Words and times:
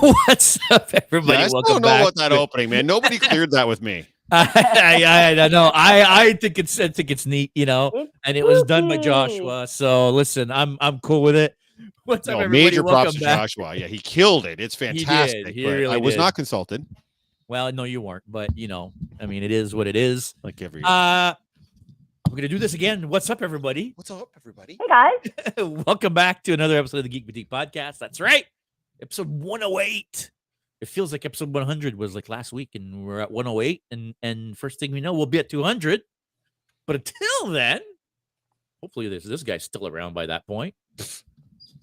What's 0.26 0.58
up, 0.70 0.90
everybody? 0.92 1.38
Yeah, 1.38 1.44
I 1.44 1.48
still 1.48 1.62
Welcome 1.62 1.72
don't 1.74 1.82
know 1.82 1.88
back. 1.88 2.00
about 2.02 2.14
that 2.16 2.32
opening, 2.32 2.70
man. 2.70 2.86
Nobody 2.86 3.18
cleared 3.18 3.50
that 3.52 3.66
with 3.66 3.82
me. 3.82 4.06
I, 4.30 5.02
I, 5.36 5.40
I 5.44 5.48
know. 5.48 5.70
I, 5.74 6.22
I 6.26 6.32
think 6.34 6.58
it's 6.58 6.78
I 6.78 6.88
think 6.88 7.10
it's 7.10 7.26
neat, 7.26 7.50
you 7.54 7.66
know, 7.66 8.08
and 8.24 8.36
it 8.36 8.44
was 8.46 8.62
done 8.64 8.88
by. 8.88 8.98
Joshua. 8.98 9.66
So 9.66 10.10
listen, 10.10 10.50
I'm 10.50 10.76
I'm 10.80 10.98
cool 11.00 11.22
with 11.22 11.34
it. 11.34 11.56
What's 12.04 12.28
up, 12.28 12.34
No, 12.34 12.40
everybody? 12.44 12.64
major 12.64 12.82
Welcome 12.82 13.02
props 13.04 13.18
to 13.18 13.24
back. 13.24 13.38
Joshua. 13.40 13.74
Yeah, 13.74 13.86
he 13.86 13.98
killed 13.98 14.46
it. 14.46 14.60
It's 14.60 14.76
did. 14.76 14.98
fantastic. 14.98 15.48
He 15.54 15.64
but 15.64 15.70
really 15.70 15.94
I 15.94 15.96
was 15.98 16.14
did. 16.14 16.20
not 16.20 16.34
consulted, 16.34 16.84
Well, 17.48 17.72
no, 17.72 17.84
you 17.84 18.00
weren't, 18.00 18.24
but 18.28 18.56
you 18.56 18.68
know, 18.68 18.92
I 19.20 19.26
mean, 19.26 19.42
it 19.42 19.50
is 19.50 19.74
what 19.74 19.86
it 19.86 19.96
is. 19.96 20.34
like 20.42 20.60
every. 20.62 20.82
Uh, 20.84 20.88
I'm 22.28 22.34
gonna 22.34 22.48
do 22.48 22.58
this 22.58 22.74
again. 22.74 23.08
What's 23.08 23.30
up, 23.30 23.40
everybody? 23.42 23.92
What's 23.96 24.10
up, 24.10 24.28
everybody? 24.36 24.78
Hey 24.78 24.86
guys, 25.56 25.84
Welcome 25.86 26.12
back 26.14 26.44
to 26.44 26.52
another 26.52 26.76
episode 26.78 26.98
of 26.98 27.02
the 27.04 27.08
Geek 27.08 27.26
Boutique 27.26 27.48
Podcast. 27.50 27.96
That's 27.98 28.20
right, 28.20 28.44
episode 29.00 29.28
108. 29.28 30.30
It 30.80 30.88
feels 30.88 31.10
like 31.10 31.24
episode 31.24 31.52
100 31.52 31.96
was 31.96 32.14
like 32.14 32.28
last 32.28 32.52
week, 32.52 32.70
and 32.74 33.04
we're 33.04 33.20
at 33.20 33.30
108. 33.30 33.82
And 33.90 34.14
and 34.22 34.56
first 34.56 34.78
thing 34.78 34.92
we 34.92 35.00
know, 35.00 35.12
we'll 35.12 35.26
be 35.26 35.38
at 35.38 35.48
200. 35.48 36.02
But 36.86 36.96
until 36.96 37.52
then, 37.52 37.80
hopefully 38.80 39.08
this 39.08 39.24
this 39.24 39.42
guy's 39.42 39.64
still 39.64 39.86
around 39.86 40.14
by 40.14 40.26
that 40.26 40.46
point. 40.46 40.74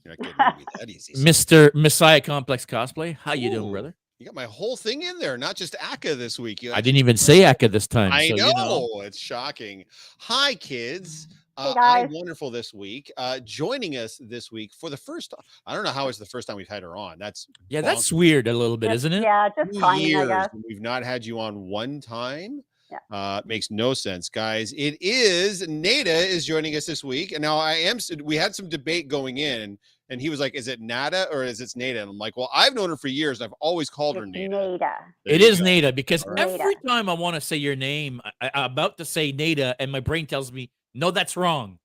You're 0.03 0.15
not 0.17 0.37
getting 0.37 0.57
me 0.87 0.97
that. 1.13 1.17
Mister 1.23 1.71
Messiah 1.73 2.21
Complex 2.21 2.65
Cosplay, 2.65 3.15
how 3.15 3.33
you 3.33 3.49
doing, 3.51 3.71
brother? 3.71 3.95
You 4.19 4.25
got 4.25 4.35
my 4.35 4.45
whole 4.45 4.77
thing 4.77 5.01
in 5.01 5.19
there, 5.19 5.37
not 5.37 5.57
just 5.57 5.75
Aka 5.91 6.13
this 6.13 6.39
week. 6.39 6.63
You 6.63 6.71
I 6.71 6.79
didn't 6.79 6.99
even 6.99 7.17
say 7.17 7.43
Aka 7.43 7.67
this 7.67 7.85
time. 7.85 8.13
I 8.13 8.29
so, 8.29 8.35
know, 8.35 8.47
You 8.47 8.53
know. 8.55 9.01
it's 9.01 9.19
shocking. 9.19 9.83
Hi, 10.19 10.55
kids. 10.55 11.27
Hey, 11.57 11.63
Uh, 11.69 11.73
I'm 11.77 12.11
wonderful 12.11 12.51
this 12.51 12.73
week. 12.73 13.11
Uh, 13.15 13.39
joining 13.39 13.95
us 13.95 14.19
this 14.21 14.51
week 14.51 14.73
for 14.73 14.89
the 14.89 14.97
first 14.97 15.31
time. 15.31 15.39
I 15.65 15.73
don't 15.73 15.85
know 15.85 15.91
how 15.91 16.09
it's 16.09 16.17
the 16.17 16.25
first 16.25 16.47
time 16.47 16.57
we've 16.57 16.67
had 16.67 16.83
her 16.83 16.97
on. 16.97 17.17
That's 17.17 17.47
Yeah, 17.69 17.81
that's 17.81 18.11
weird 18.11 18.47
a 18.47 18.53
little 18.53 18.77
bit, 18.77 18.87
Just- 18.87 18.97
isn't 19.05 19.13
it? 19.13 19.23
Yeah, 19.23 19.49
just 19.57 19.71
two 19.73 19.79
timing, 19.79 20.05
I 20.05 20.07
years 20.07 20.27
guess. 20.27 20.49
we've 20.67 20.81
not 20.81 21.03
had 21.03 21.25
you 21.25 21.39
on 21.39 21.69
one 21.69 22.01
time. 22.01 22.61
Yeah. 22.91 22.99
Uh, 23.09 23.41
makes 23.45 23.71
no 23.71 23.93
sense, 23.93 24.29
guys. 24.29 24.71
It 24.73 24.97
is 25.01 25.67
Nada 25.67 26.11
is 26.11 26.45
joining 26.45 26.75
us 26.75 26.85
this 26.85 27.03
week, 27.03 27.31
and 27.31 27.41
now 27.41 27.57
I 27.57 27.73
am. 27.73 27.97
We 28.23 28.35
had 28.35 28.53
some 28.53 28.69
debate 28.69 29.07
going 29.07 29.39
in, 29.39 29.79
and 30.09 30.21
he 30.21 30.29
was 30.29 30.39
like, 30.39 30.53
"Is 30.53 30.67
it 30.67 30.79
Nada 30.79 31.27
or 31.31 31.43
is 31.43 31.61
it 31.61 31.73
Nada?" 31.75 32.01
And 32.01 32.11
I'm 32.11 32.17
like, 32.19 32.37
"Well, 32.37 32.49
I've 32.53 32.75
known 32.75 32.89
her 32.89 32.97
for 32.97 33.07
years, 33.07 33.39
and 33.41 33.45
I've 33.47 33.55
always 33.59 33.89
called 33.89 34.17
her 34.17 34.23
It's 34.23 34.31
Nada." 34.33 34.49
Nada. 34.49 34.93
There 35.25 35.33
It 35.33 35.41
you 35.41 35.47
is 35.47 35.59
go. 35.59 35.65
Nada 35.65 35.93
because 35.93 36.21
All 36.23 36.33
right. 36.33 36.47
every 36.47 36.75
time 36.85 37.09
I 37.09 37.13
want 37.13 37.33
to 37.35 37.41
say 37.41 37.55
your 37.57 37.75
name, 37.75 38.21
I, 38.39 38.51
I'm 38.53 38.71
about 38.71 38.97
to 38.99 39.05
say 39.05 39.31
Nada, 39.31 39.75
and 39.79 39.91
my 39.91 39.99
brain 39.99 40.27
tells 40.27 40.51
me, 40.51 40.69
no, 40.95 41.11
that's 41.11 41.37
wrong. 41.37 41.77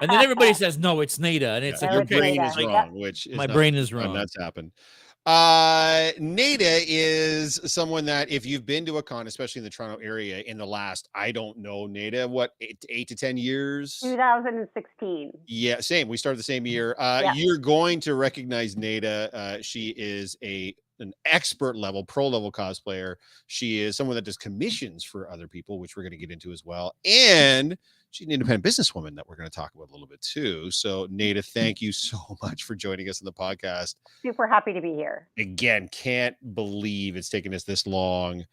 And 0.00 0.10
then 0.10 0.20
everybody 0.22 0.52
says, 0.54 0.78
no, 0.78 1.00
it's 1.00 1.18
Nada. 1.18 1.52
And 1.52 1.64
it's 1.64 1.80
Yeah, 1.80 1.88
like, 1.88 1.94
your 1.94 2.02
okay, 2.02 2.18
brain 2.18 2.42
is 2.44 2.56
like, 2.56 2.66
Yeah. 2.66 2.82
wrong, 2.82 3.00
which 3.00 3.26
is 3.26 3.36
my 3.36 3.46
not 3.46 3.54
brain 3.54 3.74
is 3.74 3.92
wrong. 3.92 4.12
That's 4.12 4.36
happened. 4.38 4.72
Uh, 5.26 6.10
Nada 6.18 6.80
is 6.86 7.58
someone 7.64 8.04
that 8.04 8.28
if 8.28 8.44
you've 8.44 8.66
been 8.66 8.84
to 8.84 8.98
a 8.98 9.02
con, 9.02 9.26
especially 9.26 9.60
in 9.60 9.64
the 9.64 9.70
Toronto 9.70 9.96
area, 10.04 10.40
in 10.40 10.58
the 10.58 10.66
last, 10.66 11.08
I 11.14 11.32
don't 11.32 11.56
know, 11.56 11.86
Nada, 11.86 12.28
what 12.28 12.50
eight, 12.60 12.84
eight 12.90 13.08
to 13.08 13.16
ten 13.16 13.38
years? 13.38 14.00
2016. 14.02 15.32
Yeah, 15.46 15.80
same. 15.80 16.08
We 16.08 16.18
started 16.18 16.38
the 16.38 16.42
same 16.42 16.66
year. 16.66 16.94
Uh, 16.98 17.22
Yeah. 17.24 17.32
You're 17.34 17.56
going 17.56 18.00
to 18.00 18.14
recognize 18.16 18.76
Nada. 18.76 19.30
Uh, 19.32 19.58
she 19.62 19.94
is 19.96 20.36
a 20.44 20.74
an 21.00 21.12
expert 21.24 21.76
level, 21.76 22.04
pro 22.04 22.28
level 22.28 22.52
cosplayer. 22.52 23.16
She 23.46 23.80
is 23.80 23.96
someone 23.96 24.16
that 24.16 24.24
does 24.24 24.36
commissions 24.36 25.04
for 25.04 25.30
other 25.30 25.48
people, 25.48 25.78
which 25.78 25.96
we're 25.96 26.02
going 26.02 26.12
to 26.12 26.18
get 26.18 26.30
into 26.30 26.52
as 26.52 26.64
well. 26.64 26.94
And 27.04 27.76
she's 28.10 28.26
an 28.26 28.32
independent 28.32 28.64
businesswoman 28.64 29.14
that 29.16 29.28
we're 29.28 29.36
going 29.36 29.48
to 29.48 29.54
talk 29.54 29.72
about 29.74 29.88
a 29.88 29.92
little 29.92 30.06
bit 30.06 30.20
too. 30.20 30.70
So, 30.70 31.06
Nada, 31.10 31.42
thank 31.42 31.80
you 31.80 31.92
so 31.92 32.18
much 32.42 32.62
for 32.62 32.74
joining 32.74 33.08
us 33.08 33.20
on 33.20 33.26
the 33.26 33.32
podcast. 33.32 33.96
Super 34.22 34.46
happy 34.46 34.72
to 34.72 34.80
be 34.80 34.94
here. 34.94 35.28
Again, 35.38 35.88
can't 35.88 36.36
believe 36.54 37.16
it's 37.16 37.28
taken 37.28 37.52
us 37.54 37.64
this 37.64 37.86
long 37.86 38.44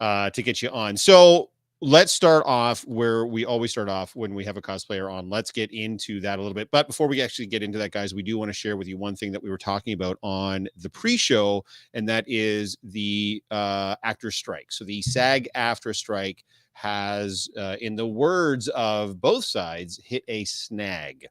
uh, 0.00 0.30
to 0.30 0.42
get 0.42 0.62
you 0.62 0.70
on. 0.70 0.96
So, 0.96 1.50
let's 1.82 2.12
start 2.12 2.44
off 2.46 2.82
where 2.82 3.24
we 3.26 3.46
always 3.46 3.70
start 3.70 3.88
off 3.88 4.14
when 4.14 4.34
we 4.34 4.44
have 4.44 4.58
a 4.58 4.62
cosplayer 4.62 5.10
on. 5.10 5.30
Let's 5.30 5.50
get 5.50 5.72
into 5.72 6.20
that 6.20 6.38
a 6.38 6.42
little 6.42 6.54
bit. 6.54 6.70
But 6.70 6.86
before 6.86 7.06
we 7.06 7.22
actually 7.22 7.46
get 7.46 7.62
into 7.62 7.78
that, 7.78 7.90
guys, 7.90 8.14
we 8.14 8.22
do 8.22 8.36
want 8.36 8.50
to 8.50 8.54
share 8.54 8.76
with 8.76 8.86
you 8.86 8.98
one 8.98 9.16
thing 9.16 9.32
that 9.32 9.42
we 9.42 9.48
were 9.48 9.58
talking 9.58 9.94
about 9.94 10.18
on 10.22 10.68
the 10.76 10.90
pre-show, 10.90 11.64
and 11.94 12.06
that 12.08 12.24
is 12.26 12.76
the 12.82 13.42
uh, 13.50 13.96
actor 14.04 14.30
strike. 14.30 14.70
So 14.70 14.84
the 14.84 15.00
SAG-AFTRA 15.00 15.96
strike 15.96 16.44
has, 16.72 17.48
uh, 17.56 17.76
in 17.80 17.96
the 17.96 18.06
words 18.06 18.68
of 18.68 19.18
both 19.18 19.46
sides, 19.46 19.98
hit 20.04 20.22
a 20.28 20.44
snag. 20.44 21.26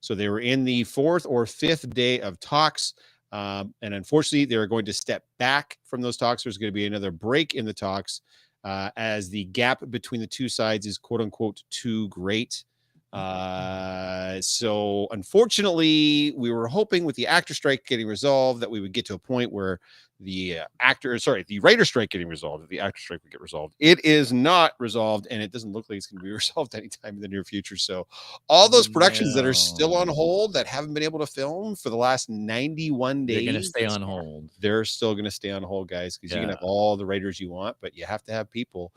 So 0.00 0.14
they 0.14 0.28
were 0.28 0.40
in 0.40 0.64
the 0.64 0.84
fourth 0.84 1.24
or 1.26 1.46
fifth 1.46 1.88
day 1.94 2.20
of 2.20 2.38
talks. 2.40 2.92
Um, 3.32 3.74
and 3.82 3.94
unfortunately, 3.94 4.44
they're 4.44 4.66
going 4.66 4.84
to 4.84 4.92
step 4.92 5.24
back 5.38 5.78
from 5.84 6.02
those 6.02 6.16
talks. 6.18 6.44
There's 6.44 6.58
going 6.58 6.72
to 6.72 6.74
be 6.74 6.86
another 6.86 7.10
break 7.10 7.54
in 7.54 7.64
the 7.64 7.74
talks 7.74 8.20
uh, 8.64 8.90
as 8.96 9.30
the 9.30 9.44
gap 9.44 9.82
between 9.90 10.20
the 10.20 10.26
two 10.26 10.48
sides 10.48 10.86
is 10.86 10.98
quote 10.98 11.20
unquote 11.20 11.62
too 11.70 12.08
great. 12.08 12.64
Uh, 13.12 14.40
so 14.40 15.08
unfortunately, 15.12 16.34
we 16.36 16.50
were 16.50 16.68
hoping 16.68 17.04
with 17.04 17.16
the 17.16 17.26
actor 17.26 17.54
strike 17.54 17.84
getting 17.86 18.06
resolved 18.06 18.60
that 18.60 18.70
we 18.70 18.80
would 18.80 18.92
get 18.92 19.06
to 19.06 19.14
a 19.14 19.18
point 19.18 19.50
where 19.50 19.80
the 20.20 20.58
uh, 20.58 20.64
actor, 20.80 21.16
sorry, 21.18 21.44
the 21.46 21.60
writer 21.60 21.84
strike 21.84 22.10
getting 22.10 22.28
resolved, 22.28 22.68
the 22.68 22.80
actor 22.80 23.00
strike 23.00 23.22
would 23.22 23.30
get 23.30 23.40
resolved. 23.40 23.74
It 23.78 24.04
is 24.04 24.32
not 24.32 24.72
resolved, 24.78 25.26
and 25.30 25.42
it 25.42 25.52
doesn't 25.52 25.72
look 25.72 25.86
like 25.88 25.98
it's 25.98 26.06
going 26.06 26.18
to 26.18 26.24
be 26.24 26.32
resolved 26.32 26.74
anytime 26.74 27.14
in 27.16 27.20
the 27.20 27.28
near 27.28 27.44
future. 27.44 27.76
So 27.76 28.06
all 28.48 28.68
those 28.68 28.88
productions 28.88 29.34
that 29.34 29.44
are 29.44 29.54
still 29.54 29.94
on 29.94 30.08
hold 30.08 30.52
that 30.54 30.66
haven't 30.66 30.94
been 30.94 31.02
able 31.02 31.20
to 31.20 31.26
film 31.26 31.76
for 31.76 31.90
the 31.90 31.96
last 31.96 32.28
91 32.28 33.26
days, 33.26 33.36
they're 33.36 33.52
going 33.52 33.62
to 33.62 33.68
stay 33.68 33.86
on 33.86 34.02
hold. 34.02 34.50
they're 34.60 34.84
still 34.84 35.14
going 35.14 35.24
to 35.24 35.30
stay 35.30 35.50
on 35.50 35.62
hold, 35.62 35.88
guys, 35.88 36.18
because 36.18 36.34
you 36.34 36.40
can 36.40 36.50
have 36.50 36.58
all 36.62 36.96
the 36.96 37.06
writers 37.06 37.38
you 37.38 37.50
want, 37.50 37.76
but 37.80 37.96
you 37.96 38.04
have 38.04 38.24
to 38.24 38.32
have 38.32 38.50
people 38.50 38.92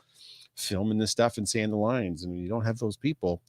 filming 0.56 0.98
this 0.98 1.10
stuff 1.10 1.38
and 1.38 1.48
saying 1.48 1.70
the 1.70 1.76
lines. 1.76 2.24
And 2.24 2.36
you 2.36 2.48
don't 2.48 2.64
have 2.64 2.78
those 2.78 2.96
people, 2.96 3.40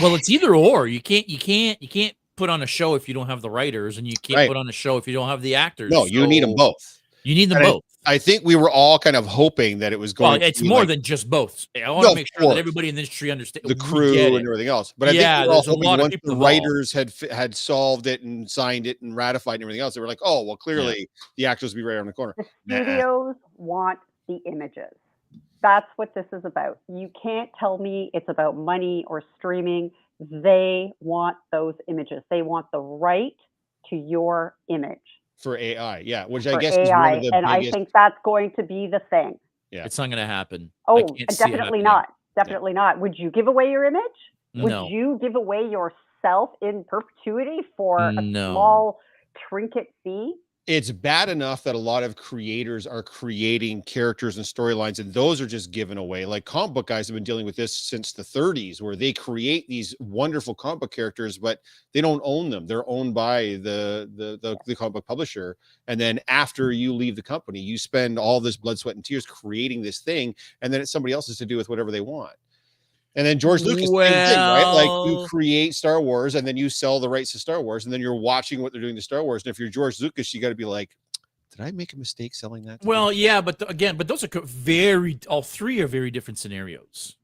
Well, 0.00 0.14
it's 0.14 0.30
either 0.30 0.54
or. 0.54 0.86
You 0.86 1.02
can't, 1.02 1.28
you 1.28 1.38
can't, 1.38 1.80
you 1.82 1.88
can't 1.88 2.16
put 2.36 2.50
on 2.50 2.62
a 2.62 2.66
show 2.66 2.94
if 2.94 3.08
you 3.08 3.14
don't 3.14 3.28
have 3.28 3.42
the 3.42 3.50
writers, 3.50 3.98
and 3.98 4.06
you 4.06 4.14
can't 4.22 4.38
Right. 4.38 4.48
put 4.48 4.56
on 4.56 4.68
a 4.68 4.72
show 4.72 4.96
if 4.96 5.06
you 5.06 5.12
don't 5.14 5.28
have 5.28 5.42
the 5.42 5.54
actors. 5.54 5.90
no, 5.90 6.04
you 6.04 6.26
need 6.26 6.42
them 6.42 6.54
both. 6.54 7.00
You 7.24 7.34
need 7.34 7.50
them 7.50 7.58
And 7.58 7.66
both. 7.66 7.82
I 8.04 8.18
think 8.18 8.44
we 8.44 8.56
were 8.56 8.68
all 8.70 8.98
kind 8.98 9.14
of 9.14 9.26
hoping 9.26 9.78
that 9.78 9.92
it 9.92 9.98
was 9.98 10.12
going. 10.12 10.30
Well, 10.32 10.40
to 10.40 10.46
it's 10.46 10.60
be 10.60 10.68
more 10.68 10.80
like 10.80 10.88
than 10.88 11.02
just 11.02 11.30
both. 11.30 11.66
I 11.76 11.88
want 11.88 12.02
No, 12.02 12.08
to 12.10 12.14
make 12.16 12.26
sure 12.34 12.42
course. 12.42 12.54
that 12.54 12.58
everybody 12.58 12.88
in 12.88 12.96
the 12.96 13.02
industry 13.02 13.30
understands 13.30 13.68
the 13.68 13.76
crew 13.76 14.36
and 14.36 14.44
everything 14.44 14.66
else. 14.66 14.92
But 14.98 15.10
I 15.10 15.12
Yeah, 15.12 15.20
think 15.36 15.42
we 15.42 15.48
were 15.48 15.54
all 15.54 15.60
there's 15.62 15.66
a 15.68 15.70
hoping 15.70 15.84
lot 15.84 16.00
of 16.00 16.04
once 16.04 16.14
people 16.14 16.30
the 16.30 16.32
involved. 16.34 16.64
writers 16.64 16.92
had 16.92 17.12
had 17.30 17.54
solved 17.54 18.08
it 18.08 18.22
and 18.22 18.50
signed 18.50 18.88
it 18.88 19.00
and 19.02 19.14
ratified 19.14 19.54
and 19.56 19.62
everything 19.62 19.80
else, 19.82 19.94
they 19.94 20.00
were 20.00 20.08
like, 20.08 20.18
"Oh, 20.20 20.42
well, 20.42 20.56
clearly 20.56 21.08
the 21.36 21.46
actors 21.46 21.74
will 21.74 21.78
be 21.78 21.84
right 21.84 21.94
around 21.94 22.06
the 22.06 22.12
corner." 22.12 22.34
The 22.36 22.44
Nah. 22.66 22.82
studios 22.82 23.36
want 23.56 24.00
the 24.26 24.40
images. 24.46 24.90
That's 25.62 25.86
what 25.94 26.12
this 26.14 26.26
is 26.32 26.44
about. 26.44 26.80
You 26.88 27.08
can't 27.22 27.50
tell 27.60 27.78
me 27.78 28.10
it's 28.14 28.28
about 28.28 28.56
money 28.56 29.04
or 29.06 29.22
streaming. 29.38 29.92
They 30.30 30.92
want 31.00 31.36
those 31.50 31.74
images. 31.88 32.22
They 32.30 32.42
want 32.42 32.66
the 32.72 32.80
right 32.80 33.32
to 33.90 33.96
your 33.96 34.54
image 34.68 34.98
For 35.38 35.56
AI, 35.58 36.00
yeah, 36.00 36.26
which 36.26 36.46
I 36.46 36.52
for 36.52 36.60
guess 36.60 36.74
is 36.74 36.78
one 36.78 36.88
AI. 36.88 37.14
of 37.14 37.22
the 37.22 37.30
And 37.36 37.46
I 37.46 37.70
think 37.70 37.88
that's 37.94 38.16
going 38.24 38.52
to 38.56 38.62
be 38.62 38.88
the 38.90 39.00
thing. 39.10 39.38
Yeah. 39.70 39.84
It's 39.84 39.98
not 39.98 40.08
going 40.08 40.18
to 40.18 40.26
happen. 40.26 40.70
Oh, 40.88 41.14
can't 41.14 41.30
definitely 41.38 41.78
happening. 41.78 41.84
not. 41.84 42.06
Definitely 42.36 42.72
not. 42.72 43.00
Would 43.00 43.18
you 43.18 43.30
give 43.30 43.46
away 43.48 43.70
your 43.70 43.84
image? 43.84 44.02
Would 44.54 44.70
No, 44.70 44.88
you 44.88 45.18
give 45.20 45.34
away 45.34 45.68
yourself 45.70 46.50
in 46.62 46.84
perpetuity 46.88 47.58
for 47.76 47.98
a 48.16 48.22
No. 48.22 48.52
small 48.52 49.00
trinket 49.48 49.86
fee? 50.04 50.34
It's 50.68 50.92
bad 50.92 51.28
enough 51.28 51.64
that 51.64 51.74
a 51.74 51.78
lot 51.78 52.04
of 52.04 52.14
creators 52.14 52.86
are 52.86 53.02
creating 53.02 53.82
characters 53.82 54.36
and 54.36 54.46
storylines 54.46 55.00
and 55.00 55.12
those 55.12 55.40
are 55.40 55.46
just 55.46 55.72
given 55.72 55.98
away. 55.98 56.24
Like 56.24 56.44
comic 56.44 56.72
book 56.72 56.86
guys 56.86 57.08
have 57.08 57.14
been 57.14 57.24
dealing 57.24 57.44
with 57.44 57.56
this 57.56 57.76
since 57.76 58.12
the 58.12 58.22
30s 58.22 58.80
where 58.80 58.94
they 58.94 59.12
create 59.12 59.66
these 59.66 59.92
wonderful 59.98 60.54
comic 60.54 60.78
book 60.78 60.92
characters 60.92 61.36
but 61.36 61.60
they 61.92 62.00
don't 62.00 62.22
own 62.24 62.48
them. 62.48 62.68
They're 62.68 62.88
owned 62.88 63.12
by 63.12 63.58
the 63.62 64.08
the 64.14 64.38
the, 64.40 64.56
the 64.64 64.76
comic 64.76 64.92
book 64.92 65.06
publisher. 65.06 65.56
And 65.88 65.98
then 65.98 66.20
after 66.28 66.70
you 66.70 66.94
leave 66.94 67.16
the 67.16 67.22
company 67.22 67.58
you 67.58 67.76
spend 67.76 68.16
all 68.16 68.40
this 68.40 68.56
blood 68.56 68.78
sweat 68.78 68.94
and 68.94 69.04
tears 69.04 69.26
creating 69.26 69.82
this 69.82 69.98
thing 69.98 70.32
and 70.60 70.72
then 70.72 70.80
it's 70.80 70.92
somebody 70.92 71.12
else's 71.12 71.38
to 71.38 71.46
do 71.46 71.56
with 71.56 71.68
whatever 71.68 71.90
they 71.90 72.00
want 72.00 72.36
and 73.14 73.26
then 73.26 73.38
George 73.38 73.62
Lucas, 73.62 73.88
same 73.88 73.96
thing, 73.96 74.38
right? 74.38 74.72
Like 74.72 75.10
you 75.10 75.26
create 75.28 75.74
Star 75.74 76.00
Wars 76.00 76.34
and 76.34 76.46
then 76.46 76.56
you 76.56 76.70
sell 76.70 76.98
the 76.98 77.08
rights 77.08 77.32
to 77.32 77.38
Star 77.38 77.60
Wars, 77.60 77.84
and 77.84 77.92
then 77.92 78.00
you're 78.00 78.14
watching 78.14 78.62
what 78.62 78.72
they're 78.72 78.80
doing 78.80 78.96
to 78.96 79.02
Star 79.02 79.22
Wars. 79.22 79.42
And 79.44 79.50
if 79.50 79.58
you're 79.58 79.68
George 79.68 80.00
Lucas, 80.00 80.32
you 80.32 80.40
got 80.40 80.48
to 80.48 80.54
be 80.54 80.64
like, 80.64 80.96
did 81.50 81.60
I 81.60 81.70
make 81.72 81.92
a 81.92 81.98
mistake 81.98 82.34
selling 82.34 82.64
that? 82.64 82.82
Well, 82.82 83.08
them?" 83.08 83.16
yeah, 83.16 83.40
but 83.42 83.70
again, 83.70 83.96
but 83.96 84.08
those 84.08 84.24
are 84.24 84.28
very 84.44 85.20
all 85.28 85.42
three 85.42 85.80
are 85.80 85.86
very 85.86 86.10
different 86.10 86.38
scenarios, 86.38 87.16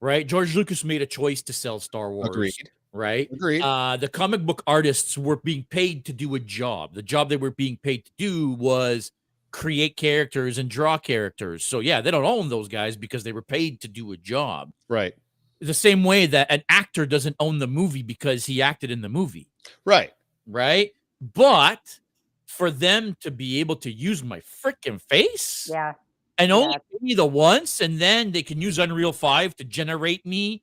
right? 0.00 0.26
George 0.26 0.54
Lucas 0.54 0.84
made 0.84 1.00
a 1.00 1.06
choice 1.06 1.40
to 1.42 1.54
sell 1.54 1.80
Star 1.80 2.10
Wars, 2.10 2.28
agreed. 2.28 2.70
right? 2.92 3.30
Agreed. 3.32 3.62
Uh, 3.62 3.96
the 3.96 4.08
comic 4.08 4.44
book 4.44 4.62
artists 4.66 5.16
were 5.16 5.36
being 5.36 5.64
paid 5.70 6.04
to 6.04 6.12
do 6.12 6.34
a 6.34 6.40
job. 6.40 6.92
The 6.92 7.02
job 7.02 7.30
they 7.30 7.38
were 7.38 7.50
being 7.50 7.78
paid 7.78 8.04
to 8.04 8.12
do 8.18 8.50
was 8.50 9.10
create 9.54 9.96
characters 9.96 10.58
and 10.58 10.68
draw 10.68 10.98
characters. 10.98 11.64
So 11.64 11.78
yeah, 11.78 12.00
they 12.00 12.10
don't 12.10 12.24
own 12.24 12.48
those 12.48 12.66
guys 12.66 12.96
because 12.96 13.22
they 13.22 13.30
were 13.32 13.40
paid 13.40 13.80
to 13.82 13.88
do 13.88 14.10
a 14.10 14.16
job. 14.16 14.72
right. 14.88 15.14
The 15.60 15.72
same 15.72 16.02
way 16.02 16.26
that 16.26 16.48
an 16.50 16.62
actor 16.68 17.06
doesn't 17.06 17.36
own 17.38 17.58
the 17.60 17.68
movie 17.68 18.02
because 18.02 18.44
he 18.44 18.60
acted 18.60 18.90
in 18.90 19.00
the 19.00 19.08
movie. 19.08 19.48
Right. 19.84 20.12
right? 20.46 20.90
But 21.20 22.00
for 22.46 22.70
them 22.70 23.16
to 23.20 23.30
be 23.30 23.60
able 23.60 23.76
to 23.76 23.90
use 23.92 24.22
my 24.24 24.40
freaking 24.40 25.00
face 25.00 25.68
Yeah. 25.70 25.92
and 26.36 26.50
only 26.52 26.72
Yeah. 26.74 26.78
pay 26.90 26.98
me 27.00 27.14
the 27.14 27.24
once, 27.24 27.80
and 27.80 27.98
then 28.00 28.32
they 28.32 28.42
can 28.42 28.60
use 28.60 28.78
Unreal 28.78 29.12
5 29.12 29.54
to 29.56 29.64
generate 29.64 30.26
me 30.26 30.62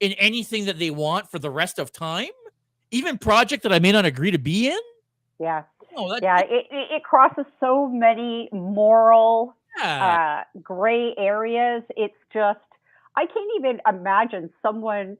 in 0.00 0.12
anything 0.14 0.64
that 0.66 0.78
they 0.80 0.90
want 0.90 1.30
for 1.30 1.38
the 1.38 1.50
rest 1.50 1.78
of 1.78 1.92
time, 1.92 2.34
even 2.90 3.16
project 3.18 3.62
that 3.62 3.72
I 3.72 3.78
may 3.78 3.92
not 3.92 4.04
agree 4.04 4.32
to 4.32 4.38
be 4.38 4.68
in. 4.68 4.80
Yeah. 5.38 5.62
That, 5.96 6.22
Yeah. 6.22 6.40
It, 6.40 6.66
it, 6.70 7.04
crosses 7.04 7.46
so 7.60 7.88
many 7.88 8.48
moral 8.52 9.56
yeah. 9.78 10.00
uh, 10.00 10.42
gray 10.62 11.14
areas. 11.18 11.82
It's 11.96 12.14
just, 12.32 12.60
I 13.16 13.26
can't 13.26 13.50
even 13.58 13.80
imagine 13.88 14.50
someone, 14.62 15.16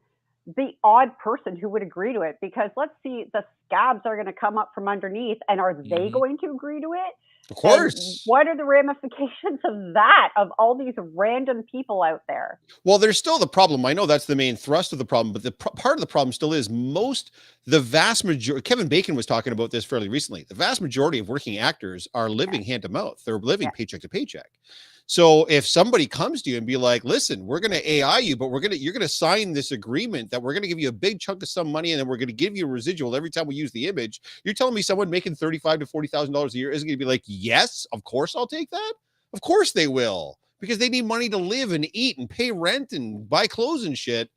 the 0.47 0.71
odd 0.83 1.17
person 1.19 1.57
who 1.57 1.69
would 1.69 1.83
agree 1.83 2.13
to 2.15 2.23
it, 2.23 2.39
because 2.41 2.71
let's 2.77 2.95
see, 3.03 3.27
the 3.33 3.45
scabs 3.67 4.01
are 4.05 4.17
going 4.17 4.27
to 4.27 4.33
come 4.33 4.59
up 4.59 4.73
from 4.75 4.89
underneath, 4.89 5.39
and 5.49 5.61
are 5.61 5.75
they 5.75 6.09
Mhm. 6.09 6.13
going 6.13 6.39
to 6.39 6.51
agree 6.51 6.81
to 6.81 6.93
it? 6.95 7.15
Of 7.51 7.57
And 7.57 7.57
course. 7.57 8.23
what 8.25 8.47
are 8.47 8.57
the 8.57 8.65
ramifications 8.65 9.61
of 9.65 9.95
that, 9.95 10.31
of 10.37 10.51
all 10.59 10.75
these 10.77 10.95
random 10.97 11.65
people 11.71 12.03
out 12.03 12.23
there? 12.29 12.61
Well, 12.85 12.99
there's 12.99 13.19
still 13.19 13.39
the 13.39 13.47
problem. 13.49 13.85
I 13.85 13.93
know 13.93 14.07
that's 14.07 14.27
the 14.27 14.37
main 14.37 14.57
thrust 14.57 14.93
of 14.93 14.99
the 14.99 15.05
problem, 15.05 15.33
but 15.33 15.43
the 15.43 15.53
pr- 15.53 15.69
part 15.71 15.97
of 15.97 16.01
the 16.01 16.07
problem 16.07 16.33
still 16.33 16.53
is 16.53 16.71
most, 16.71 17.33
the 17.67 17.81
vast 17.81 18.25
majority. 18.25 18.63
Kevin 18.63 18.89
Bacon 18.89 19.15
was 19.17 19.27
talking 19.27 19.53
about 19.53 19.71
this 19.71 19.85
fairly 19.85 20.09
recently. 20.09 20.45
The 20.49 20.55
vast 20.55 20.81
majority 20.81 21.19
of 21.19 21.29
working 21.29 21.59
actors 21.59 22.07
are 22.15 22.31
living 22.31 22.63
hand 22.63 22.83
to 22.83 22.89
mouth. 22.89 23.21
They're 23.25 23.39
living 23.39 23.67
Yeah. 23.69 23.73
paycheck 23.77 24.01
to 24.03 24.09
paycheck. 24.09 24.51
So 25.07 25.45
if 25.47 25.67
somebody 25.67 26.07
comes 26.07 26.43
to 26.43 26.51
you 26.51 26.57
and 26.57 26.67
be 26.67 26.77
like, 26.77 27.05
"Listen, 27.05 27.45
we're 27.45 27.61
going 27.61 27.73
to 27.73 27.91
AI 27.91 28.19
you, 28.21 28.37
but 28.37 28.49
we're 28.49 28.61
going 28.61 28.71
to 28.71 28.79
you're 28.79 28.93
going 28.93 29.03
to 29.03 29.09
sign 29.09 29.53
this 29.53 29.73
agreement 29.73 30.31
that 30.31 30.43
we're 30.43 30.53
going 30.53 30.63
to 30.63 30.69
give 30.69 30.79
you 30.79 30.89
a 30.89 30.93
big 30.93 31.21
chunk 31.21 31.43
of 31.43 31.49
some 31.49 31.71
money, 31.71 31.93
and 31.93 32.01
then 32.01 32.07
we're 32.07 32.17
going 32.17 32.29
to 32.29 32.33
give 32.33 32.57
you 32.57 32.65
a 32.65 32.71
residual 32.71 33.15
every 33.15 33.31
time 33.31 33.47
we 33.47 33.55
use 33.55 33.73
the 33.73 33.89
image," 33.89 34.21
you're 34.45 34.55
telling 34.55 34.75
me 34.75 34.83
someone 34.83 35.11
making 35.11 35.35
thirty 35.35 35.59
five 35.59 35.81
to 35.81 35.87
forty 35.87 36.09
thousand 36.09 36.33
dollars 36.33 36.55
a 36.55 36.59
year 36.59 36.71
isn't 36.71 36.87
going 36.87 36.99
to 36.99 37.05
be 37.05 37.09
like, 37.09 37.23
"Yes, 37.27 37.87
of 37.93 38.03
course 38.05 38.35
I'll 38.35 38.47
take 38.47 38.71
that." 38.71 38.93
Of 39.35 39.41
course 39.41 39.73
they 39.73 39.87
will, 39.87 40.39
because 40.61 40.79
they 40.79 40.89
need 40.89 41.05
money 41.05 41.29
to 41.29 41.39
live 41.39 41.73
and 41.73 41.87
eat 41.93 42.19
and 42.19 42.31
pay 42.31 42.53
rent 42.53 42.93
and 42.93 43.29
buy 43.29 43.47
clothes 43.47 43.85
and 43.85 43.99
shit. 43.99 44.31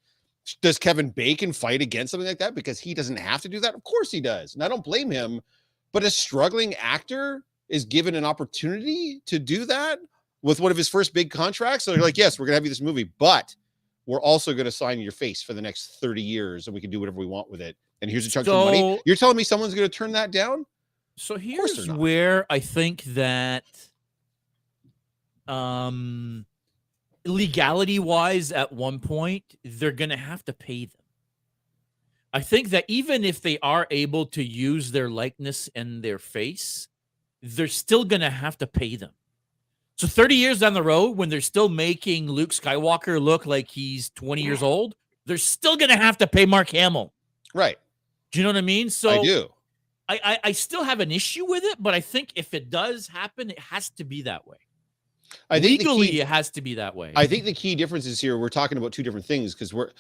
Does 0.62 0.78
Kevin 0.78 1.10
Bacon 1.10 1.54
fight 1.54 1.82
against 1.82 2.12
something 2.12 2.28
like 2.28 2.40
that 2.40 2.56
because 2.56 2.80
he 2.80 2.94
doesn't 2.94 3.18
have 3.18 3.42
to 3.42 3.50
do 3.50 3.60
that? 3.62 3.76
Of 3.76 3.84
course 3.84 4.12
he 4.12 4.22
does. 4.22 4.54
And 4.54 4.64
I 4.64 4.68
don't 4.68 4.84
blame 4.84 5.10
him. 5.10 5.42
But 5.92 6.04
a 6.04 6.10
struggling 6.10 6.74
actor 6.76 7.44
is 7.70 7.86
given 7.86 8.16
an 8.16 8.26
opportunity 8.26 9.22
to 9.26 9.40
do 9.40 9.66
that 9.66 10.00
with 10.46 10.60
one 10.60 10.70
of 10.70 10.78
his 10.78 10.88
first 10.88 11.12
big 11.12 11.32
contracts. 11.32 11.86
So 11.86 11.92
they're 11.92 12.04
like, 12.04 12.20
yes, 12.20 12.38
we're 12.38 12.46
going 12.46 12.52
to 12.52 12.58
have 12.58 12.64
you 12.64 12.70
this 12.70 12.80
movie, 12.80 13.10
but 13.18 13.56
we're 14.06 14.22
also 14.22 14.54
going 14.54 14.66
to 14.66 14.72
sign 14.72 15.00
your 15.00 15.12
face 15.12 15.42
for 15.42 15.56
the 15.56 15.62
next 15.62 15.98
30 16.02 16.22
years 16.22 16.68
and 16.68 16.76
we 16.76 16.80
can 16.80 16.92
do 16.92 17.00
whatever 17.00 17.18
we 17.18 17.26
want 17.26 17.50
with 17.50 17.62
it. 17.62 17.76
And 18.04 18.12
here's 18.12 18.28
a 18.28 18.30
chunk 18.30 18.48
of 18.48 18.54
money. 18.54 19.02
You're 19.08 19.16
telling 19.16 19.38
me 19.38 19.44
someone's 19.44 19.74
going 19.74 19.90
to 19.90 19.98
turn 19.98 20.12
that 20.12 20.30
down? 20.30 20.68
So 21.18 21.36
here's 21.36 21.90
where 21.90 22.46
I 22.48 22.60
think 22.60 23.04
that 23.06 23.64
um 25.48 26.46
legality 27.26 27.98
wise 28.00 28.52
at 28.52 28.72
one 28.72 29.00
point 29.00 29.44
they're 29.64 29.92
going 29.92 30.10
to 30.12 30.18
have 30.18 30.46
to 30.46 30.54
pay 30.54 30.86
them. 30.86 31.02
I 32.32 32.42
think 32.42 32.70
that 32.70 32.86
even 32.88 33.24
if 33.24 33.42
they 33.42 33.58
are 33.60 33.88
able 33.90 34.28
to 34.28 34.44
use 34.44 34.92
their 34.92 35.10
likeness 35.10 35.70
and 35.74 36.04
their 36.04 36.20
face, 36.20 36.88
they're 37.42 37.68
still 37.68 38.04
going 38.04 38.22
to 38.22 38.30
have 38.30 38.60
to 38.60 38.68
pay 38.68 38.96
them. 38.96 39.12
So 39.98 40.08
30 40.08 40.36
years 40.36 40.60
down 40.60 40.74
the 40.74 40.84
road 40.84 41.12
when 41.12 41.30
they're 41.30 41.42
still 41.42 41.70
making 41.70 42.30
Luke 42.30 42.50
Skywalker 42.50 43.22
look 43.22 43.46
like 43.46 43.70
he's 43.70 44.10
20 44.12 44.42
years 44.42 44.62
old, 44.62 44.96
they're 45.26 45.38
still 45.38 45.78
going 45.78 45.90
to 45.90 45.98
have 45.98 46.18
to 46.18 46.28
pay 46.28 46.46
Mark 46.46 46.70
Hamill. 46.70 47.14
Right. 47.54 47.78
Do 48.32 48.40
you 48.40 48.44
know 48.44 48.50
what 48.50 48.58
I 48.58 48.62
mean? 48.62 48.90
So 48.90 49.10
I 49.10 49.24
do. 49.24 49.48
I, 50.08 50.20
I 50.24 50.40
I 50.44 50.52
still 50.52 50.84
have 50.84 51.00
an 51.00 51.12
issue 51.12 51.46
with 51.46 51.64
it, 51.64 51.82
but 51.82 51.94
I 51.94 52.02
think 52.02 52.30
if 52.36 52.54
it 52.54 52.70
does 52.70 53.08
happen, 53.08 53.50
it 53.50 53.58
has 53.58 53.90
to 53.92 54.04
be 54.04 54.22
that 54.24 54.46
way. 54.46 54.58
I 55.50 55.60
think 55.60 55.82
the 55.82 55.90
Legally, 55.90 56.08
key- 56.10 56.22
it 56.22 56.28
has 56.28 56.50
to 56.52 56.62
be 56.62 56.76
that 56.76 56.96
way. 56.96 57.14
I 57.16 57.26
think 57.26 57.46
the 57.46 57.54
key 57.54 57.76
difference 57.76 58.06
is 58.06 58.20
here 58.20 58.38
we're 58.38 58.50
talking 58.50 58.78
about 58.78 58.92
two 58.92 59.04
different 59.04 59.26
things 59.26 59.54
because 59.54 59.74
we're 59.74 59.92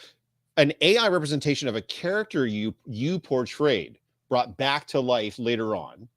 an 0.57 0.73
AI 0.81 1.07
representation 1.07 1.67
of 1.67 1.75
a 1.75 1.81
character 1.81 2.45
you 2.45 2.75
you 2.85 3.19
portrayed 3.19 3.97
brought 4.29 4.57
back 4.57 4.85
to 4.87 4.99
life 4.99 5.39
later 5.39 5.75
on. 5.75 6.07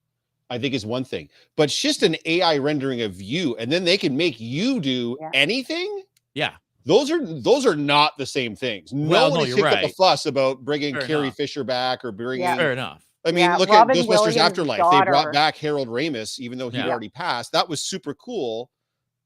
I 0.49 0.57
think 0.57 0.73
is 0.73 0.85
one 0.85 1.03
thing, 1.03 1.29
but 1.55 1.63
it's 1.63 1.79
just 1.79 2.03
an 2.03 2.15
AI 2.25 2.57
rendering 2.57 3.01
of 3.01 3.21
you, 3.21 3.55
and 3.57 3.71
then 3.71 3.83
they 3.83 3.97
can 3.97 4.17
make 4.17 4.39
you 4.39 4.79
do 4.79 5.17
Yeah. 5.21 5.29
anything. 5.33 6.03
Yeah. 6.33 6.53
Those 6.85 7.11
are 7.11 7.23
those 7.23 7.65
are 7.65 7.75
not 7.75 8.17
the 8.17 8.25
same 8.25 8.55
things. 8.55 8.91
No 8.91 9.09
Well, 9.09 9.31
one 9.31 9.49
no, 9.49 9.55
kicked 9.55 9.67
up 9.67 9.83
a 9.83 9.89
fuss 9.89 10.25
about 10.25 10.65
bringing 10.65 10.95
Fair 10.95 11.05
Carrie 11.07 11.21
enough. 11.23 11.35
Fisher 11.35 11.63
back 11.63 12.03
or 12.03 12.11
bringing. 12.11 12.45
Yeah. 12.45 12.55
Fair 12.55 12.71
enough. 12.71 13.05
I 13.25 13.31
mean, 13.31 13.39
Yeah, 13.43 13.57
look 13.57 13.69
Robin 13.69 13.95
at 13.97 14.03
Ghostbusters 14.03 14.07
Williams' 14.07 14.37
Afterlife. 14.37 14.77
They 14.91 15.01
brought 15.05 15.33
back 15.33 15.57
Harold 15.57 15.89
Ramis, 15.89 16.39
even 16.39 16.57
though 16.57 16.69
he'd 16.69 16.77
Yeah. 16.79 16.89
already 16.89 17.09
passed. 17.09 17.51
That 17.51 17.67
was 17.67 17.83
super 17.83 18.13
cool, 18.15 18.71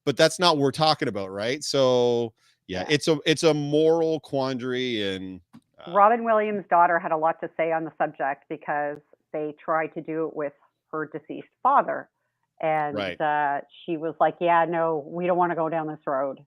but 0.03 0.17
that's 0.17 0.39
not 0.39 0.55
what 0.57 0.63
we're 0.63 0.71
talking 0.71 1.07
about, 1.07 1.29
right? 1.29 1.63
So 1.63 2.33
yeah, 2.67 2.81
Yeah. 2.81 2.95
it's 2.95 3.07
a 3.07 3.19
it's 3.25 3.43
a 3.43 3.53
moral 3.53 4.19
quandary, 4.19 5.01
and 5.15 5.39
uh, 5.85 5.91
Robin 5.93 6.23
Williams' 6.25 6.65
daughter 6.69 6.97
had 6.99 7.11
a 7.11 7.17
lot 7.17 7.39
to 7.41 7.49
say 7.55 7.71
on 7.71 7.85
the 7.85 7.91
subject 7.97 8.45
because 8.49 8.97
they 9.31 9.53
tried 9.63 9.93
to 9.93 10.01
do 10.01 10.27
it 10.27 10.35
with 10.35 10.53
her 10.93 11.09
deceased 11.11 11.47
father. 11.61 12.09
And 12.61 12.95
Right. 12.95 13.19
uh, 13.19 13.61
she 13.85 13.97
was 13.97 14.15
like, 14.21 14.35
Yeah, 14.39 14.65
no, 14.69 15.03
we 15.05 15.27
don't 15.27 15.37
want 15.37 15.51
to 15.51 15.55
go 15.55 15.67
down 15.67 15.87
this 15.87 15.99
road. 16.07 16.39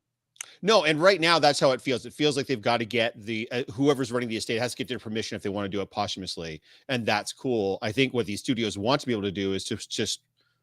no, 0.62 0.84
and 0.84 1.00
right 1.02 1.20
now 1.20 1.38
that's 1.38 1.60
how 1.60 1.72
it 1.72 1.80
feels. 1.82 2.06
It 2.06 2.14
feels 2.14 2.36
like 2.36 2.46
they've 2.46 2.62
got 2.62 2.78
to 2.78 2.86
get 2.86 3.20
the 3.22 3.46
uh, 3.52 3.64
whoever's 3.72 4.10
running 4.12 4.28
the 4.28 4.36
estate 4.36 4.58
has 4.58 4.70
to 4.72 4.76
get 4.78 4.88
their 4.88 4.98
permission 4.98 5.36
if 5.36 5.42
they 5.42 5.50
want 5.50 5.66
to 5.66 5.68
do 5.68 5.82
it 5.82 5.90
posthumously, 5.90 6.62
and 6.88 7.04
that's 7.04 7.32
cool. 7.32 7.78
I 7.82 7.92
think 7.92 8.14
what 8.14 8.24
these 8.26 8.40
studios 8.40 8.78
want 8.78 9.00
to 9.02 9.06
be 9.06 9.12
able 9.12 9.22
to 9.24 9.32
do 9.32 9.52
is 9.52 9.64
to 9.64 9.76
just 9.76 10.20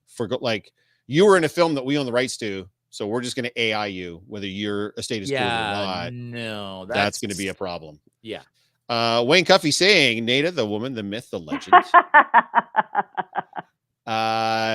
forget, 0.08 0.42
like 0.42 0.72
you 1.06 1.26
were 1.26 1.38
in 1.38 1.44
a 1.44 1.50
film 1.50 1.76
that 1.76 1.86
we 1.86 1.98
own 1.98 2.06
the 2.06 2.12
rights 2.12 2.38
to, 2.38 2.68
so 2.90 3.06
we're 3.08 3.22
just 3.22 3.36
going 3.36 3.46
to 3.46 3.60
AI 3.62 3.88
you, 3.88 4.22
whether 4.28 4.48
your 4.48 4.94
estate 4.98 5.22
is 5.22 5.30
cool 5.30 5.40
or 5.40 5.42
Yeah, 5.42 5.72
not. 5.72 6.14
no, 6.14 6.86
That's, 6.88 7.20
going 7.20 7.32
to 7.32 7.38
be 7.38 7.50
a 7.50 7.54
problem. 7.54 8.00
yeah. 8.22 8.42
Uh, 8.90 9.24
Wayne 9.26 9.46
Cuffey 9.46 9.72
saying, 9.72 10.26
Nada, 10.26 10.52
the 10.52 10.66
woman, 10.66 10.94
the 10.94 11.04
myth, 11.04 11.30
the 11.32 11.40
legend. 11.40 11.74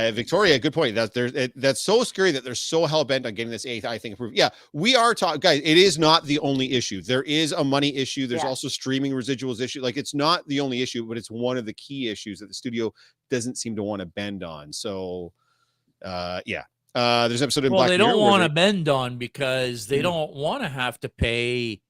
uh, 0.08 0.12
Victoria, 0.12 0.58
good 0.58 0.72
point. 0.72 0.94
That 0.94 1.12
there's 1.14 1.32
it, 1.34 1.52
that's 1.56 1.82
so 1.82 2.02
scary 2.04 2.32
that 2.32 2.44
they're 2.44 2.54
so 2.54 2.86
hell 2.86 3.04
bent 3.04 3.26
on 3.26 3.34
getting 3.34 3.50
this 3.50 3.66
AI 3.66 3.98
thing 3.98 4.12
approved. 4.12 4.36
Yeah, 4.36 4.48
we 4.72 4.96
are 4.96 5.14
talking, 5.14 5.40
guys. 5.40 5.60
It 5.64 5.76
is 5.78 5.98
not 5.98 6.24
the 6.24 6.38
only 6.40 6.72
issue. 6.72 7.02
There 7.02 7.22
is 7.22 7.52
a 7.52 7.62
money 7.64 7.94
issue. 7.96 8.26
There's 8.26 8.42
Yeah. 8.42 8.48
also 8.48 8.68
streaming 8.68 9.12
residuals 9.12 9.60
issue. 9.60 9.80
Like 9.82 9.96
it's 9.96 10.14
not 10.14 10.46
the 10.48 10.60
only 10.60 10.82
issue, 10.82 11.04
but 11.06 11.16
it's 11.18 11.30
one 11.30 11.56
of 11.56 11.66
the 11.66 11.74
key 11.74 12.08
issues 12.08 12.38
that 12.40 12.46
the 12.48 12.54
studio 12.54 12.92
doesn't 13.30 13.56
seem 13.58 13.76
to 13.76 13.82
want 13.82 14.00
to 14.00 14.06
bend 14.06 14.42
on. 14.42 14.72
So, 14.72 15.32
uh, 16.04 16.40
yeah. 16.46 16.64
Uh, 16.94 17.28
there's 17.28 17.42
an 17.42 17.46
episode 17.46 17.64
in 17.64 17.72
Well, 17.72 17.80
Black 17.80 17.90
they 17.90 17.96
don't 17.98 18.18
want 18.18 18.42
to 18.42 18.48
bend 18.48 18.88
on 18.88 19.18
because 19.18 19.86
they 19.86 19.98
Mhm. 19.98 20.02
don't 20.04 20.32
want 20.34 20.62
to 20.62 20.68
have 20.68 20.98
to 21.00 21.08
pay 21.08 21.80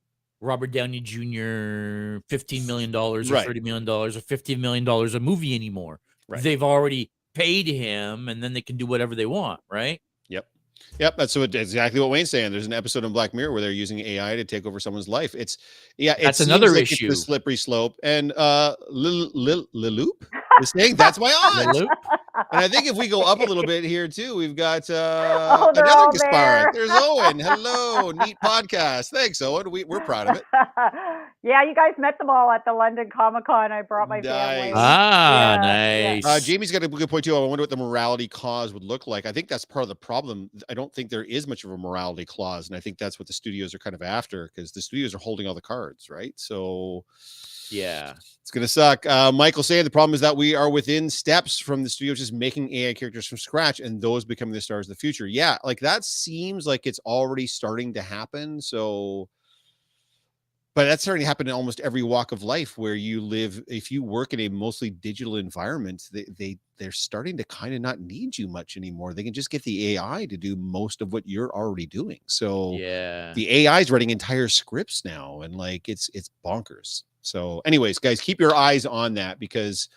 Robert 0.41 0.71
Downey 0.71 1.01
Jr. 1.01 2.19
fifteen 2.29 2.67
million 2.67 2.91
dollars 2.91 3.31
or 3.31 3.35
Right. 3.35 3.47
thirty 3.47 3.61
million 3.61 3.85
dollars 3.85 4.17
or 4.17 4.21
fifteen 4.21 4.61
million 4.61 4.85
dollars 4.85 5.15
a 5.15 5.21
movie 5.21 5.55
anymore. 5.55 6.01
Right. 6.29 6.43
They've 6.43 6.63
already 6.63 7.11
paid 7.35 7.67
him, 7.67 8.29
and 8.29 8.43
then 8.43 8.53
they 8.53 8.63
can 8.63 8.77
do 8.77 8.87
whatever 8.87 9.15
they 9.15 9.27
want, 9.27 9.61
right? 9.71 10.01
Yep, 10.29 10.47
Yep, 10.99 11.17
that's 11.17 11.37
what 11.37 11.55
exactly 11.55 12.01
what 12.01 12.11
Wayne's 12.11 12.31
saying. 12.31 12.51
There's 12.53 12.67
an 12.67 12.73
episode 12.73 13.05
in 13.05 13.13
Black 13.13 13.33
Mirror 13.35 13.53
where 13.53 13.61
they're 13.61 13.71
using 13.71 14.01
AI 14.01 14.37
to 14.37 14.45
take 14.45 14.67
over 14.67 14.81
someone's 14.81 15.09
life. 15.09 15.35
It's 15.35 15.59
yeah, 15.97 16.15
it 16.19 16.23
That's 16.23 16.41
another 16.41 16.71
like 16.71 16.83
it's 16.83 16.93
issue. 16.93 17.09
the 17.09 17.17
slippery 17.17 17.57
slope. 17.57 17.97
And 18.03 18.33
uh, 18.33 18.75
Lil, 18.91 19.31
Lil, 19.35 19.67
Liloop 19.75 20.27
is 20.61 20.71
saying 20.71 20.97
that's 20.97 21.19
my 21.19 21.31
aunt. 21.67 21.89
Liloop? 22.39 22.45
And 22.53 22.61
I 22.65 22.69
think 22.69 22.87
if 22.87 22.97
we 22.97 23.09
go 23.09 23.23
up 23.23 23.41
a 23.41 23.45
little 23.45 23.65
bit 23.65 23.85
here 23.85 24.09
too, 24.09 24.37
we've 24.37 24.57
got 24.57 24.89
uh, 24.91 25.57
Oh, 25.61 25.69
another 25.71 25.91
all 25.91 26.11
Gaspar. 26.13 26.31
there. 26.31 26.71
There's 26.73 26.91
Owen. 26.93 27.39
Hello, 27.39 28.11
neat 28.13 28.37
podcast. 28.45 29.09
Thanks, 29.11 29.41
Owen. 29.43 29.71
We, 29.71 29.85
we're 29.85 30.01
proud 30.01 30.29
of 30.29 30.37
it. 30.37 30.45
yeah, 31.43 31.63
you 31.65 31.75
guys 31.75 31.93
met 31.99 32.19
them 32.19 32.31
all 32.31 32.51
at 32.51 32.65
the 32.65 32.73
London 32.73 33.09
Comic 33.15 33.45
Con. 33.45 33.73
I 33.73 33.83
brought 33.83 34.09
my 34.09 34.21
family. 34.21 34.71
Nice. 34.71 34.73
Ah, 34.77 35.55
Yeah, 35.55 35.99
yeah. 35.99 36.15
nice. 36.15 36.25
Uh, 36.27 36.41
Jamie's 36.41 36.71
got 36.73 36.83
a 36.83 36.89
good 36.89 37.09
point 37.09 37.25
too. 37.25 37.37
I 37.37 37.41
wonder 37.41 37.63
what 37.63 37.71
the 37.71 37.77
morality 37.77 38.29
clause 38.29 38.73
would 38.73 38.85
look 38.85 39.07
like. 39.07 39.27
I 39.27 39.33
think 39.33 39.49
that's 39.49 39.65
part 39.65 39.83
of 39.83 39.89
the 39.89 39.95
problem. 39.97 40.51
I 40.69 40.75
don't 40.75 40.93
think 40.93 41.11
there 41.11 41.25
is 41.25 41.47
much 41.47 41.65
of 41.65 41.71
a 41.71 41.77
morality 41.79 42.25
clause, 42.25 42.69
and 42.69 42.77
I 42.77 42.81
think 42.81 42.99
that's 42.99 43.19
what 43.19 43.27
the 43.27 43.33
studios 43.33 43.75
are 43.75 43.79
kind 43.79 43.95
of 43.95 44.03
after 44.03 44.51
because 44.55 44.73
the 44.73 44.83
studios 44.83 45.15
are 45.15 45.19
holding 45.19 45.47
all 45.47 45.55
the 45.55 45.61
cards, 45.61 46.09
right? 46.11 46.33
So 46.37 47.05
yeah. 47.71 48.15
it's 48.43 48.51
gonna 48.51 48.69
suck. 48.69 49.05
Uh, 49.07 49.31
Michael 49.33 49.63
saying 49.63 49.85
the 49.85 49.91
problem 49.91 50.15
is 50.15 50.21
that 50.21 50.37
we 50.37 50.55
are 50.55 50.71
within 50.71 51.11
steps 51.11 51.59
from 51.59 51.83
the 51.83 51.89
studio 51.89 52.15
just 52.15 52.33
making 52.33 52.73
AI 52.75 52.95
characters 52.95 53.27
from 53.27 53.39
scratch 53.39 53.81
and 53.81 54.01
those 54.01 54.25
becoming 54.25 54.55
the 54.55 54.61
stars 54.61 54.89
of 54.89 54.97
the 54.97 55.01
future. 55.01 55.27
Yeah, 55.27 55.59
like 55.65 55.81
that 55.81 56.05
seems 56.05 56.67
like 56.67 56.87
it's 56.87 57.01
already 57.01 57.47
starting 57.47 57.93
to 57.95 58.03
happen. 58.03 58.61
So, 58.61 59.29
but 60.79 60.85
that's 60.85 61.03
starting 61.03 61.23
to 61.23 61.27
happen 61.27 61.49
in 61.49 61.53
almost 61.53 61.81
every 61.81 62.05
walk 62.05 62.31
of 62.31 62.45
life 62.45 62.79
where 62.79 62.95
you 62.95 63.21
live. 63.21 63.61
If 63.67 63.91
you 63.91 64.01
work 64.01 64.33
in 64.33 64.39
a 64.39 64.49
mostly 64.49 64.91
digital 64.91 65.35
environment, 65.35 66.05
they 66.13 66.25
they 66.39 66.57
they're 66.79 66.93
starting 66.93 67.37
to 67.37 67.45
kind 67.47 67.75
of 67.75 67.81
not 67.81 67.99
need 67.99 68.39
you 68.39 68.47
much 68.47 68.77
anymore. 68.77 69.13
They 69.13 69.25
can 69.25 69.33
just 69.33 69.51
get 69.51 69.65
the 69.65 69.97
AI 69.97 70.27
to 70.27 70.37
do 70.37 70.55
most 70.55 71.03
of 71.03 71.13
what 71.13 71.27
you're 71.27 71.51
already 71.53 71.85
doing. 71.87 72.21
So 72.27 72.79
Yeah. 72.79 73.33
the 73.35 73.51
AI 73.51 73.81
is 73.81 73.91
writing 73.91 74.11
entire 74.11 74.49
scripts 74.49 75.05
now, 75.05 75.41
and 75.41 75.57
like 75.57 75.89
it's 75.89 76.11
it's 76.15 76.31
bonkers. 76.47 77.03
So, 77.23 77.61
anyways, 77.65 77.99
guys, 77.99 78.21
keep 78.21 78.39
your 78.39 78.55
eyes 78.55 78.87
on 78.87 79.15
that 79.15 79.41
because 79.41 79.89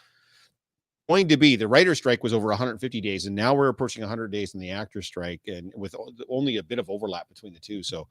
going 1.09 1.27
to 1.27 1.37
be 1.37 1.55
the 1.55 1.67
writer 1.67 1.95
strike 1.95 2.23
was 2.23 2.33
over 2.33 2.47
150 2.47 3.01
days 3.01 3.25
and 3.25 3.35
now 3.35 3.53
we're 3.53 3.67
approaching 3.67 4.01
100 4.01 4.31
days 4.31 4.53
in 4.53 4.59
the 4.59 4.69
actor 4.69 5.01
strike 5.01 5.41
and 5.47 5.71
with 5.75 5.95
only 6.29 6.57
a 6.57 6.63
bit 6.63 6.79
of 6.79 6.89
overlap 6.89 7.27
between 7.27 7.53
the 7.53 7.59
two 7.59 7.83
so 7.83 8.07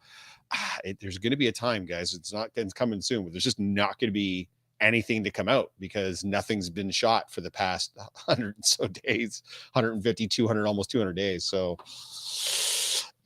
ah, 0.52 0.78
it, 0.84 0.98
there's 1.00 1.18
going 1.18 1.30
to 1.30 1.36
be 1.36 1.48
a 1.48 1.52
time 1.52 1.84
guys 1.84 2.14
it's 2.14 2.32
not 2.32 2.50
it's 2.56 2.72
coming 2.72 3.00
soon 3.00 3.24
but 3.24 3.32
there's 3.32 3.44
just 3.44 3.60
not 3.60 3.98
going 3.98 4.08
to 4.08 4.12
be 4.12 4.48
anything 4.80 5.22
to 5.22 5.30
come 5.30 5.48
out 5.48 5.70
because 5.78 6.24
nothing's 6.24 6.70
been 6.70 6.90
shot 6.90 7.30
for 7.30 7.40
the 7.42 7.50
past 7.50 7.92
100 8.26 8.54
so 8.64 8.86
days 8.88 9.42
150 9.72 10.26
200 10.28 10.66
almost 10.66 10.90
200 10.90 11.14
days 11.14 11.44
so 11.44 11.76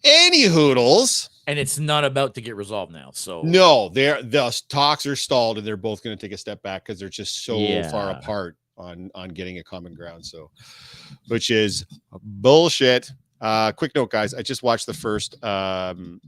any 0.04 0.42
hoodles 0.42 1.30
and 1.46 1.58
it's 1.58 1.78
not 1.78 2.04
about 2.04 2.34
to 2.34 2.40
get 2.40 2.56
resolved 2.56 2.92
now. 2.92 3.10
So 3.12 3.42
no 3.42 3.88
they're 3.88 4.22
the 4.22 4.62
talks 4.68 5.06
are 5.06 5.16
stalled 5.16 5.58
and 5.58 5.66
they're 5.66 5.76
both 5.76 6.02
going 6.02 6.16
to 6.16 6.20
take 6.20 6.34
a 6.34 6.38
step 6.38 6.62
back 6.62 6.84
because 6.84 6.98
they're 6.98 7.08
just 7.08 7.44
so 7.44 7.58
far 7.90 8.10
apart 8.10 8.56
on 8.76 9.10
on 9.14 9.28
getting 9.30 9.58
a 9.58 9.64
common 9.64 9.94
ground 9.94 10.24
so 10.24 10.50
which 11.28 11.50
is 11.50 11.84
bullshit. 12.22 13.12
Uh 13.40 13.72
quick 13.72 13.92
note 13.94 14.10
guys 14.10 14.32
i 14.34 14.42
just 14.42 14.62
watched 14.62 14.86
the 14.86 14.94
first 14.94 15.42
um 15.44 16.20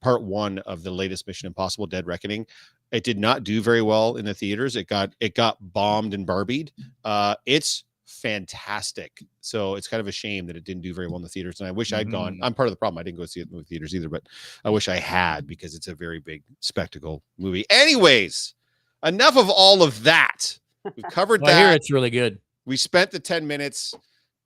part 0.00 0.22
one 0.22 0.58
of 0.60 0.82
the 0.82 0.90
latest 0.90 1.26
mission 1.26 1.46
impossible 1.46 1.86
dead 1.86 2.06
reckoning. 2.06 2.46
It 2.92 3.02
did 3.02 3.18
not 3.18 3.42
do 3.42 3.60
very 3.60 3.82
well 3.82 4.16
in 4.16 4.24
the 4.24 4.34
theaters. 4.34 4.76
It 4.76 4.86
got 4.86 5.12
it 5.20 5.34
got 5.34 5.56
bombed 5.72 6.14
and 6.14 6.26
barbied. 6.26 6.70
Uh 7.04 7.34
it's 7.46 7.84
fantastic. 8.06 9.22
So 9.40 9.74
it's 9.74 9.88
kind 9.88 10.00
of 10.00 10.06
a 10.06 10.12
shame 10.12 10.46
that 10.46 10.56
it 10.56 10.62
didn't 10.64 10.82
do 10.82 10.94
very 10.94 11.08
well 11.08 11.16
in 11.16 11.22
the 11.22 11.28
theaters 11.28 11.58
and 11.60 11.68
i 11.68 11.72
wish 11.72 11.92
i'd 11.92 12.10
gone 12.10 12.34
Mhm. 12.36 12.38
i'm 12.42 12.54
part 12.54 12.68
of 12.68 12.72
the 12.72 12.76
problem. 12.76 12.98
I 12.98 13.02
didn't 13.02 13.18
go 13.18 13.26
see 13.26 13.40
it 13.40 13.50
in 13.50 13.56
the 13.58 13.64
theaters 13.64 13.94
either 13.94 14.08
but 14.08 14.22
i 14.64 14.70
wish 14.70 14.88
i 14.88 14.96
had 14.96 15.46
because 15.46 15.74
it's 15.74 15.88
a 15.88 15.94
very 15.94 16.20
big 16.20 16.42
spectacle 16.60 17.22
movie. 17.38 17.64
Anyways 17.70 18.54
enough 19.04 19.36
of 19.36 19.50
all 19.50 19.82
of 19.82 20.02
that 20.04 20.58
we've 20.94 21.04
covered 21.10 21.42
Well, 21.42 21.54
I 21.54 21.58
hear 21.58 21.68
that 21.68 21.76
it's 21.76 21.90
really 21.90 22.10
good. 22.10 22.38
we 22.66 22.76
spent 22.76 23.10
the 23.10 23.18
10 23.20 23.46
minutes 23.46 23.94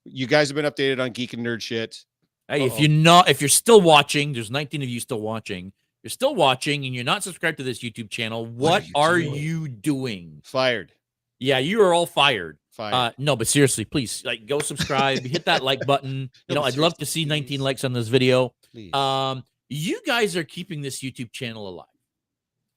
you 0.05 0.27
guys 0.27 0.49
have 0.49 0.57
been 0.57 0.65
updated 0.65 1.01
on 1.03 1.11
geek 1.11 1.33
and 1.35 1.45
nerd 1.45 1.61
shit 1.61 2.05
Hey, 2.49 2.65
if 2.65 2.73
Uh-oh. 2.73 2.79
you're 2.81 2.89
not, 2.91 3.29
if 3.29 3.41
you're 3.41 3.49
still 3.49 3.81
watching, 3.81 4.33
there's 4.33 4.51
19 4.51 4.83
of 4.83 4.89
you 4.89 4.99
still 4.99 5.21
watching. 5.21 5.73
You're 6.03 6.11
still 6.11 6.35
watching, 6.35 6.85
and 6.85 6.93
you're 6.93 7.05
not 7.05 7.23
subscribed 7.23 7.59
to 7.59 7.63
this 7.63 7.79
YouTube 7.79 8.11
channel. 8.11 8.45
What, 8.45 8.83
are 8.93 9.11
are, 9.13 9.19
you 9.19 9.35
you, 9.35 9.69
doing? 9.69 10.31
doing? 10.31 10.41
fired 10.43 10.93
Yeah, 11.39 11.59
you 11.59 11.81
are 11.83 11.95
all 11.95 12.07
fired. 12.07 12.59
fired 12.73 12.93
Uh, 12.95 13.13
no, 13.19 13.37
but 13.37 13.47
seriously, 13.47 13.85
please, 13.85 14.25
like, 14.25 14.47
go 14.47 14.59
subscribe, 14.59 15.21
hit 15.21 15.45
that 15.45 15.63
like 15.63 15.87
button. 15.87 16.29
You 16.49 16.57
No, 16.57 16.63
know, 16.63 16.63
I'd 16.67 16.77
love 16.77 16.97
to 16.99 17.07
see 17.07 17.25
19 17.25 17.47
please. 17.59 17.63
likes 17.63 17.85
on 17.85 17.93
this 17.93 18.09
video. 18.09 18.53
please 18.73 18.93
Um, 18.95 19.45
you 19.69 20.01
guys 20.05 20.35
are 20.37 20.43
keeping 20.43 20.81
this 20.81 21.01
YouTube 21.03 21.31
channel 21.31 21.69
alive. 21.69 21.87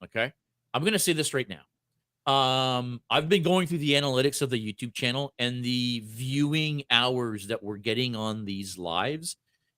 Okay. 0.04 0.32
I'm 0.76 0.84
gonna 0.84 1.00
say 1.00 1.14
this 1.14 1.34
right 1.34 1.50
now. 1.50 1.62
Um, 2.26 3.02
I've 3.10 3.28
been 3.28 3.44
going 3.44 3.68
through 3.68 3.80
the 3.80 3.94
analytics 3.94 4.42
of 4.42 4.50
the 4.50 4.74
YouTube 4.74 4.94
channel 4.94 5.34
and 5.40 5.64
the 5.64 6.04
viewing 6.06 6.84
hours 6.90 7.48
that 7.48 7.62
we're 7.62 7.78
getting 7.78 8.16
on 8.16 8.46
these 8.46 8.78
lives 8.78 9.36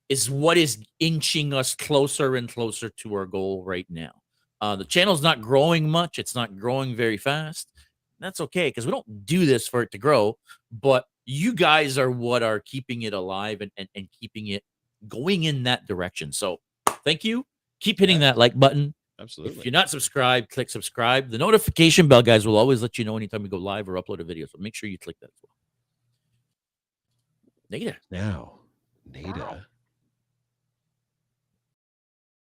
is 0.08 0.30
what 0.30 0.56
is 0.56 0.78
inching 1.00 1.52
us 1.52 1.74
closer 1.74 2.36
and 2.36 2.48
closer 2.48 2.88
to 2.88 3.14
our 3.14 3.26
goal 3.26 3.64
right 3.64 3.86
now. 3.88 4.12
Uh, 4.60 4.76
the 4.76 4.84
channel's 4.84 5.22
not 5.22 5.40
growing 5.40 5.90
much, 5.90 6.18
it's 6.18 6.34
not 6.34 6.56
growing 6.56 6.94
very 6.94 7.16
fast. 7.16 7.72
That's 8.20 8.40
okay 8.40 8.68
because 8.68 8.86
we 8.86 8.92
don't 8.92 9.26
do 9.26 9.44
this 9.44 9.68
for 9.68 9.82
it 9.82 9.90
to 9.90 9.98
grow, 9.98 10.38
but 10.70 11.04
you 11.26 11.52
guys 11.52 11.98
are 11.98 12.10
what 12.10 12.42
are 12.42 12.60
keeping 12.60 13.02
it 13.02 13.12
alive 13.12 13.60
and, 13.60 13.72
and, 13.76 13.88
and 13.94 14.08
keeping 14.18 14.46
it 14.46 14.62
going 15.08 15.44
in 15.44 15.64
that 15.64 15.86
direction. 15.86 16.32
So 16.32 16.60
thank 17.04 17.24
you. 17.24 17.44
Keep 17.80 17.98
hitting 17.98 18.20
that 18.20 18.38
like 18.38 18.58
button. 18.58 18.94
Absolutely 19.20 19.58
If 19.58 19.64
you're 19.64 19.72
not 19.72 19.90
subscribed, 19.90 20.50
click 20.50 20.70
subscribe. 20.70 21.30
The 21.30 21.38
notification 21.38 22.08
bell, 22.08 22.22
guys, 22.22 22.46
will 22.46 22.56
always 22.56 22.82
let 22.82 22.98
you 22.98 23.04
know 23.04 23.16
anytime 23.16 23.42
we 23.42 23.48
go 23.48 23.58
live 23.58 23.88
or 23.88 23.94
upload 23.94 24.20
a 24.20 24.24
video. 24.24 24.46
So 24.46 24.58
make 24.58 24.74
sure 24.74 24.88
you 24.88 24.98
click 24.98 25.18
that 25.20 25.30
as 25.34 25.40
well. 25.42 25.52
Nada, 27.68 27.96
now 28.10 28.60
nada 29.10 29.66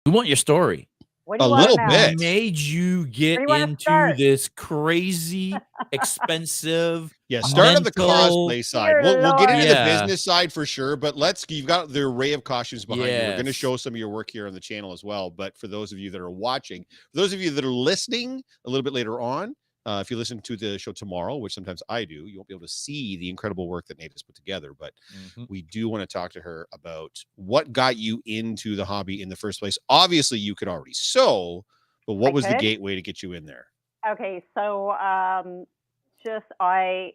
we 0.05 0.11
want 0.11 0.27
your 0.27 0.37
story. 0.37 0.87
What 1.25 1.39
do 1.39 1.45
A 1.45 1.47
you 1.47 1.51
want 1.51 1.61
little 1.61 1.77
to 1.77 1.87
bit. 1.87 2.19
Made 2.19 2.57
you 2.57 3.05
get 3.07 3.41
you 3.41 3.53
into 3.53 3.81
start? 3.81 4.17
this 4.17 4.49
crazy, 4.49 5.55
expensive? 5.91 7.13
yeah 7.31 7.39
start 7.41 7.77
on 7.77 7.83
the 7.83 7.91
cosplay 7.91 8.63
side 8.63 8.93
we'll, 9.01 9.17
we'll 9.19 9.37
get 9.37 9.49
into 9.49 9.65
Lord. 9.65 9.69
the 9.69 9.91
business 10.01 10.21
side 10.21 10.51
for 10.51 10.65
sure 10.65 10.97
but 10.97 11.15
let's 11.15 11.45
you've 11.47 11.65
got 11.65 11.87
the 11.87 12.01
array 12.01 12.33
of 12.33 12.43
costumes 12.43 12.83
behind 12.83 13.05
you 13.05 13.11
we're 13.29 13.33
going 13.33 13.45
to 13.45 13.53
show 13.53 13.77
some 13.77 13.93
of 13.93 13.97
your 13.97 14.09
work 14.09 14.29
here 14.29 14.47
on 14.47 14.53
the 14.53 14.59
channel 14.59 14.91
as 14.91 15.01
well 15.03 15.29
but 15.29 15.57
for 15.57 15.67
those 15.67 15.93
of 15.93 15.97
you 15.97 16.11
that 16.11 16.19
are 16.19 16.29
watching 16.29 16.83
for 16.83 17.21
those 17.21 17.31
of 17.31 17.39
you 17.39 17.49
that 17.49 17.63
are 17.63 17.71
listening 17.71 18.43
a 18.65 18.69
little 18.69 18.83
bit 18.83 18.91
later 18.91 19.21
on 19.21 19.55
uh, 19.85 19.99
if 20.01 20.11
you 20.11 20.17
listen 20.17 20.39
to 20.41 20.55
the 20.55 20.77
show 20.79 20.91
tomorrow 20.91 21.37
which 21.37 21.53
sometimes 21.53 21.81
i 21.89 22.05
do 22.05 22.27
you 22.27 22.37
won't 22.37 22.47
be 22.47 22.53
able 22.53 22.61
to 22.61 22.67
see 22.67 23.17
the 23.17 23.29
incredible 23.29 23.67
work 23.67 23.87
that 23.87 23.97
nate 23.97 24.13
has 24.13 24.23
put 24.23 24.35
together 24.35 24.73
but 24.73 24.93
Mhm. 25.09 25.45
we 25.47 25.61
do 25.61 25.89
want 25.89 26.01
to 26.01 26.07
talk 26.07 26.31
to 26.31 26.41
her 26.41 26.67
about 26.71 27.23
what 27.35 27.71
got 27.73 27.97
you 27.97 28.21
into 28.25 28.75
the 28.75 28.85
hobby 28.85 29.21
in 29.21 29.29
the 29.29 29.35
first 29.35 29.59
place. 29.59 29.77
Obviously, 29.89 30.39
you 30.39 30.55
could 30.55 30.67
already 30.67 30.93
sew, 30.93 31.65
but 32.07 32.13
what 32.15 32.31
I 32.31 32.33
was 32.33 32.47
the 32.47 32.55
gateway 32.55 32.95
to 32.95 33.01
get 33.01 33.21
you 33.21 33.33
in 33.33 33.45
there? 33.45 33.67
Okay, 34.07 34.43
so 34.57 34.91
um, 34.91 35.65
just 36.25 36.45
I 36.59 37.13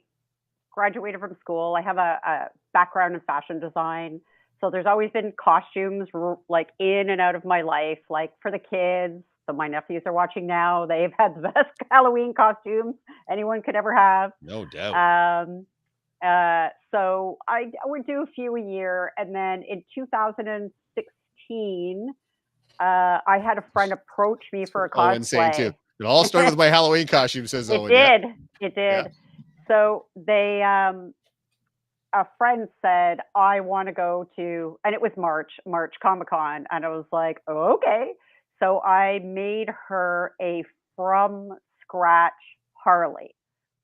graduated 0.71 1.21
from 1.21 1.37
school. 1.41 1.77
I 1.77 1.83
have 1.83 1.99
a, 1.99 2.21
a 2.27 2.49
background 2.73 3.15
in 3.15 3.23
fashion 3.23 3.61
design, 3.61 4.21
so 4.61 4.71
there's 4.71 4.87
always 4.87 5.11
been 5.13 5.33
costumes 5.43 6.09
like 6.49 6.71
in 6.79 7.11
and 7.11 7.21
out 7.21 7.37
of 7.37 7.45
my 7.45 7.63
life, 7.63 8.01
like 8.11 8.33
for 8.43 8.51
the 8.51 8.61
kids. 8.61 9.25
So 9.47 9.53
my 9.55 9.69
nephews 9.69 10.03
are 10.07 10.13
watching 10.13 10.47
now. 10.47 10.87
They've 10.87 11.13
had 11.17 11.35
the 11.37 11.43
best 11.55 11.71
Halloween 11.91 12.35
costumes 12.35 12.97
anyone 13.31 13.63
could 13.63 13.77
ever 13.77 13.95
have. 13.95 14.33
No 14.43 14.65
doubt. 14.65 14.95
Um, 14.95 15.67
uh, 16.25 16.69
so 16.91 17.39
I, 17.47 17.71
would 17.85 18.07
do 18.07 18.23
a 18.23 18.27
few 18.27 18.57
a 18.57 18.61
year, 18.61 19.13
and 19.17 19.33
then 19.35 19.63
in 19.69 19.85
2016, 19.95 22.15
uh, 22.79 22.83
I 22.83 23.39
had 23.39 23.59
a 23.59 23.65
friend 23.73 23.93
approach 23.93 24.45
me 24.53 24.67
for 24.67 24.85
a 24.87 24.91
Owen 24.95 25.25
saying 25.25 25.53
cosplay. 25.53 25.57
too. 25.57 25.75
It 26.01 26.07
all 26.07 26.25
started 26.25 26.51
with 26.51 26.59
my 26.59 26.67
Halloween 26.67 27.07
costume, 27.07 27.47
says 27.47 27.71
It 27.71 27.79
Owen. 27.79 27.93
yeah. 27.93 28.19
did. 28.19 28.27
It 28.61 28.75
did. 28.75 29.13
So 29.69 30.07
they, 30.15 30.63
um, 30.63 31.15
a 32.15 32.27
friend 32.39 32.69
said, 32.83 33.21
I 33.35 33.61
want 33.61 33.89
to 33.89 33.93
go 33.93 34.29
to, 34.37 34.79
and 34.85 34.95
it 34.95 35.03
was 35.03 35.13
March, 35.17 35.53
March 35.67 35.95
Comic 36.03 36.31
Con. 36.31 36.67
And 36.71 36.85
I 36.85 36.89
was 36.89 37.05
like, 37.13 37.41
oh, 37.47 37.75
okay. 37.75 38.13
So 38.63 38.81
I 38.81 39.21
made 39.25 39.69
her 39.89 40.33
a 40.41 40.65
from 40.97 41.51
scratch 41.83 42.33
Harley 42.73 43.35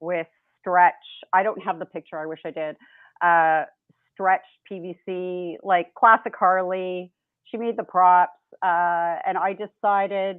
with 0.00 0.26
stretch. 0.60 0.94
I 1.32 1.42
don't 1.42 1.62
have 1.62 1.78
the 1.78 1.86
picture. 1.86 2.18
I 2.18 2.26
wish 2.26 2.40
I 2.46 2.50
did. 2.50 2.76
Uh, 3.22 3.64
stretch 4.12 4.44
PVC, 4.70 5.56
like 5.62 5.94
classic 5.94 6.34
Harley. 6.38 7.12
She 7.44 7.56
made 7.56 7.76
the 7.76 7.84
props. 7.84 8.32
Uh, 8.62 9.16
and 9.26 9.38
I 9.38 9.52
decided 9.52 10.38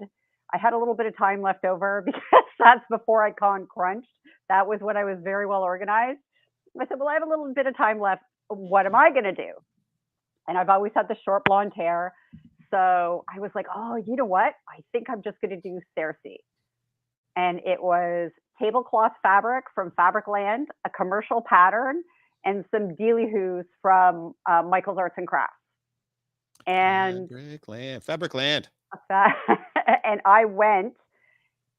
I 0.53 0.57
had 0.57 0.73
a 0.73 0.77
little 0.77 0.95
bit 0.95 1.05
of 1.07 1.17
time 1.17 1.41
left 1.41 1.65
over 1.65 2.01
because 2.05 2.21
that's 2.59 2.85
before 2.89 3.25
I 3.25 3.29
ICON 3.29 3.67
crunched. 3.67 4.07
That 4.49 4.67
was 4.67 4.79
when 4.81 4.97
I 4.97 5.03
was 5.03 5.17
very 5.23 5.45
well 5.45 5.61
organized. 5.61 6.19
I 6.79 6.85
said, 6.87 6.99
Well, 6.99 7.09
I 7.09 7.13
have 7.13 7.23
a 7.23 7.29
little 7.29 7.51
bit 7.53 7.67
of 7.67 7.77
time 7.77 7.99
left. 7.99 8.23
What 8.49 8.85
am 8.85 8.95
I 8.95 9.11
going 9.11 9.23
to 9.23 9.33
do? 9.33 9.51
And 10.47 10.57
I've 10.57 10.69
always 10.69 10.91
had 10.95 11.07
the 11.07 11.15
short 11.23 11.43
blonde 11.45 11.71
hair. 11.75 12.13
So 12.73 13.23
I 13.33 13.39
was 13.39 13.51
like, 13.53 13.67
Oh, 13.73 13.95
you 13.95 14.15
know 14.15 14.25
what? 14.25 14.53
I 14.67 14.81
think 14.91 15.09
I'm 15.09 15.21
just 15.21 15.37
going 15.41 15.51
to 15.51 15.61
do 15.61 15.79
Cersei. 15.97 16.37
And 17.35 17.59
it 17.59 17.81
was 17.81 18.31
tablecloth 18.61 19.13
fabric 19.21 19.65
from 19.73 19.91
Fabricland, 19.91 20.65
a 20.85 20.89
commercial 20.89 21.41
pattern, 21.41 22.03
and 22.45 22.65
some 22.71 22.95
dealy 22.95 23.31
hoos 23.31 23.65
from 23.81 24.33
uh, 24.49 24.61
Michael's 24.63 24.97
Arts 24.97 25.15
and 25.17 25.27
Crafts. 25.27 25.53
And 26.67 27.29
Fabricland. 27.29 28.03
Fabric 28.03 28.33
Land. 28.33 28.69
that 29.09 29.35
and 30.03 30.21
I 30.25 30.45
went 30.45 30.93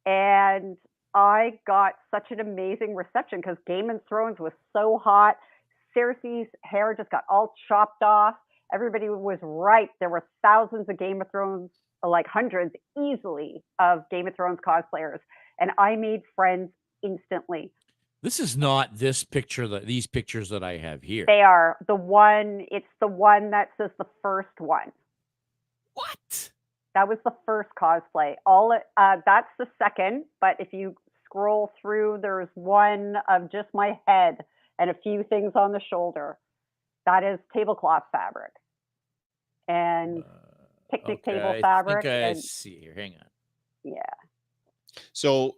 and 0.06 0.76
I 1.14 1.58
got 1.66 1.94
such 2.10 2.26
an 2.30 2.40
amazing 2.40 2.94
reception 2.94 3.40
because 3.40 3.56
Game 3.66 3.90
of 3.90 4.00
Thrones 4.08 4.38
was 4.38 4.52
so 4.72 5.00
hot. 5.02 5.36
Cersei's 5.96 6.48
hair 6.62 6.94
just 6.96 7.10
got 7.10 7.22
all 7.28 7.54
chopped 7.68 8.02
off. 8.02 8.34
Everybody 8.72 9.08
was 9.08 9.38
right. 9.42 9.88
There 10.00 10.08
were 10.08 10.26
thousands 10.42 10.88
of 10.88 10.98
Game 10.98 11.20
of 11.20 11.30
Thrones, 11.30 11.70
like 12.02 12.26
hundreds 12.26 12.74
easily 12.98 13.62
of 13.78 14.08
Game 14.10 14.26
of 14.26 14.34
Thrones 14.34 14.58
cosplayers. 14.66 15.18
And 15.60 15.70
I 15.78 15.96
made 15.96 16.22
friends 16.34 16.70
instantly. 17.02 17.72
This 18.22 18.40
is 18.40 18.56
not 18.56 18.96
this 18.96 19.22
picture 19.22 19.68
that 19.68 19.86
these 19.86 20.06
pictures 20.06 20.48
that 20.48 20.64
I 20.64 20.78
have 20.78 21.02
here. 21.02 21.26
They 21.26 21.42
are 21.42 21.76
the 21.86 21.94
one, 21.94 22.66
it's 22.70 22.86
the 23.00 23.06
one 23.06 23.50
that 23.50 23.68
says 23.76 23.90
the 23.98 24.06
first 24.22 24.58
one. 24.58 24.92
What? 25.92 26.50
That 26.94 27.06
was 27.06 27.18
the 27.24 27.34
first 27.44 27.68
cosplay. 27.78 28.36
All 28.46 28.72
uh, 28.96 29.16
that's 29.26 29.48
the 29.58 29.66
second, 29.78 30.24
but 30.40 30.56
if 30.58 30.72
you 30.72 30.94
scroll 31.24 31.72
through, 31.82 32.20
there's 32.22 32.48
one 32.54 33.16
of 33.28 33.52
just 33.52 33.68
my 33.74 33.98
head 34.06 34.38
and 34.78 34.90
a 34.90 34.94
few 34.94 35.24
things 35.28 35.52
on 35.54 35.72
the 35.72 35.80
shoulder. 35.90 36.38
That 37.06 37.22
is 37.24 37.38
tablecloth 37.52 38.04
fabric 38.12 38.52
and 39.68 40.24
picnic 40.90 41.24
table 41.24 41.46
Uh, 41.48 41.52
I 41.52 41.60
fabric 41.60 42.02
Think 42.02 42.12
I 42.12 42.16
and- 42.28 42.38
see 42.38 42.78
here. 42.80 42.94
Hang 42.94 43.14
on. 43.16 43.26
yeah. 43.82 44.02
So 45.12 45.56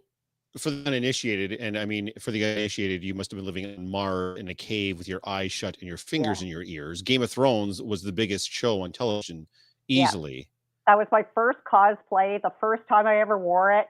for 0.58 0.70
the 0.70 0.86
uninitiated, 0.86 1.52
and 1.60 1.78
I 1.78 1.84
mean 1.84 2.10
for 2.18 2.30
the 2.30 2.42
uninitiated, 2.44 3.04
you 3.04 3.14
must 3.14 3.30
have 3.30 3.36
been 3.38 3.44
living 3.46 3.64
in 3.64 3.90
Mars 3.90 4.38
in 4.38 4.48
a 4.48 4.54
cave 4.54 4.96
with 4.98 5.06
your 5.08 5.20
eyes 5.26 5.52
shut 5.52 5.76
and 5.78 5.86
your 5.88 5.98
fingers 5.98 6.40
in 6.42 6.48
your 6.48 6.62
ears. 6.62 7.02
Game 7.02 7.22
of 7.22 7.30
Thrones 7.30 7.82
was 7.82 8.02
the 8.02 8.12
biggest 8.12 8.50
show 8.50 8.80
on 8.82 8.92
television, 8.92 9.46
Yeah. 9.86 10.04
easily. 10.04 10.48
That 10.86 10.96
was 10.96 11.08
my 11.12 11.24
first 11.34 11.58
cosplay, 11.70 12.40
the 12.40 12.52
first 12.60 12.86
time 12.88 13.06
I 13.06 13.20
ever 13.20 13.36
wore 13.38 13.72
it. 13.72 13.88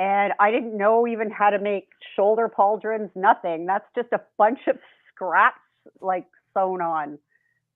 And 0.00 0.32
I 0.40 0.50
didn't 0.50 0.76
know 0.76 1.06
even 1.06 1.30
how 1.30 1.50
to 1.50 1.58
make 1.58 1.88
shoulder 2.16 2.48
pauldrons, 2.48 3.14
nothing. 3.14 3.66
That's 3.66 3.86
just 3.94 4.12
a 4.12 4.20
bunch 4.36 4.66
of 4.66 4.78
scraps 5.12 5.60
like 6.00 6.26
sewn 6.58 6.80
on 6.82 7.18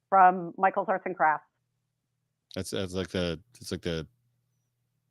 from 0.09 0.53
Michael's 0.59 0.89
Arts 0.89 1.05
and 1.07 1.17
Crafts. 1.17 1.47
That's 2.55 2.71
that's 2.71 2.95
like 2.95 3.09
the 3.09 3.39
it's 3.61 3.71
like 3.73 3.81
the 3.83 4.07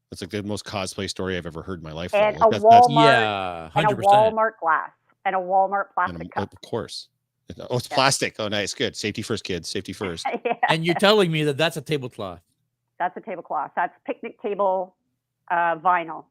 that's 0.10 0.22
like 0.22 0.30
the 0.30 0.44
most 0.44 0.66
cosplay 0.66 1.10
story 1.10 1.38
I've 1.38 1.46
ever 1.46 1.62
heard 1.62 1.80
in 1.80 1.84
my 1.84 1.92
life. 1.92 2.14
And 2.14 2.38
Like, 2.38 2.48
a 2.48 2.52
that's, 2.52 2.64
that's, 2.64 2.88
Walmart 2.88 3.06
Yeah, 3.06 3.70
and 3.76 3.92
a. 3.92 3.96
Walmart 3.96 4.52
glass 4.62 4.92
and 5.26 5.36
a 5.36 5.40
Walmart 5.40 5.86
plastic 5.94 6.18
I'm- 6.20 6.30
cup. 6.48 6.54
of 6.54 6.62
course. 6.62 7.08
Oh, 7.70 7.78
it's 7.78 7.88
Yeah. 7.90 7.96
plastic. 7.96 8.36
Oh, 8.40 8.48
nice, 8.48 8.74
good. 8.74 8.96
Safety 8.96 9.22
first, 9.22 9.44
kids. 9.44 9.68
Safety 9.68 9.92
first. 10.02 10.26
yeah, 10.46 10.54
And 10.70 10.86
you're 10.86 10.96
telling 10.96 11.32
me 11.32 11.44
that 11.46 11.58
that's 11.58 11.76
a 11.78 11.82
tablecloth. 11.82 12.40
that's 13.00 13.16
a 13.18 13.22
tablecloth. 13.22 13.72
That's 13.76 13.94
picnic 14.06 14.42
table 14.42 14.96
uh, 15.50 15.76
vinyl. 15.78 16.26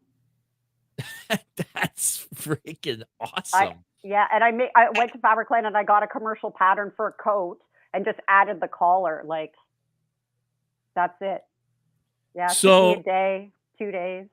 that's 1.74 2.26
freaking 2.34 3.02
awesome. 3.20 3.84
Yeah, 4.02 4.26
and 4.32 4.42
I 4.42 4.50
made, 4.50 4.70
I 4.74 4.88
went 4.96 5.12
to 5.12 5.18
Fabricland 5.18 5.66
and 5.66 5.76
I 5.76 5.84
got 5.84 6.02
a 6.02 6.06
commercial 6.06 6.50
pattern 6.50 6.92
for 6.96 7.08
a 7.08 7.12
coat 7.12 7.58
and 7.92 8.04
just 8.04 8.18
added 8.28 8.60
the 8.60 8.68
collar. 8.68 9.22
Like, 9.26 9.52
that's 10.94 11.16
it. 11.20 11.44
Yeah, 12.34 12.48
So- 12.48 12.94
a 12.94 13.02
day, 13.02 13.50
two 13.78 13.90
days. 13.90 14.26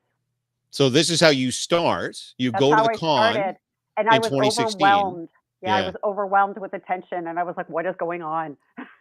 So 0.70 0.90
this 0.90 1.10
is 1.10 1.20
how 1.22 1.30
you 1.30 1.50
start. 1.52 2.18
You 2.38 2.52
That's 2.52 2.60
go 2.62 2.70
to 2.72 2.76
how 2.76 2.84
the 2.84 2.90
I 2.92 2.96
con. 2.96 3.34
started. 3.34 3.58
And 3.96 4.10
I 4.10 4.16
in 4.18 4.22
was 4.22 4.60
overwhelmed. 4.60 5.30
Yeah, 5.62 5.76
I 5.76 5.86
was 5.88 5.96
overwhelmed 6.04 6.58
with 6.60 6.74
attention, 6.74 7.26
and 7.28 7.40
I 7.40 7.44
was 7.44 7.56
like, 7.58 7.68
"What 7.68 7.88
is 7.88 7.96
going 7.98 8.22
on?" 8.22 8.58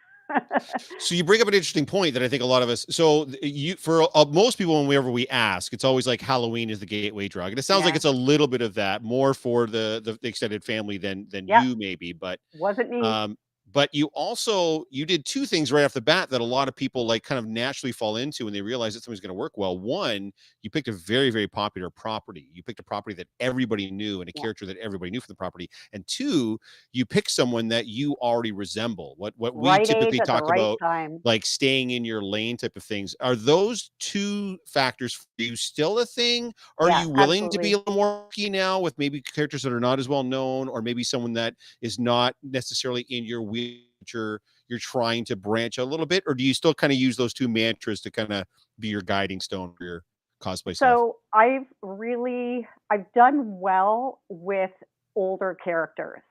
So 0.99 1.15
you 1.15 1.23
bring 1.23 1.41
up 1.41 1.47
an 1.47 1.53
interesting 1.53 1.85
point 1.85 2.13
that 2.13 2.23
I 2.23 2.27
think 2.27 2.43
a 2.43 2.45
lot 2.45 2.63
of 2.63 2.69
us. 2.69 2.85
So 2.89 3.27
you, 3.41 3.75
for 3.75 4.07
uh, 4.15 4.25
most 4.25 4.57
people, 4.57 4.85
whenever 4.85 5.11
we 5.11 5.27
ask, 5.27 5.73
it's 5.73 5.83
always 5.83 6.07
like 6.07 6.21
Halloween 6.21 6.69
is 6.69 6.79
the 6.79 6.85
gateway 6.85 7.27
drug, 7.27 7.51
and 7.51 7.59
it 7.59 7.63
sounds 7.63 7.85
like 7.85 7.95
it's 7.95 8.05
a 8.05 8.11
little 8.11 8.47
bit 8.47 8.61
of 8.61 8.73
that, 8.75 9.03
more 9.03 9.33
for 9.33 9.67
the 9.67 10.01
the, 10.03 10.17
the 10.21 10.27
extended 10.27 10.63
family 10.63 10.97
than 10.97 11.27
than 11.29 11.47
Yeah. 11.47 11.63
you 11.63 11.75
maybe. 11.77 12.13
But 12.13 12.39
Wasn't 12.59 12.89
me. 12.89 13.01
um, 13.01 13.37
but 13.71 13.89
you 13.93 14.07
also 14.13 14.85
you 14.89 15.05
did 15.05 15.25
two 15.25 15.45
things 15.45 15.71
right 15.71 15.83
off 15.83 15.93
the 15.93 16.01
bat 16.01 16.29
that 16.29 16.41
a 16.41 16.43
lot 16.43 16.67
of 16.67 16.75
people 16.75 17.05
like 17.05 17.23
kind 17.23 17.37
of 17.39 17.45
naturally 17.47 17.91
fall 17.91 18.15
into 18.17 18.45
when 18.45 18.53
they 18.53 18.61
realize 18.61 18.93
that 18.93 19.03
something's 19.03 19.19
going 19.19 19.29
to 19.29 19.33
work 19.33 19.57
well. 19.57 19.77
One, 19.77 20.31
you 20.61 20.69
picked 20.69 20.87
a 20.87 20.93
very 20.93 21.29
very 21.29 21.47
popular 21.47 21.89
property. 21.89 22.49
You 22.53 22.63
picked 22.63 22.79
a 22.79 22.83
property 22.83 23.15
that 23.15 23.27
everybody 23.39 23.91
knew 23.91 24.21
and 24.21 24.29
a 24.29 24.33
Yeah. 24.33 24.43
character 24.43 24.65
that 24.65 24.77
everybody 24.77 25.11
knew 25.11 25.19
from 25.21 25.31
the 25.31 25.35
property. 25.35 25.69
And 25.93 26.07
two, 26.07 26.59
you 26.93 27.05
picked 27.05 27.31
someone 27.31 27.67
that 27.69 27.87
you 27.87 28.13
already 28.21 28.51
resemble. 28.51 29.15
What 29.17 29.33
what 29.37 29.57
we 29.57 29.79
right 29.79 29.81
typically 29.81 30.21
talk 30.21 30.47
right 30.47 30.47
about 30.47 30.79
time. 30.79 31.23
like 31.23 31.45
staying 31.45 31.89
in 31.89 32.05
your 32.05 32.21
lane 32.21 32.55
type 32.55 32.77
of 32.77 32.83
things. 32.83 33.15
Are 33.19 33.35
those 33.35 33.91
two 33.99 34.57
factors 34.65 35.13
for 35.13 35.25
you 35.37 35.55
still 35.57 35.99
a 35.99 36.05
thing? 36.05 36.53
Or 36.77 36.85
Yeah, 36.85 36.87
are 36.87 36.91
you 36.91 37.09
willing 37.09 37.49
to 37.49 37.59
be 37.59 37.73
a 37.73 37.79
little 37.79 37.95
more 37.95 38.29
key 38.31 38.49
now 38.49 38.79
with 38.79 38.97
maybe 38.97 39.21
characters 39.21 39.63
that 39.63 39.73
are 39.73 39.79
not 39.79 39.99
as 39.99 40.07
well 40.07 40.23
known, 40.23 40.69
or 40.69 40.81
maybe 40.81 41.03
someone 41.03 41.33
that 41.33 41.55
is 41.81 41.99
not 41.99 42.35
necessarily 42.43 43.01
in 43.09 43.25
your 43.25 43.41
wheelchair? 43.57 43.87
You're, 44.13 44.41
you're 44.69 44.79
trying 44.79 45.25
to 45.25 45.35
branch 45.35 45.77
a 45.77 45.83
little 45.83 46.05
bit, 46.05 46.23
or 46.27 46.33
do 46.33 46.43
you 46.43 46.53
still 46.53 46.73
kind 46.73 46.93
of 46.93 46.99
use 46.99 47.17
those 47.17 47.33
two 47.33 47.47
mantras 47.47 48.01
to 48.01 48.11
kind 48.11 48.31
of 48.31 48.45
be 48.79 48.87
your 48.87 49.01
guiding 49.01 49.41
stone 49.41 49.73
for 49.73 49.83
your 49.83 50.03
cosplay 50.41 50.75
stuff? 50.75 50.89
So 50.89 51.17
I've 51.33 51.65
really 51.81 52.67
I've 52.89 53.11
done 53.13 53.59
well 53.59 54.21
with 54.29 54.71
older 55.15 55.57
characters. 55.61 56.21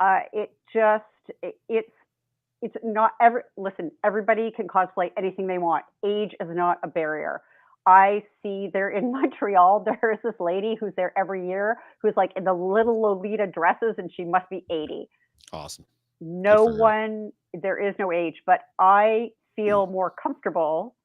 Uh, 0.00 0.20
it 0.32 0.52
just 0.72 1.04
it, 1.42 1.56
it's 1.68 1.90
it's 2.62 2.76
not 2.82 3.12
every 3.20 3.42
listen. 3.56 3.90
Everybody 4.04 4.50
can 4.50 4.68
cosplay 4.68 5.10
anything 5.16 5.46
they 5.46 5.58
want. 5.58 5.84
Age 6.04 6.32
is 6.40 6.48
not 6.50 6.78
a 6.82 6.88
barrier. 6.88 7.42
I 7.86 8.22
see 8.42 8.70
there 8.72 8.88
in 8.88 9.12
Montreal. 9.12 9.84
There's 10.00 10.18
this 10.22 10.34
lady 10.40 10.76
who's 10.78 10.92
there 10.96 11.12
every 11.18 11.46
year 11.46 11.78
who's 12.00 12.14
like 12.16 12.32
in 12.36 12.44
the 12.44 12.54
little 12.54 13.00
Lolita 13.00 13.46
dresses, 13.46 13.94
and 13.98 14.10
she 14.14 14.24
must 14.24 14.48
be 14.50 14.64
eighty. 14.70 15.08
Awesome. 15.52 15.84
No 16.20 16.64
one 16.64 17.32
there 17.52 17.78
is 17.78 17.94
no 17.98 18.12
age 18.12 18.36
but 18.46 18.60
i 18.78 19.30
Mm. 19.58 19.66
feel 19.66 19.86
more 19.86 20.10
comfortable 20.10 20.96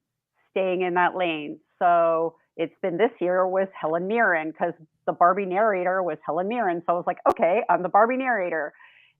staying 0.50 0.82
in 0.82 0.94
that 0.94 1.16
lane. 1.16 1.60
So 1.78 2.34
it's 2.56 2.74
been 2.82 2.96
this 2.96 3.12
year 3.20 3.46
was 3.46 3.68
helen 3.80 4.06
mirren 4.08 4.50
because 4.50 4.74
the 5.06 5.12
barbie 5.12 5.46
narrator 5.46 6.02
was 6.02 6.18
helen 6.26 6.48
mirren. 6.48 6.82
So 6.86 6.92
i 6.94 6.96
was 6.96 7.04
like 7.06 7.18
okay 7.30 7.62
i'm 7.70 7.82
the 7.82 7.88
barbie 7.88 8.16
narrator. 8.16 8.72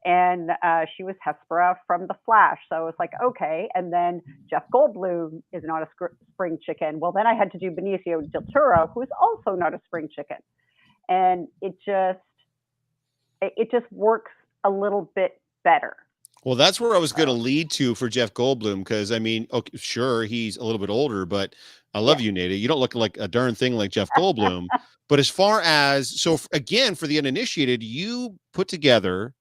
And 0.05 0.51
uh, 0.63 0.87
she 0.97 1.03
was 1.05 1.15
hespera 1.27 1.77
from 1.87 2.07
the 2.07 2.15
flash. 2.25 2.59
So 2.71 2.77
i 2.77 2.81
was 2.81 2.95
like 2.99 3.13
okay. 3.23 3.69
And 3.75 3.93
then 3.93 4.23
jeff 4.51 4.65
goldblum 4.75 5.43
is 5.53 5.63
not 5.65 5.83
a 5.83 5.89
spring 6.33 6.59
chicken. 6.65 6.99
Well 7.01 7.13
then 7.13 7.27
i 7.27 7.35
had 7.35 7.53
to 7.53 7.59
do 7.59 7.71
benicio 7.71 8.31
del 8.33 8.43
toro 8.53 8.91
who's 8.95 9.09
also 9.21 9.57
not 9.57 9.75
a 9.75 9.81
spring 9.87 10.09
chicken. 10.15 10.39
And 11.09 11.49
it 11.63 11.77
just 11.87 12.19
it 13.41 13.71
just 13.71 13.91
works 13.93 14.33
a 14.65 14.71
little 14.71 15.11
bit 15.15 15.40
better 15.65 15.97
Well, 16.45 16.55
that's 16.55 16.81
where 16.81 16.95
I 16.95 16.99
was 16.99 17.13
going 17.13 17.27
to 17.27 17.33
lead 17.33 17.71
to 17.73 17.95
for 17.95 18.09
Jeff 18.09 18.33
Goldblum 18.35 18.79
because 18.79 19.13
I 19.13 19.19
mean, 19.19 19.47
okay, 19.53 19.77
sure, 19.77 20.25
he's 20.25 20.57
a 20.57 20.65
little 20.65 20.79
bit 20.79 20.91
older, 20.91 21.27
but 21.27 21.55
I 21.95 22.01
love 22.01 22.21
you, 22.21 22.33
Nada. 22.33 22.55
You 22.55 22.69
don't 22.69 22.79
look 22.79 22.95
like 22.95 23.17
a 23.19 23.29
darn 23.29 23.55
thing 23.55 23.75
like 23.75 23.91
Jeff 23.91 24.09
Goldblum. 24.17 24.67
but 25.09 25.19
as 25.19 25.29
far 25.29 25.61
as 25.63 26.21
so 26.21 26.39
again, 26.53 26.95
for 26.95 27.07
the 27.07 27.19
uninitiated, 27.19 27.83
you 27.83 28.39
put 28.53 28.69
together 28.69 29.35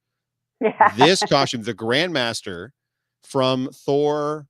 yeah 0.62 0.94
this 0.98 1.22
costume, 1.30 1.64
the 1.64 1.74
Grandmaster 1.74 2.70
from 3.24 3.70
Thor. 3.74 4.48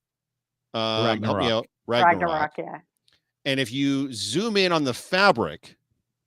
Um, 0.72 1.22
help 1.22 1.38
me 1.38 1.50
out, 1.50 1.66
Ragnarok. 1.86 2.22
Ragnarok, 2.22 2.50
yeah. 2.58 2.78
And 3.44 3.58
if 3.58 3.72
you 3.72 4.12
zoom 4.12 4.56
in 4.56 4.70
on 4.70 4.84
the 4.84 4.94
fabric, 4.94 5.76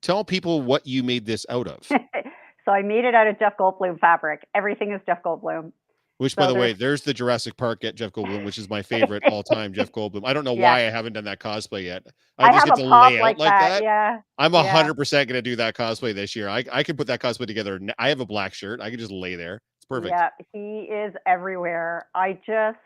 tell 0.02 0.24
people 0.24 0.62
what 0.62 0.86
you 0.86 1.04
made 1.04 1.26
this 1.26 1.46
out 1.50 1.68
of. 1.68 1.90
so 2.66 2.72
I 2.72 2.82
made 2.82 3.06
it 3.06 3.14
out 3.16 3.28
of 3.28 3.38
Jeff 3.40 3.58
Goldblum 3.58 4.00
fabric. 4.00 4.48
Everything 4.56 4.92
is 4.92 5.02
Jeff 5.06 5.22
Goldblum. 5.24 5.72
Which, 6.20 6.36
by 6.36 6.44
So 6.46 6.54
the 6.54 6.60
way, 6.60 6.68
there's- 6.68 6.80
there's 6.80 7.02
the 7.02 7.14
Jurassic 7.14 7.58
Park 7.58 7.84
at 7.84 7.96
Jeff 7.96 8.12
Goldblum, 8.12 8.46
which 8.46 8.58
is 8.58 8.70
my 8.70 8.82
favorite 8.84 9.24
all 9.30 9.44
time 9.44 9.74
Jeff 9.74 9.92
Goldblum. 9.92 10.22
I 10.26 10.32
don't 10.34 10.44
know 10.46 10.54
Yeah. 10.54 10.72
why 10.72 10.78
I 10.80 10.90
haven't 10.92 11.14
done 11.14 11.26
that 11.26 11.40
cosplay 11.40 11.86
yet. 11.86 12.04
I, 12.38 12.46
I, 12.50 12.52
just 12.54 12.68
have 12.68 12.78
get 12.78 12.86
a 12.86 12.88
to 12.88 12.90
lay 12.90 13.18
out 13.18 13.22
like, 13.22 13.38
like 13.40 13.50
that. 13.50 13.70
that. 13.70 13.84
Yeah. 13.84 14.20
I'm 14.38 14.54
a 14.54 14.64
Yeah. 14.64 14.72
hundred 14.72 14.94
percent 14.96 15.28
gonna 15.28 15.42
do 15.42 15.56
that 15.58 15.76
cosplay 15.76 16.14
this 16.14 16.36
year. 16.36 16.48
I 16.50 16.64
I 16.72 16.84
can 16.84 16.96
put 16.96 17.08
that 17.08 17.20
cosplay 17.20 17.48
together. 17.48 17.80
I 17.98 18.10
have 18.10 18.20
a 18.20 18.26
black 18.26 18.54
shirt. 18.54 18.80
I 18.80 18.90
can 18.92 19.00
just 19.00 19.12
lay 19.12 19.36
there. 19.36 19.62
It's 19.78 19.86
perfect. 19.86 20.12
Yeah, 20.14 20.30
he 20.54 20.82
is 20.84 21.14
everywhere. 21.26 22.08
I 22.16 22.34
just, 22.46 22.78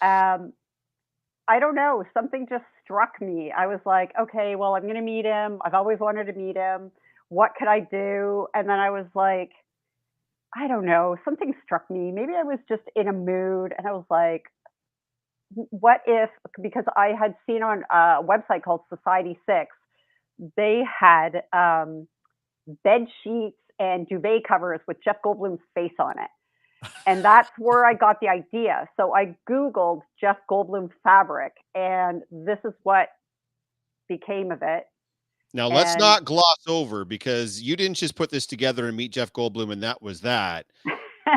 um, 0.00 0.52
I 1.48 1.58
don't 1.58 1.74
know. 1.74 2.04
Something 2.14 2.46
just 2.48 2.64
struck 2.82 3.20
me. 3.20 3.52
I 3.52 3.66
was 3.66 3.80
like, 3.84 4.12
okay, 4.18 4.56
well, 4.56 4.74
I'm 4.74 4.82
going 4.84 4.94
to 4.94 5.02
meet 5.02 5.26
him. 5.26 5.58
I've 5.62 5.74
always 5.74 5.98
wanted 5.98 6.24
to 6.28 6.32
meet 6.32 6.56
him. 6.56 6.90
What 7.28 7.52
could 7.58 7.68
I 7.68 7.80
do? 7.80 8.46
And 8.54 8.68
then 8.68 8.78
I 8.78 8.90
was 8.90 9.06
like, 9.14 9.50
I 10.56 10.68
don't 10.68 10.84
know. 10.84 11.16
Something 11.24 11.52
struck 11.64 11.90
me. 11.90 12.12
Maybe 12.12 12.32
I 12.38 12.44
was 12.44 12.58
just 12.68 12.82
in 12.94 13.08
a 13.08 13.12
mood, 13.12 13.74
and 13.76 13.86
I 13.86 13.92
was 13.92 14.04
like, 14.10 14.44
what 15.54 16.00
if? 16.06 16.30
Because 16.60 16.84
I 16.96 17.12
had 17.18 17.34
seen 17.46 17.62
on 17.62 17.82
a 17.90 18.22
website 18.22 18.62
called 18.62 18.82
Society6, 18.92 19.66
they 20.56 20.82
had 21.00 21.42
um, 21.52 22.06
bed 22.82 23.06
sheets 23.22 23.56
and 23.78 24.08
duvet 24.08 24.44
covers 24.46 24.80
with 24.86 24.98
Jeff 25.04 25.16
Goldblum's 25.24 25.60
face 25.74 25.92
on 25.98 26.14
it. 26.18 26.30
And 27.06 27.24
that's 27.24 27.50
where 27.58 27.84
I 27.84 27.94
got 27.94 28.20
the 28.20 28.28
idea. 28.28 28.86
So 28.96 29.14
I 29.14 29.36
Googled 29.48 30.02
Jeff 30.20 30.36
Goldblum 30.50 30.90
fabric, 31.02 31.52
and 31.74 32.22
this 32.30 32.58
is 32.64 32.72
what 32.82 33.08
became 34.08 34.52
of 34.52 34.58
it. 34.62 34.84
Now 35.54 35.68
let's 35.68 35.92
And- 35.92 36.00
not 36.00 36.24
gloss 36.24 36.58
over 36.66 37.04
because 37.04 37.62
you 37.62 37.76
didn't 37.76 37.94
just 37.96 38.16
put 38.16 38.28
this 38.30 38.44
together 38.46 38.88
and 38.88 38.96
meet 38.96 39.12
Jeff 39.12 39.32
Goldblum 39.32 39.72
and 39.72 39.82
that 39.82 40.02
was 40.02 40.20
that. 40.22 40.66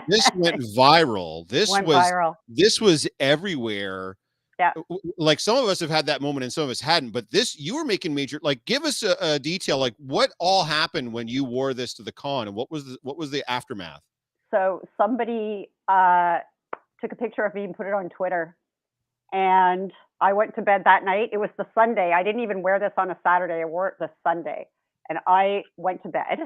This 0.10 0.30
went 0.36 0.60
viral. 0.78 1.48
This 1.48 1.70
Went 1.72 1.88
was 1.88 1.98
viral. 2.06 2.34
this 2.50 2.82
was 2.82 3.08
everywhere. 3.20 4.18
Yeah. 4.60 4.74
Like 5.20 5.40
some 5.40 5.56
of 5.56 5.66
us 5.70 5.80
have 5.80 5.92
had 5.92 6.08
that 6.08 6.20
moment 6.20 6.44
and 6.44 6.52
some 6.52 6.64
of 6.64 6.72
us 6.72 6.82
hadn't, 6.82 7.12
but 7.12 7.30
this 7.30 7.58
you 7.60 7.76
were 7.76 7.86
making 7.86 8.16
major 8.16 8.40
like 8.42 8.66
give 8.66 8.84
us 8.86 9.04
a, 9.04 9.16
a 9.22 9.38
detail 9.40 9.78
like 9.78 9.94
what 9.98 10.32
all 10.40 10.64
happened 10.64 11.14
when 11.14 11.28
you 11.28 11.44
wore 11.44 11.76
this 11.76 11.94
to 11.94 12.04
the 12.04 12.12
con 12.12 12.48
and 12.48 12.56
what 12.56 12.72
was 12.72 12.86
the, 12.86 12.98
what 13.04 13.18
was 13.20 13.30
the 13.30 13.48
aftermath? 13.50 14.02
So 14.52 14.82
somebody 15.00 15.70
uh, 15.88 16.40
took 17.00 17.12
a 17.12 17.16
picture 17.16 17.46
of 17.46 17.54
me 17.54 17.66
and 17.66 17.76
put 17.78 17.86
it 17.86 17.94
on 17.94 18.10
Twitter. 18.10 18.58
And 19.34 19.92
I 20.22 20.34
went 20.34 20.56
to 20.56 20.62
bed 20.62 20.84
that 20.86 21.04
night. 21.06 21.30
It 21.34 21.38
was 21.38 21.50
the 21.58 21.68
Sunday. 21.76 22.14
I 22.16 22.24
didn't 22.24 22.42
even 22.42 22.62
wear 22.64 22.80
this 22.80 22.94
on 22.98 23.12
a 23.12 23.18
Saturday. 23.24 23.62
I 23.62 23.66
wore 23.66 23.90
it 23.90 23.96
the 24.00 24.10
Sunday. 24.26 24.68
And 25.10 25.20
I 25.28 25.64
went 25.78 26.04
to 26.04 26.10
bed 26.10 26.40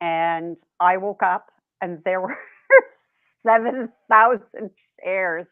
and 0.00 0.56
I 0.80 0.98
woke 0.98 1.22
up 1.22 1.46
and 1.80 2.00
there 2.04 2.20
were 2.22 2.36
7,000 3.46 4.70
shares. 5.04 5.46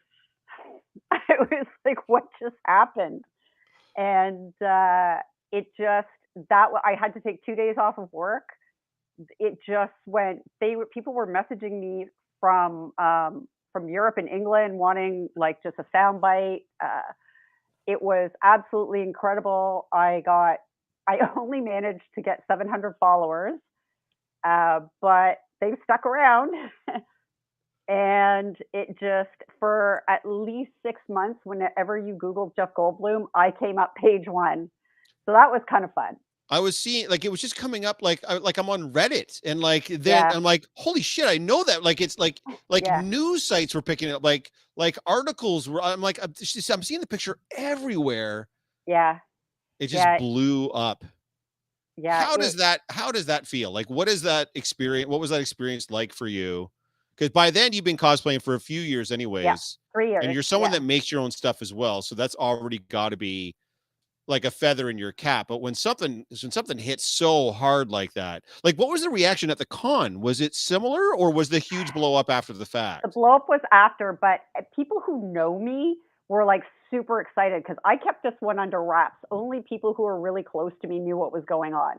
I 1.11 1.19
was 1.39 1.67
like, 1.85 1.97
what 2.07 2.23
just 2.41 2.55
happened? 2.65 3.23
And 3.97 4.53
uh, 4.63 5.17
it 5.51 5.67
just, 5.77 6.07
that 6.49 6.67
I 6.85 6.95
had 6.99 7.13
to 7.15 7.21
take 7.21 7.43
two 7.45 7.55
days 7.55 7.75
off 7.77 7.97
of 7.97 8.09
work. 8.13 8.45
It 9.39 9.59
just 9.67 9.93
went. 10.05 10.39
They 10.61 10.75
were 10.75 10.85
people 10.85 11.13
were 11.13 11.27
messaging 11.27 11.79
me 11.79 12.07
from 12.39 12.93
um, 12.97 13.47
from 13.73 13.89
Europe 13.89 14.17
and 14.17 14.29
England 14.29 14.77
wanting 14.77 15.29
like 15.35 15.61
just 15.63 15.77
a 15.79 15.85
soundbite. 15.95 16.61
Uh, 16.83 17.13
it 17.87 18.01
was 18.01 18.31
absolutely 18.43 19.01
incredible. 19.01 19.87
I 19.93 20.21
got. 20.25 20.57
I 21.07 21.17
only 21.37 21.61
managed 21.61 22.03
to 22.15 22.21
get 22.21 22.43
700 22.47 22.95
followers, 22.99 23.59
uh, 24.47 24.81
but 25.01 25.37
they've 25.61 25.77
stuck 25.83 26.05
around. 26.05 26.53
and 27.87 28.55
it 28.73 28.89
just 28.99 29.29
for 29.59 30.03
at 30.07 30.21
least 30.23 30.71
six 30.85 31.01
months, 31.09 31.39
whenever 31.43 31.97
you 31.97 32.13
Google 32.13 32.53
Jeff 32.55 32.69
Goldblum, 32.77 33.25
I 33.33 33.51
came 33.51 33.79
up 33.79 33.95
page 33.95 34.27
one. 34.27 34.69
So 35.25 35.33
that 35.33 35.51
was 35.51 35.61
kind 35.69 35.83
of 35.83 35.93
fun. 35.93 36.17
I 36.49 36.59
was 36.59 36.77
seeing 36.77 37.09
like 37.09 37.25
it 37.25 37.29
was 37.31 37.41
just 37.41 37.55
coming 37.55 37.85
up 37.85 38.01
like 38.01 38.23
I, 38.27 38.37
like 38.37 38.57
I'm 38.57 38.69
on 38.69 38.91
Reddit 38.91 39.39
and 39.45 39.59
like 39.59 39.85
then 39.85 40.25
Yeah. 40.25 40.31
I'm 40.33 40.43
like 40.43 40.65
holy 40.75 41.01
shit 41.01 41.27
I 41.27 41.37
know 41.37 41.63
that 41.63 41.83
like 41.83 42.01
it's 42.01 42.17
like 42.17 42.41
like 42.69 42.85
Yeah. 42.85 43.01
news 43.01 43.43
sites 43.43 43.75
were 43.75 43.81
picking 43.81 44.09
it 44.09 44.13
up 44.13 44.23
like 44.23 44.51
like 44.75 44.97
articles 45.05 45.69
were 45.69 45.81
I'm 45.81 46.01
like 46.01 46.19
I'm, 46.21 46.33
just, 46.33 46.69
I'm 46.69 46.83
seeing 46.83 47.01
the 47.01 47.07
picture 47.07 47.37
everywhere 47.55 48.47
Yeah, 48.87 49.19
it 49.79 49.87
just 49.87 50.03
Yeah. 50.03 50.17
blew 50.17 50.69
up 50.69 51.03
yeah. 51.97 52.23
how 52.23 52.37
does 52.37 52.55
that 52.55 52.81
how 52.89 53.11
does 53.11 53.25
that 53.27 53.45
feel 53.45 53.71
like 53.71 53.89
what 53.89 54.07
is 54.07 54.21
that 54.23 54.49
experience 54.55 55.07
what 55.07 55.19
was 55.19 55.29
that 55.29 55.41
experience 55.41 55.91
like 55.91 56.13
for 56.13 56.27
you 56.27 56.71
because 57.15 57.29
by 57.29 57.51
then 57.51 57.73
you've 57.73 57.83
been 57.83 57.97
cosplaying 57.97 58.41
for 58.41 58.55
a 58.55 58.59
few 58.59 58.81
years 58.81 59.11
anyways 59.11 59.77
three 59.93 60.11
years? 60.11 60.23
and 60.23 60.33
you're 60.33 60.43
someone 60.43 60.71
that 60.71 60.81
makes 60.81 61.11
your 61.11 61.21
own 61.21 61.29
stuff 61.29 61.61
as 61.61 61.73
well 61.73 62.01
so 62.01 62.15
that's 62.15 62.35
already 62.35 62.79
got 62.89 63.09
to 63.09 63.17
be 63.17 63.53
like 64.29 64.45
a 64.45 64.51
feather 64.51 64.89
in 64.89 64.97
your 64.97 65.11
cap 65.11 65.47
but 65.47 65.61
when 65.61 65.73
something 65.73 66.25
when 66.41 66.51
something 66.51 66.77
hits 66.77 67.05
so 67.05 67.51
hard 67.51 67.89
like 67.89 68.13
that 68.13 68.43
like 68.63 68.75
what 68.75 68.89
was 68.89 69.01
the 69.01 69.09
reaction 69.09 69.49
at 69.49 69.57
the 69.57 69.65
con 69.65 70.21
was 70.21 70.39
it 70.39 70.55
similar 70.55 71.13
or 71.15 71.31
was 71.31 71.49
the 71.49 71.59
huge 71.59 71.93
blow 71.93 72.15
up 72.15 72.29
after 72.29 72.53
the 72.53 72.65
fact 72.65 73.03
the 73.03 73.09
blow 73.09 73.35
up 73.35 73.49
was 73.49 73.61
after, 73.71 74.17
but 74.19 74.41
uh, 74.57 74.61
people 74.75 75.01
who 75.05 75.31
know 75.31 75.59
me 75.59 75.97
were 76.27 76.45
like 76.45 76.63
super 76.91 77.21
excited 77.21 77.63
because 77.63 77.77
I 77.85 77.97
kept 77.97 78.23
this 78.23 78.33
one 78.39 78.59
under 78.59 78.83
wraps. 78.83 79.17
Only 79.31 79.61
people 79.67 79.93
who 79.93 80.03
were 80.03 80.19
really 80.19 80.43
close 80.43 80.71
to 80.81 80.87
me 80.87 80.99
knew 80.99 81.17
what 81.17 81.33
was 81.33 81.43
going 81.45 81.73
on. 81.73 81.97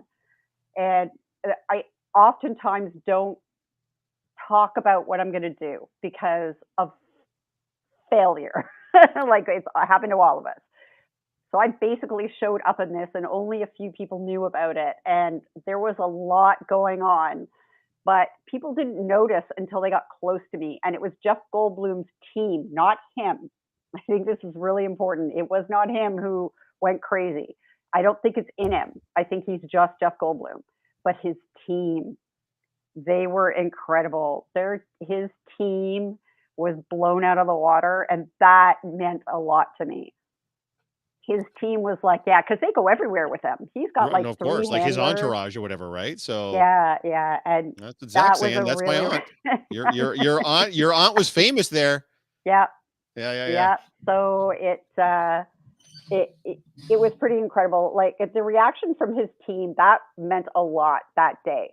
And 0.76 1.10
uh, 1.46 1.52
I 1.70 1.82
oftentimes 2.16 2.92
don't 3.06 3.38
talk 4.48 4.72
about 4.76 5.06
what 5.06 5.20
I'm 5.20 5.30
going 5.30 5.42
to 5.42 5.50
do 5.50 5.88
because 6.02 6.54
of 6.78 6.92
failure. 8.10 8.70
like 9.28 9.44
it's 9.48 9.66
happened 9.76 10.10
to 10.10 10.18
all 10.18 10.38
of 10.38 10.46
us. 10.46 10.60
So 11.52 11.60
I 11.60 11.68
basically 11.68 12.32
showed 12.40 12.60
up 12.66 12.80
in 12.80 12.92
this 12.92 13.08
and 13.14 13.26
only 13.26 13.62
a 13.62 13.68
few 13.76 13.92
people 13.92 14.24
knew 14.24 14.44
about 14.44 14.76
it. 14.76 14.94
And 15.04 15.42
there 15.66 15.78
was 15.78 15.96
a 15.98 16.06
lot 16.06 16.58
going 16.68 17.02
on 17.02 17.48
but 18.04 18.28
people 18.48 18.74
didn't 18.74 19.06
notice 19.06 19.44
until 19.56 19.80
they 19.80 19.90
got 19.90 20.04
close 20.20 20.40
to 20.52 20.58
me. 20.58 20.80
And 20.84 20.94
it 20.94 21.00
was 21.00 21.12
Jeff 21.22 21.38
Goldblum's 21.54 22.08
team, 22.34 22.68
not 22.72 22.98
him. 23.16 23.50
I 23.96 24.00
think 24.08 24.26
this 24.26 24.38
is 24.42 24.52
really 24.54 24.84
important. 24.84 25.34
It 25.36 25.50
was 25.50 25.64
not 25.68 25.90
him 25.90 26.16
who 26.16 26.52
went 26.80 27.02
crazy. 27.02 27.56
I 27.94 28.02
don't 28.02 28.20
think 28.22 28.36
it's 28.36 28.50
in 28.56 28.72
him. 28.72 29.00
I 29.16 29.24
think 29.24 29.44
he's 29.46 29.60
just 29.70 29.92
Jeff 30.00 30.14
Goldblum. 30.22 30.62
But 31.04 31.16
his 31.22 31.34
team, 31.66 32.16
they 32.94 33.26
were 33.26 33.50
incredible. 33.50 34.46
Their 34.54 34.84
his 35.00 35.28
team 35.58 36.18
was 36.56 36.76
blown 36.90 37.24
out 37.24 37.38
of 37.38 37.46
the 37.46 37.54
water, 37.54 38.06
and 38.10 38.26
that 38.38 38.74
meant 38.84 39.22
a 39.32 39.38
lot 39.38 39.68
to 39.80 39.86
me. 39.86 40.14
His 41.26 41.44
team 41.60 41.82
was 41.82 41.98
like, 42.02 42.22
yeah, 42.26 42.40
because 42.40 42.58
they 42.60 42.72
go 42.74 42.88
everywhere 42.88 43.28
with 43.28 43.42
him. 43.42 43.68
He's 43.74 43.90
got 43.94 44.12
like 44.12 44.24
no, 44.24 44.30
of 44.30 44.38
three 44.38 44.48
course 44.48 44.68
like 44.68 44.82
his 44.82 44.98
entourage 44.98 45.56
or 45.56 45.60
whatever 45.60 45.88
right? 45.88 46.18
So 46.18 46.52
Yeah, 46.54 46.98
yeah, 47.04 47.36
and 47.44 47.74
that's 47.76 48.00
what 48.00 48.12
that 48.12 48.36
saying 48.36 48.64
that's 48.64 48.80
really, 48.80 49.00
my 49.00 49.22
aunt. 49.44 49.60
Your 49.70 49.92
your 49.92 50.14
your 50.14 50.44
aunt 50.44 50.74
your 50.74 50.92
aunt 50.92 51.14
was 51.14 51.28
famous 51.28 51.68
there. 51.68 52.06
Yeah, 52.44 52.66
yeah 53.16 53.32
yeah 53.32 53.46
yeah, 53.46 53.52
yeah, 53.52 53.76
So 54.08 54.52
it, 54.58 54.84
uh, 55.00 55.44
it 56.10 56.36
it 56.44 56.58
it 56.88 56.98
was 56.98 57.12
pretty 57.18 57.38
incredible. 57.38 57.92
Like 57.94 58.16
the 58.34 58.42
reaction 58.42 58.94
from 58.98 59.14
his 59.14 59.28
team 59.46 59.74
that 59.76 59.98
meant 60.18 60.46
a 60.56 60.62
lot 60.62 61.02
that 61.16 61.34
day, 61.44 61.70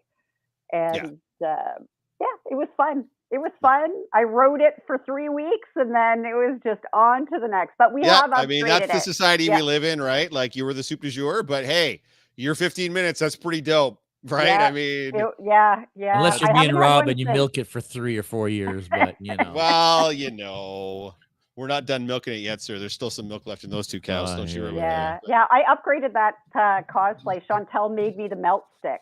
and 0.72 1.20
uh, 1.44 1.80
yeah, 2.20 2.36
it 2.46 2.56
was 2.56 2.68
fun. 2.78 3.06
It 3.30 3.40
was 3.40 3.52
fun. 3.62 3.90
I 4.14 4.24
wrote 4.24 4.62
it 4.62 4.76
for 4.88 4.98
three 5.06 5.28
weeks, 5.28 5.68
and 5.76 5.94
then 5.94 6.20
it 6.26 6.34
was 6.34 6.60
just 6.64 6.82
on 6.94 7.26
to 7.28 7.40
the 7.42 7.48
next. 7.48 7.74
But 7.78 7.94
we 7.94 8.02
yeah 8.04 8.22
have 8.22 8.32
i 8.34 8.46
mean 8.46 8.66
that's 8.66 8.86
upgraded 8.86 8.92
the 8.92 8.98
it. 8.98 9.02
society 9.04 9.44
Yeah. 9.46 9.58
we 9.58 9.62
live 9.64 9.84
in 9.84 10.02
right 10.02 10.32
like 10.32 10.56
you 10.56 10.64
were 10.66 10.74
the 10.74 10.84
soup 10.84 11.02
du 11.02 11.10
jour 11.10 11.44
but 11.44 11.66
hey 11.66 12.02
you're 12.38 12.56
15 12.56 12.94
minutes 12.94 13.20
that's 13.20 13.36
pretty 13.36 13.62
dope 13.62 14.00
right 14.24 14.48
Yeah, 14.48 14.68
i 14.68 14.72
mean 14.72 15.16
It- 15.16 15.26
yeah, 15.44 15.84
yeah. 15.96 16.18
Unless 16.18 16.40
you're 16.42 16.52
I 16.52 16.62
me 16.62 16.70
and 16.70 16.80
Rob 16.80 17.08
and 17.10 17.20
you 17.20 17.26
since. 17.26 17.36
milk 17.36 17.58
it 17.58 17.66
for 17.68 17.82
three 17.82 18.18
or 18.18 18.24
four 18.24 18.48
years, 18.50 18.88
but 18.90 19.16
you 19.20 19.36
know. 19.40 19.52
well 19.54 20.14
you 20.14 20.32
know 20.32 21.14
we're 21.58 21.68
not 21.68 21.86
done 21.86 22.06
milking 22.08 22.34
it 22.34 22.38
yet 22.38 22.62
sir 22.62 22.80
there's 22.80 22.94
still 22.94 23.10
some 23.10 23.28
milk 23.28 23.46
left 23.48 23.64
in 23.64 23.70
those 23.70 23.88
two 23.88 24.00
cows 24.00 24.30
Oh, 24.32 24.38
don't 24.38 24.50
you 24.50 24.62
yeah. 24.62 24.68
remember 24.68 24.80
Yeah, 24.80 25.20
yeah. 25.28 25.46
I 25.50 25.64
upgraded 25.74 26.14
that 26.14 26.36
uh, 26.56 26.82
cosplay. 26.94 27.42
Chantel 27.50 27.94
made 27.94 28.16
me 28.16 28.28
the 28.28 28.36
melt 28.36 28.66
stick. 28.80 29.02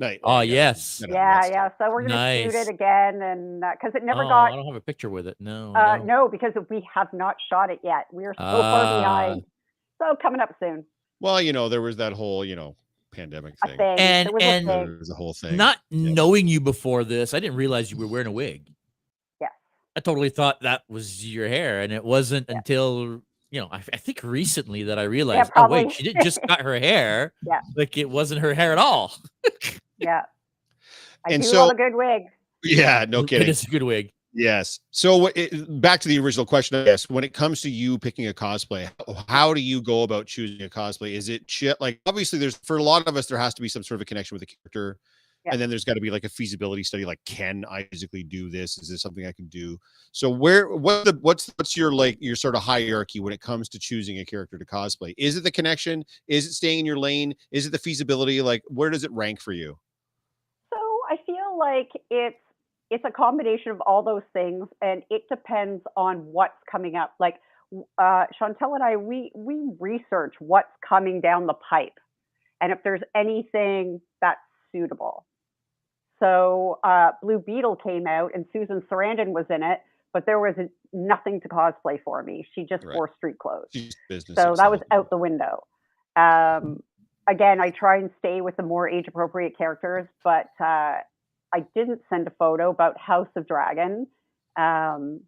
Night. 0.00 0.20
Oh, 0.22 0.40
yes. 0.40 1.02
Yeah, 1.08 1.44
yeah. 1.46 1.70
So 1.76 1.90
we're 1.90 2.06
gonna 2.06 2.44
shoot 2.44 2.54
it 2.54 2.68
again, 2.68 3.20
and 3.20 3.60
because 3.60 3.96
it 3.96 4.04
never 4.04 4.24
oh, 4.24 4.28
got 4.28 4.52
I 4.52 4.56
don't 4.56 4.66
have 4.66 4.76
a 4.76 4.80
picture 4.80 5.10
with 5.10 5.26
it. 5.26 5.36
No. 5.40 5.74
Uh, 5.74 5.96
no. 5.96 6.04
no, 6.04 6.28
because 6.28 6.52
we 6.70 6.86
have 6.94 7.12
not 7.12 7.34
shot 7.50 7.70
it 7.70 7.80
yet. 7.82 8.06
We 8.12 8.24
are 8.24 8.34
so 8.34 8.44
Ah. 8.44 8.62
far 8.62 9.00
behind. 9.00 9.42
So 10.00 10.16
coming 10.22 10.40
up 10.40 10.54
soon. 10.60 10.84
Well, 11.20 11.42
you 11.42 11.52
know, 11.52 11.68
there 11.68 11.82
was 11.82 11.96
that 11.96 12.12
whole, 12.12 12.44
you 12.44 12.54
know, 12.54 12.76
pandemic 13.10 13.54
thing. 13.64 13.76
thing. 13.76 13.98
And- 13.98 14.28
there 14.28 14.32
was 14.34 14.42
and- 14.44 14.68
a 14.68 14.72
thing. 14.72 14.86
There 14.86 14.98
was 14.98 15.10
a 15.10 15.14
whole 15.14 15.34
thing. 15.34 15.56
Not 15.56 15.78
Yeah. 15.90 16.12
knowing 16.12 16.46
you 16.46 16.60
before 16.60 17.02
this, 17.02 17.34
I 17.34 17.40
didn't 17.40 17.56
realize 17.56 17.90
you 17.90 17.96
were 17.98 18.06
wearing 18.06 18.28
a 18.28 18.32
wig. 18.32 18.72
Yes. 19.40 19.50
I 19.96 20.00
totally 20.00 20.30
thought 20.30 20.60
that 20.60 20.84
was 20.88 21.26
your 21.26 21.48
hair, 21.48 21.80
and 21.80 21.92
it 21.92 22.04
wasn't 22.04 22.48
Yeah. 22.48 22.58
until 22.58 23.22
you 23.50 23.60
know 23.60 23.68
I, 23.70 23.76
I 23.92 23.96
think 23.96 24.20
recently 24.22 24.82
that 24.84 24.98
I 24.98 25.04
realized. 25.04 25.50
oh 25.56 25.68
wait, 25.68 25.92
she 25.92 26.02
didn't 26.02 26.22
just 26.24 26.40
cut 26.46 26.60
her 26.60 26.78
hair. 26.78 27.32
Yeah. 27.46 27.60
like 27.76 27.96
it 27.96 28.08
wasn't 28.10 28.40
her 28.40 28.54
hair 28.54 28.72
at 28.72 28.78
all. 28.78 29.14
Yeah. 29.98 30.22
I 31.26 31.32
And 31.32 31.42
do 31.42 31.48
so- 31.48 31.70
a 31.70 31.74
good 31.74 31.94
wig. 31.94 32.22
yeah, 32.64 33.04
no 33.08 33.24
kidding. 33.24 33.48
It's 33.48 33.64
a 33.64 33.70
good 33.70 33.82
wig. 33.82 34.12
Yes. 34.34 34.78
So 34.90 35.28
it, 35.34 35.80
back 35.80 36.00
to 36.00 36.08
the 36.08 36.18
original 36.18 36.44
question, 36.46 36.78
I 36.80 36.84
guess, 36.84 37.08
when 37.08 37.24
it 37.24 37.32
comes 37.32 37.60
to 37.62 37.70
you 37.70 37.98
picking 37.98 38.28
a 38.28 38.32
cosplay, 38.34 38.84
h- 39.08 39.16
how 39.26 39.54
do 39.54 39.60
you 39.60 39.80
go 39.82 40.02
about 40.02 40.26
choosing 40.26 40.64
a 40.64 40.68
cosplay? 40.68 41.12
Is 41.12 41.28
it 41.30 41.50
shit? 41.50 41.80
Like, 41.80 41.98
obviously, 42.06 42.38
there's 42.38 42.56
for 42.58 42.76
a 42.76 42.82
lot 42.82 43.08
of 43.08 43.16
us, 43.16 43.26
there 43.26 43.38
has 43.38 43.54
to 43.54 43.62
be 43.62 43.68
some 43.68 43.82
sort 43.82 43.96
of 43.96 44.02
a 44.02 44.04
connection 44.04 44.34
with 44.36 44.40
the 44.46 44.54
character. 44.54 44.98
Yeah. 45.48 45.54
And 45.54 45.62
then 45.62 45.70
there's 45.70 45.84
got 45.84 45.94
to 45.94 46.00
be 46.00 46.10
like 46.10 46.24
a 46.24 46.28
feasibility 46.28 46.82
study. 46.82 47.06
Like, 47.06 47.20
can 47.24 47.64
I 47.70 47.84
physically 47.84 48.22
do 48.22 48.50
this? 48.50 48.76
Is 48.76 48.90
this 48.90 49.00
something 49.00 49.24
I 49.24 49.32
can 49.32 49.46
do? 49.46 49.78
So, 50.12 50.28
where, 50.28 50.68
what 50.68 51.06
the, 51.06 51.18
what's, 51.22 51.50
what's 51.56 51.74
your 51.74 51.90
like 51.90 52.18
your 52.20 52.36
sort 52.36 52.54
of 52.54 52.62
hierarchy 52.62 53.18
when 53.18 53.32
it 53.32 53.40
comes 53.40 53.70
to 53.70 53.78
choosing 53.78 54.18
a 54.18 54.26
character 54.26 54.58
to 54.58 54.64
cosplay? 54.66 55.14
Is 55.16 55.36
it 55.36 55.44
the 55.44 55.50
connection? 55.50 56.04
Is 56.26 56.46
it 56.46 56.52
staying 56.52 56.80
in 56.80 56.86
your 56.86 56.98
lane? 56.98 57.34
Is 57.50 57.64
it 57.64 57.70
the 57.70 57.78
feasibility? 57.78 58.42
Like, 58.42 58.62
where 58.66 58.90
does 58.90 59.04
it 59.04 59.12
rank 59.12 59.40
for 59.40 59.52
you? 59.52 59.78
So 60.74 60.78
I 61.10 61.16
feel 61.24 61.58
like 61.58 61.88
it's 62.10 62.36
it's 62.90 63.04
a 63.06 63.10
combination 63.10 63.72
of 63.72 63.80
all 63.82 64.02
those 64.02 64.22
things, 64.34 64.66
and 64.82 65.02
it 65.08 65.22
depends 65.30 65.82
on 65.96 66.18
what's 66.26 66.58
coming 66.70 66.96
up. 66.96 67.14
Like 67.18 67.36
uh, 67.96 68.26
Chantel 68.38 68.74
and 68.74 68.82
I, 68.82 68.96
we 68.96 69.32
we 69.34 69.70
research 69.80 70.34
what's 70.40 70.68
coming 70.86 71.22
down 71.22 71.46
the 71.46 71.54
pipe, 71.54 71.98
and 72.60 72.70
if 72.70 72.82
there's 72.84 73.02
anything 73.14 74.02
that's 74.20 74.40
suitable. 74.72 75.24
So 76.20 76.80
uh, 76.84 77.12
Blue 77.22 77.38
Beetle 77.38 77.76
came 77.76 78.06
out, 78.06 78.32
and 78.34 78.44
Susan 78.52 78.82
Sarandon 78.90 79.28
was 79.28 79.46
in 79.50 79.62
it, 79.62 79.80
but 80.12 80.26
there 80.26 80.38
was 80.40 80.54
nothing 80.92 81.40
to 81.42 81.48
cosplay 81.48 82.00
for 82.04 82.22
me. 82.22 82.46
She 82.54 82.64
just 82.64 82.84
Right. 82.84 82.94
wore 82.96 83.10
street 83.16 83.38
clothes 83.38 83.68
so 83.70 84.54
that 84.56 84.70
was 84.70 84.80
out 84.90 85.10
the 85.10 85.16
window. 85.16 85.66
Um, 86.16 86.82
again, 87.28 87.60
I 87.60 87.70
try 87.70 87.98
and 87.98 88.10
stay 88.18 88.40
with 88.40 88.56
the 88.56 88.62
more 88.62 88.88
age 88.88 89.06
appropriate 89.06 89.56
characters, 89.56 90.08
but 90.24 90.48
uh, 90.60 90.98
I 91.54 91.60
didn't 91.74 92.00
send 92.08 92.26
a 92.26 92.30
photo 92.38 92.70
about 92.70 92.98
House 92.98 93.28
of 93.36 93.46
Dragon. 93.46 94.06
Um, 94.56 95.20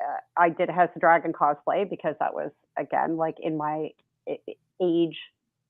uh, 0.00 0.18
I 0.36 0.50
did 0.50 0.70
House 0.70 0.90
of 0.94 1.00
Dragon 1.00 1.32
cosplay 1.32 1.88
because 1.88 2.14
that 2.20 2.34
was 2.34 2.50
again 2.78 3.16
like 3.16 3.36
in 3.40 3.56
my 3.56 3.90
age 4.80 5.18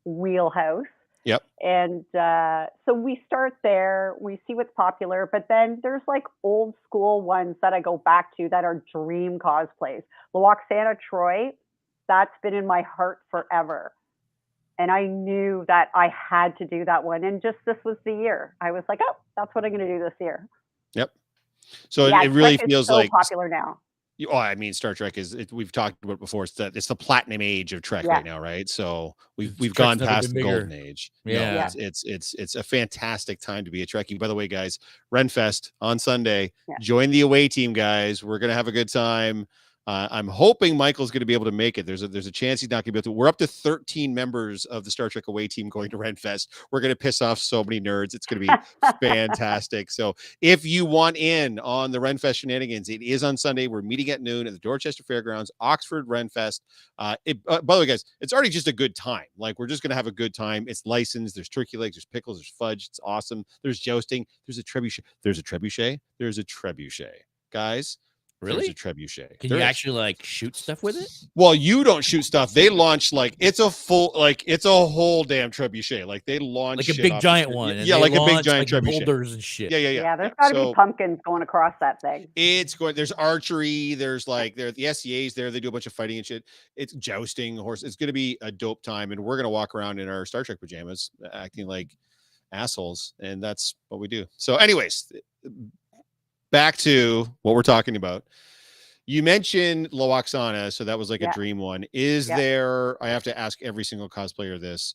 wheelhouse. 0.04 0.84
Yep. 1.24 1.42
And 1.62 2.04
uh, 2.14 2.66
so 2.84 2.92
we 2.92 3.22
start 3.26 3.54
there, 3.62 4.14
we 4.20 4.38
see 4.46 4.54
what's 4.54 4.72
popular, 4.76 5.28
but 5.30 5.46
then 5.48 5.80
there's 5.82 6.02
like 6.06 6.24
old 6.42 6.74
school 6.84 7.22
ones 7.22 7.56
that 7.62 7.72
I 7.72 7.80
go 7.80 7.96
back 7.98 8.36
to 8.36 8.48
that 8.50 8.64
are 8.64 8.82
dream 8.94 9.38
cosplays. 9.38 10.02
Lwaxana 10.34 10.96
Troi, 11.10 11.52
that's 12.08 12.34
been 12.42 12.52
in 12.54 12.66
my 12.66 12.82
heart 12.82 13.20
forever. 13.30 13.92
And 14.78 14.90
I 14.90 15.06
knew 15.06 15.64
that 15.68 15.90
I 15.94 16.08
had 16.08 16.58
to 16.58 16.66
do 16.66 16.84
that 16.84 17.04
one. 17.04 17.24
And 17.24 17.40
just 17.40 17.58
this 17.64 17.76
was 17.84 17.96
the 18.04 18.12
year. 18.12 18.54
I 18.60 18.72
was 18.72 18.82
like, 18.88 18.98
oh, 19.02 19.16
that's 19.36 19.54
what 19.54 19.64
I'm 19.64 19.70
going 19.70 19.86
to 19.86 19.98
do 19.98 20.02
this 20.02 20.14
year. 20.20 20.46
Yep. 20.94 21.12
So 21.88 22.06
it- 22.06 22.10
Yeah, 22.10 22.22
it 22.22 22.26
it's 22.26 22.34
really 22.34 22.56
like- 22.58 22.66
feels 22.66 22.88
so 22.88 22.96
like 22.96 23.10
popular 23.10 23.48
now. 23.48 23.78
You- 24.16 24.28
Oh, 24.30 24.36
I 24.36 24.54
mean, 24.54 24.72
Star 24.72 24.94
Trek 24.94 25.18
is. 25.18 25.34
It, 25.34 25.52
we've 25.52 25.72
talked 25.72 26.02
about 26.04 26.14
it 26.14 26.20
before. 26.20 26.44
It's 26.44 26.52
the 26.52 26.70
it's 26.74 26.86
the 26.86 26.94
platinum 26.94 27.42
age 27.42 27.72
of 27.72 27.82
Trek 27.82 28.04
Yeah. 28.04 28.12
right 28.12 28.24
now, 28.24 28.38
right? 28.38 28.68
So 28.68 29.14
we've 29.36 29.58
we've 29.58 29.74
Trek's 29.74 29.98
gone 29.98 30.06
past 30.06 30.32
the 30.32 30.42
golden 30.42 30.68
bigger. 30.68 30.82
age. 30.84 31.10
No, 31.24 31.32
Yeah. 31.32 31.64
it's, 31.66 31.74
it's 31.74 32.04
it's 32.04 32.34
it's 32.34 32.54
a 32.54 32.62
fantastic 32.62 33.40
time 33.40 33.64
to 33.64 33.70
be 33.72 33.82
a 33.82 33.86
Trekkie. 33.86 34.18
By 34.18 34.28
the 34.28 34.34
way, 34.34 34.46
guys, 34.46 34.78
Renfest 35.12 35.72
on 35.80 35.98
Sunday. 35.98 36.52
Yeah. 36.68 36.76
Join 36.80 37.10
the 37.10 37.22
away 37.22 37.48
team, 37.48 37.72
guys. 37.72 38.22
We're 38.22 38.38
gonna 38.38 38.54
have 38.54 38.68
a 38.68 38.72
good 38.72 38.88
time. 38.88 39.46
Uh, 39.86 40.08
I'm 40.10 40.28
hoping 40.28 40.76
Michael's 40.76 41.10
going 41.10 41.20
to 41.20 41.26
be 41.26 41.34
able 41.34 41.44
to 41.44 41.52
make 41.52 41.76
it. 41.76 41.84
There's 41.84 42.02
a 42.02 42.08
there's 42.08 42.26
a 42.26 42.32
chance 42.32 42.60
he's 42.60 42.70
not 42.70 42.84
going 42.84 42.84
to 42.84 42.92
be 42.92 42.98
able 42.98 43.04
to. 43.04 43.12
We're 43.12 43.28
up 43.28 43.36
to 43.38 43.46
13 43.46 44.14
members 44.14 44.64
of 44.66 44.84
the 44.84 44.90
Star 44.90 45.10
Trek 45.10 45.28
away 45.28 45.46
team 45.46 45.68
going 45.68 45.90
to 45.90 45.98
Renfest. 45.98 46.48
We're 46.70 46.80
going 46.80 46.92
to 46.92 46.96
piss 46.96 47.20
off 47.20 47.38
so 47.38 47.62
many 47.62 47.80
nerds. 47.80 48.14
It's 48.14 48.26
going 48.26 48.40
to 48.40 48.46
be 48.46 48.88
fantastic. 49.06 49.90
So 49.90 50.14
if 50.40 50.64
you 50.64 50.86
want 50.86 51.16
in 51.16 51.58
on 51.58 51.90
the 51.90 51.98
Renfest 51.98 52.36
shenanigans, 52.36 52.88
it 52.88 53.02
is 53.02 53.22
on 53.22 53.36
Sunday. 53.36 53.66
We're 53.66 53.82
meeting 53.82 54.10
at 54.10 54.22
noon 54.22 54.46
at 54.46 54.54
the 54.54 54.58
Dorchester 54.58 55.02
Fairgrounds, 55.02 55.50
Oxford 55.60 56.08
Renfest. 56.08 56.60
Uh, 56.98 57.16
it, 57.26 57.38
uh, 57.48 57.60
by 57.60 57.74
the 57.74 57.80
way, 57.80 57.86
guys, 57.86 58.04
it's 58.20 58.32
already 58.32 58.50
just 58.50 58.68
a 58.68 58.72
good 58.72 58.96
time. 58.96 59.26
Like 59.36 59.58
we're 59.58 59.66
just 59.66 59.82
gonna 59.82 59.94
have 59.94 60.06
a 60.06 60.12
good 60.12 60.34
time. 60.34 60.64
It's 60.66 60.86
licensed. 60.86 61.34
There's 61.34 61.48
turkey 61.48 61.76
legs. 61.76 61.96
There's 61.96 62.06
pickles. 62.06 62.38
There's 62.38 62.52
fudge. 62.58 62.88
It's 62.88 63.00
awesome. 63.04 63.44
There's 63.62 63.80
jousting. 63.80 64.26
There's 64.46 64.58
a 64.58 64.64
trebuchet. 64.64 65.00
There's 65.22 65.38
a 65.38 65.42
trebuchet. 65.42 65.98
There's 66.18 66.38
a 66.38 66.44
trebuchet. 66.44 67.10
Guys, 67.52 67.98
there's 68.44 68.56
Really? 68.56 68.68
a 68.68 68.74
trebuchet. 68.74 69.38
Can 69.40 69.48
There 69.50 69.58
you 69.58 69.64
is. 69.64 69.68
actually 69.68 69.98
like 69.98 70.22
shoot 70.22 70.54
stuff 70.56 70.82
with 70.82 70.96
it? 70.96 71.08
Well, 71.34 71.54
you 71.54 71.84
don't 71.84 72.04
shoot 72.04 72.22
stuff. 72.22 72.52
They 72.52 72.68
launch 72.68 73.12
like 73.12 73.34
it's 73.40 73.58
a 73.58 73.70
full, 73.70 74.12
like 74.14 74.44
it's 74.46 74.64
a 74.64 74.86
whole 74.86 75.24
damn 75.24 75.50
trebuchet. 75.50 76.06
Like 76.06 76.24
they 76.26 76.38
launch 76.38 76.88
Like 76.88 76.98
a 76.98 77.02
big 77.02 77.12
off 77.12 77.18
the 77.20 77.22
giant 77.22 77.50
one. 77.50 77.76
Yeah, 77.78 77.96
they 77.96 78.00
like 78.02 78.12
a 78.14 78.24
big 78.24 78.42
giant 78.44 78.70
like, 78.72 78.82
trebuchet. 78.84 78.98
boulders 79.06 79.32
and 79.34 79.42
shit. 79.42 79.70
Yeah, 79.70 79.78
yeah, 79.78 79.88
yeah. 79.90 80.02
Yeah, 80.02 80.16
there's 80.16 80.28
yeah. 80.30 80.34
got 80.40 80.48
to 80.50 80.54
So- 80.54 80.68
be 80.70 80.74
pumpkins 80.74 81.18
going 81.24 81.42
across 81.42 81.74
that 81.80 82.00
thing. 82.00 82.28
It's 82.36 82.74
going. 82.74 82.94
There's 82.94 83.12
archery. 83.12 83.94
There's 83.94 84.28
like 84.28 84.56
there 84.56 84.70
the 84.72 84.92
SCA's 84.92 85.34
there. 85.34 85.50
They 85.50 85.60
do 85.60 85.68
a 85.68 85.72
bunch 85.72 85.86
of 85.86 85.92
fighting 85.92 86.18
and 86.18 86.26
shit. 86.26 86.44
It's 86.76 86.92
jousting 86.94 87.56
horse. 87.56 87.82
It's 87.82 87.96
going 87.96 88.08
to 88.08 88.12
be 88.12 88.38
a 88.42 88.52
dope 88.52 88.82
time, 88.82 89.12
and 89.12 89.22
we're 89.24 89.36
going 89.36 89.44
to 89.44 89.50
walk 89.50 89.74
around 89.74 89.98
in 90.00 90.08
our 90.08 90.24
Star 90.26 90.42
Trek 90.44 90.60
pajamas, 90.60 91.10
acting 91.32 91.66
like 91.66 91.88
assholes, 92.52 93.14
and 93.20 93.42
that's 93.42 93.74
what 93.88 94.00
we 94.00 94.06
do. 94.08 94.24
So, 94.36 94.56
anyways, 94.56 95.10
back 96.54 96.76
to 96.76 97.26
what 97.42 97.56
we're 97.56 97.62
talking 97.62 97.96
about. 97.96 98.22
You 99.06 99.24
mentioned 99.24 99.90
Lwaxana, 99.90 100.72
so 100.72 100.84
that 100.84 100.96
was 100.96 101.10
like 101.10 101.20
Yeah. 101.20 101.30
a 101.30 101.34
dream 101.34 101.58
one. 101.58 101.84
Is 101.92 102.28
Yeah. 102.28 102.36
there? 102.36 103.02
I 103.02 103.08
have 103.08 103.24
to 103.24 103.36
ask 103.36 103.60
every 103.60 103.82
single 103.84 104.08
cosplayer 104.08 104.60
this. 104.60 104.94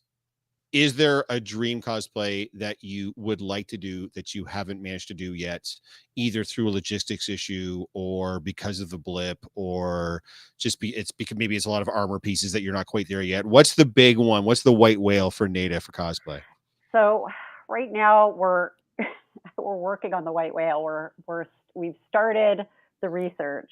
Is 0.71 0.95
there 0.95 1.25
a 1.27 1.37
dream 1.37 1.81
cosplay 1.81 2.49
that 2.53 2.77
you 2.81 3.11
would 3.17 3.41
like 3.41 3.67
to 3.67 3.77
do 3.77 4.07
that 4.15 4.33
you 4.33 4.45
haven't 4.45 4.81
managed 4.81 5.09
to 5.09 5.13
do 5.13 5.33
yet, 5.33 5.67
either 6.15 6.45
through 6.45 6.69
a 6.69 6.71
logistics 6.71 7.27
issue 7.27 7.83
or 7.93 8.39
because 8.39 8.79
of 8.79 8.89
the 8.89 8.97
blip, 8.97 9.45
or 9.55 10.23
just 10.57 10.79
be 10.79 10.95
it's 10.95 11.11
because 11.11 11.37
maybe 11.37 11.57
it's 11.57 11.65
a 11.65 11.69
lot 11.69 11.81
of 11.81 11.89
armor 11.89 12.19
pieces 12.21 12.53
that 12.53 12.61
you're 12.61 12.71
not 12.71 12.85
quite 12.85 13.09
there 13.09 13.21
yet? 13.21 13.45
What's 13.45 13.75
the 13.75 13.85
big 13.85 14.17
one? 14.17 14.45
What's 14.45 14.63
the 14.63 14.71
white 14.71 15.01
whale 15.01 15.29
for 15.29 15.49
Nada 15.49 15.81
for 15.81 15.91
cosplay? 15.91 16.41
So 16.93 17.27
right 17.67 17.91
now 17.91 18.29
we're 18.29 18.69
we're 19.57 19.75
working 19.75 20.13
on 20.13 20.23
the 20.23 20.31
white 20.31 20.53
whale. 20.53 20.83
We're 20.83 21.11
we're 21.27 21.45
we've 21.73 21.95
started 22.07 22.65
the 23.01 23.09
research. 23.09 23.71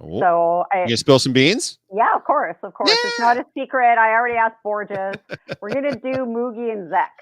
So 0.00 0.64
I, 0.72 0.78
you 0.78 0.84
gonna 0.86 0.96
spill 0.96 1.18
some 1.20 1.32
beans? 1.32 1.78
yeah, 1.94 2.16
of 2.16 2.24
course, 2.24 2.56
of 2.64 2.74
course, 2.74 2.90
it's 2.90 3.20
not 3.20 3.36
a 3.36 3.46
secret. 3.56 3.98
I 3.98 4.10
already 4.10 4.36
asked 4.36 4.56
Borges. 4.64 5.14
we're 5.60 5.68
gonna 5.68 5.94
do 5.94 6.24
Moogie 6.26 6.72
and 6.72 6.90
Zek. 6.90 7.12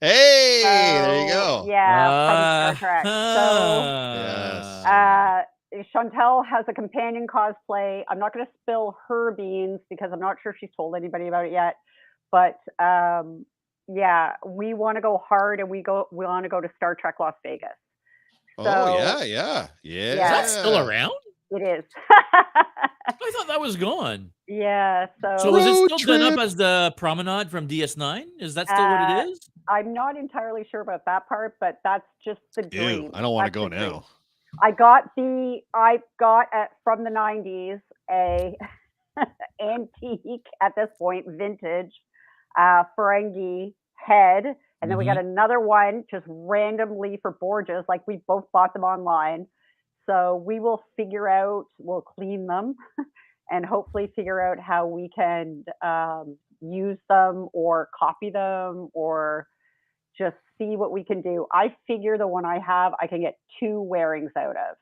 Hey, 0.00 0.60
there 0.62 1.22
you 1.22 1.32
go. 1.32 1.64
Yeah, 1.66 2.70
from 2.70 2.76
Star 2.76 3.02
Trek. 3.02 3.04
So 3.04 4.16
Yes. 4.22 4.84
Uh, 4.86 5.42
Chantel 5.94 6.46
has 6.46 6.64
a 6.68 6.72
companion 6.72 7.26
cosplay. 7.26 8.02
I'm 8.08 8.18
not 8.18 8.32
going 8.32 8.46
to 8.46 8.52
spill 8.62 8.96
her 9.08 9.32
beans 9.32 9.80
because 9.90 10.10
I'm 10.12 10.20
not 10.20 10.36
sure 10.42 10.54
she's 10.58 10.70
told 10.76 10.94
anybody 10.94 11.28
about 11.28 11.46
it 11.46 11.52
yet. 11.52 11.76
But 12.30 12.60
um, 12.82 13.44
yeah, 13.88 14.32
we 14.44 14.74
want 14.74 14.96
to 14.96 15.00
go 15.02 15.22
hard 15.28 15.60
and 15.60 15.68
we 15.70 15.82
go. 15.82 16.06
We 16.12 16.24
want 16.24 16.44
to 16.44 16.48
go 16.48 16.60
to 16.60 16.68
Star 16.76 16.94
Trek 16.94 17.16
Las 17.20 17.34
Vegas. 17.42 17.68
oh 18.58 18.64
so- 18.64 18.98
yeah, 18.98 19.22
yeah, 19.24 19.66
yeah. 19.82 20.12
Is 20.12 20.18
that 20.18 20.48
still 20.48 20.78
around? 20.78 21.12
It 21.50 21.62
is. 21.62 21.84
I 22.10 23.30
thought 23.32 23.46
that 23.48 23.60
was 23.60 23.76
gone. 23.76 24.30
yeah. 24.48 25.06
So, 25.22 25.36
So 25.38 25.56
is 25.56 25.66
it 25.66 25.90
still 26.00 26.18
done 26.18 26.32
up 26.32 26.38
as 26.40 26.56
the 26.56 26.92
promenade 26.96 27.50
from 27.50 27.68
DS9? 27.68 28.24
Is 28.40 28.54
that 28.54 28.66
still 28.66 28.78
what 28.78 29.00
Uh, 29.00 29.20
it 29.20 29.28
is? 29.30 29.40
I'm 29.68 29.92
not 29.94 30.16
entirely 30.16 30.66
sure 30.70 30.80
about 30.80 31.04
that 31.06 31.28
part, 31.28 31.54
but 31.60 31.78
that's 31.84 32.06
just 32.24 32.40
the 32.56 32.62
dream. 32.62 33.04
Ew, 33.04 33.10
I 33.14 33.20
don't 33.22 33.32
want 33.34 33.46
to 33.46 33.50
go 33.52 33.64
the 33.68 33.76
dream. 33.76 33.90
now. 33.92 34.04
I 34.60 34.70
got 34.72 35.04
the 35.16 35.60
I 35.74 36.00
got 36.18 36.46
at 36.52 36.70
from 36.82 37.04
the 37.04 37.10
90s 37.10 37.80
a 38.10 38.56
antique 39.60 40.46
at 40.60 40.72
this 40.76 40.88
point 40.98 41.26
vintage 41.28 41.92
uh 42.56 42.84
Ferengi 42.98 43.74
head 43.94 44.56
and 44.82 44.90
then 44.90 44.98
we 44.98 45.04
got 45.04 45.18
another 45.18 45.58
one 45.58 46.04
just 46.10 46.24
randomly 46.28 47.18
for 47.22 47.32
Borges 47.32 47.84
like 47.88 48.06
we 48.06 48.20
both 48.28 48.44
bought 48.52 48.72
them 48.74 48.84
online. 48.84 49.46
So 50.08 50.42
we 50.46 50.60
will 50.60 50.82
figure 50.96 51.28
out 51.28 51.64
we'll 51.78 52.02
clean 52.02 52.46
them 52.46 52.76
and 53.50 53.64
hopefully 53.64 54.12
figure 54.14 54.40
out 54.40 54.58
how 54.60 54.86
we 54.86 55.10
can 55.14 55.64
um, 55.82 56.36
use 56.60 56.98
them 57.08 57.48
or 57.52 57.88
copy 57.98 58.30
them 58.30 58.88
or 58.92 59.46
just 60.16 60.36
see 60.58 60.76
what 60.76 60.92
we 60.92 61.04
can 61.04 61.22
do. 61.22 61.46
I 61.52 61.74
figure 61.86 62.18
the 62.18 62.28
one 62.28 62.44
I 62.44 62.58
have, 62.64 62.92
I 63.00 63.06
can 63.06 63.20
get 63.22 63.34
two 63.60 63.80
wearings 63.80 64.32
out 64.38 64.56
of. 64.56 64.76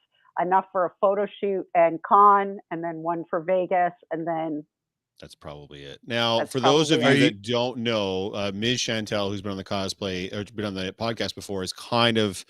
Enough 0.44 0.66
for 0.72 0.86
a 0.86 0.90
photo 1.00 1.26
shoot 1.40 1.64
and 1.74 2.00
con, 2.02 2.58
and 2.70 2.82
then 2.82 2.96
one 2.96 3.24
for 3.30 3.40
Vegas, 3.40 3.92
and 4.10 4.26
then 4.26 4.64
That's 5.20 5.34
probably 5.34 5.84
it. 5.84 6.00
Now, 6.06 6.38
That's 6.40 6.52
for 6.52 6.60
those 6.60 6.90
of 6.90 7.00
you 7.02 7.08
it. 7.08 7.20
that 7.20 7.42
don't 7.42 7.78
know, 7.78 8.32
uh, 8.34 8.52
Ms. 8.54 8.78
Chantel, 8.78 9.30
who's 9.30 9.42
been 9.42 9.52
on 9.52 9.56
the 9.56 9.64
cosplay 9.64 10.32
or 10.32 10.44
been 10.54 10.64
on 10.64 10.74
the 10.74 10.92
podcast 10.92 11.34
before, 11.34 11.62
is 11.62 11.72
kind 11.72 12.18
of 12.18 12.44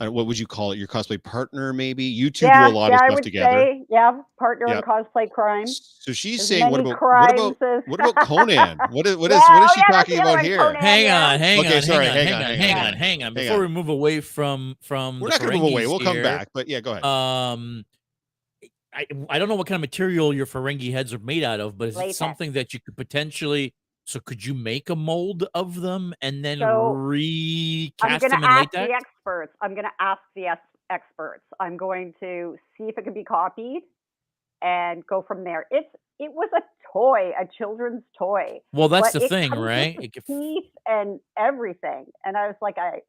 uh, 0.00 0.10
what 0.10 0.26
would 0.26 0.38
you 0.38 0.46
call 0.46 0.70
it? 0.70 0.78
Your 0.78 0.86
cosplay 0.86 1.20
partner, 1.20 1.72
maybe? 1.72 2.04
You 2.04 2.30
two 2.30 2.46
yeah, 2.46 2.68
do 2.68 2.72
a 2.72 2.76
lot 2.76 2.90
yeah, 2.90 2.96
of 2.96 3.00
I 3.02 3.06
stuff 3.06 3.14
would 3.16 3.24
together. 3.24 3.58
say, 3.58 3.84
yeah, 3.90 4.20
partner 4.38 4.66
in 4.76 4.82
cosplay 4.82 5.28
crime. 5.28 5.66
So 5.66 6.12
she's 6.12 6.40
As 6.40 6.48
saying, 6.48 6.70
what 6.70 6.80
about 6.80 7.00
what 7.02 7.30
about 7.32 7.88
what 7.88 8.00
about 8.00 8.16
Conan? 8.26 8.78
What 8.90 9.06
is 9.08 9.16
what 9.16 9.32
is 9.32 9.38
Yeah, 9.38 9.54
what 9.54 9.62
is 9.64 9.70
oh, 9.70 9.74
she 9.74 9.80
yeah, 9.88 9.96
talking 9.96 10.18
about 10.20 10.40
here? 10.40 10.58
Conan. 10.58 10.76
Hang 10.76 11.04
yeah. 11.06 11.26
on, 11.26 11.38
hang 11.40 11.60
Okay, 11.60 11.76
on, 11.76 11.82
sorry, 11.82 12.06
hang 12.06 12.16
on, 12.16 12.16
hang 12.16 12.26
hang 12.26 12.34
on, 12.34 12.42
on, 12.42 12.48
hang 12.48 12.58
hang 12.58 12.78
on. 12.78 12.86
on, 12.86 12.92
hang 12.94 13.22
on. 13.24 13.34
Before 13.34 13.58
we 13.58 13.68
move 13.68 13.88
away 13.88 14.20
from 14.20 14.76
from 14.80 15.18
We're 15.18 15.30
the 15.30 15.32
not 15.32 15.40
going 15.40 15.52
to 15.52 15.58
move 15.58 15.72
away. 15.72 15.86
We'll 15.88 15.98
come 15.98 16.14
here, 16.14 16.22
back, 16.22 16.50
but 16.54 16.68
yeah, 16.68 16.80
go 16.80 16.92
ahead. 16.92 17.04
Um, 17.04 17.84
I 18.94 19.06
I 19.28 19.38
don't 19.38 19.48
know 19.48 19.54
what 19.54 19.66
kind 19.66 19.76
of 19.76 19.80
material 19.82 20.32
your 20.34 20.46
Ferengi 20.46 20.92
heads 20.92 21.12
are 21.14 21.18
made 21.18 21.44
out 21.44 21.60
of, 21.60 21.76
but 21.78 21.88
is 21.88 21.98
it 21.98 22.14
something 22.16 22.52
that 22.52 22.72
you 22.74 22.80
could 22.80 22.96
potentially? 22.96 23.74
So 24.04 24.20
could 24.20 24.42
you 24.44 24.54
make 24.54 24.88
a 24.88 24.96
mold 24.96 25.46
of 25.52 25.80
them 25.82 26.14
and 26.22 26.42
then 26.42 26.58
So, 26.60 26.90
I'm 26.92 26.96
recast 26.96 28.20
going 28.22 28.30
them 28.30 28.40
to 28.40 28.46
in 28.46 28.52
ask 28.52 28.72
latex? 28.74 28.88
the 28.88 28.94
experts. 28.94 29.52
I'm 29.60 29.72
going 29.74 29.84
to 29.84 29.92
ask 30.00 30.20
the 30.34 30.46
experts. 30.88 31.44
I'm 31.60 31.76
going 31.76 32.14
to 32.20 32.56
see 32.78 32.84
if 32.84 32.96
it 32.96 33.02
can 33.04 33.12
be 33.12 33.22
copied 33.24 33.82
and 34.62 35.06
go 35.06 35.22
from 35.28 35.44
there. 35.44 35.66
It's 35.70 35.88
it 36.18 36.32
was 36.32 36.48
a 36.56 36.62
toy, 36.92 37.32
a 37.38 37.46
children's 37.46 38.02
toy. 38.18 38.60
Well, 38.72 38.88
that's 38.88 39.12
but 39.12 39.20
the 39.20 39.28
thing, 39.28 39.50
right? 39.52 39.96
It 40.00 40.14
could- 40.14 40.24
teeth 40.26 40.70
and 40.86 41.20
everything. 41.38 42.06
And 42.24 42.36
I 42.36 42.46
was 42.46 42.56
like, 42.62 42.78
I 42.78 43.00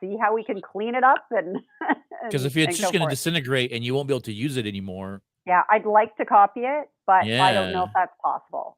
see 0.00 0.16
how 0.20 0.34
we 0.34 0.44
can 0.44 0.60
clean 0.60 0.94
it 0.94 1.04
up 1.04 1.24
and 1.30 1.58
Because 2.24 2.44
if 2.44 2.56
it's 2.56 2.76
just 2.78 2.92
going 2.92 3.04
to 3.04 3.10
disintegrate 3.10 3.72
and 3.72 3.84
you 3.84 3.94
won't 3.94 4.08
be 4.08 4.14
able 4.14 4.20
to 4.22 4.32
use 4.32 4.56
it 4.56 4.66
anymore, 4.66 5.22
yeah, 5.46 5.62
I'd 5.70 5.86
like 5.86 6.16
to 6.16 6.24
copy 6.24 6.60
it, 6.60 6.88
but 7.06 7.24
I 7.24 7.52
don't 7.52 7.72
know 7.72 7.84
if 7.84 7.90
that's 7.94 8.12
possible. 8.22 8.76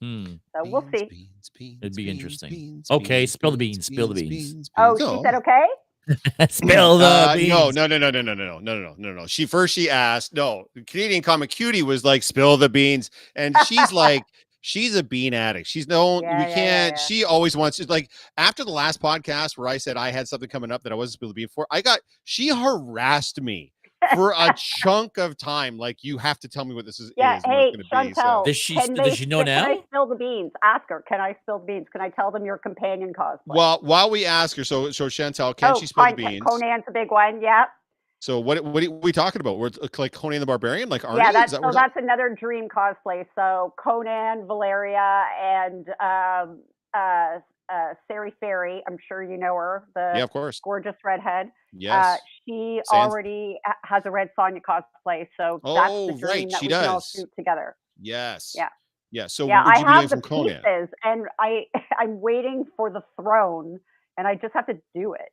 hmm, 0.00 0.24
So 0.54 0.64
we'll 0.70 0.84
see. 0.94 1.04
Beans, 1.10 1.50
beans, 1.58 1.78
It'd 1.82 1.94
be 1.96 2.04
beans, 2.04 2.14
interesting. 2.16 2.50
beans, 2.50 2.90
Okay, 2.90 3.20
beans, 3.22 3.32
spill 3.32 3.50
the 3.50 3.56
beans, 3.56 3.86
spill 3.86 4.08
the 4.08 4.28
beans. 4.28 4.70
Oh, 4.78 4.96
No. 4.98 5.16
she 5.16 5.22
said 5.24 5.34
okay. 5.34 5.66
spill 6.50 6.98
the 6.98 7.04
Uh, 7.04 7.34
beans. 7.34 7.48
no, 7.48 7.70
no, 7.70 7.86
no, 7.86 7.98
no, 7.98 8.10
no, 8.10 8.22
no, 8.22 8.34
no, 8.34 8.34
no, 8.34 8.60
no, 8.60 8.78
no, 8.78 8.94
no, 8.96 9.12
no. 9.12 9.26
She 9.26 9.44
first 9.46 9.74
she 9.74 9.90
asked, 9.90 10.32
no, 10.32 10.64
Canadian 10.86 11.22
comic 11.22 11.50
cutie 11.50 11.82
was 11.82 12.04
like, 12.04 12.22
spill 12.22 12.56
the 12.56 12.68
beans. 12.68 13.10
And 13.34 13.56
she's 13.66 13.92
like, 13.92 14.22
she's 14.66 14.96
a 14.96 15.02
bean 15.02 15.32
addict. 15.32 15.68
She's 15.68 15.86
no, 15.86 16.20
Yeah, 16.20 16.38
we 16.38 16.42
yeah, 16.42 16.48
yeah, 16.48 16.54
can't, 16.54 16.92
yeah. 16.96 16.98
she 17.06 17.24
always 17.24 17.56
wants 17.56 17.76
to 17.76 17.86
like 17.86 18.10
after 18.36 18.64
the 18.64 18.72
last 18.72 19.00
podcast 19.00 19.56
where 19.56 19.68
I 19.68 19.76
said 19.78 19.96
I 19.96 20.10
had 20.10 20.26
something 20.26 20.48
coming 20.48 20.72
up 20.72 20.82
that 20.82 20.90
I 20.92 20.96
wasn't 20.96 21.14
spill 21.14 21.28
to 21.28 21.34
be 21.34 21.46
for, 21.46 21.66
I 21.70 21.82
got 21.82 22.00
she 22.24 22.48
harassed 22.48 23.40
me 23.40 23.72
for 24.14 24.32
a 24.36 24.52
chunk 24.56 25.18
of 25.18 25.36
time. 25.38 25.78
Like, 25.78 26.02
you 26.02 26.18
have 26.18 26.38
to 26.40 26.48
tell 26.48 26.64
me 26.64 26.74
what 26.74 26.84
this 26.84 27.00
is. 27.00 27.12
Yeah, 27.16 27.38
is 27.38 27.44
hey, 27.46 27.72
it's 27.74 27.88
gonna 27.90 28.08
be, 28.08 28.14
so- 28.14 28.42
Does 28.44 28.56
she- 28.56 28.74
does 28.74 28.88
they 28.96 29.14
she 29.14 29.26
know 29.26 29.42
spill- 29.42 29.54
Can 29.54 29.64
now? 29.64 29.70
I 29.80 29.82
spill 29.86 30.06
the 30.06 30.14
beans? 30.16 30.52
Ask 30.62 30.84
her. 30.90 31.02
Can 31.08 31.20
I 31.20 31.36
spill 31.42 31.60
the 31.60 31.66
beans? 31.66 31.86
Can 31.92 32.00
I 32.00 32.10
tell 32.10 32.30
them 32.30 32.44
your 32.44 32.58
companion 32.58 33.12
cosplay? 33.18 33.38
Well, 33.46 33.78
while 33.82 34.10
we 34.10 34.26
ask 34.26 34.56
her, 34.56 34.64
so 34.64 34.90
so 34.90 35.06
Chantel, 35.06 35.56
can 35.56 35.74
oh, 35.74 35.80
she 35.80 35.86
spill 35.86 36.04
fine, 36.04 36.16
the 36.16 36.22
Con- 36.24 36.32
beans? 36.32 36.42
Conan's 36.46 36.84
a 36.88 36.92
big 36.92 37.10
one. 37.10 37.40
Yeah, 37.40 37.64
So 38.26 38.40
what 38.40 38.64
what 38.64 38.82
are 38.82 38.90
we 38.90 39.12
talking 39.12 39.40
about? 39.40 39.56
We're 39.56 39.68
uh, 39.80 39.86
like 39.98 40.10
Conan 40.10 40.40
the 40.40 40.46
Barbarian, 40.46 40.88
like 40.88 41.02
Arnie? 41.02 41.18
yeah. 41.18 41.30
That's 41.30 41.52
that 41.52 41.58
so 41.58 41.60
what 41.60 41.66
we're 41.66 41.72
talking- 41.74 41.92
that's 41.94 42.04
another 42.04 42.36
dream 42.36 42.66
cosplay. 42.68 43.24
So 43.36 43.72
Conan, 43.78 44.48
Valeria, 44.48 45.26
and 45.40 45.86
um, 46.00 46.60
uh, 46.92 47.38
uh, 47.72 47.94
Sari 48.08 48.34
Fairy. 48.40 48.82
I'm 48.88 48.96
sure 49.06 49.22
you 49.22 49.38
know 49.38 49.54
her. 49.54 49.84
The 49.94 50.14
yeah, 50.16 50.24
of 50.24 50.30
course. 50.30 50.58
gorgeous 50.58 50.96
redhead. 51.04 51.52
Yes. 51.72 52.04
Uh, 52.04 52.16
she 52.48 52.80
Sans- 52.90 53.12
already 53.12 53.60
has 53.84 54.02
a 54.06 54.10
Red 54.10 54.30
Sonja 54.36 54.58
cosplay, 54.60 55.28
so 55.36 55.60
that's 55.62 55.88
Oh, 55.88 56.08
the 56.08 56.14
dream 56.14 56.22
right, 56.28 56.50
that 56.50 56.58
she 56.58 56.66
we 56.66 56.72
can 56.72 56.84
all 56.88 56.94
does. 56.96 57.08
shoot 57.16 57.30
together. 57.38 57.76
Yes. 58.00 58.54
Yeah. 58.56 58.70
Yeah. 59.12 59.28
So 59.28 59.46
yeah, 59.46 59.62
I 59.64 59.78
have 59.78 60.02
the 60.02 60.08
from 60.08 60.22
Conan? 60.22 60.62
pieces, 60.64 60.88
and 61.04 61.26
I 61.38 61.66
I'm 61.96 62.20
waiting 62.20 62.64
for 62.76 62.90
the 62.90 63.02
throne, 63.20 63.78
and 64.18 64.26
I 64.26 64.34
just 64.34 64.52
have 64.54 64.66
to 64.66 64.74
do 64.96 65.12
it. 65.14 65.30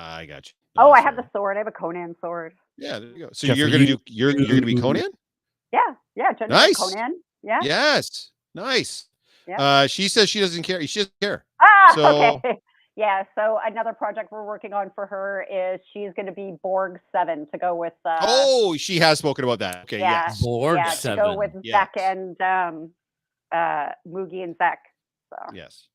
I 0.00 0.26
got 0.26 0.46
you. 0.46 0.52
Oh, 0.78 0.90
I 0.92 1.00
have 1.00 1.16
the 1.16 1.24
sword. 1.32 1.56
I 1.56 1.60
have 1.60 1.66
a 1.66 1.72
Conan 1.72 2.14
sword. 2.20 2.54
Yeah, 2.76 2.98
there 2.98 3.08
you 3.08 3.18
go. 3.18 3.28
So 3.32 3.46
Jeffrey, 3.46 3.60
you're 3.60 3.70
gonna 3.70 3.84
you- 3.84 3.96
do 3.96 4.02
you're 4.06 4.30
you're 4.38 4.48
gonna 4.48 4.66
be 4.66 4.74
Conan? 4.80 5.08
Yeah, 5.72 5.80
yeah, 6.14 6.32
Jennifer 6.32 6.54
Nice. 6.54 6.76
Conan. 6.76 7.20
Yeah. 7.42 7.60
Yes. 7.62 8.30
Nice. 8.54 9.06
Yeah. 9.48 9.60
Uh 9.60 9.86
she 9.86 10.08
says 10.08 10.28
she 10.28 10.40
doesn't 10.40 10.62
care. 10.62 10.86
She 10.86 11.00
doesn't 11.00 11.20
care. 11.20 11.44
Ah, 11.60 11.92
So- 11.94 12.34
okay. 12.36 12.58
Yeah. 12.96 13.24
So 13.34 13.58
another 13.64 13.92
project 13.92 14.32
we're 14.32 14.44
working 14.46 14.72
on 14.72 14.90
for 14.94 15.06
her 15.06 15.46
is 15.50 15.80
she's 15.92 16.12
going 16.16 16.24
to 16.26 16.32
be 16.32 16.56
Borg 16.62 16.98
Seven 17.12 17.46
to 17.52 17.58
go 17.58 17.74
with. 17.74 17.92
Uh, 18.06 18.16
oh, 18.22 18.74
she 18.78 18.98
has 19.00 19.18
spoken 19.18 19.44
about 19.44 19.58
that. 19.58 19.82
Okay, 19.82 19.98
yeah. 19.98 20.24
yes. 20.28 20.40
Borg 20.42 20.78
yeah, 20.78 20.90
to 20.90 21.16
go 21.16 21.36
with 21.36 21.50
Yes. 21.62 21.88
Zek 21.94 22.02
and 22.02 22.40
um, 22.40 22.90
uh, 23.52 23.90
Moogie 24.08 24.42
and 24.42 24.56
Zek. 24.56 24.78
So 25.28 25.36
Yes. 25.54 25.88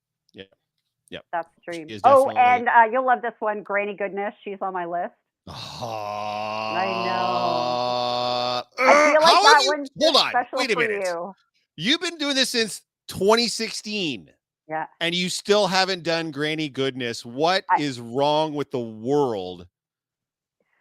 That's 1.32 1.47
the 1.56 1.71
dream. 1.71 1.89
is 1.89 2.02
Oh, 2.04 2.30
definitely- 2.30 2.41
and 2.41 2.67
uh, 2.69 2.84
you'll 2.91 3.06
love 3.06 3.21
this 3.21 3.34
one, 3.39 3.63
Granny 3.63 3.95
Goodness. 3.95 4.34
She's 4.43 4.58
on 4.62 4.74
my 4.74 4.86
list. 4.86 5.13
I 5.47 6.86
know. 7.06 8.84
I 8.86 9.12
feel 9.12 9.21
like 9.21 9.43
that 9.43 9.63
one's 9.67 9.89
Hold 10.00 10.15
on. 10.15 10.34
Wait 10.54 10.71
a 10.71 10.78
minute. 10.78 11.04
you. 11.06 11.34
You've 11.78 12.02
been 12.02 12.17
doing 12.17 12.36
this 12.36 12.50
since 12.50 12.82
2016. 13.08 14.30
Yeah. 14.69 14.86
And 15.00 15.13
you 15.13 15.30
still 15.30 15.67
haven't 15.67 16.04
done 16.04 16.32
Granny 16.32 16.69
Goodness. 16.69 17.26
What 17.26 17.65
is 17.80 18.00
I- 18.00 18.04
wrong 18.04 18.54
with 18.54 18.71
the 18.71 18.80
world? 18.80 19.67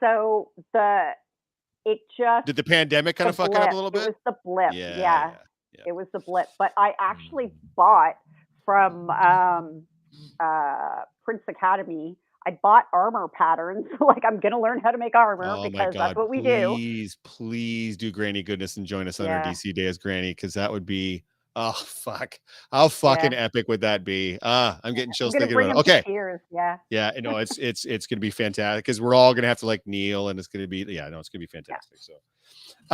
So 0.00 0.50
the 0.72 1.10
it 1.84 1.98
just 2.18 2.46
Did 2.46 2.56
the 2.56 2.64
pandemic 2.64 3.16
kind 3.16 3.26
the 3.26 3.30
of 3.30 3.36
fuck 3.36 3.50
it 3.50 3.56
up 3.56 3.68
a 3.68 3.70
blip. 3.70 3.74
little 3.74 3.88
It 3.88 3.92
bit? 3.94 4.06
was 4.06 4.14
the 4.26 4.36
blip. 4.44 4.72
yeah, 4.72 4.98
yeah. 4.98 5.30
yeah. 5.72 5.82
it 5.86 5.92
was 5.92 6.06
the 6.12 6.20
blip 6.20 6.46
but 6.58 6.72
i 6.76 6.92
actually 7.00 7.46
Mm. 7.46 7.52
bought 7.74 8.16
from 8.66 9.08
um 9.10 9.82
uh 10.40 11.02
prince 11.24 11.42
academy 11.48 12.16
i 12.46 12.58
bought 12.62 12.86
armor 12.92 13.28
patterns 13.28 13.86
like 14.00 14.22
i'm 14.26 14.40
gonna 14.40 14.60
learn 14.60 14.78
how 14.80 14.90
to 14.90 14.98
make 14.98 15.14
armor 15.14 15.44
Oh 15.56 15.62
because 15.70 15.94
god! 15.94 16.00
that's 16.00 16.16
what 16.16 16.28
we 16.30 16.40
do 16.40 16.74
please, 16.74 17.16
please 17.24 17.96
do 17.96 18.10
Granny 18.10 18.42
Goodness 18.42 18.76
and 18.76 18.86
join 18.86 19.06
us 19.08 19.20
on 19.20 19.28
our 19.28 19.42
DC 19.42 19.74
Day 19.74 19.86
as 19.86 19.98
Granny 19.98 20.30
because 20.32 20.54
that 20.54 20.70
would 20.70 20.86
be 20.86 21.24
oh 21.56 21.72
fuck! 21.72 22.38
How 22.72 22.88
fucking 22.88 23.34
epic 23.34 23.66
would 23.68 23.80
that 23.82 24.04
be? 24.04 24.38
Ah, 24.42 24.78
I'm 24.84 24.94
getting 24.94 25.10
i'm 25.10 25.14
chills 25.14 25.34
thinking 25.34 25.56
about 25.56 25.70
it. 25.70 25.76
Okay, 25.80 25.98
to 26.00 26.06
tears 26.06 26.40
yeah 26.50 26.76
yeah, 26.90 27.12
no, 27.20 27.36
it's 27.36 27.56
it's 27.58 27.84
it's 27.84 28.06
gonna 28.06 28.20
be 28.20 28.30
fantastic 28.30 28.84
because 28.84 29.00
we're 29.00 29.14
all 29.14 29.32
gonna 29.34 29.46
have 29.46 29.58
to 29.58 29.66
like 29.66 29.86
kneel 29.86 30.28
and 30.28 30.38
it's 30.38 30.48
gonna 30.48 30.66
be 30.66 30.84
yeah, 30.88 31.08
no, 31.08 31.18
it's 31.20 31.28
gonna 31.28 31.40
be 31.40 31.46
fantastic. 31.46 31.98
So, 31.98 32.14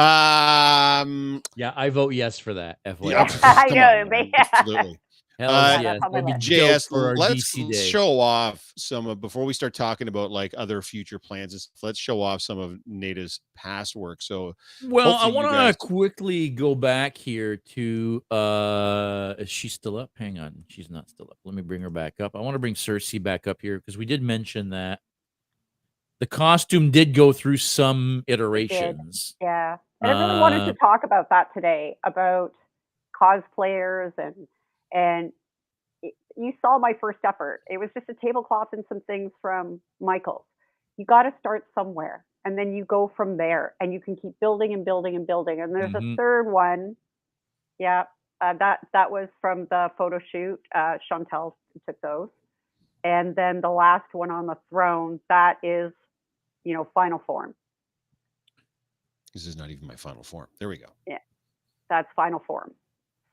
um, 0.01 1.43
Yeah, 1.57 1.73
I 1.75 1.89
vote 1.91 2.13
yes 2.13 2.39
for 2.39 2.55
that. 2.55 2.79
FYI. 2.85 3.11
yeah, 3.13 3.27
I 3.43 3.69
come 3.69 3.79
know, 3.79 4.01
on, 4.01 4.09
man, 4.11 4.31
yeah. 4.33 4.49
absolutely. 4.53 4.99
Hell 5.39 5.51
Uh, 5.51 5.71
yes. 5.73 5.83
That's 5.83 6.05
on 6.05 6.13
my 6.13 6.21
Maybe 6.23 6.33
JS, 6.39 6.89
for 6.89 7.15
let's 7.17 7.79
show 7.79 8.19
off 8.19 8.73
some 8.79 9.07
of 9.07 9.21
before 9.21 9.45
we 9.45 9.53
start 9.53 9.75
talking 9.75 10.09
about 10.09 10.31
like 10.31 10.55
other 10.57 10.81
future 10.81 11.19
plans 11.19 11.53
and 11.53 11.61
stuff. 11.61 11.83
Let's 11.83 11.99
show 11.99 12.23
off 12.23 12.41
some 12.41 12.59
of 12.59 12.79
Nada's 12.87 13.41
past 13.55 13.95
work. 13.97 14.23
So 14.23 14.55
Well, 14.85 15.13
I 15.15 15.27
want 15.29 15.49
to 15.49 15.53
guys- 15.53 15.77
quickly 15.77 16.49
go 16.49 16.75
back 16.75 17.19
here 17.19 17.59
to 17.75 18.23
uh 18.31 19.35
is 19.39 19.51
she 19.51 19.69
still 19.69 19.99
up? 19.99 20.11
Hang 20.17 20.39
on. 20.39 20.65
She's 20.69 20.89
not 20.89 21.11
still 21.11 21.27
up. 21.31 21.37
Let 21.45 21.55
me 21.55 21.63
bring 21.63 21.83
her 21.83 21.91
back 21.91 22.15
up. 22.21 22.35
I 22.35 22.41
want 22.41 22.55
to 22.55 22.59
bring 22.59 22.75
Cersei 22.75 23.23
back 23.23 23.47
up 23.47 23.61
here 23.61 23.79
because 23.79 23.99
we 23.99 24.07
did 24.07 24.23
mention 24.23 24.71
that 24.71 25.01
the 26.19 26.27
costume 26.27 26.91
did 26.91 27.13
go 27.13 27.33
through 27.35 27.59
some 27.59 28.25
iterations. 28.27 29.35
yeah 29.43 29.77
and 30.01 30.11
i 30.11 30.27
really 30.27 30.41
wanted 30.41 30.63
Uh, 30.63 30.67
to 30.67 30.73
talk 30.75 31.05
about 31.05 31.29
that 31.29 31.53
today 31.53 31.97
about 32.05 32.53
cosplayers 33.21 34.13
and 34.19 34.35
and 34.93 35.33
it- 36.03 36.15
you 36.37 36.53
saw 36.61 36.79
my 36.79 36.93
first 37.01 37.19
effort 37.25 37.63
it 37.69 37.79
was 37.79 37.91
just 37.95 38.09
a 38.09 38.15
tablecloth 38.15 38.69
and 38.73 38.85
some 38.89 39.01
things 39.03 39.33
from 39.41 39.81
michael's 40.01 40.45
you 40.97 41.05
got 41.05 41.23
to 41.23 41.33
start 41.39 41.67
somewhere 41.75 42.25
and 42.45 42.57
then 42.57 42.73
you 42.75 42.85
go 42.85 43.11
from 43.17 43.37
there 43.37 43.75
and 43.81 43.93
you 43.93 44.01
can 44.01 44.17
keep 44.17 44.39
building 44.41 44.73
and 44.73 44.85
building 44.85 45.17
and 45.17 45.27
building 45.27 45.61
and 45.61 45.75
there's 45.75 45.93
Mhm. 45.93 46.13
a 46.13 46.17
third 46.17 46.45
one 46.51 46.97
yeah 47.79 48.05
uh, 48.41 48.53
that 48.55 48.81
that 48.93 49.11
was 49.11 49.29
from 49.41 49.67
the 49.67 49.91
photo 49.97 50.19
shoot 50.31 50.61
uh, 50.75 50.99
chantel 51.11 51.55
took 51.87 52.01
those 52.01 52.29
and 53.05 53.35
then 53.37 53.61
the 53.61 53.71
last 53.71 54.13
one 54.13 54.31
on 54.31 54.47
the 54.47 54.57
throne 54.71 55.21
that 55.29 55.59
is 55.63 55.93
you 56.65 56.75
know 56.75 56.85
final 56.95 57.19
form 57.27 57.55
this 59.35 59.47
is 59.47 59.55
not 59.57 59.69
even 59.69 59.87
my 59.87 59.97
final 59.97 60.23
form. 60.23 60.49
There 60.59 60.69
we 60.71 60.79
go. 60.79 60.87
Yeah, 61.07 61.19
that's 61.91 62.09
final 62.17 62.43
form 62.47 62.73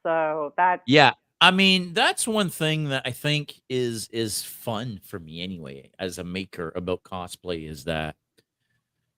so 0.05 0.53
that 0.57 0.81
Yeah. 0.85 1.13
I 1.43 1.51
mean, 1.51 1.93
that's 1.93 2.25
one 2.25 2.49
thing 2.49 2.87
that 2.89 3.01
I 3.05 3.11
think 3.11 3.61
is 3.69 4.07
is 4.13 4.43
fun 4.43 5.01
for 5.03 5.19
me 5.19 5.43
anyway 5.43 5.89
as 5.99 6.17
a 6.17 6.23
maker 6.23 6.71
about 6.73 7.03
cosplay 7.03 7.69
is 7.69 7.83
that 7.83 8.15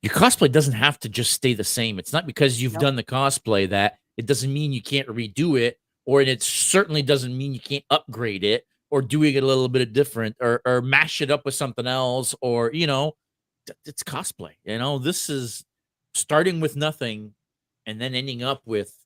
your 0.02 0.12
cosplay 0.12 0.52
doesn't 0.52 0.74
have 0.74 1.00
to 1.02 1.10
just 1.10 1.34
stay 1.34 1.54
the 1.54 1.64
same. 1.64 2.00
It's 2.00 2.12
not 2.12 2.26
because 2.26 2.60
you've 2.60 2.74
Nope. 2.74 2.82
done 2.82 2.96
the 2.96 3.04
cosplay 3.04 3.70
that 3.70 4.00
it 4.18 4.26
doesn't 4.26 4.52
mean 4.52 4.74
you 4.74 4.82
can't 4.82 5.08
redo 5.08 5.60
it 5.60 5.80
or 6.08 6.22
it 6.22 6.42
certainly 6.42 7.04
doesn't 7.04 7.38
mean 7.38 7.54
you 7.54 7.60
can't 7.60 7.86
upgrade 7.92 8.44
it 8.44 8.66
or 8.90 9.04
doing 9.04 9.36
it 9.36 9.44
a 9.44 9.46
little 9.46 9.70
bit 9.70 9.94
different 9.94 10.36
or 10.42 10.62
or 10.66 10.82
mash 10.82 11.22
it 11.22 11.30
up 11.30 11.46
with 11.46 11.54
something 11.54 11.86
else 11.86 12.34
or 12.42 12.72
you 12.74 12.88
know 12.88 13.16
it's 13.86 14.02
cosplay. 14.04 14.54
You 14.64 14.80
know, 14.80 14.98
this 14.98 15.30
is 15.30 15.64
starting 16.16 16.60
with 16.60 16.76
nothing 16.76 17.36
and 17.86 18.02
then 18.02 18.16
ending 18.16 18.42
up 18.42 18.64
with 18.66 18.98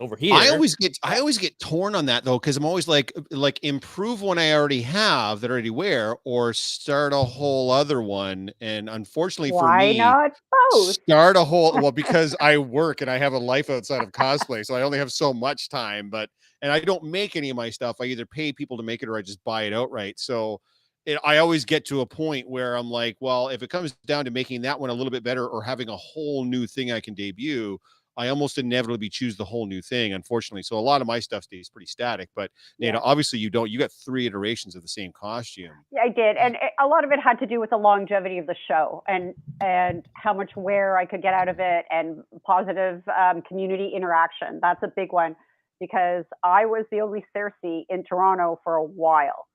over 0.00 0.16
here. 0.16 0.34
I 0.34 0.48
always 0.48 0.76
get 0.76 0.96
I 1.02 1.18
always 1.18 1.38
get 1.38 1.58
torn 1.58 1.94
on 1.94 2.06
that 2.06 2.24
though 2.24 2.38
because 2.38 2.56
I'm 2.56 2.64
always 2.64 2.86
like 2.86 3.12
uh, 3.16 3.22
like 3.30 3.58
improve 3.62 4.22
one 4.22 4.38
I 4.38 4.52
already 4.52 4.82
have 4.82 5.40
that 5.40 5.50
I 5.50 5.52
already 5.52 5.70
wear 5.70 6.16
or 6.24 6.52
start 6.52 7.12
a 7.12 7.16
whole 7.16 7.70
other 7.70 8.00
one. 8.00 8.50
And 8.60 8.88
unfortunately 8.88 9.50
for 9.50 9.62
why 9.62 9.90
me, 9.90 9.98
not 9.98 10.32
both 10.70 10.92
start 10.92 11.36
a 11.36 11.44
whole 11.44 11.72
well 11.80 11.92
because 12.00 12.36
I 12.40 12.58
work 12.58 13.00
and 13.00 13.10
I 13.10 13.18
have 13.18 13.32
a 13.32 13.38
life 13.38 13.70
outside 13.70 14.02
of 14.02 14.12
cosplay, 14.12 14.64
so 14.64 14.74
I 14.74 14.82
only 14.82 14.98
have 14.98 15.12
so 15.12 15.32
much 15.32 15.68
time. 15.68 16.10
But 16.10 16.30
and 16.62 16.70
I 16.70 16.80
don't 16.80 17.04
make 17.04 17.36
any 17.36 17.50
of 17.50 17.56
my 17.56 17.70
stuff. 17.70 17.96
I 18.00 18.04
either 18.04 18.26
pay 18.26 18.52
people 18.52 18.76
to 18.76 18.82
make 18.82 19.02
it 19.02 19.08
or 19.08 19.16
I 19.16 19.22
just 19.22 19.42
buy 19.44 19.64
it 19.64 19.72
outright. 19.72 20.20
So 20.20 20.60
it, 21.06 21.18
I 21.24 21.38
always 21.38 21.64
get 21.64 21.86
to 21.86 22.02
a 22.02 22.06
point 22.06 22.48
where 22.48 22.76
I'm 22.76 22.90
like, 22.90 23.16
well, 23.20 23.48
if 23.48 23.62
it 23.62 23.70
comes 23.70 23.96
down 24.06 24.26
to 24.26 24.30
making 24.30 24.62
that 24.62 24.78
one 24.78 24.90
a 24.90 24.92
little 24.92 25.10
bit 25.10 25.24
better 25.24 25.48
or 25.48 25.62
having 25.62 25.88
a 25.88 25.96
whole 25.96 26.44
new 26.44 26.66
thing 26.66 26.92
I 26.92 27.00
can 27.00 27.14
debut, 27.14 27.78
I 28.20 28.28
almost 28.28 28.58
inevitably 28.58 29.08
choose 29.08 29.36
the 29.36 29.44
whole 29.46 29.66
new 29.66 29.80
thing, 29.80 30.12
unfortunately. 30.12 30.62
So 30.62 30.78
a 30.78 30.86
lot 30.90 31.00
of 31.00 31.06
my 31.06 31.20
stuff 31.20 31.44
stays 31.44 31.70
pretty 31.70 31.86
static. 31.86 32.28
But 32.36 32.50
you 32.78 32.92
know, 32.92 32.98
Yeah. 32.98 33.10
obviously 33.10 33.38
you 33.38 33.48
don't. 33.50 33.70
You 33.70 33.78
got 33.78 33.90
three 34.06 34.26
iterations 34.26 34.76
of 34.76 34.82
the 34.82 34.88
same 34.88 35.12
costume. 35.12 35.72
Yeah, 35.90 36.02
I 36.02 36.08
did, 36.10 36.36
and 36.36 36.54
it, 36.56 36.72
a 36.78 36.86
lot 36.86 37.02
of 37.04 37.12
it 37.12 37.18
had 37.20 37.38
to 37.40 37.46
do 37.46 37.60
with 37.60 37.70
the 37.70 37.78
longevity 37.78 38.38
of 38.38 38.46
the 38.46 38.56
show 38.68 39.02
and 39.08 39.34
and 39.62 40.06
how 40.14 40.34
much 40.34 40.50
wear 40.56 40.98
I 40.98 41.06
could 41.06 41.22
get 41.22 41.32
out 41.34 41.48
of 41.48 41.56
it, 41.60 41.86
and 41.90 42.22
positive 42.46 43.02
um, 43.08 43.40
community 43.42 43.92
interaction. 43.96 44.58
That's 44.60 44.82
a 44.82 44.92
big 44.94 45.12
one 45.12 45.34
because 45.80 46.24
I 46.44 46.66
was 46.66 46.84
the 46.92 47.00
only 47.00 47.24
Cersei 47.34 47.84
in 47.88 48.04
Toronto 48.04 48.60
for 48.64 48.74
a 48.76 48.84
while. 48.84 49.46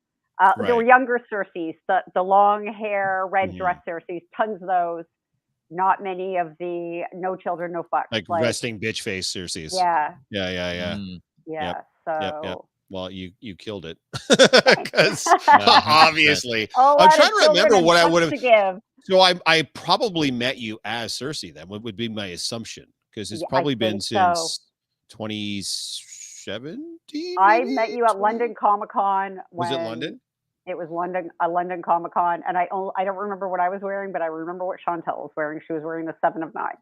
Uh, 0.42 0.54
There 0.66 0.76
were 0.76 0.84
younger 0.84 1.20
Cerseis, 1.32 1.76
the 1.88 2.00
the 2.14 2.24
long 2.24 2.66
hair, 2.66 3.26
red 3.32 3.52
Mhm. 3.52 3.58
dress 3.58 3.78
Cerseis, 3.88 4.24
tons 4.36 4.62
of 4.62 4.68
those. 4.68 5.06
Not 5.72 6.04
many 6.04 6.38
of 6.38 6.56
the 6.60 7.04
no 7.14 7.36
children, 7.36 7.72
no 7.72 7.84
fucks. 7.92 8.04
Like, 8.12 8.26
resting 8.30 8.80
bitch 8.80 9.02
face 9.02 9.32
Cersei's. 9.32 9.74
Yeah, 9.76 10.14
Yeah, 10.30 10.50
yeah, 10.52 10.74
yeah. 10.74 10.94
Mm. 10.96 11.22
yeah. 11.48 11.74
So. 12.08 12.18
yep, 12.22 12.36
yep. 12.44 12.58
Well, 12.90 13.10
you 13.10 13.32
you 13.40 13.56
killed 13.56 13.86
it 13.88 13.98
because 14.30 15.26
Yeah, 15.48 15.48
obviously. 15.86 16.70
I'm 16.78 17.10
trying 17.10 17.32
to 17.32 17.46
remember 17.50 17.80
what 17.82 17.98
I 17.98 18.06
would've- 18.06 18.30
to. 18.30 18.80
So 19.06 19.20
I 19.20 19.34
I 19.46 19.64
probably 19.74 20.32
met 20.32 20.58
you 20.58 20.80
as 20.86 21.14
Cersei. 21.14 21.54
Then 21.54 21.68
would 21.70 21.84
would 21.84 21.96
be 21.96 22.10
my 22.10 22.28
assumption 22.28 22.86
because 23.12 23.32
it's 23.32 23.42
Yeah, 23.42 23.48
I 23.48 23.50
probably 23.50 23.76
been 23.76 24.00
think 24.00 24.04
so. 24.04 24.34
since 24.36 24.60
2017. 25.10 27.36
I 27.40 27.64
met 27.64 27.92
you 27.92 28.04
at 28.06 28.12
20 28.18 28.22
London 28.22 28.56
Comic 28.60 28.90
Con. 28.90 29.40
Was 29.52 29.72
it 29.72 29.76
London? 29.76 30.20
It 30.68 30.76
was 30.78 30.90
London, 30.90 31.30
a 31.40 31.48
London 31.48 31.82
Comic 31.84 32.14
Con, 32.14 32.42
and 32.48 32.58
I 32.58 32.68
only, 32.72 32.92
I 32.98 33.04
don't 33.04 33.18
remember 33.18 33.48
what 33.48 33.60
I 33.60 33.70
was 33.70 33.82
wearing, 33.84 34.12
but 34.12 34.22
I 34.24 34.26
remember 34.28 34.66
what 34.66 34.80
Chantel 34.86 35.18
was 35.20 35.32
wearing. 35.38 35.62
She 35.66 35.74
was 35.74 35.84
wearing 35.84 36.06
the 36.08 36.16
Seven 36.22 36.42
of 36.42 36.54
Nine. 36.56 36.76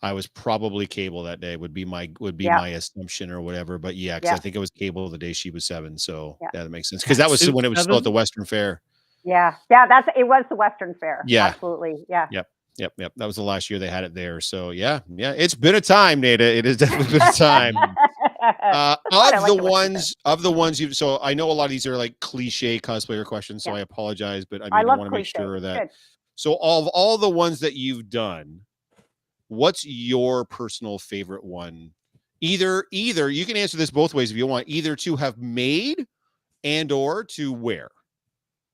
I 0.00 0.12
was 0.12 0.28
probably 0.28 0.86
cable 0.86 1.24
that 1.24 1.40
day. 1.40 1.56
Would 1.56 1.74
be 1.74 1.84
my 1.84 2.08
would 2.20 2.36
be 2.36 2.44
Yeah. 2.44 2.58
my 2.58 2.68
assumption 2.68 3.32
or 3.32 3.40
whatever. 3.40 3.78
But 3.78 3.96
yeah, 3.96 4.20
because 4.20 4.38
I 4.38 4.40
think 4.40 4.54
it 4.54 4.60
was 4.60 4.70
cable 4.70 5.08
the 5.08 5.18
day 5.18 5.32
she 5.32 5.50
was 5.50 5.64
seven. 5.64 5.98
So 5.98 6.36
Yeah. 6.40 6.48
yeah, 6.54 6.62
that 6.62 6.70
makes 6.70 6.88
sense. 6.88 7.02
Because 7.02 7.18
that 7.18 7.28
was 7.28 7.40
Suit 7.40 7.52
when 7.52 7.64
it 7.64 7.68
was 7.68 7.82
still 7.82 7.96
at 7.96 8.04
the 8.04 8.10
Western 8.12 8.44
Fair. 8.44 8.80
Yeah, 9.24 9.56
yeah, 9.68 9.88
that's 9.88 10.06
it. 10.16 10.22
Was 10.28 10.44
the 10.48 10.54
Western 10.54 10.94
Fair? 10.94 11.24
Yeah. 11.26 11.46
absolutely. 11.46 12.04
Yeah, 12.08 12.28
Yep. 12.30 12.48
Yep, 12.76 12.92
yep. 12.96 13.12
That 13.16 13.26
was 13.26 13.34
the 13.34 13.42
last 13.42 13.70
year 13.70 13.80
they 13.80 13.88
had 13.88 14.04
it 14.04 14.14
there. 14.14 14.40
So 14.40 14.70
yeah, 14.70 15.00
yeah. 15.08 15.32
It's 15.36 15.56
been 15.56 15.74
a 15.74 15.80
time, 15.80 16.20
Nada. 16.20 16.44
It 16.44 16.64
has 16.64 16.76
definitely 16.76 17.18
been 17.18 17.28
a 17.28 17.32
time. 17.32 17.74
Uh, 18.42 18.96
of 19.12 19.12
like 19.12 19.32
the 19.32 19.36
to 19.38 19.42
listen 19.52 19.56
to. 19.58 19.62
ones 19.70 20.14
of 20.24 20.42
the 20.42 20.52
ones 20.52 20.80
you've 20.80 20.96
so 20.96 21.18
I 21.22 21.34
know 21.34 21.50
a 21.50 21.52
lot 21.52 21.64
of 21.64 21.70
these 21.70 21.86
are 21.86 21.96
like 21.96 22.18
cliche 22.20 22.78
cosplayer 22.78 23.24
questions, 23.24 23.64
so 23.64 23.70
Yeah. 23.70 23.76
I 23.78 23.80
apologize, 23.80 24.44
but 24.44 24.60
I 24.62 24.64
mean 24.64 24.72
I 24.72 24.80
I, 24.82 24.84
want 24.84 25.04
to 25.04 25.10
make 25.10 25.26
sure 25.26 25.60
that 25.60 25.80
Good. 25.80 25.88
so 26.36 26.52
all 26.54 26.82
of 26.82 26.88
all 26.88 27.18
the 27.18 27.28
ones 27.30 27.60
that 27.60 27.74
you've 27.74 28.08
done, 28.10 28.60
what's 29.48 29.84
your 29.84 30.44
personal 30.44 30.98
favorite 30.98 31.44
one? 31.44 31.90
Either 32.40 32.84
either 32.92 33.28
you 33.30 33.44
can 33.44 33.56
answer 33.56 33.76
this 33.76 33.90
both 33.90 34.14
ways 34.14 34.30
if 34.30 34.36
you 34.36 34.46
want, 34.46 34.68
either 34.68 34.94
to 34.96 35.16
have 35.16 35.38
made 35.38 36.06
and 36.64 36.92
or 36.92 37.24
to 37.24 37.52
wear, 37.52 37.88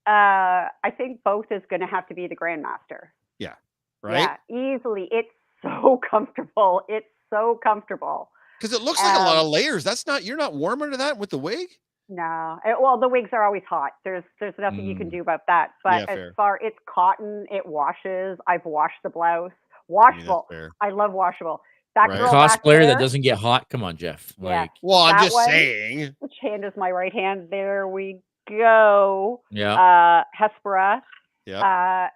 Uh, 0.07 0.69
I 0.83 0.91
think 0.97 1.23
both 1.25 1.47
is 1.51 1.63
going 1.71 1.81
to 1.81 1.87
have 1.87 2.07
to 2.09 2.15
be 2.15 2.27
the 2.27 2.37
Grandmaster. 2.37 3.09
Yeah. 3.39 3.55
Right? 4.03 4.29
Yeah, 4.51 4.75
easily. 4.77 5.09
It's 5.11 5.29
so 5.63 5.99
comfortable. 6.11 6.83
It's 6.89 7.07
so 7.31 7.59
comfortable. 7.63 8.31
Because 8.61 8.73
it 8.73 8.83
looks 8.83 9.03
like 9.03 9.17
a 9.17 9.23
lot 9.23 9.37
of 9.37 9.45
Um, 9.47 9.51
layers. 9.53 9.85
That's 9.85 10.07
not 10.07 10.25
you're 10.25 10.37
not 10.37 10.55
warm 10.55 10.83
under 10.83 10.97
that 10.97 11.19
with 11.19 11.31
the 11.31 11.39
wig. 11.39 11.69
No, 12.09 12.59
eh, 12.67 12.75
well, 12.81 12.99
the 12.99 13.09
wigs 13.09 13.31
are 13.33 13.45
always 13.45 13.63
hot. 13.69 13.93
There's 14.05 14.25
there's 14.41 14.55
nothing 14.59 14.85
you 14.87 14.95
can 14.95 15.09
Mm. 15.09 15.13
do 15.13 15.21
about 15.23 15.41
that. 15.49 15.71
But 15.83 15.93
Yeah, 15.95 16.01
as 16.09 16.17
fair. 16.17 16.33
far 16.37 16.59
it's 16.63 16.77
cotton, 16.87 17.47
it 17.51 17.65
washes. 17.67 18.39
I've 18.47 18.65
washed 18.65 19.03
the 19.03 19.11
blouse. 19.11 19.27
I 19.31 19.35
mean, 19.41 19.51
that's 19.51 19.89
Washable. 19.89 20.47
fair. 20.51 20.71
I 20.81 20.91
love 20.91 21.13
washable. 21.13 21.61
That 21.95 22.09
Right. 22.11 22.19
girl 22.19 22.33
back 22.33 22.63
Cosplayer 22.63 22.87
that 22.87 22.99
doesn't 22.99 23.21
get 23.23 23.39
hot. 23.39 23.69
Come 23.71 23.83
on, 23.85 23.97
Jeff. 23.97 24.33
Yeah. 24.39 24.63
Like, 24.63 24.71
Well, 24.83 24.99
I'm 24.99 25.19
just 25.25 25.35
one? 25.35 25.45
saying. 25.47 26.17
Which 26.19 26.35
hand 26.43 26.65
is 26.65 26.73
my 26.77 26.91
right 26.91 27.13
hand? 27.13 27.49
There 27.51 27.87
we 27.89 28.21
go. 28.49 29.43
yeah. 29.51 29.75
Uh, 29.75 30.25
Hespera. 30.39 31.01
Yeah. 31.47 31.61
Uh, 31.61 32.09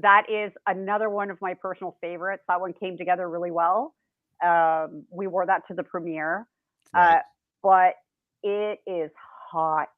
that 0.00 0.30
is 0.30 0.52
another 0.66 1.10
one 1.10 1.30
of 1.30 1.40
my 1.42 1.54
personal 1.54 1.96
favorites. 2.00 2.42
That 2.48 2.60
one 2.60 2.72
came 2.72 2.96
together 2.96 3.28
really 3.28 3.50
well. 3.50 3.94
Um, 4.44 5.04
we 5.10 5.26
wore 5.26 5.46
that 5.46 5.62
to 5.68 5.74
the 5.74 5.82
premiere, 5.82 6.46
Right. 6.94 7.16
uh, 7.16 7.18
but 7.62 7.94
it 8.42 8.80
is 8.86 9.10
hot. 9.50 9.88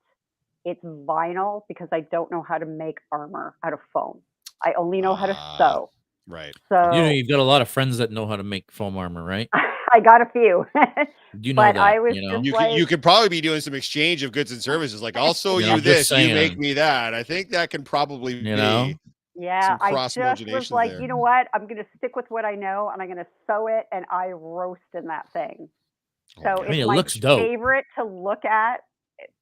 It's 0.64 0.82
vinyl 0.84 1.62
because 1.68 1.88
I 1.92 2.00
don't 2.00 2.30
know 2.30 2.42
how 2.42 2.58
to 2.58 2.66
make 2.66 2.98
armor 3.12 3.56
out 3.64 3.72
of 3.72 3.80
foam. 3.92 4.20
I 4.62 4.72
only 4.74 5.00
know 5.00 5.14
how 5.14 5.26
to 5.26 5.34
Ah, 5.34 5.56
sew. 5.58 5.90
right. 6.26 6.54
So 6.68 6.76
you 6.92 7.02
know, 7.02 7.10
you've 7.10 7.28
got 7.28 7.38
a 7.38 7.42
lot 7.42 7.62
of 7.62 7.68
friends 7.68 7.98
that 7.98 8.10
know 8.10 8.26
how 8.26 8.36
to 8.36 8.42
make 8.42 8.70
foam 8.72 8.96
armor, 8.96 9.22
right? 9.22 9.48
I 9.92 10.00
got 10.00 10.20
a 10.20 10.26
few. 10.26 10.66
You 11.42 11.52
know 11.52 11.62
But 11.62 11.74
that. 11.74 11.80
I 11.82 11.98
was 11.98 12.14
you 12.16 12.22
know? 12.22 12.36
just 12.36 12.44
You 12.46 12.52
could 12.54 12.72
you 12.72 12.86
could 12.86 13.02
probably 13.02 13.28
be 13.28 13.42
doing 13.42 13.60
some 13.60 13.74
exchange 13.74 14.22
of 14.22 14.32
goods 14.32 14.52
and 14.52 14.62
services. 14.62 15.02
Like 15.02 15.16
I'll 15.16 15.34
sew 15.34 15.58
Yeah, 15.58 15.66
you 15.66 15.72
I'm 15.74 15.80
this, 15.82 16.10
you 16.10 16.32
make 16.32 16.56
me 16.56 16.72
that. 16.72 17.12
I 17.12 17.22
think 17.22 17.50
that 17.50 17.68
can 17.68 17.84
probably 17.84 18.34
You 18.34 18.42
be. 18.42 18.50
know? 18.56 18.92
Yeah, 19.38 19.76
I 19.80 19.92
just 19.92 20.70
was 20.70 20.70
like, 20.70 20.90
there. 20.92 21.00
you 21.02 21.08
know 21.08 21.16
what? 21.16 21.48
I'm 21.54 21.62
going 21.66 21.76
to 21.76 21.86
stick 21.96 22.16
with 22.16 22.26
what 22.28 22.44
I 22.44 22.54
know 22.54 22.90
and 22.92 23.00
I'm 23.02 23.08
going 23.08 23.18
to 23.24 23.26
sew 23.46 23.66
it 23.68 23.86
and 23.92 24.04
I 24.10 24.28
roast 24.28 24.80
in 24.94 25.06
that 25.06 25.32
thing. 25.32 25.68
Oh, 26.38 26.42
So 26.42 26.48
yeah. 26.48 26.54
I 26.68 26.70
mean, 26.70 26.80
it's 26.80 26.82
it 26.84 26.86
my 26.86 26.96
looks 26.96 27.14
dope. 27.14 27.40
favorite 27.40 27.84
to 27.98 28.04
look 28.04 28.44
at, 28.44 28.80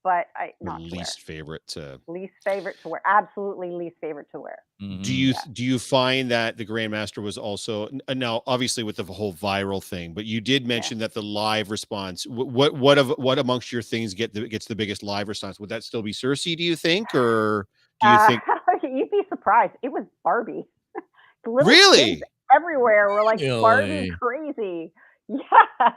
but 0.03 0.27
I 0.37 0.53
My 0.63 0.73
not 0.73 0.77
to 0.79 0.83
wear. 0.83 0.91
least 0.99 1.21
favorite 1.21 1.67
to 1.69 2.01
least 2.07 2.35
favorite 2.45 2.77
to 2.83 2.89
wear. 2.91 3.03
Absolutely 3.07 3.71
least 3.71 3.97
favorite 4.01 4.29
to 4.33 4.41
wear. 4.41 4.59
Mhm. 4.83 5.03
do 5.05 5.15
you 5.15 5.33
do 5.53 5.65
you 5.65 5.79
find 5.79 6.31
that 6.33 6.57
the 6.57 6.67
grandmaster 6.67 7.23
was 7.23 7.39
also 7.39 7.89
uh, 8.09 8.15
now 8.15 8.43
obviously 8.47 8.83
with 8.83 8.97
the 8.97 9.05
whole 9.05 9.33
viral 9.33 9.83
thing 9.83 10.13
but 10.13 10.25
you 10.25 10.41
did 10.41 10.67
mention 10.67 10.99
that 10.99 11.15
the 11.15 11.23
live 11.23 11.71
response 11.71 12.27
what 12.27 12.75
what 12.75 12.99
of 12.99 13.11
what 13.11 13.39
amongst 13.39 13.71
your 13.71 13.83
things 13.83 14.15
get 14.15 14.35
the 14.35 14.49
gets 14.49 14.67
the 14.67 14.75
biggest 14.75 15.05
live 15.05 15.29
response 15.29 15.61
would 15.61 15.69
that 15.69 15.85
still 15.85 16.03
be 16.03 16.11
cersei 16.13 16.57
do 16.57 16.65
you 16.65 16.75
think 16.75 17.15
or 17.15 17.69
do 18.01 18.09
you 18.09 18.15
Uh, 18.15 18.27
think 18.27 18.43
you'd 18.89 19.11
be 19.11 19.23
surprised. 19.29 19.73
It 19.83 19.91
was 19.93 20.05
Barbie. 20.23 20.67
Little 21.47 21.69
really 21.69 22.23
everywhere 22.55 23.11
were 23.11 23.23
like 23.25 23.41
Barbie 23.41 24.11
crazy. 24.21 24.93
Yeah. 25.29 25.93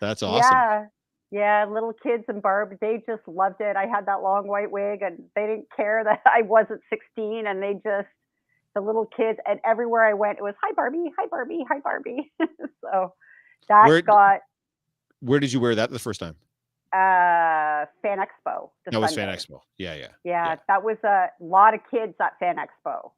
that's 0.00 0.22
awesome 0.22 0.50
Yeah. 0.52 0.86
Yeah, 1.30 1.66
little 1.68 1.92
kids 1.92 2.24
and 2.28 2.40
Barb, 2.42 2.76
they 2.80 3.02
just 3.08 3.26
loved 3.26 3.60
it. 3.60 3.76
I 3.76 3.86
had 3.86 4.06
that 4.06 4.22
long 4.22 4.46
white 4.46 4.70
wig 4.70 5.02
and 5.02 5.24
they 5.34 5.42
didn't 5.46 5.66
care 5.76 6.02
that 6.04 6.20
I 6.26 6.42
wasn't 6.42 6.80
16 6.90 7.46
and 7.46 7.60
they 7.62 7.74
just 7.74 8.08
the 8.74 8.80
little 8.80 9.06
kids 9.06 9.38
and 9.46 9.60
everywhere 9.64 10.04
I 10.04 10.14
went 10.14 10.38
it 10.38 10.42
was 10.42 10.54
hi 10.62 10.72
Barbie, 10.74 11.12
hi 11.18 11.26
Barbie, 11.30 11.64
hi 11.68 11.78
Barbie. 11.82 12.32
so 12.82 13.14
that 13.68 13.86
Where- 13.86 14.02
got 14.02 14.40
where 15.20 15.40
did 15.40 15.52
you 15.52 15.60
wear 15.60 15.74
that 15.76 15.90
the 15.90 15.98
first 15.98 16.20
time 16.20 16.34
uh 16.94 17.86
Fan 18.02 18.18
Expo. 18.18 18.70
the 18.84 18.92
that 18.92 19.00
was 19.00 19.14
fan 19.14 19.28
expo 19.28 19.60
yeah 19.78 19.94
yeah 19.94 20.08
Yeah, 20.24 20.46
yeah. 20.50 20.56
that 20.68 20.82
was 20.84 20.96
a 21.04 21.26
lot 21.40 21.74
of 21.74 21.80
kids 21.90 22.14
at 22.20 22.38
Fan 22.38 22.56
Expo. 22.56 23.10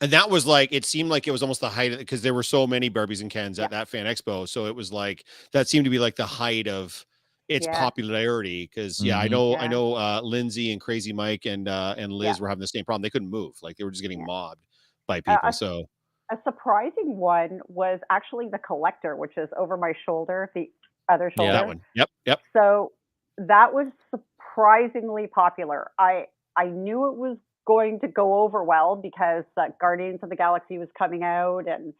and 0.00 0.10
that 0.12 0.30
was 0.30 0.46
like 0.46 0.70
it 0.72 0.84
seemed 0.84 1.10
like 1.10 1.26
it 1.28 1.30
was 1.30 1.42
almost 1.42 1.60
the 1.60 1.68
height 1.68 1.96
because 1.98 2.22
there 2.22 2.34
were 2.34 2.42
so 2.42 2.66
many 2.66 2.88
barbies 2.90 3.20
and 3.20 3.30
kens 3.30 3.58
Yeah. 3.58 3.64
at 3.66 3.70
that 3.72 3.88
fan 3.88 4.06
expo 4.06 4.48
so 4.48 4.66
it 4.66 4.74
was 4.74 4.92
like 4.92 5.24
that 5.52 5.68
seemed 5.68 5.84
to 5.84 5.90
be 5.90 5.98
like 5.98 6.16
the 6.16 6.26
height 6.26 6.66
of 6.66 7.04
its 7.48 7.66
Yeah. 7.66 7.78
popularity 7.78 8.66
because 8.66 9.02
yeah 9.04 9.18
i 9.18 9.26
Mhm. 9.28 9.30
know 9.32 9.56
i 9.56 9.66
know 9.66 9.94
uh 9.94 10.20
lindsay 10.22 10.72
and 10.72 10.80
crazy 10.80 11.12
mike 11.12 11.44
and 11.44 11.68
uh 11.68 11.94
and 11.98 12.10
liz 12.12 12.38
Yeah. 12.38 12.42
were 12.42 12.48
having 12.48 12.60
the 12.60 12.66
same 12.66 12.84
problem 12.86 13.02
they 13.02 13.10
couldn't 13.10 13.30
move 13.30 13.54
like 13.62 13.76
they 13.76 13.84
were 13.84 13.90
just 13.90 14.02
getting 14.02 14.20
Yeah. 14.20 14.26
mobbed 14.26 14.62
by 15.06 15.18
Uh, 15.18 15.20
people 15.22 15.38
I- 15.42 15.50
so 15.50 15.84
A 16.30 16.38
surprising 16.42 17.18
one 17.18 17.60
was 17.68 18.00
actually 18.08 18.48
the 18.48 18.58
collector, 18.58 19.14
which 19.14 19.36
is 19.36 19.50
over 19.58 19.76
my 19.76 19.92
shoulder, 20.06 20.50
the 20.54 20.70
other 21.08 21.32
shoulder. 21.36 21.52
Yeah, 21.52 21.58
that 21.58 21.66
one 21.66 21.80
yep 21.94 22.10
yep 22.26 22.40
So 22.56 22.92
that 23.38 23.72
was 23.72 23.86
surprisingly 24.10 25.26
popular. 25.26 25.90
I 25.98 26.26
I 26.56 26.66
knew 26.66 27.08
it 27.08 27.16
was 27.16 27.36
going 27.66 28.00
to 28.00 28.08
go 28.08 28.42
over 28.42 28.62
well 28.62 28.96
because 28.96 29.44
uh, 29.56 29.68
Guardians 29.80 30.20
of 30.22 30.30
the 30.30 30.36
Galaxy 30.36 30.78
was 30.78 30.88
coming 30.96 31.22
out, 31.22 31.64
and 31.66 31.94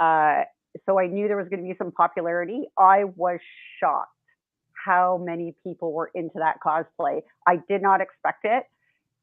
uh, 0.00 0.44
so 0.86 0.98
I 0.98 1.06
knew 1.06 1.28
there 1.28 1.36
was 1.36 1.48
going 1.48 1.62
to 1.62 1.68
be 1.68 1.76
some 1.76 1.92
popularity. 1.92 2.62
I 2.78 3.04
was 3.04 3.38
shocked 3.78 4.10
how 4.84 5.22
many 5.22 5.54
people 5.62 5.92
were 5.92 6.10
into 6.14 6.38
that 6.38 6.56
cosplay. 6.64 7.20
I 7.46 7.56
did 7.68 7.82
not 7.82 8.00
expect 8.00 8.44
it 8.44 8.64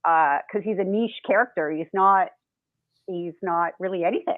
because 0.03 0.63
he's 0.63 0.77
a 0.79 0.83
niche 0.83 1.19
character. 1.25 1.71
He's 1.71 1.87
not 1.93 2.29
he's 3.07 3.33
not 3.41 3.73
really 3.79 4.03
anything. 4.03 4.37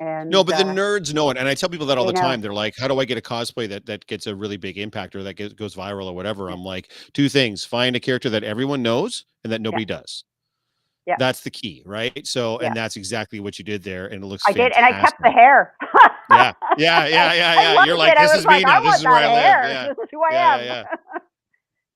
And 0.00 0.30
no 0.30 0.44
but 0.44 0.56
the 0.58 0.64
uh, 0.66 0.74
nerds 0.74 1.12
know 1.14 1.30
it 1.30 1.36
and 1.36 1.48
i 1.48 1.54
tell 1.54 1.68
people 1.68 1.86
that 1.86 1.98
all 1.98 2.06
the 2.06 2.12
know. 2.12 2.20
time 2.20 2.40
they're 2.40 2.52
like 2.54 2.74
how 2.78 2.88
do 2.88 2.98
i 3.00 3.04
get 3.04 3.16
a 3.18 3.20
cosplay 3.20 3.68
that 3.68 3.86
that 3.86 4.06
gets 4.06 4.26
a 4.26 4.34
really 4.34 4.56
big 4.56 4.78
impact 4.78 5.14
or 5.16 5.22
that 5.22 5.34
gets, 5.34 5.54
goes 5.54 5.74
viral 5.74 6.06
or 6.06 6.12
whatever 6.14 6.50
i'm 6.50 6.62
like 6.62 6.90
two 7.12 7.28
things 7.28 7.64
find 7.64 7.96
a 7.96 8.00
character 8.00 8.28
that 8.30 8.44
everyone 8.44 8.82
knows 8.82 9.24
and 9.44 9.52
that 9.52 9.60
nobody 9.60 9.84
does 9.84 10.24
Yeah. 11.06 11.16
that's 11.18 11.40
the 11.42 11.50
key 11.50 11.82
right 11.86 12.26
so 12.26 12.60
Yeah. 12.60 12.68
and 12.68 12.76
that's 12.76 12.96
exactly 12.96 13.40
what 13.40 13.58
you 13.58 13.64
did 13.64 13.82
there 13.82 14.06
and 14.06 14.22
it 14.22 14.26
looks 14.26 14.44
I 14.46 14.52
did, 14.52 14.72
and 14.72 14.84
I 14.84 15.00
kept 15.00 15.20
the 15.22 15.30
hair. 15.30 15.74
Yeah, 16.28 16.52
yeah, 16.76 17.06
yeah, 17.06 17.32
yeah, 17.32 17.54
yeah. 17.74 17.84
You're 17.84 17.96
like, 17.96 18.12
it. 18.12 18.18
This 18.18 18.34
is 18.34 18.46
me 18.46 18.54
like, 18.54 18.66
now. 18.66 18.78
I 18.78 18.80
This 18.80 18.84
want 18.86 18.98
is 18.98 19.04
where 19.04 19.14
I 19.14 19.22
that 19.22 19.32
live. 19.32 19.42
hair. 19.44 19.62
Yeah. 19.68 19.88
This 19.88 19.98
is 19.98 20.08
who 20.10 20.22
I 20.24 20.32
Yeah, 20.32 20.54
am. 20.56 20.64
yeah, 20.64 20.84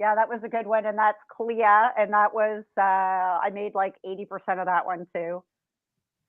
Yeah, 0.01 0.15
that 0.15 0.29
was 0.29 0.41
a 0.45 0.49
good 0.49 0.67
one, 0.67 0.87
and 0.87 0.97
that's 0.97 1.19
Clea, 1.37 1.63
and 1.99 2.13
that 2.13 2.33
was 2.33 2.65
uh, 2.79 2.81
I 2.81 3.51
made 3.53 3.75
like 3.75 3.97
eighty 4.05 4.25
percent 4.25 4.59
of 4.61 4.67
that 4.67 4.87
one 4.87 5.07
too. 5.15 5.43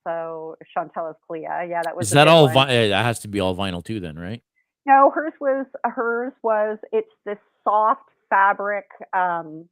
So 0.07 0.55
Chantel 0.75 1.11
is 1.11 1.15
Clea. 1.27 1.41
Yeah, 1.41 1.81
that 1.83 1.95
was. 1.95 2.07
Is 2.07 2.13
that 2.13 2.27
all? 2.27 2.47
Vi- 2.47 2.63
uh, 2.63 2.87
that 2.89 3.05
has 3.05 3.19
to 3.19 3.27
be 3.27 3.39
all 3.39 3.55
vinyl 3.55 3.83
too, 3.83 3.99
then, 3.99 4.17
right? 4.17 4.41
No, 4.85 5.11
hers 5.13 5.33
was 5.39 5.65
hers 5.83 6.33
was 6.41 6.79
it's 6.91 7.11
this 7.25 7.37
soft 7.63 8.09
fabric 8.29 8.85
um 9.13 9.67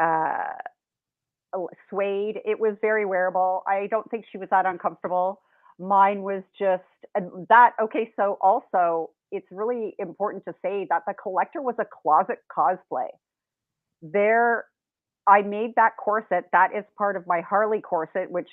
uh 0.00 0.54
suede. 1.88 2.40
It 2.44 2.58
was 2.58 2.76
very 2.80 3.04
wearable. 3.04 3.62
I 3.66 3.86
don't 3.88 4.10
think 4.10 4.24
she 4.30 4.38
was 4.38 4.48
that 4.50 4.66
uncomfortable. 4.66 5.40
Mine 5.78 6.22
was 6.22 6.42
just 6.58 6.82
that 7.48 7.72
okay, 7.80 8.12
so 8.16 8.38
also 8.40 9.10
it's 9.30 9.46
really 9.50 9.94
important 9.98 10.44
to 10.46 10.54
say 10.62 10.86
that 10.90 11.02
the 11.06 11.14
collector 11.14 11.62
was 11.62 11.74
a 11.78 11.86
closet 12.02 12.38
cosplay. 12.54 13.08
There 14.02 14.64
I 15.26 15.42
made 15.42 15.74
that 15.76 15.92
corset. 15.96 16.46
That 16.52 16.70
is 16.76 16.84
part 16.98 17.16
of 17.16 17.26
my 17.26 17.40
Harley 17.40 17.80
corset, 17.80 18.30
which 18.30 18.48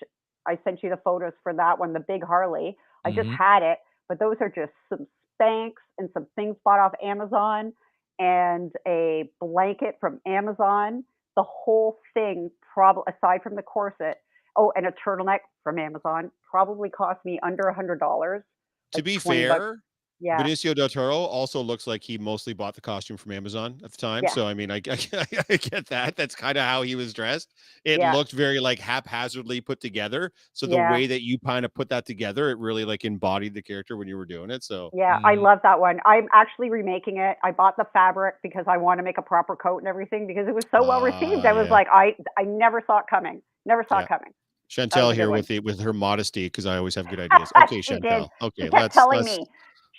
I 0.47 0.57
sent 0.63 0.83
you 0.83 0.89
the 0.89 0.97
photos 0.97 1.33
for 1.43 1.53
that 1.53 1.79
one, 1.79 1.93
the 1.93 1.99
big 1.99 2.23
Harley. 2.23 2.77
I 3.05 3.11
just 3.11 3.29
Mhm. 3.29 3.37
had 3.37 3.63
it, 3.63 3.79
but 4.07 4.19
those 4.19 4.37
are 4.41 4.49
just 4.49 4.73
some 4.89 5.07
Spanx 5.39 5.73
and 5.97 6.09
some 6.11 6.25
things 6.35 6.57
bought 6.65 6.79
off 6.79 6.93
Amazon 7.01 7.73
and 8.19 8.73
a 8.87 9.31
blanket 9.39 9.97
from 9.99 10.19
Amazon. 10.25 11.05
The 11.35 11.43
whole 11.43 11.99
thing, 12.13 12.51
probably 12.73 13.03
aside 13.07 13.43
from 13.43 13.55
the 13.55 13.63
corset, 13.63 14.21
oh, 14.55 14.73
and 14.75 14.85
a 14.85 14.91
turtleneck 14.91 15.39
from 15.63 15.79
Amazon, 15.79 16.31
probably 16.49 16.89
cost 16.89 17.23
me 17.23 17.39
under 17.41 17.67
a 17.67 17.73
hundred 17.73 17.99
dollars. 17.99 18.43
To 18.91 18.97
like 18.97 19.05
be 19.05 19.17
20 19.17 19.47
bucks. 19.47 19.81
Fair, 20.21 20.37
Yeah, 20.37 20.43
Benicio 20.43 20.75
del 20.75 20.89
Toro 20.89 21.15
also 21.15 21.61
looks 21.61 21.87
like 21.87 22.03
he 22.03 22.17
mostly 22.17 22.53
bought 22.53 22.75
the 22.75 22.81
costume 22.81 23.17
from 23.17 23.31
Amazon 23.31 23.79
at 23.83 23.91
the 23.91 23.97
time. 23.97 24.23
Yeah. 24.23 24.29
So 24.29 24.47
I 24.47 24.53
mean, 24.53 24.71
I, 24.71 24.81
I, 24.89 25.25
I 25.49 25.57
get 25.57 25.87
that. 25.87 26.15
That's 26.15 26.35
kind 26.35 26.57
of 26.57 26.63
how 26.63 26.81
he 26.81 26.95
was 26.95 27.13
dressed. 27.13 27.53
It 27.85 27.99
Yeah. 27.99 28.13
looked 28.13 28.31
very 28.31 28.59
like 28.59 28.79
haphazardly 28.79 29.61
put 29.61 29.79
together. 29.79 30.31
So 30.53 30.65
the 30.67 30.75
Yeah. 30.75 30.91
way 30.91 31.07
that 31.07 31.21
you 31.23 31.37
kind 31.39 31.65
of 31.65 31.73
put 31.73 31.89
that 31.89 32.05
together, 32.05 32.49
it 32.49 32.57
really 32.57 32.85
like 32.85 33.05
embodied 33.05 33.53
the 33.53 33.61
character 33.61 33.97
when 33.97 34.07
you 34.07 34.17
were 34.17 34.25
doing 34.25 34.51
it. 34.51 34.63
So 34.63 34.89
yeah, 34.93 35.19
I 35.23 35.35
Mhm. 35.35 35.43
love 35.43 35.59
that 35.63 35.79
one. 35.79 35.99
I'm 36.05 36.27
actually 36.33 36.69
remaking 36.69 37.17
it. 37.17 37.37
I 37.43 37.51
bought 37.51 37.77
the 37.77 37.85
fabric 37.93 38.35
because 38.43 38.65
I 38.67 38.77
want 38.77 38.99
to 38.99 39.03
make 39.03 39.17
a 39.17 39.21
proper 39.21 39.55
coat 39.55 39.79
and 39.79 39.87
everything 39.87 40.27
because 40.27 40.47
it 40.47 40.53
was 40.55 40.65
so 40.71 40.83
well 40.83 41.01
received. 41.01 41.45
Ah, 41.45 41.49
I 41.49 41.53
was 41.53 41.65
yeah. 41.65 41.71
like, 41.71 41.87
I 41.91 42.15
I 42.37 42.43
never 42.43 42.81
saw 42.85 42.99
it 42.99 43.05
coming. 43.09 43.41
Never 43.65 43.83
saw 43.87 43.99
Yeah. 43.99 44.03
it 44.03 44.07
coming. 44.09 44.33
Chantel 44.69 45.13
here 45.15 45.29
one. 45.29 45.39
with 45.39 45.47
the 45.47 45.59
with 45.61 45.79
her 45.79 45.93
modesty 45.93 46.45
because 46.45 46.65
I 46.67 46.77
always 46.77 46.93
have 46.95 47.07
good 47.07 47.19
ideas. 47.19 47.51
Okay, 47.57 47.81
She 47.81 47.93
did. 47.99 48.03
Chantel. 48.03 48.29
She 48.39 48.45
Okay, 48.45 48.69
kept 48.69 48.73
let's 48.73 48.95
telling 48.95 49.17
let's 49.17 49.37
me. 49.37 49.45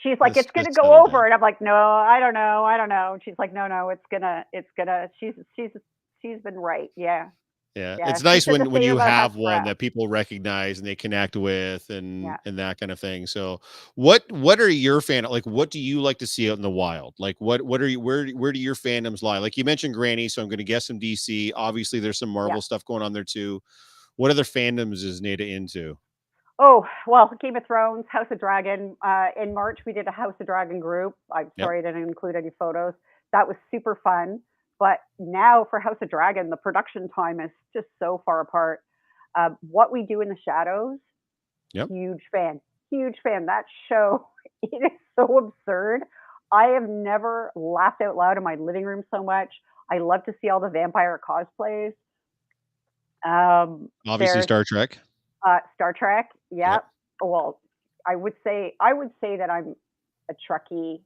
She's 0.02 0.18
like, 0.20 0.36
Let's 0.36 0.48
it's 0.48 0.52
gonna 0.52 0.72
go 0.72 1.04
over, 1.04 1.24
and 1.24 1.34
I'm 1.34 1.40
like, 1.40 1.60
no, 1.60 1.74
I 1.74 2.20
don't 2.20 2.34
know, 2.34 2.64
I 2.64 2.76
don't 2.76 2.88
know. 2.88 3.12
And 3.14 3.22
she's 3.24 3.34
like, 3.38 3.52
no, 3.52 3.66
no, 3.66 3.90
it's 3.90 4.04
gonna, 4.10 4.44
it's 4.52 4.68
gonna. 4.76 5.08
She's 5.20 5.34
she's 5.56 5.70
she's 6.22 6.40
been 6.42 6.56
right. 6.58 6.90
Yeah, 6.96 7.28
Yeah, 7.76 7.96
Yeah, 7.98 8.10
it's 8.10 8.22
nice 8.22 8.46
when 8.46 8.70
when 8.70 8.82
you 8.82 8.98
have 8.98 9.36
one 9.36 9.52
Rap. 9.58 9.64
that 9.66 9.78
people 9.78 10.08
recognize 10.08 10.78
and 10.78 10.86
they 10.86 10.96
connect 10.96 11.36
with 11.36 11.88
and 11.90 12.24
Yeah. 12.24 12.36
and 12.44 12.58
that 12.58 12.78
kind 12.80 12.92
of 12.92 12.98
thing. 13.00 13.26
So, 13.26 13.60
what 13.94 14.30
what 14.30 14.60
are 14.60 14.68
your 14.68 15.00
fan 15.00 15.24
like? 15.24 15.46
What 15.46 15.70
do 15.70 15.78
you 15.78 16.00
like 16.00 16.18
to 16.18 16.26
see 16.26 16.50
out 16.50 16.56
in 16.56 16.62
the 16.62 16.70
wild? 16.70 17.14
Like, 17.18 17.36
what 17.40 17.62
what 17.62 17.80
are 17.80 17.88
you 17.88 18.00
where 18.00 18.28
where 18.30 18.52
do 18.52 18.58
your 18.60 18.74
fandoms 18.74 19.22
lie? 19.22 19.38
Like 19.38 19.56
you 19.56 19.64
mentioned 19.64 19.94
Granny, 19.94 20.28
so 20.28 20.42
I'm 20.42 20.48
going 20.48 20.58
to 20.58 20.64
guess 20.64 20.86
some 20.86 20.98
DC. 21.00 21.52
Obviously, 21.54 22.00
there's 22.00 22.18
some 22.18 22.30
Marvel 22.30 22.60
stuff 22.62 22.84
going 22.84 23.02
on 23.02 23.12
there 23.12 23.24
too. 23.24 23.62
What 24.16 24.30
other 24.30 24.44
fandoms 24.44 25.02
is 25.04 25.22
Nada 25.22 25.46
into? 25.46 25.96
Oh, 26.62 26.84
well, 27.06 27.30
Game 27.40 27.56
of 27.56 27.66
Thrones, 27.66 28.04
House 28.10 28.26
of 28.30 28.38
Dragon. 28.38 28.94
Uh, 29.02 29.28
in 29.40 29.54
March, 29.54 29.78
we 29.86 29.94
did 29.94 30.06
a 30.06 30.10
House 30.10 30.34
of 30.40 30.46
Dragon 30.46 30.78
group. 30.78 31.14
I'm 31.32 31.50
Yep. 31.56 31.64
sorry 31.64 31.78
I 31.78 31.82
didn't 31.82 32.02
include 32.02 32.36
any 32.36 32.50
photos. 32.58 32.92
That 33.32 33.48
was 33.48 33.56
super 33.70 33.94
fun. 34.04 34.42
But 34.78 34.98
now 35.18 35.64
for 35.70 35.78
House 35.80 35.96
of 36.02 36.10
Dragon, 36.10 36.50
the 36.50 36.56
production 36.58 37.08
time 37.08 37.40
is 37.40 37.50
just 37.72 37.86
so 37.98 38.22
far 38.26 38.40
apart. 38.40 38.82
Uh, 39.34 39.50
what 39.70 39.90
we 39.90 40.04
do 40.04 40.20
in 40.20 40.28
the 40.28 40.36
shadows, 40.44 40.98
Yep. 41.72 41.88
huge 41.88 42.22
fan, 42.32 42.60
huge 42.90 43.16
fan. 43.22 43.46
That 43.46 43.64
show, 43.88 44.26
it 44.62 44.92
is 44.92 44.98
so 45.16 45.38
absurd. 45.38 46.02
I 46.52 46.64
have 46.68 46.88
never 46.88 47.52
laughed 47.54 48.02
out 48.02 48.16
loud 48.16 48.36
in 48.36 48.42
my 48.42 48.56
living 48.56 48.84
room 48.84 49.04
so 49.10 49.22
much. 49.22 49.50
I 49.90 49.98
love 49.98 50.24
to 50.26 50.34
see 50.42 50.50
all 50.50 50.60
the 50.60 50.68
vampire 50.68 51.18
cosplays. 51.26 51.92
Um, 53.24 53.90
Obviously, 54.06 54.34
There's- 54.34 54.44
Star 54.44 54.64
Trek. 54.66 54.98
uh, 55.46 55.60
Star 55.74 55.92
Trek. 55.92 56.30
Yep. 56.50 56.84
Well, 57.22 57.60
I 58.06 58.16
would 58.16 58.34
say 58.44 58.74
I 58.80 58.92
would 58.92 59.10
say 59.20 59.36
that 59.36 59.50
I'm 59.50 59.74
a 60.30 60.34
Trekkie 60.34 61.00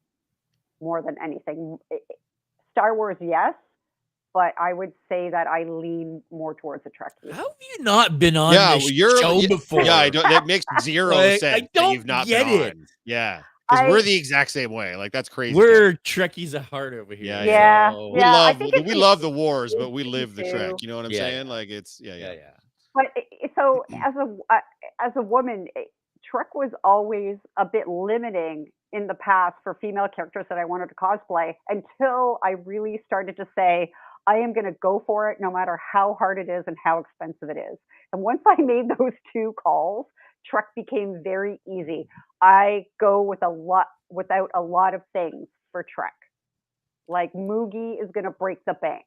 more 0.80 1.02
than 1.02 1.16
anything. 1.22 1.78
I- 1.90 1.94
I- 1.94 1.96
eh, 1.96 2.00
eh, 2.10 2.14
Star 2.72 2.94
Wars, 2.96 3.16
yes, 3.20 3.54
but 4.32 4.52
I 4.58 4.72
would 4.72 4.92
say 5.08 5.30
that 5.30 5.46
I 5.46 5.62
lean 5.64 6.22
more 6.30 6.54
towards 6.54 6.84
a 6.86 6.90
Trekkie. 6.90 7.32
How 7.32 7.38
have 7.48 7.56
you 7.78 7.84
not 7.84 8.18
been 8.18 8.36
on 8.36 8.52
Yeah, 8.54 8.74
this 8.74 8.84
well, 8.84 8.92
you're- 8.92 9.20
show 9.20 9.38
yeah, 9.40 9.46
before? 9.48 9.82
Yeah, 9.82 9.94
I 9.96 10.10
don't, 10.10 10.28
that 10.28 10.46
makes 10.46 10.64
zero 10.82 11.14
Like, 11.14 11.24
I 11.24 11.38
sense. 11.38 11.60
that 11.62 11.72
don't 11.72 11.92
you've 11.92 12.04
not 12.06 12.26
get 12.26 12.44
been 12.46 12.60
it. 12.60 12.70
on. 12.76 12.86
Yeah, 13.04 13.42
because 13.70 13.88
we're 13.90 14.02
the 14.02 14.16
exact 14.16 14.50
same 14.50 14.72
way. 14.72 14.96
Like 14.96 15.12
that's 15.12 15.28
crazy. 15.28 15.54
We're 15.54 15.92
Trekkies 16.04 16.54
at 16.54 16.62
heart 16.64 16.94
over 16.94 17.14
here. 17.14 17.26
Yeah, 17.26 17.44
yeah, 17.44 17.92
so- 17.92 18.08
we 18.10 18.20
yeah. 18.20 18.28
I 18.28 18.32
love 18.32 18.58
think 18.58 18.86
we 18.86 18.94
love 18.94 19.20
the 19.20 19.30
wars, 19.30 19.74
but 19.76 19.90
we 19.90 20.02
live 20.04 20.34
the 20.34 20.42
too. 20.42 20.50
trek. 20.50 20.72
You 20.82 20.88
know 20.88 20.96
what 20.96 21.04
I'm 21.06 21.12
Yeah, 21.12 21.18
saying? 21.20 21.46
yeah. 21.46 21.52
Like 21.52 21.68
it's 21.70 22.00
yeah, 22.00 22.14
yeah, 22.16 22.32
yeah. 22.32 22.50
But 22.94 23.06
so 23.56 23.84
as 23.92 24.14
a 24.16 24.36
uh, 24.54 24.60
as 25.04 25.12
a 25.16 25.22
woman, 25.22 25.66
Trek 26.30 26.54
was 26.54 26.70
always 26.84 27.36
a 27.58 27.64
bit 27.64 27.88
limiting 27.88 28.66
in 28.92 29.06
the 29.08 29.14
past 29.14 29.56
for 29.64 29.76
female 29.80 30.06
characters 30.14 30.46
that 30.48 30.58
I 30.58 30.64
wanted 30.64 30.88
to 30.88 30.94
cosplay 30.94 31.54
until 31.68 32.38
I 32.44 32.50
really 32.64 33.00
started 33.06 33.36
to 33.36 33.46
say 33.56 33.90
I 34.26 34.36
am 34.36 34.52
going 34.52 34.66
to 34.66 34.76
go 34.80 35.02
for 35.06 35.30
it 35.30 35.38
no 35.40 35.50
matter 35.52 35.78
how 35.92 36.14
hard 36.18 36.38
it 36.38 36.48
is 36.48 36.64
and 36.66 36.76
how 36.82 36.98
expensive 37.00 37.50
it 37.50 37.58
is. 37.58 37.78
And 38.12 38.22
once 38.22 38.40
I 38.46 38.60
made 38.62 38.86
those 38.98 39.12
two 39.32 39.54
calls, 39.62 40.06
Trek 40.46 40.66
became 40.76 41.20
very 41.22 41.60
easy. 41.68 42.08
I 42.42 42.84
go 43.00 43.22
with 43.22 43.42
a 43.44 43.50
lot 43.50 43.86
without 44.10 44.50
a 44.54 44.60
lot 44.60 44.94
of 44.94 45.02
things 45.12 45.48
for 45.72 45.84
Trek. 45.92 46.14
Like 47.08 47.32
Moogie 47.34 48.02
is 48.02 48.10
going 48.12 48.24
to 48.24 48.30
break 48.30 48.58
the 48.66 48.74
bank. 48.80 49.04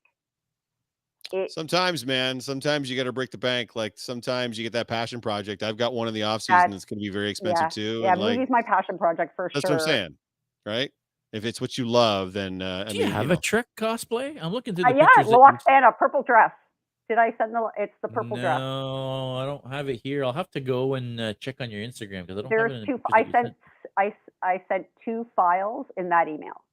It, 1.34 1.52
Sometimes, 1.52 2.06
man, 2.06 2.40
sometimes 2.40 2.90
you 2.90 2.96
got 2.96 3.04
to 3.04 3.12
break 3.12 3.32
the 3.32 3.38
bank. 3.38 3.76
Like 3.76 3.94
sometimes 3.98 4.58
you 4.58 4.64
get 4.64 4.74
that 4.74 4.88
passion 4.88 5.20
project. 5.22 5.62
I've 5.64 5.78
got 5.78 5.94
one 5.94 6.08
in 6.08 6.14
the 6.14 6.24
off 6.24 6.42
season 6.42 6.56
That's- 6.56 6.72
that's 6.74 6.86
going 6.86 7.00
to 7.00 7.04
be 7.04 7.10
very 7.10 7.30
expensive 7.30 7.70
too. 7.70 8.02
yeah, 8.04 8.14
and 8.14 8.22
like 8.22 8.50
my 8.50 8.62
passion 8.62 8.98
project 8.98 9.36
for 9.36 9.50
that's 9.54 9.68
sure. 9.68 9.76
what 9.78 9.82
I'm 9.84 9.88
saying, 9.88 10.18
right? 10.66 10.92
If 11.34 11.44
it's 11.44 11.60
what 11.60 11.78
you 11.78 11.86
love, 11.86 12.32
then 12.34 12.62
uh, 12.62 12.86
I 12.88 12.92
Do 12.92 13.00
mean, 13.00 13.08
you 13.08 13.14
have 13.14 13.28
know. 13.28 13.34
a 13.34 13.38
Trek 13.38 13.68
cosplay? 13.76 14.42
I'm 14.42 14.54
looking 14.54 14.76
through 14.76 14.86
Uh, 14.86 14.94
the 14.94 14.98
yeah, 15.00 15.06
pictures. 15.18 15.26
that 15.26 15.32
you- 15.32 15.38
Lwaxana, 15.82 15.98
purple 15.98 16.24
dress. 16.24 16.52
Did 17.10 17.18
I 17.18 17.34
send 17.38 17.54
the? 17.54 17.70
It's 17.78 17.94
the 18.02 18.08
purple 18.10 18.36
no, 18.38 18.42
dress. 18.42 18.60
No, 18.60 19.36
I 19.38 19.46
don't 19.46 19.72
have 19.72 19.88
it 19.90 20.00
here. 20.04 20.24
I'll 20.26 20.34
have 20.34 20.50
to 20.52 20.60
go 20.62 20.94
and 20.96 21.20
uh, 21.20 21.34
check 21.36 21.62
on 21.62 21.70
your 21.70 21.82
Instagram 21.82 22.26
because 22.28 22.38
I 22.38 22.42
don't 22.42 22.52
have 22.52 22.66
it 22.66 22.70
There's 22.70 22.86
two. 22.86 23.02
I 23.14 23.24
that 23.24 23.28
you 23.28 23.32
sent. 23.32 23.56
I 23.98 24.06
s- 24.08 24.14
I 24.44 24.62
sent 24.70 24.88
two 25.06 25.26
files 25.36 25.86
in 25.98 26.10
that 26.10 26.28
email. 26.28 26.64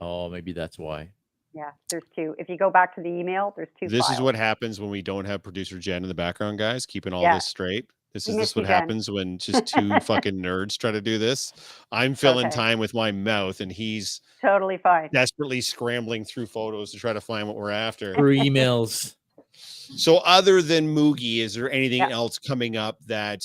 Oh, 0.00 0.28
maybe 0.28 0.52
that's 0.52 0.78
why. 0.78 1.10
Yeah, 1.52 1.70
there's 1.88 2.04
two. 2.14 2.34
If 2.38 2.48
you 2.48 2.56
go 2.56 2.70
back 2.70 2.94
to 2.94 3.00
the 3.00 3.08
email, 3.08 3.52
there's 3.56 3.68
two. 3.78 3.88
this 3.88 4.08
is 4.10 4.20
what 4.20 4.34
happens 4.36 4.80
when 4.80 4.90
we 4.90 5.02
don't 5.02 5.24
have 5.24 5.42
producer 5.42 5.78
Jen 5.78 6.02
in 6.02 6.08
the 6.08 6.14
background, 6.14 6.58
guys, 6.58 6.86
keeping 6.86 7.12
all 7.12 7.22
Yeah. 7.22 7.34
this 7.34 7.46
straight. 7.46 7.86
This 8.12 8.28
is 8.28 8.36
this 8.36 8.56
what 8.56 8.66
Jen. 8.66 8.72
happens 8.72 9.10
when 9.10 9.38
just 9.38 9.66
two 9.66 9.98
fucking 10.00 10.36
nerds 10.36 10.76
try 10.78 10.90
to 10.92 11.00
do 11.00 11.18
this. 11.18 11.52
I'm 11.90 12.14
filling 12.14 12.46
Okay. 12.46 12.56
time 12.56 12.78
with 12.78 12.94
my 12.94 13.10
mouth, 13.12 13.60
and 13.60 13.70
he's 13.70 14.20
totally 14.40 14.78
fine. 14.78 15.08
desperately 15.12 15.60
scrambling 15.60 16.24
through 16.24 16.46
photos 16.46 16.92
to 16.92 16.98
try 16.98 17.12
to 17.12 17.20
find 17.20 17.46
what 17.48 17.56
we're 17.56 17.70
after. 17.70 18.14
Through 18.14 18.36
emails. 18.38 19.16
So, 19.52 20.18
other 20.18 20.62
than 20.62 20.94
Moogie, 20.94 21.38
is 21.38 21.54
there 21.54 21.70
anything 21.70 21.98
Yeah. 21.98 22.10
else 22.10 22.38
coming 22.38 22.76
up 22.76 22.98
that 23.06 23.42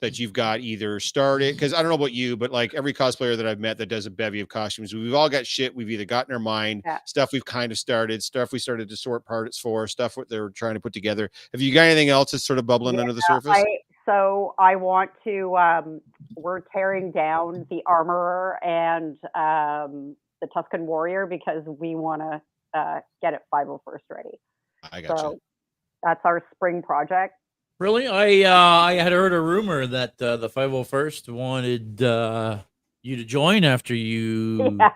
that 0.00 0.18
you've 0.18 0.32
got 0.32 0.60
either 0.60 1.00
started? 1.00 1.54
Because 1.54 1.72
I 1.72 1.80
don't 1.80 1.88
know 1.88 1.94
about 1.96 2.12
you, 2.12 2.36
but 2.36 2.50
like 2.50 2.74
every 2.74 2.92
cosplayer 2.92 3.36
that 3.36 3.46
I've 3.46 3.60
met 3.60 3.78
that 3.78 3.86
does 3.86 4.06
a 4.06 4.10
bevy 4.10 4.40
of 4.40 4.48
costumes, 4.48 4.94
we've 4.94 5.14
all 5.14 5.28
got 5.28 5.46
shit 5.46 5.74
we've 5.74 5.90
either 5.90 6.04
got 6.04 6.28
in 6.28 6.34
our 6.34 6.40
mind, 6.40 6.82
Yeah. 6.84 6.98
stuff 7.06 7.32
we've 7.32 7.44
kind 7.44 7.72
of 7.72 7.78
started, 7.78 8.22
stuff 8.22 8.52
we 8.52 8.58
started 8.58 8.88
to 8.88 8.96
sort 8.96 9.24
parts 9.24 9.58
for, 9.58 9.86
stuff 9.86 10.16
what 10.16 10.28
they're 10.28 10.50
trying 10.50 10.74
to 10.74 10.80
put 10.80 10.92
together. 10.92 11.30
Have 11.52 11.60
you 11.60 11.72
got 11.72 11.82
anything 11.82 12.08
else 12.10 12.32
that's 12.32 12.44
sort 12.44 12.58
of 12.58 12.66
bubbling 12.66 12.98
under 12.98 13.12
the 13.12 13.22
surface? 13.22 13.50
I, 13.52 13.64
so 14.04 14.54
I 14.58 14.76
want 14.76 15.10
to. 15.24 15.56
Um, 15.56 16.00
we're 16.36 16.60
tearing 16.60 17.10
down 17.10 17.66
the 17.70 17.82
armorer 17.86 18.58
and 18.62 19.16
um, 19.34 20.16
the 20.42 20.48
Tusken 20.54 20.80
warrior 20.80 21.26
because 21.26 21.62
we 21.66 21.94
want 21.94 22.20
to 22.20 22.42
uh, 22.78 23.00
get 23.22 23.32
it 23.34 23.40
501st 23.54 23.78
ready. 24.10 24.40
I 24.92 25.00
got 25.00 25.18
So 25.18 25.32
you. 25.32 25.40
that's 26.02 26.20
our 26.24 26.44
spring 26.54 26.82
project. 26.82 27.34
Really? 27.84 28.06
I 28.06 28.50
uh, 28.50 28.80
I 28.80 28.94
had 28.94 29.12
heard 29.12 29.34
a 29.34 29.40
rumor 29.42 29.86
that 29.86 30.14
uh, 30.22 30.38
the 30.38 30.48
501st 30.48 31.28
wanted 31.28 32.02
uh, 32.02 32.60
you 33.02 33.16
to 33.16 33.24
join 33.24 33.62
after 33.62 33.94
you 33.94 34.70
Yeah, 34.80 34.88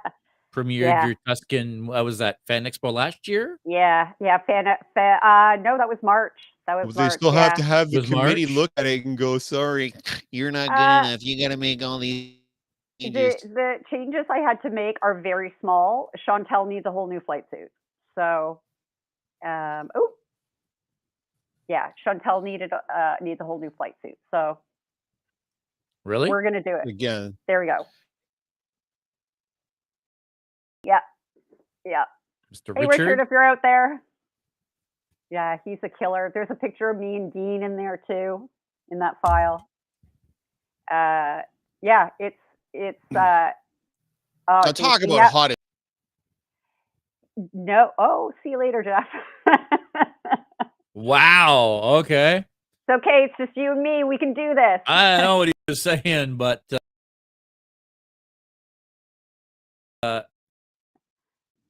premiered 0.55 1.03
Yeah. 1.03 1.05
your 1.05 1.15
Tusken. 1.29 1.95
Uh, 1.95 2.03
was 2.03 2.17
that 2.17 2.39
Fan 2.47 2.65
Expo 2.65 2.91
last 2.91 3.29
year? 3.29 3.59
yeah, 3.67 4.13
yeah. 4.23 4.39
Fan, 4.47 4.65
fan, 4.95 5.19
uh, 5.23 5.57
no, 5.61 5.77
that 5.77 5.87
was 5.87 5.99
March. 6.03 6.33
That 6.67 6.77
was 6.77 6.85
Well, 6.87 6.93
they 6.95 7.11
March. 7.11 7.19
still 7.19 7.33
yeah. 7.33 7.43
have 7.43 7.55
to 7.57 7.63
have 7.63 7.91
the 7.91 8.01
committee 8.01 8.47
March? 8.47 8.57
look 8.57 8.71
at 8.79 8.87
it 8.87 9.05
and 9.05 9.19
go, 9.19 9.37
sorry, 9.37 9.93
you're 10.33 10.51
not 10.51 10.71
good 10.71 10.89
Uh, 10.89 11.05
enough. 11.05 11.23
You 11.23 11.39
got 11.43 11.53
to 11.53 11.59
make 11.59 11.83
all 11.83 11.99
these 11.99 12.37
the, 13.01 13.11
changes." 13.13 13.43
the 13.43 13.75
changes 13.91 14.25
I 14.31 14.39
had 14.39 14.63
to 14.63 14.71
make 14.71 14.97
are 15.03 15.21
very 15.21 15.53
small. 15.61 16.11
Chantel 16.27 16.67
needs 16.67 16.87
a 16.87 16.91
whole 16.91 17.07
new 17.07 17.21
flight 17.21 17.45
suit. 17.51 17.69
So, 18.19 18.61
um, 19.45 19.91
oh, 19.95 20.13
yeah, 21.69 21.89
Chantel 22.07 22.43
needed 22.43 22.73
uh, 22.73 23.15
needs 23.21 23.41
a 23.41 23.45
whole 23.45 23.61
new 23.61 23.71
flight 23.77 23.95
suit. 24.05 24.17
So 24.31 24.59
Really? 26.05 26.29
we're 26.31 26.43
gonna 26.43 26.63
do 26.63 26.77
it. 26.83 26.89
Again, 26.89 27.37
There 27.47 27.61
we 27.61 27.67
go. 27.67 27.85
Yeah, 30.85 31.01
yeah. 31.85 32.05
Mr. 32.55 32.75
Hey, 32.77 32.87
Richard? 32.87 33.05
Richard, 33.05 33.21
if 33.21 33.29
you're 33.31 33.45
out 33.45 33.59
there. 33.63 34.03
Yeah, 35.31 35.59
he's 35.65 35.79
a 35.83 35.91
killer. 35.91 36.31
There's 36.33 36.49
a 36.51 36.55
picture 36.55 36.89
of 36.89 36.99
me 36.99 37.17
and 37.17 37.31
Dean 37.31 37.63
in 37.63 37.77
there 37.77 38.01
too, 38.07 38.49
in 38.91 39.01
that 39.01 39.17
file. 39.21 39.69
Uh, 40.91 41.43
yeah, 41.83 42.09
it's 42.19 42.39
it's. 42.73 43.05
Uh, 43.15 43.51
uh, 44.49 44.63
now 44.65 44.73
talk 44.73 45.03
about 45.03 45.15
yeah, 45.15 45.29
hot. 45.31 45.53
No. 47.53 47.91
Oh, 47.99 48.33
see 48.43 48.51
you 48.51 48.59
later, 48.59 48.83
Jeff. 48.83 49.07
Wow. 50.99 51.81
Okay. 52.01 52.39
it's 52.39 52.91
okay. 52.91 53.29
It's 53.29 53.35
just 53.39 53.57
you 53.57 53.71
and 53.71 53.81
me. 53.81 54.03
We 54.03 54.19
can 54.19 54.35
do 54.35 54.53
this. 54.53 54.81
I 54.85 55.19
know 55.19 55.39
what 55.39 55.47
he 55.49 55.55
was 55.69 55.81
saying, 55.81 56.35
but 56.37 56.65
uh, 56.73 56.79
uh, 60.03 60.23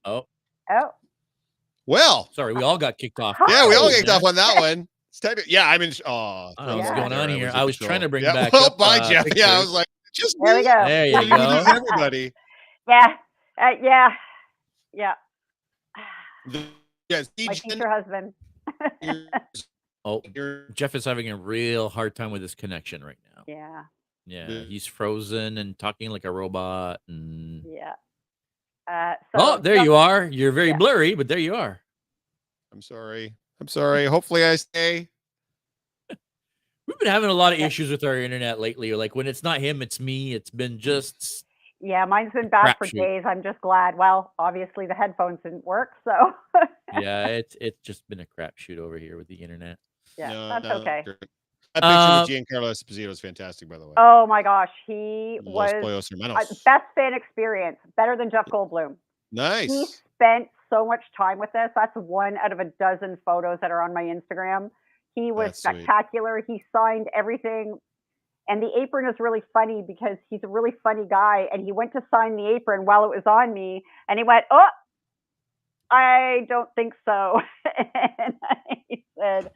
oh, 0.06 0.24
oh, 0.70 0.90
Well, 1.86 2.30
sorry, 2.32 2.54
we 2.54 2.62
all 2.62 2.78
got 2.78 2.96
kicked 2.96 3.20
off. 3.20 3.36
yeah, 3.48 3.68
we 3.68 3.74
all 3.74 3.90
Hi. 3.90 3.96
kicked 3.98 4.08
off 4.08 4.24
on 4.24 4.34
that 4.36 4.56
one. 4.60 4.88
It's 5.10 5.20
type 5.20 5.40
yeah, 5.46 5.68
I 5.68 5.76
mean, 5.76 5.90
in. 5.90 5.94
Oh, 6.06 6.52
I 6.56 6.66
don't 6.66 6.66
know 6.66 6.76
what's 6.78 6.88
that 6.88 6.96
going 6.96 7.12
on 7.12 7.28
here. 7.28 7.50
I 7.52 7.64
was 7.64 7.76
trying 7.76 8.00
to 8.00 8.08
bring 8.08 8.24
yeah, 8.24 8.32
back 8.32 8.54
Well, 8.54 8.64
up, 8.64 8.78
bye, 8.78 8.98
uh, 8.98 9.10
Jeff. 9.10 9.26
Yeah, 9.36 9.50
I 9.50 9.60
was 9.60 9.70
like, 9.70 9.86
just 10.14 10.36
there 10.42 10.56
we 10.56 10.62
go. 10.62 10.84
There 10.86 11.06
you 11.06 11.28
go. 11.28 11.48
lose 11.48 11.68
everybody. 11.68 12.32
Yeah, 12.88 13.06
uh, 13.60 13.70
yeah, 13.82 14.08
yeah. 14.94 15.12
The- 16.50 16.62
yeah, 17.10 17.22
My 17.46 17.52
Steve, 17.52 17.70
future 17.70 17.88
husband. 17.90 18.32
you're- 19.02 19.28
Oh, 20.04 20.22
Jeff 20.72 20.94
is 20.94 21.04
having 21.04 21.28
a 21.28 21.36
real 21.36 21.88
hard 21.88 22.14
time 22.14 22.30
with 22.30 22.40
his 22.40 22.54
connection 22.54 23.04
right 23.04 23.18
now. 23.36 23.42
yeah, 23.46 23.82
Yeah, 24.26 24.48
Yeah. 24.48 24.60
he's 24.64 24.86
frozen 24.86 25.58
and 25.58 25.78
talking 25.78 26.10
like 26.10 26.24
a 26.24 26.30
robot. 26.30 27.00
And 27.08 27.64
yeah. 27.66 27.94
Uh, 28.90 29.14
so, 29.36 29.54
oh, 29.54 29.58
there 29.58 29.76
so- 29.76 29.82
you 29.82 29.94
are. 29.94 30.24
You're 30.24 30.52
very 30.52 30.68
yeah. 30.68 30.76
blurry, 30.78 31.14
but 31.14 31.28
there 31.28 31.38
you 31.38 31.54
are. 31.56 31.80
I'm 32.72 32.80
sorry. 32.80 33.34
I'm 33.60 33.68
sorry. 33.68 34.06
Hopefully, 34.06 34.44
I 34.44 34.56
stay. 34.56 35.08
We've 36.86 36.98
been 36.98 37.08
having 37.08 37.28
a 37.28 37.34
lot 37.34 37.52
of 37.52 37.58
Yeah. 37.58 37.66
issues 37.66 37.90
with 37.90 38.02
our 38.04 38.16
internet 38.16 38.58
lately. 38.60 38.94
Like 38.94 39.14
when 39.14 39.26
it's 39.26 39.42
not 39.42 39.60
him, 39.60 39.82
it's 39.82 40.00
me. 40.00 40.32
It's 40.32 40.48
been 40.50 40.78
just 40.78 41.44
Yeah, 41.80 42.04
mine's 42.06 42.32
been 42.32 42.48
bad 42.48 42.76
for 42.76 42.86
Crapshoot. 42.86 42.92
days. 43.00 43.22
I'm 43.24 43.42
just 43.42 43.60
glad. 43.60 43.96
Well, 43.96 44.32
obviously 44.38 44.86
the 44.86 44.94
headphones 44.94 45.38
didn't 45.44 45.64
work, 45.64 45.90
so 46.04 46.12
yeah, 47.00 47.26
it's 47.26 47.56
it's 47.60 47.80
just 47.82 48.08
been 48.08 48.20
a 48.20 48.26
crapshoot 48.26 48.78
over 48.78 48.98
here 48.98 49.16
with 49.16 49.28
the 49.28 49.36
internet. 49.36 49.78
yeah, 50.16 50.30
No, 50.30 50.48
that's 50.48 50.64
no, 50.64 50.74
okay. 50.76 51.02
great. 51.04 51.18
That 51.74 51.82
picture 51.82 51.84
Uh, 51.84 52.20
with 52.26 52.30
Giancarlo 52.30 52.70
Esposito 52.72 53.08
is 53.10 53.20
fantastic, 53.20 53.68
by 53.68 53.78
the 53.78 53.86
way. 53.86 53.92
Oh 53.96 54.26
my 54.26 54.42
gosh, 54.42 54.70
he 54.86 55.38
Los 55.44 55.72
was 55.72 55.82
Pollos 55.82 56.08
uh, 56.12 56.54
best 56.64 56.84
fan 56.94 57.14
experience, 57.14 57.76
better 57.96 58.16
than 58.16 58.30
Jeff 58.30 58.46
Goldblum. 58.46 58.96
Nice. 59.30 59.70
He 59.70 59.86
spent 60.14 60.48
so 60.70 60.84
much 60.86 61.04
time 61.16 61.38
with 61.38 61.54
us. 61.54 61.70
That's 61.76 61.94
one 61.94 62.36
out 62.38 62.52
of 62.52 62.58
a 62.60 62.66
dozen 62.80 63.18
photos 63.24 63.58
that 63.60 63.70
are 63.70 63.82
on 63.82 63.92
my 63.94 64.02
Instagram. 64.02 64.70
He 65.14 65.30
was 65.30 65.46
That's 65.46 65.62
sweet. 65.62 65.82
spectacular. 65.84 66.42
He 66.46 66.64
signed 66.74 67.06
everything. 67.14 67.78
And 68.48 68.62
the 68.62 68.70
apron 68.80 69.08
is 69.08 69.14
really 69.18 69.42
funny 69.52 69.84
because 69.86 70.16
he's 70.30 70.40
a 70.42 70.48
really 70.48 70.72
funny 70.82 71.04
guy. 71.08 71.46
And 71.52 71.64
he 71.64 71.72
went 71.72 71.92
to 71.92 72.00
sign 72.10 72.36
the 72.36 72.48
apron 72.56 72.86
while 72.86 73.04
it 73.04 73.08
was 73.08 73.24
on 73.26 73.52
me. 73.52 73.82
And 74.08 74.18
he 74.18 74.24
went, 74.24 74.46
Oh, 74.50 74.66
I 75.90 76.46
don't 76.48 76.68
think 76.74 76.94
so. 77.04 77.40
and 77.78 78.34
I 78.42 79.02
said, 79.18 79.50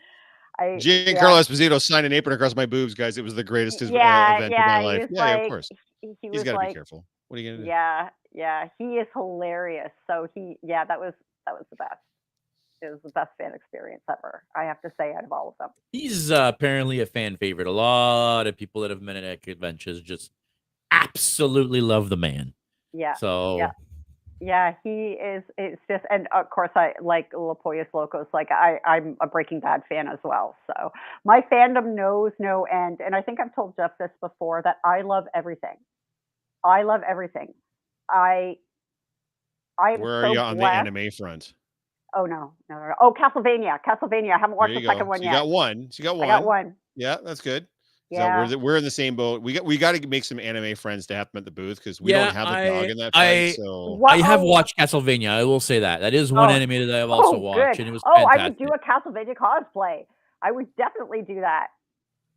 I, 0.59 0.65
Giancarlo 0.79 1.15
yeah, 1.15 1.41
Esposito 1.41 1.81
signed 1.81 2.07
an 2.07 2.13
apron 2.13 2.35
across 2.35 2.55
my 2.55 2.67
boobs, 2.67 2.95
guys. 2.95 3.17
It 3.17 3.25
was 3.25 3.35
the 3.35 3.45
greatest 3.45 3.81
uh, 3.81 3.87
event 3.87 3.95
yeah, 3.95 4.39
of 4.39 4.51
my 4.51 4.81
life. 4.83 5.09
Yeah, 5.11 5.27
yeah, 5.27 5.35
of 5.37 5.49
course. 5.49 5.69
he, 6.01 6.09
he 6.21 6.29
He's 6.29 6.33
was 6.33 6.45
got 6.45 6.53
to 6.53 6.57
like, 6.59 6.69
be 6.69 6.75
careful. 6.75 7.07
What 7.29 7.39
are 7.39 7.41
you 7.41 7.51
gonna 7.53 7.63
do? 7.63 7.69
Yeah, 7.69 8.09
yeah, 8.35 8.69
he 8.79 8.85
is 8.97 9.07
hilarious. 9.15 9.91
So 10.07 10.29
he, 10.35 10.57
yeah, 10.63 10.85
that 10.85 11.01
was 11.01 11.15
that 11.47 11.53
was 11.53 11.65
the 11.71 11.77
best. 11.77 11.97
It 12.83 12.91
was 12.91 13.01
the 13.03 13.11
best 13.11 13.31
fan 13.39 13.53
experience 13.55 14.03
ever. 14.11 14.43
I 14.57 14.65
have 14.65 14.81
to 14.83 14.93
say, 14.99 15.15
out 15.15 15.25
of 15.25 15.33
all 15.33 15.49
of 15.49 15.55
them. 15.59 15.71
He's 15.93 16.31
uh, 16.31 16.51
apparently 16.55 17.01
a 17.01 17.07
fan 17.07 17.37
favorite. 17.37 17.67
A 17.67 17.71
lot 17.73 18.47
of 18.47 18.57
people 18.57 18.83
that 18.83 18.91
have 18.91 19.01
met 19.01 19.17
at 19.17 19.43
conventions 19.43 20.01
just 20.01 20.33
absolutely 20.91 21.81
love 21.81 22.09
the 22.09 22.17
man. 22.17 22.55
Yeah, 22.93 23.15
So 23.15 23.57
yeah, 23.57 23.71
Yeah, 24.41 24.75
he 24.85 25.13
is. 25.13 25.43
It's 25.57 25.81
just, 25.89 26.05
and 26.11 26.27
of 26.35 26.51
course, 26.51 26.71
I 26.75 26.93
like 27.01 27.31
La 27.33 27.55
Pollos 27.55 27.87
Locos. 27.95 28.27
Like 28.35 28.51
I, 28.51 28.79
I'm 28.85 29.17
a 29.23 29.27
Breaking 29.27 29.61
Bad 29.61 29.83
fan 29.89 30.09
as 30.09 30.19
well. 30.25 30.57
So 30.67 30.93
my 31.25 31.41
fandom 31.51 31.95
knows 31.95 32.33
no 32.39 32.65
end. 32.65 32.99
And 33.05 33.15
I 33.15 33.23
think 33.23 33.41
I've 33.41 33.55
told 33.55 33.77
Jeff 33.77 33.93
this 33.99 34.11
before 34.21 34.61
that 34.65 34.77
I 34.85 35.03
love 35.03 35.25
everything. 35.35 35.77
I 36.65 36.83
love 36.83 37.03
everything. 37.09 37.55
I, 38.11 38.57
I 39.79 39.93
am 39.93 40.01
Where 40.01 40.23
so 40.23 40.29
are 40.29 40.35
you 40.35 40.41
on 40.41 40.57
blessed. 40.57 40.85
the 40.85 40.91
anime 40.91 41.11
front? 41.13 41.55
Oh 42.15 42.27
no, 42.27 42.53
no, 42.69 42.77
no, 42.77 42.89
no. 42.89 42.95
Oh, 43.01 43.15
Castlevania, 43.19 43.79
Castlevania. 43.87 44.35
I 44.35 44.39
haven't 44.39 44.57
watched 44.57 44.75
the 44.75 44.83
go. 44.83 44.89
second 44.89 45.07
one 45.09 45.19
So 45.19 45.25
yet. 45.25 45.31
you 45.33 45.37
got 45.39 45.49
one. 45.49 45.89
So 45.91 46.03
you 46.03 46.05
got 46.05 46.21
I 46.21 46.27
got 46.27 46.45
one. 46.45 46.75
Yeah, 46.95 47.17
that's 47.25 47.41
good. 47.41 47.63
So 48.13 48.19
Yeah. 48.19 48.39
we're, 48.41 48.49
the, 48.49 48.59
we're 48.59 48.77
in 48.77 48.85
the 48.85 48.91
same 48.91 49.17
boat. 49.17 49.41
We 49.41 49.55
got 49.55 49.65
we 49.65 49.79
got 49.79 49.95
to 49.95 50.07
make 50.07 50.25
some 50.25 50.39
anime 50.39 50.75
friends 50.77 51.07
to 51.07 51.15
have 51.15 51.33
them 51.33 51.39
at 51.39 51.45
the 51.47 51.51
booth 51.51 51.79
because 51.79 52.01
we 52.01 52.11
Yeah, 52.11 52.27
don't 52.27 52.35
have 52.35 52.49
a 52.49 52.51
I- 52.51 52.69
dog 52.69 52.85
in 52.91 52.97
that 52.99 53.13
I- 53.15 53.53
So 53.53 54.03
I 54.07 54.19
have 54.19 54.41
oh, 54.43 54.45
watched 54.45 54.77
Castlevania. 54.77 55.31
I 55.31 55.45
will 55.45 55.61
say 55.61 55.79
that. 55.79 56.01
That 56.01 56.13
is 56.13 56.31
one 56.31 56.51
Oh. 56.51 56.53
anime 56.53 56.87
that 56.89 57.03
I've 57.03 57.09
oh, 57.09 57.15
also 57.15 57.37
oh, 57.37 57.41
watched, 57.41 57.79
good. 57.79 57.81
and 57.81 57.89
it 57.89 57.93
was 57.93 58.03
oh, 58.05 58.15
fantastic. 58.15 58.41
I 58.41 58.49
would 58.49 58.59
do 58.59 58.67
a 58.67 58.79
Castlevania 58.79 59.35
cosplay. 59.35 60.05
I 60.43 60.51
would 60.53 60.67
definitely 60.77 61.23
do 61.23 61.41
that. 61.41 61.69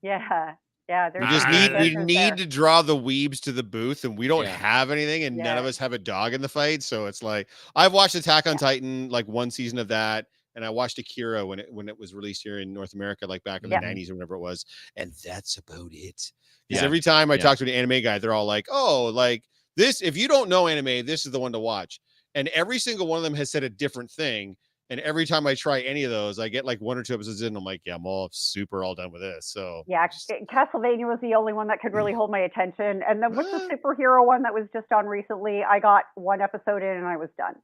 Yeah, 0.02 0.54
yeah. 0.90 1.10
we 1.14 1.26
just 1.28 1.48
need 1.50 1.72
we 1.80 1.96
need 2.04 2.16
there. 2.18 2.36
to 2.36 2.46
draw 2.46 2.82
the 2.82 2.96
weebs 2.96 3.40
to 3.42 3.52
the 3.52 3.64
booth, 3.64 4.04
and 4.06 4.18
we 4.18 4.28
don't 4.28 4.44
Yeah. 4.46 4.56
have 4.56 4.92
anything, 4.92 5.24
and 5.24 5.36
none 5.38 5.58
of 5.58 5.66
us 5.66 5.78
have 5.78 5.94
a 5.94 5.98
dog 6.00 6.34
in 6.34 6.42
the 6.42 6.50
fight. 6.50 6.84
So 6.84 7.06
it's 7.08 7.24
like 7.24 7.50
I've 7.76 7.94
watched 7.94 8.16
Attack 8.16 8.48
on 8.48 8.54
Yeah. 8.54 8.60
Titan, 8.60 9.10
like 9.10 9.28
one 9.28 9.52
season 9.52 9.78
of 9.80 9.88
that, 9.90 10.28
and 10.56 10.64
I 10.66 10.70
watched 10.70 10.98
Akira 11.00 11.46
when 11.46 11.60
it 11.60 11.72
when 11.72 11.90
it 11.90 11.98
was 11.98 12.14
released 12.14 12.44
here 12.44 12.60
in 12.60 12.74
North 12.74 12.94
America, 12.94 13.26
like 13.28 13.44
back 13.44 13.64
in 13.64 13.72
Yeah. 13.72 13.80
the 13.80 13.86
'90s 13.88 14.10
or 14.10 14.16
whatever 14.16 14.36
it 14.36 14.40
was, 14.40 14.66
and 14.96 15.12
that's 15.24 15.58
about 15.58 15.90
it. 15.92 16.32
Because 16.68 16.82
Yeah. 16.82 16.86
every 16.86 17.02
time 17.02 17.30
I 17.32 17.36
Yeah. 17.36 17.42
talk 17.44 17.58
to 17.60 17.64
an 17.64 17.70
anime 17.70 18.02
guy, 18.02 18.18
they're 18.20 18.34
all 18.34 18.46
like, 18.46 18.68
"Oh, 18.70 19.06
like 19.06 19.44
this. 19.76 20.02
If 20.02 20.18
you 20.18 20.28
don't 20.28 20.50
know 20.50 20.68
anime, 20.68 21.06
this 21.06 21.26
is 21.26 21.32
the 21.32 21.40
one 21.40 21.52
to 21.54 21.60
watch." 21.60 22.00
And 22.36 22.48
every 22.50 22.80
single 22.80 23.08
one 23.08 23.18
of 23.18 23.24
them 23.24 23.36
has 23.36 23.50
said 23.50 23.64
a 23.64 23.70
different 23.70 24.12
thing. 24.12 24.58
And 24.92 25.00
every 25.00 25.26
time 25.26 25.48
I 25.48 25.56
try 25.56 25.82
any 25.82 26.04
of 26.04 26.12
those, 26.12 26.38
I 26.38 26.48
get 26.48 26.64
like 26.64 26.80
one 26.80 26.98
or 26.98 27.04
two 27.04 27.16
episodes 27.16 27.42
in. 27.42 27.56
I'm 27.56 27.64
like, 27.64 27.82
yeah, 27.86 27.96
I'm 27.96 28.06
all 28.06 28.30
super 28.32 28.84
all 28.84 28.94
done 28.94 29.12
with 29.12 29.22
this. 29.22 29.48
So 29.48 29.84
Yeah, 29.88 30.06
just- 30.08 30.28
c- 30.28 30.46
Castlevania 30.52 31.08
was 31.08 31.18
the 31.22 31.34
only 31.34 31.54
one 31.54 31.68
that 31.68 31.80
could 31.82 31.94
really 31.94 32.14
hold 32.14 32.30
my 32.30 32.40
attention. 32.40 33.02
And 33.08 33.22
then 33.22 33.36
what's 33.36 33.50
the 33.50 33.68
superhero 33.76 34.24
one 34.26 34.44
that 34.44 34.54
was 34.54 34.68
just 34.74 34.92
on 34.92 35.08
recently? 35.08 35.64
I 35.64 35.80
got 35.80 36.04
one 36.14 36.40
episode 36.40 36.84
in 36.84 36.98
and 36.98 37.06
I 37.08 37.18
was 37.18 37.30
done. 37.38 37.56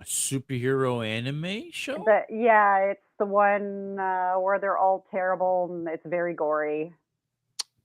A 0.00 0.04
superhero 0.04 1.06
anime 1.06 1.70
show. 1.70 2.02
But 2.04 2.26
yeah, 2.30 2.78
it's 2.92 3.00
the 3.18 3.26
one 3.26 3.98
uh, 4.00 4.34
where 4.34 4.58
they're 4.58 4.78
all 4.78 5.06
terrible 5.10 5.68
and 5.70 5.86
it's 5.86 6.04
very 6.06 6.34
gory. 6.34 6.94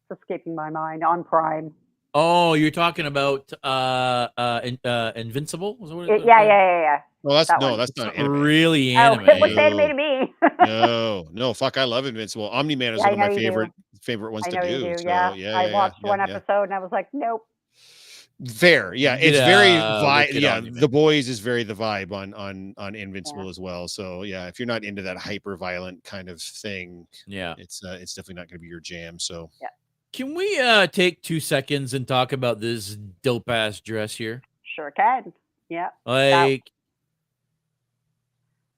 It's 0.09 0.19
escaping 0.21 0.55
my 0.55 0.69
mind 0.69 1.03
on 1.03 1.23
Prime. 1.25 1.73
Oh, 2.13 2.53
you're 2.55 2.71
talking 2.71 3.05
about 3.05 3.51
uh 3.63 4.27
uh, 4.37 4.61
in, 4.63 4.79
uh 4.83 5.11
Invincible? 5.15 5.77
Was 5.77 5.91
what 5.93 6.09
It- 6.09 6.21
it- 6.21 6.25
yeah, 6.25 6.39
uh, 6.39 6.43
yeah, 6.43 6.47
yeah, 6.47 6.81
yeah. 6.81 7.01
well, 7.21 7.37
that's 7.37 7.49
that 7.49 7.61
no, 7.61 7.69
one. 7.71 7.79
that's 7.79 7.95
not 7.97 8.07
not 8.07 8.15
anime. 8.17 8.41
really 8.41 8.95
Oh, 8.95 8.99
anime. 8.99 9.29
it 9.29 9.39
looks 9.39 9.55
No. 9.55 9.61
anime 9.61 9.87
to 9.89 9.93
me. 9.93 10.33
no, 10.65 11.27
no, 11.33 11.53
fuck, 11.53 11.77
I 11.77 11.83
love 11.83 12.05
Invincible. 12.05 12.49
Omni 12.49 12.75
Man 12.75 12.93
is 12.93 12.99
Yeah, 12.99 13.05
one 13.05 13.13
of 13.13 13.19
my 13.19 13.25
you 13.29 13.35
do. 13.35 13.39
favorite 13.41 13.71
favorite 14.01 14.31
ones 14.31 14.47
I 14.47 14.49
to 14.51 14.61
do. 14.61 14.67
you 14.67 14.79
do. 14.95 14.97
So, 14.97 15.03
yeah. 15.03 15.33
yeah, 15.33 15.57
I 15.57 15.65
yeah, 15.67 15.73
watched 15.73 15.97
yeah, 16.03 16.09
one 16.09 16.19
yeah. 16.19 16.35
episode 16.35 16.63
and 16.63 16.73
I 16.73 16.79
was 16.79 16.91
like, 16.91 17.07
nope. 17.13 17.45
Fair, 18.47 18.93
yeah, 18.93 19.15
it's 19.15 19.37
get, 19.37 19.45
very 19.45 19.75
uh, 19.75 20.01
vibe. 20.01 20.31
Yeah, 20.31 20.61
the 20.61 20.87
boys 20.87 21.27
is 21.27 21.39
very 21.39 21.63
the 21.65 21.73
vibe 21.75 22.13
on 22.13 22.33
on 22.33 22.73
on 22.77 22.95
Invincible 22.95 23.49
as 23.49 23.59
well. 23.59 23.89
So 23.89 24.23
yeah, 24.23 24.47
if 24.47 24.57
you're 24.57 24.65
not 24.65 24.85
into 24.85 25.01
that 25.01 25.17
hyper 25.17 25.57
violent 25.57 26.01
kind 26.05 26.29
of 26.29 26.41
thing, 26.41 27.05
Yeah. 27.27 27.53
it's 27.57 27.83
uh, 27.83 27.97
it's 28.01 28.13
definitely 28.13 28.35
not 28.35 28.47
going 28.47 28.59
to 28.59 28.61
be 28.61 28.67
your 28.67 28.79
jam. 28.79 29.19
So 29.19 29.49
Can 30.13 30.33
we 30.35 30.59
uh 30.59 30.87
take 30.87 31.21
two 31.21 31.39
seconds 31.39 31.93
and 31.93 32.07
talk 32.07 32.31
about 32.33 32.59
this 32.59 32.95
dope 33.21 33.49
ass 33.49 33.79
dress 33.79 34.15
here? 34.15 34.41
Sure 34.75 34.91
can. 34.91 35.33
Yeah. 35.69 35.89
Like, 36.05 36.71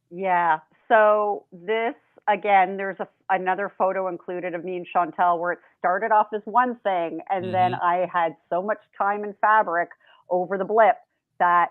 Yeah. 0.10 0.60
So 0.88 1.46
this 1.52 1.96
again, 2.28 2.78
there's 2.78 3.00
a, 3.00 3.08
another 3.30 3.72
photo 3.78 4.08
included 4.08 4.54
of 4.54 4.64
me 4.64 4.76
and 4.78 4.86
Chantel 4.94 5.40
where 5.40 5.54
it 5.54 5.60
started 5.80 6.12
off 6.12 6.28
as 6.34 6.42
one 6.46 6.76
thing, 6.84 7.22
and 7.30 7.54
then 7.54 7.72
Mm-hmm. 7.72 7.84
I 7.84 8.08
had 8.12 8.36
so 8.50 8.62
much 8.62 8.80
time 8.98 9.24
and 9.24 9.36
fabric 9.42 9.90
over 10.30 10.58
the 10.58 10.66
blip 10.66 10.96
that 11.40 11.70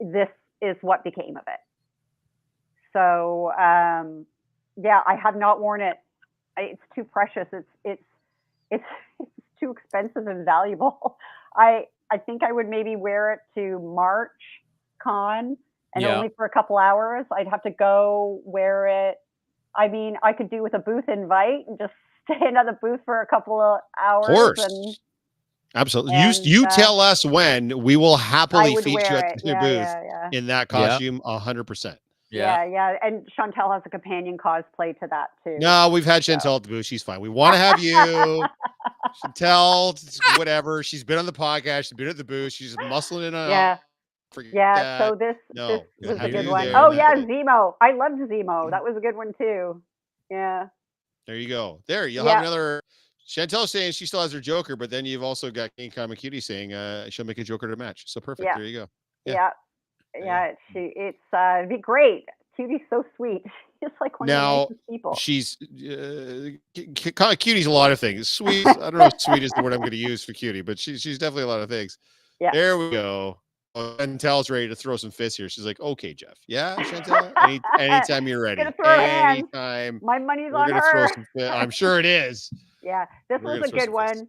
this 0.00 0.28
is 0.60 0.76
what 0.80 1.04
became 1.04 1.36
of 1.36 1.44
it. 1.46 1.60
So 2.92 3.52
um, 3.52 4.26
yeah, 4.76 5.00
I 5.06 5.16
have 5.22 5.36
not 5.36 5.60
worn 5.60 5.80
it. 5.80 5.96
It's 6.56 6.82
too 6.94 7.04
precious. 7.04 7.46
It's 7.52 7.68
it's 7.84 8.02
it's 8.74 8.84
it's 9.20 9.30
too 9.60 9.70
expensive 9.72 10.26
and 10.28 10.44
valuable. 10.44 11.16
I 11.56 11.84
I 12.12 12.18
think 12.18 12.42
I 12.42 12.52
would 12.52 12.68
maybe 12.68 12.96
wear 12.96 13.32
it 13.34 13.40
to 13.56 13.78
March 13.80 14.30
Con 15.02 15.56
and 15.94 16.04
Yeah. 16.04 16.16
only 16.16 16.28
for 16.36 16.44
a 16.46 16.50
couple 16.50 16.78
hours. 16.78 17.26
I'd 17.32 17.48
have 17.48 17.62
to 17.62 17.70
go 17.70 18.40
wear 18.44 18.86
it. 19.10 19.16
I 19.76 19.88
mean, 19.88 20.16
I 20.22 20.32
could 20.32 20.50
do 20.50 20.62
with 20.62 20.74
a 20.74 20.78
booth 20.78 21.08
invite 21.08 21.66
and 21.68 21.78
just 21.78 21.92
stay 22.24 22.46
in 22.48 22.56
at 22.56 22.66
the 22.66 22.78
booth 22.80 23.00
for 23.04 23.20
a 23.22 23.26
couple 23.26 23.60
of 23.60 23.80
hours. 24.02 24.30
of 24.30 24.34
course, 24.34 24.58
And 24.58 24.96
absolutely. 25.74 26.14
and, 26.14 26.22
you 26.44 26.60
you 26.60 26.66
uh, 26.66 26.68
tell 26.68 27.00
us 27.00 27.24
when 27.24 27.82
we 27.82 27.96
will 27.96 28.16
happily 28.16 28.76
feature 28.76 29.16
you 29.16 29.16
at 29.18 29.24
it. 29.36 29.42
the 29.44 29.54
Yeah, 29.54 29.60
booth 29.60 29.96
yeah, 30.02 30.02
yeah. 30.04 30.30
in 30.30 30.46
that 30.48 30.68
costume. 30.68 31.20
A 31.24 31.38
hundred 31.38 31.64
percent. 31.64 31.98
Yeah. 32.34 32.64
yeah, 32.64 32.92
yeah. 32.92 32.96
And 33.02 33.28
Chantel 33.38 33.72
has 33.72 33.82
a 33.86 33.88
companion 33.90 34.36
cosplay 34.38 34.98
to 35.00 35.06
that 35.10 35.28
too. 35.42 35.56
No, 35.58 35.88
we've 35.88 36.04
had 36.04 36.24
So- 36.24 36.32
Chantel 36.36 36.56
at 36.56 36.62
the 36.64 36.68
booth. 36.68 36.86
She's 36.86 37.02
fine. 37.02 37.20
We 37.20 37.28
want 37.28 37.54
to 37.54 37.58
have 37.58 37.80
you. 37.80 37.94
Chantel, 39.24 40.38
whatever. 40.38 40.82
She's 40.82 41.04
been 41.04 41.18
on 41.18 41.26
the 41.26 41.32
podcast. 41.32 41.84
She's 41.84 41.92
been 41.92 42.08
at 42.08 42.16
the 42.16 42.24
booth. 42.24 42.52
She's 42.52 42.76
muscling 42.76 43.28
in 43.28 43.34
on. 43.34 43.50
Yeah, 43.50 43.78
Forget 44.32 44.52
yeah. 44.54 44.74
that. 44.74 45.08
So 45.08 45.14
this 45.14 45.36
No, 45.54 45.68
this 45.68 45.82
yeah, 46.00 46.10
was 46.12 46.20
a 46.20 46.30
good 46.30 46.48
one. 46.48 46.64
there? 46.66 46.76
Oh 46.76 46.90
yeah, 46.92 47.14
Zemo. 47.14 47.74
I 47.80 47.92
loved 47.92 48.20
Zemo. 48.30 48.70
That 48.70 48.82
was 48.82 48.96
a 48.96 49.00
good 49.00 49.16
one 49.16 49.32
too. 49.38 49.82
Yeah. 50.30 50.66
there 51.26 51.36
you 51.36 51.48
go. 51.48 51.80
There, 51.86 52.06
you'll 52.08 52.24
Yeah. 52.24 52.32
have 52.32 52.40
another. 52.42 52.80
Chantel 53.28 53.66
saying 53.68 53.92
she 53.92 54.04
still 54.04 54.20
has 54.20 54.32
her 54.32 54.40
Joker, 54.40 54.76
but 54.76 54.90
then 54.90 55.06
you've 55.06 55.22
also 55.22 55.50
got 55.50 55.70
King 55.76 55.90
Kama 55.90 56.14
Cutie 56.16 56.40
saying 56.40 56.74
uh, 56.74 57.08
she'll 57.08 57.24
make 57.24 57.38
a 57.38 57.44
Joker 57.44 57.68
to 57.68 57.76
match. 57.76 58.04
So 58.06 58.20
perfect. 58.20 58.44
Yeah. 58.46 58.56
There 58.56 58.66
you 58.66 58.78
go. 58.80 58.86
Yeah. 59.24 59.50
Yeah. 60.16 60.24
Yeah. 60.24 60.52
She 60.72 60.92
it's 60.96 61.18
uh 61.32 61.56
it'd 61.58 61.68
be 61.68 61.78
great. 61.78 62.28
Cutie's 62.56 62.82
so 62.90 63.04
sweet. 63.16 63.42
She's 63.80 63.90
like 64.00 64.18
one 64.18 64.28
Now, 64.28 64.62
of 64.62 64.68
the 64.70 64.76
people. 64.88 65.14
She's 65.14 65.58
uh, 65.60 66.50
Cutie's 67.36 67.66
a 67.66 67.70
lot 67.70 67.92
of 67.92 68.00
things. 68.00 68.28
Sweet. 68.28 68.66
I 68.66 68.72
don't 68.72 68.94
know 68.94 69.06
if 69.06 69.20
sweet 69.20 69.42
is 69.42 69.50
the 69.50 69.62
word 69.62 69.74
I'm 69.74 69.80
going 69.80 69.90
to 69.90 69.96
use 69.96 70.24
for 70.24 70.32
cutie, 70.32 70.62
but 70.62 70.78
she's 70.78 71.02
she's 71.02 71.18
definitely 71.18 71.42
a 71.42 71.48
lot 71.48 71.60
of 71.60 71.68
things. 71.68 71.98
Yeah. 72.40 72.50
There 72.52 72.78
we 72.78 72.90
go. 72.90 73.40
Oh, 73.76 73.96
Chantel's 73.98 74.50
ready 74.50 74.68
to 74.68 74.76
throw 74.76 74.96
some 74.96 75.10
fists 75.10 75.36
here. 75.36 75.48
She's 75.48 75.66
like, 75.66 75.80
okay, 75.80 76.14
Jeff. 76.14 76.38
Yeah, 76.46 76.76
Chantel. 76.76 77.32
Any, 77.42 77.60
anytime 77.78 78.28
you're 78.28 78.40
ready. 78.42 78.62
Gonna 78.62 78.72
throw 78.72 78.86
hands. 78.86 79.38
Anytime. 79.38 79.98
My 80.00 80.18
money's 80.18 80.54
on 80.54 80.70
her. 80.70 81.08
I'm 81.40 81.70
sure 81.70 81.98
it 81.98 82.06
is. 82.06 82.50
Yeah. 82.82 83.06
This 83.30 83.40
We're 83.42 83.60
was 83.60 83.70
a 83.70 83.72
good 83.74 83.88
one. 83.88 84.28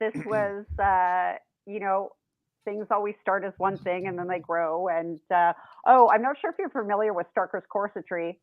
This 0.00 0.12
was 0.26 0.64
uh, 0.76 1.34
you 1.66 1.78
know, 1.78 2.10
things 2.66 2.86
always 2.90 3.14
start 3.22 3.44
as 3.44 3.54
one 3.56 3.78
thing 3.78 4.08
and 4.08 4.18
then 4.18 4.28
they 4.28 4.38
grow. 4.38 4.88
And 4.88 5.18
uh 5.34 5.54
oh, 5.86 6.10
I'm 6.12 6.20
not 6.20 6.36
sure 6.38 6.50
if 6.50 6.56
you're 6.58 6.68
familiar 6.68 7.14
with 7.14 7.26
Starker's 7.34 7.64
corsetry. 7.74 8.36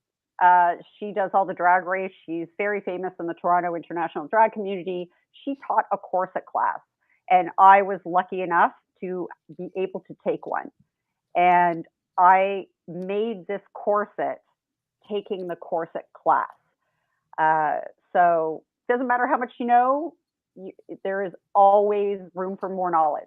Uh, 0.44 0.78
she 0.98 1.14
does 1.14 1.30
all 1.36 1.46
the 1.46 1.54
drag 1.54 1.86
race. 1.86 2.12
She's 2.26 2.48
very 2.58 2.82
famous 2.82 3.14
in 3.20 3.28
the 3.28 3.36
Toronto 3.36 3.76
international 3.76 4.28
drag 4.28 4.54
community. 4.54 5.12
She 5.46 5.56
taught 5.68 5.86
a 5.92 5.98
corset 5.98 6.46
class, 6.48 6.80
and 7.30 7.50
I 7.60 7.84
was 7.84 8.00
lucky 8.04 8.42
enough 8.42 8.72
to 9.02 9.28
be 9.56 9.70
able 9.78 10.00
to 10.08 10.16
take 10.26 10.48
one. 10.48 10.72
And 11.36 11.86
I 12.18 12.66
made 12.88 13.46
this 13.48 13.62
corset 13.74 14.42
taking 15.10 15.48
the 15.48 15.56
corset 15.56 16.08
class. 16.14 16.48
Uh, 17.38 17.80
so 18.12 18.64
doesn't 18.90 19.08
matter 19.08 19.28
how 19.28 19.38
much 19.38 19.54
you 19.60 19.66
know, 19.66 20.16
you, 20.56 20.72
there 21.04 21.24
is 21.24 21.34
always 21.54 22.20
room 22.34 22.58
for 22.60 22.70
more 22.70 22.92
knowledge. 22.92 23.24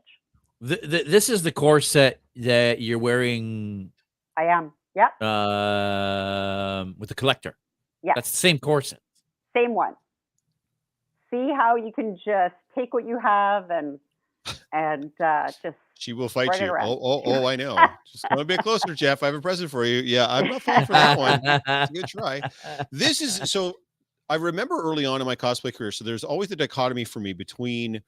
Th- 0.67 0.81
th- 0.81 1.07
this 1.07 1.29
is 1.29 1.43
the 1.43 1.53
corset 1.53 2.21
that 2.37 2.81
you're 2.81 2.99
wearing 2.99 3.93
I 4.37 4.45
am. 4.45 4.73
Yep. 4.95 5.23
um, 5.23 6.95
with 6.99 7.09
the 7.11 7.15
collector. 7.15 7.57
Yeah. 8.03 8.13
That's 8.15 8.31
the 8.31 8.37
same 8.37 8.59
corset. 8.59 9.01
Same 9.55 9.75
one. 9.75 9.95
See 11.31 11.53
how 11.55 11.77
you 11.77 11.93
can 11.93 12.17
just 12.17 12.55
take 12.75 12.95
what 12.95 13.07
you 13.07 13.19
have 13.19 13.71
and 13.71 13.99
and 14.73 15.11
uh, 15.21 15.51
just 15.63 15.77
She 15.95 16.13
will 16.13 16.29
fight 16.29 16.61
you. 16.61 16.75
Oh, 16.81 16.99
oh, 17.03 17.23
oh, 17.25 17.47
I 17.47 17.57
know. 17.57 17.77
Just 18.11 18.27
come 18.29 18.39
a 18.39 18.45
bit 18.45 18.61
closer, 18.61 18.95
Jeff. 18.95 19.23
I 19.23 19.27
have 19.27 19.35
a 19.35 19.41
present 19.41 19.71
for 19.71 19.85
you. 19.85 20.03
Yeah, 20.03 20.27
I'm 20.29 20.49
not 20.49 20.63
falling 20.63 20.87
for 20.87 20.93
that 20.93 21.19
one. 21.19 21.41
It's 21.45 21.91
a 21.91 21.93
good 21.93 22.07
try. 22.07 22.41
This 22.93 23.21
is 23.21 23.51
so 23.51 23.79
I 24.29 24.37
remember 24.37 24.81
early 24.81 25.05
on 25.05 25.21
in 25.21 25.27
my 25.27 25.37
cosplay 25.37 25.75
career. 25.75 25.93
So 25.93 26.05
there's 26.05 26.25
always 26.25 26.49
the 26.49 26.57
dichotomy 26.57 27.05
for 27.05 27.21
me 27.21 27.33
between 27.33 28.01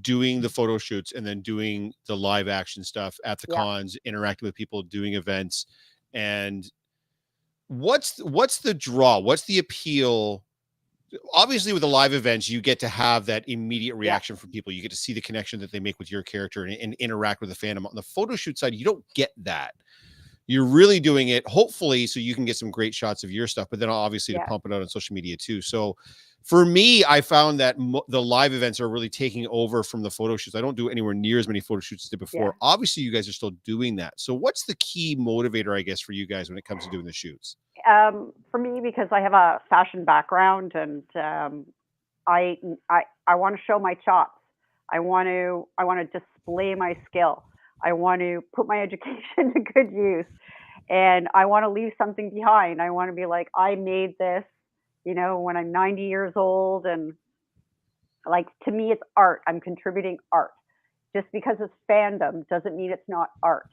doing 0.00 0.40
the 0.40 0.48
photo 0.48 0.78
shoots 0.78 1.12
and 1.12 1.26
then 1.26 1.40
doing 1.42 1.92
the 2.06 2.16
live 2.16 2.48
action 2.48 2.82
stuff 2.82 3.18
at 3.24 3.38
the 3.40 3.46
Yeah. 3.50 3.56
cons, 3.56 3.96
interacting 4.04 4.46
with 4.46 4.54
people, 4.54 4.82
doing 4.82 5.14
events. 5.14 5.66
And 6.14 6.70
what's 7.68 8.18
what's 8.22 8.58
the 8.58 8.74
draw? 8.74 9.18
What's 9.18 9.44
the 9.44 9.58
appeal? 9.58 10.44
Obviously, 11.34 11.74
with 11.74 11.82
the 11.82 11.88
live 11.88 12.14
events, 12.14 12.48
you 12.48 12.62
get 12.62 12.80
to 12.80 12.88
have 12.88 13.26
that 13.26 13.46
immediate 13.46 13.96
reaction 13.96 14.34
from 14.34 14.50
people. 14.50 14.72
You 14.72 14.80
get 14.80 14.90
to 14.92 14.96
see 14.96 15.12
the 15.12 15.20
connection 15.20 15.60
that 15.60 15.70
they 15.70 15.80
make 15.80 15.98
with 15.98 16.10
your 16.10 16.22
character 16.22 16.64
and, 16.64 16.72
and 16.74 16.94
interact 16.94 17.42
with 17.42 17.50
the 17.50 17.56
fandom. 17.56 17.84
On 17.84 17.94
the 17.94 18.02
photo 18.02 18.34
shoot 18.34 18.58
side, 18.58 18.74
you 18.74 18.84
don't 18.84 19.04
get 19.14 19.30
that. 19.38 19.74
You're 20.46 20.66
really 20.66 21.00
doing 21.00 21.28
it, 21.28 21.46
hopefully, 21.46 22.06
so 22.06 22.18
you 22.20 22.34
can 22.34 22.44
get 22.44 22.56
some 22.56 22.70
great 22.70 22.94
shots 22.94 23.22
of 23.24 23.30
your 23.30 23.46
stuff, 23.46 23.68
but 23.70 23.78
then 23.80 23.88
obviously 23.88 24.34
Yeah. 24.34 24.40
to 24.40 24.46
pump 24.46 24.66
it 24.66 24.72
out 24.72 24.82
on 24.82 24.88
social 24.88 25.14
media 25.14 25.36
too. 25.36 25.62
So, 25.62 25.96
for 26.44 26.64
me, 26.66 27.04
I 27.04 27.20
found 27.20 27.60
that 27.60 27.78
mo- 27.78 28.02
the 28.08 28.20
live 28.20 28.52
events 28.52 28.80
are 28.80 28.88
really 28.88 29.08
taking 29.08 29.46
over 29.48 29.84
from 29.84 30.02
the 30.02 30.10
photo 30.10 30.36
shoots. 30.36 30.56
I 30.56 30.60
don't 30.60 30.76
do 30.76 30.88
anywhere 30.90 31.14
near 31.14 31.38
as 31.38 31.46
many 31.46 31.60
photo 31.60 31.78
shoots 31.78 32.04
as 32.04 32.10
did 32.10 32.18
before. 32.18 32.46
Yeah. 32.46 32.50
Obviously, 32.60 33.04
you 33.04 33.12
guys 33.12 33.28
are 33.28 33.32
still 33.32 33.52
doing 33.64 33.94
that. 33.96 34.14
So, 34.18 34.34
what's 34.34 34.64
the 34.64 34.74
key 34.76 35.14
motivator, 35.16 35.78
I 35.78 35.82
guess, 35.82 36.00
for 36.00 36.10
you 36.12 36.26
guys 36.26 36.48
when 36.48 36.58
it 36.58 36.64
comes 36.64 36.84
to 36.84 36.90
doing 36.90 37.06
the 37.06 37.12
shoots? 37.12 37.56
um, 37.88 38.32
for 38.52 38.58
me 38.58 38.80
because 38.80 39.08
I 39.10 39.20
have 39.20 39.32
a 39.32 39.60
fashion 39.68 40.04
background 40.04 40.72
and 40.76 41.02
um, 41.16 41.66
I 42.28 42.56
I 42.90 43.02
I 43.26 43.34
want 43.34 43.56
to 43.56 43.62
show 43.66 43.78
my 43.80 43.94
chops. 43.94 44.38
I 44.92 45.00
want 45.00 45.26
to 45.26 45.66
I 45.78 45.84
want 45.84 45.98
to 46.12 46.18
display 46.20 46.74
my 46.76 46.96
skill. 47.08 47.42
I 47.84 47.92
want 47.94 48.20
to 48.20 48.42
put 48.54 48.66
my 48.66 48.80
education 48.82 49.54
to 49.54 49.60
good 49.74 49.92
use, 49.92 50.26
and 50.90 51.28
I 51.34 51.46
want 51.46 51.64
to 51.64 51.70
leave 51.70 51.92
something 51.98 52.30
behind. 52.34 52.80
I 52.82 52.90
want 52.90 53.10
to 53.10 53.14
be 53.14 53.26
like 53.26 53.48
I 53.56 53.74
made 53.74 54.16
this, 54.18 54.44
you 55.04 55.14
know, 55.14 55.40
when 55.40 55.56
I'm 55.56 55.72
90 55.72 56.02
years 56.02 56.32
old, 56.36 56.86
and 56.86 57.14
like 58.26 58.46
to 58.64 58.70
me 58.70 58.92
it's 58.92 59.02
art. 59.16 59.42
I'm 59.46 59.60
contributing 59.60 60.18
art. 60.32 60.52
Just 61.14 61.28
because 61.32 61.56
it's 61.60 61.74
fandom 61.90 62.48
doesn't 62.48 62.76
mean 62.76 62.90
it's 62.90 63.08
not 63.08 63.28
art. 63.42 63.68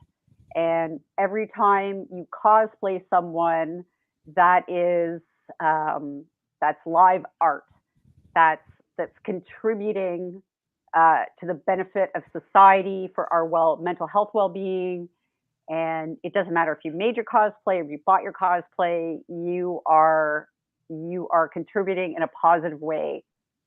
And 0.56 1.00
every 1.18 1.50
time 1.56 2.08
you 2.12 2.28
cosplay 2.34 3.02
someone 3.10 3.86
that 4.36 4.64
is 4.70 5.22
um, 5.62 6.26
that's 6.62 6.80
live 6.86 7.24
art 7.40 7.64
that's 8.36 8.62
that's 8.98 9.16
contributing 9.26 10.42
uh, 10.96 11.24
to 11.40 11.46
the 11.46 11.54
benefit 11.54 12.10
of 12.16 12.24
society 12.32 13.10
for 13.16 13.32
our 13.32 13.46
well 13.46 13.78
mental 13.78 14.08
health 14.08 14.30
well-being 14.34 15.10
and 15.68 16.18
it 16.24 16.34
doesn't 16.34 16.54
matter 16.54 16.72
if 16.72 16.80
you 16.84 16.92
made 16.92 17.16
your 17.16 17.26
cosplay 17.26 17.80
or 17.80 17.84
you 17.84 18.00
bought 18.06 18.24
your 18.24 18.34
cosplay 18.34 19.20
you 19.28 19.82
are 19.86 20.48
you 20.90 21.28
are 21.32 21.48
contributing 21.48 22.16
in 22.18 22.24
a 22.24 22.28
positive 22.28 22.80
way 22.82 23.24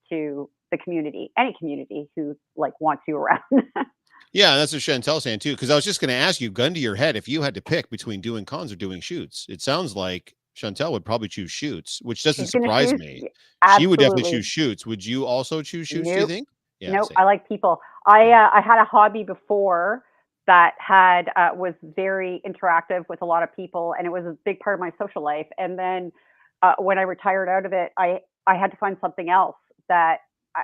to 0.09 0.51
the 0.70 0.79
community 0.79 1.31
any 1.39 1.55
community 1.59 2.09
who 2.16 2.37
like 2.57 2.73
wants 2.81 3.03
you 3.07 3.16
around 3.16 3.41
Yeah, 4.33 4.57
that's 4.57 4.73
what 4.73 4.81
Chantel's 4.81 5.25
saying 5.25 5.41
too. 5.41 5.53
Because 5.53 5.70
I 5.70 5.75
was 5.75 5.85
just 5.85 6.01
going 6.01 6.09
to 6.09 6.14
ask 6.14 6.41
you, 6.41 6.51
gun 6.51 6.73
to 6.75 6.81
your 6.81 6.95
head, 6.95 7.16
if 7.16 7.29
you 7.29 7.43
had 7.43 7.55
to 7.55 7.61
pick 7.61 7.91
between 7.91 8.20
doing 8.20 8.45
cons 8.45 8.73
or 8.73 8.77
doing 8.77 9.01
shoots, 9.01 9.47
it 9.49 9.61
sounds 9.61 9.95
like 9.95 10.35
Chantel 10.57 10.93
would 10.93 11.05
probably 11.05 11.29
choose 11.29 11.51
shoots, 11.51 12.01
which 12.03 12.23
doesn't 12.23 12.47
surprise 12.47 12.91
choose- 12.91 13.01
me. 13.01 13.29
She 13.79 13.87
would 13.87 13.99
definitely 13.99 14.31
choose 14.31 14.47
shoots. 14.47 14.87
Would 14.87 15.05
you 15.05 15.27
also 15.27 15.62
choose 15.62 15.89
shoots? 15.89 16.09
Do 16.09 16.14
you 16.14 16.45
Nope. 16.91 17.09
think? 17.09 17.11
nope. 17.11 17.20
I 17.20 17.24
like 17.24 17.49
people. 17.49 17.80
I 18.07 18.30
uh, 18.30 18.51
I 18.53 18.61
had 18.61 18.80
a 18.80 18.85
hobby 18.85 19.24
before 19.24 20.05
that 20.47 20.74
had 20.78 21.28
uh, 21.37 21.51
was 21.55 21.74
very 21.83 22.43
interactive 22.47 23.05
with 23.09 23.22
a 23.22 23.24
lot 23.24 23.43
of 23.43 23.55
people, 23.55 23.95
and 23.97 24.07
it 24.07 24.11
was 24.11 24.24
a 24.24 24.37
big 24.45 24.59
part 24.61 24.74
of 24.74 24.80
my 24.80 24.91
social 24.99 25.22
life. 25.22 25.47
And 25.59 25.78
then 25.78 26.12
uh, 26.62 26.74
when 26.78 26.99
I 26.99 27.03
retired 27.03 27.49
out 27.49 27.66
of 27.66 27.72
it, 27.72 27.93
I 27.97 28.20
I 28.47 28.57
had 28.57 28.70
to 28.70 28.76
find 28.76 28.97
something 29.01 29.30
else 29.30 29.57
that 29.89 30.18
I 30.57 30.62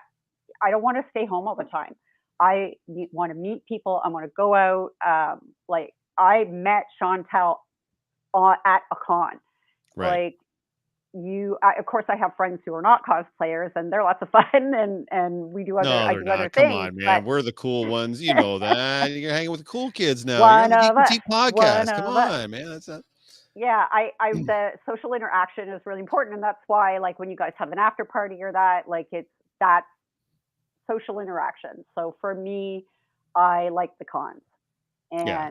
I 0.63 0.71
don't 0.71 0.83
want 0.83 0.97
to 0.97 1.05
stay 1.11 1.27
home 1.27 1.47
all 1.47 1.57
the 1.57 1.65
time. 1.65 1.95
I 2.41 2.75
want 3.13 3.33
to 3.33 3.39
meet 3.39 3.65
people. 3.67 4.01
I 4.05 4.09
want 4.09 4.25
to 4.25 4.33
go 4.37 4.55
out. 4.55 4.91
Um, 5.07 5.53
like 5.69 5.91
I 6.17 6.45
met 6.45 6.85
Chantel 7.01 7.57
on, 8.35 8.57
at 8.65 8.83
a 8.93 8.97
con 8.97 9.41
right. 9.99 10.25
like 10.25 10.37
you 11.15 11.57
I, 11.63 11.73
of 11.79 11.87
course 11.87 12.05
i 12.09 12.17
have 12.17 12.37
friends 12.37 12.61
who 12.67 12.75
are 12.75 12.83
not 12.83 13.01
cosplayers 13.05 13.73
and 13.75 13.91
they're 13.93 14.03
lots 14.05 14.21
of 14.21 14.29
fun 14.31 14.45
and 14.55 15.09
and 15.11 15.53
we 15.53 15.65
do 15.65 15.79
other 15.79 15.89
no, 15.89 15.97
i 15.97 16.13
do 16.13 16.21
other 16.21 16.45
not. 16.45 16.53
Come 16.53 16.65
things 16.65 16.75
on, 16.75 16.97
man. 16.97 17.23
but 17.23 17.29
We're 17.29 17.43
the 17.43 17.53
cool 17.53 17.87
ones. 17.99 18.21
You 18.21 18.35
know 18.35 18.59
that. 18.59 19.11
You're 19.13 19.33
hanging 19.33 19.51
with 19.51 19.61
the 19.61 19.67
cool 19.67 19.91
kids 19.91 20.27
now. 20.27 20.41
One 20.41 20.71
You're 20.71 20.79
on 20.81 20.95
the. 20.95 21.07
Geek 21.09 21.23
podcast. 21.31 21.87
One 21.87 21.87
Come 21.87 22.05
of 22.05 22.17
us. 22.17 22.45
on, 22.45 22.51
man. 22.51 22.69
That's 22.69 22.89
not. 22.89 23.03
yeah 23.55 23.87
i 23.91 24.11
i 24.21 24.31
hmm. 24.31 24.45
the 24.45 24.73
social 24.87 25.15
interaction 25.15 25.69
is 25.71 25.81
really 25.87 26.01
important 26.01 26.35
and 26.35 26.43
that's 26.43 26.63
why 26.67 26.99
like 26.99 27.19
when 27.19 27.31
you 27.31 27.37
guys 27.37 27.53
have 27.57 27.73
an 27.73 27.79
after 27.79 28.05
party 28.05 28.43
or 28.43 28.53
that 28.53 28.89
like 28.89 29.09
it's 29.13 29.29
that 29.61 29.83
social 30.91 31.21
interaction 31.21 31.85
so 31.95 32.15
for 32.21 32.35
me 32.35 32.85
i 33.35 33.69
like 33.71 33.91
the 33.99 34.05
cons 34.05 34.43
and 35.11 35.27
yeah 35.27 35.51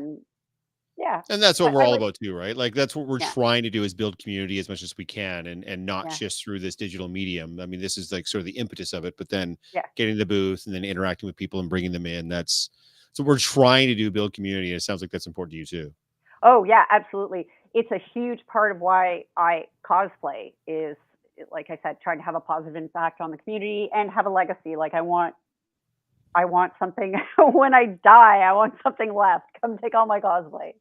Yeah 0.98 1.22
and 1.30 1.42
that's 1.42 1.60
what 1.60 1.72
I- 1.72 1.76
we're 1.76 1.82
I 1.82 1.86
all 1.86 1.92
like- 1.92 2.00
about 2.02 2.16
too, 2.16 2.36
right? 2.36 2.56
Like 2.58 2.74
that's 2.74 2.96
what 2.96 3.06
we're 3.08 3.20
Yeah. 3.20 3.30
trying 3.32 3.64
to 3.64 3.70
do 3.70 3.84
is 3.84 3.94
build 3.94 4.18
community 4.18 4.58
as 4.60 4.68
much 4.68 4.82
as 4.84 4.96
we 4.98 5.06
can 5.06 5.48
and 5.48 5.64
and 5.66 5.86
not 5.86 6.06
Yeah. 6.10 6.16
just 6.18 6.44
through 6.44 6.60
this 6.60 6.76
digital 6.76 7.08
medium. 7.08 7.60
I 7.60 7.66
mean, 7.66 7.80
this 7.80 7.98
is 7.98 8.12
like 8.12 8.28
sort 8.28 8.40
of 8.40 8.46
the 8.46 8.58
impetus 8.58 8.94
of 8.94 9.06
it, 9.06 9.16
but 9.18 9.30
then 9.30 9.58
Yeah. 9.74 9.84
getting 9.96 10.18
the 10.18 10.26
booth 10.26 10.66
and 10.66 10.74
then 10.76 10.84
interacting 10.84 11.28
with 11.28 11.36
people 11.36 11.60
and 11.60 11.70
bringing 11.70 11.92
them 11.92 12.06
in. 12.06 12.28
That's 12.28 12.70
so 13.14 13.24
we're 13.24 13.38
trying 13.40 13.88
to 13.88 13.96
do 13.96 14.12
build 14.12 14.34
community. 14.34 14.70
And 14.72 14.78
it 14.78 14.82
sounds 14.82 15.02
like 15.02 15.12
that's 15.12 15.28
important 15.28 15.52
to 15.54 15.58
you 15.58 15.66
too. 15.66 15.94
Oh 16.44 16.64
yeah, 16.64 16.86
absolutely. 16.90 17.48
It's 17.74 17.92
a 17.92 17.98
huge 18.14 18.46
part 18.48 18.72
of 18.72 18.80
why 18.82 19.26
I 19.36 19.66
cosplay 19.84 20.54
is 20.68 20.98
like 21.52 21.70
I 21.70 21.78
said, 21.84 22.02
trying 22.02 22.18
to 22.18 22.24
have 22.24 22.34
a 22.34 22.40
positive 22.40 22.76
impact 22.76 23.22
on 23.22 23.30
the 23.30 23.38
community 23.38 23.90
and 23.94 24.10
have 24.10 24.26
a 24.26 24.30
legacy. 24.30 24.76
Like 24.76 24.96
I 24.96 25.02
want 25.02 25.36
I 26.38 26.46
want 26.46 26.74
something 26.80 27.16
when 27.38 27.74
I 27.74 27.86
die, 28.04 28.38
I 28.40 28.54
want 28.54 28.76
something 28.84 29.14
left. 29.14 29.46
Come 29.62 29.78
take 29.80 29.96
all 29.96 30.06
my 30.06 30.20
cosplay. 30.20 30.74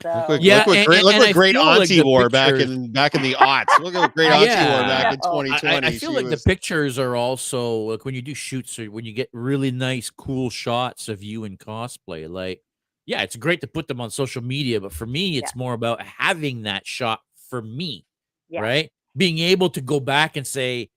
So 0.00 0.08
Look 0.10 0.28
what, 0.28 0.42
Yeah, 0.42 0.58
look 0.58 0.66
what 0.68 0.76
and- 0.78 0.86
great, 0.86 0.96
and- 0.98 1.04
look 1.06 1.14
and 1.14 1.22
what 1.24 1.32
great 1.34 1.54
feel 1.56 1.64
like 1.66 1.80
auntie 1.80 1.96
the 1.96 2.04
wore 2.04 2.28
back 2.30 2.52
in 2.54 2.92
back 2.92 3.14
in 3.16 3.22
the 3.22 3.34
aughts. 3.34 3.78
Look 3.80 3.94
at 3.96 4.00
what 4.00 4.14
great 4.14 4.30
auntie 4.32 4.70
wore 4.70 4.82
back 4.82 5.12
in 5.12 5.18
Yeah. 5.24 5.30
Oh, 5.30 5.38
I- 5.40 5.46
I- 5.48 5.54
I 5.56 5.58
2020. 5.58 5.86
I, 5.86 5.88
I 5.88 5.90
feel 5.90 6.10
She 6.10 6.16
like 6.16 6.26
was- 6.26 6.42
the 6.42 6.48
pictures 6.48 6.98
are 7.00 7.16
also 7.16 7.76
like 7.90 8.04
when 8.04 8.14
you 8.14 8.22
do 8.22 8.34
shoots 8.34 8.78
or 8.78 8.86
when 8.92 9.04
you 9.04 9.12
get 9.12 9.28
really 9.32 9.72
nice, 9.72 10.08
cool 10.10 10.50
shots 10.50 11.08
of 11.08 11.22
you 11.24 11.42
in 11.44 11.56
cosplay. 11.58 12.30
Like, 12.30 12.62
yeah, 13.06 13.22
it's 13.22 13.34
great 13.34 13.60
to 13.62 13.66
put 13.66 13.88
them 13.88 14.00
on 14.00 14.10
social 14.10 14.42
media, 14.42 14.80
but 14.80 14.92
for 14.92 15.06
me, 15.06 15.36
it's 15.38 15.56
more 15.56 15.72
about 15.72 16.00
having 16.02 16.62
that 16.62 16.86
shot 16.86 17.20
for 17.50 17.60
me, 17.60 18.04
Yeah. 18.48 18.60
right? 18.60 18.92
Being 19.16 19.38
able 19.38 19.70
to 19.70 19.80
go 19.80 19.98
back 19.98 20.36
and 20.36 20.46
say, 20.46 20.90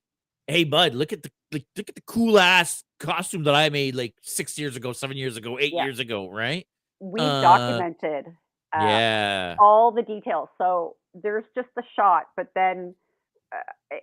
"Hey, 0.46 0.62
bud, 0.62 0.94
look 0.94 1.12
at 1.12 1.24
the 1.24 1.30
like, 1.50 1.64
look 1.76 1.88
at 1.88 1.96
the 1.96 2.02
cool 2.06 2.38
ass 2.38 2.84
costume 3.06 3.44
that 3.44 3.54
I 3.54 3.68
made 3.68 3.94
like 3.94 4.14
six 4.22 4.58
years 4.58 4.76
ago, 4.76 4.92
seven 4.92 5.16
years 5.16 5.36
ago, 5.36 5.58
eight 5.58 5.72
Yeah. 5.72 5.84
years 5.84 5.98
ago, 5.98 6.28
right?" 6.30 6.66
we've 7.00 7.22
uh, 7.22 7.40
documented 7.40 8.26
uh, 8.72 8.78
yeah, 8.80 9.56
all 9.58 9.90
the 9.90 10.02
details. 10.02 10.48
So 10.56 10.96
there's 11.14 11.44
just 11.54 11.68
the 11.76 11.82
shot, 11.96 12.28
but 12.36 12.48
then 12.54 12.94
uh, 13.52 13.96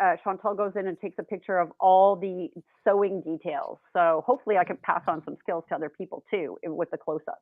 uh, 0.00 0.16
Chantel 0.24 0.56
goes 0.56 0.72
in 0.76 0.86
and 0.86 0.98
takes 1.00 1.16
a 1.18 1.22
picture 1.22 1.58
of 1.58 1.72
all 1.80 2.16
the 2.16 2.48
sewing 2.84 3.22
details. 3.22 3.78
So 3.92 4.22
hopefully 4.26 4.56
I 4.56 4.64
can 4.64 4.76
pass 4.76 5.02
on 5.08 5.22
some 5.24 5.36
skills 5.40 5.64
to 5.70 5.74
other 5.74 5.88
people 5.88 6.22
too 6.30 6.58
with 6.64 6.90
the 6.90 6.98
close 6.98 7.22
up. 7.28 7.40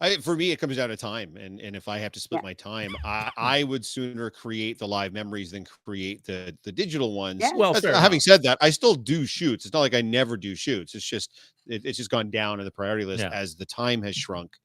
I, 0.00 0.16
for 0.18 0.36
me, 0.36 0.50
it 0.50 0.58
comes 0.58 0.76
down 0.76 0.90
to 0.90 0.96
time, 0.96 1.36
and 1.36 1.60
and 1.60 1.74
if 1.74 1.88
I 1.88 1.98
have 1.98 2.12
to 2.12 2.20
split 2.20 2.42
Yeah. 2.42 2.48
my 2.48 2.52
time, 2.52 2.94
I, 3.04 3.30
I 3.36 3.62
would 3.64 3.84
sooner 3.84 4.30
create 4.30 4.78
the 4.78 4.86
live 4.86 5.12
memories 5.12 5.52
than 5.52 5.64
create 5.84 6.24
the 6.24 6.56
the 6.64 6.72
digital 6.72 7.14
ones. 7.14 7.40
Yeah. 7.40 7.52
well, 7.54 7.72
That's- 7.72 7.94
uh, 7.94 7.98
having 7.98 8.16
enough. 8.16 8.22
said 8.22 8.42
that, 8.42 8.58
I 8.60 8.70
still 8.70 8.94
do 8.94 9.24
shoots. 9.24 9.64
It's 9.64 9.72
not 9.72 9.80
like 9.80 9.94
I 9.94 10.02
never 10.02 10.36
do 10.36 10.54
shoots. 10.54 10.94
It's 10.94 11.08
just 11.08 11.38
it, 11.66 11.84
it's 11.84 11.96
just 11.96 12.10
gone 12.10 12.30
down 12.30 12.58
in 12.60 12.64
the 12.64 12.70
priority 12.70 13.04
list 13.04 13.24
Yeah. 13.24 13.30
as 13.30 13.56
the 13.56 13.66
time 13.66 14.02
has 14.02 14.14
mm-hmm. 14.14 14.20
shrunk. 14.20 14.56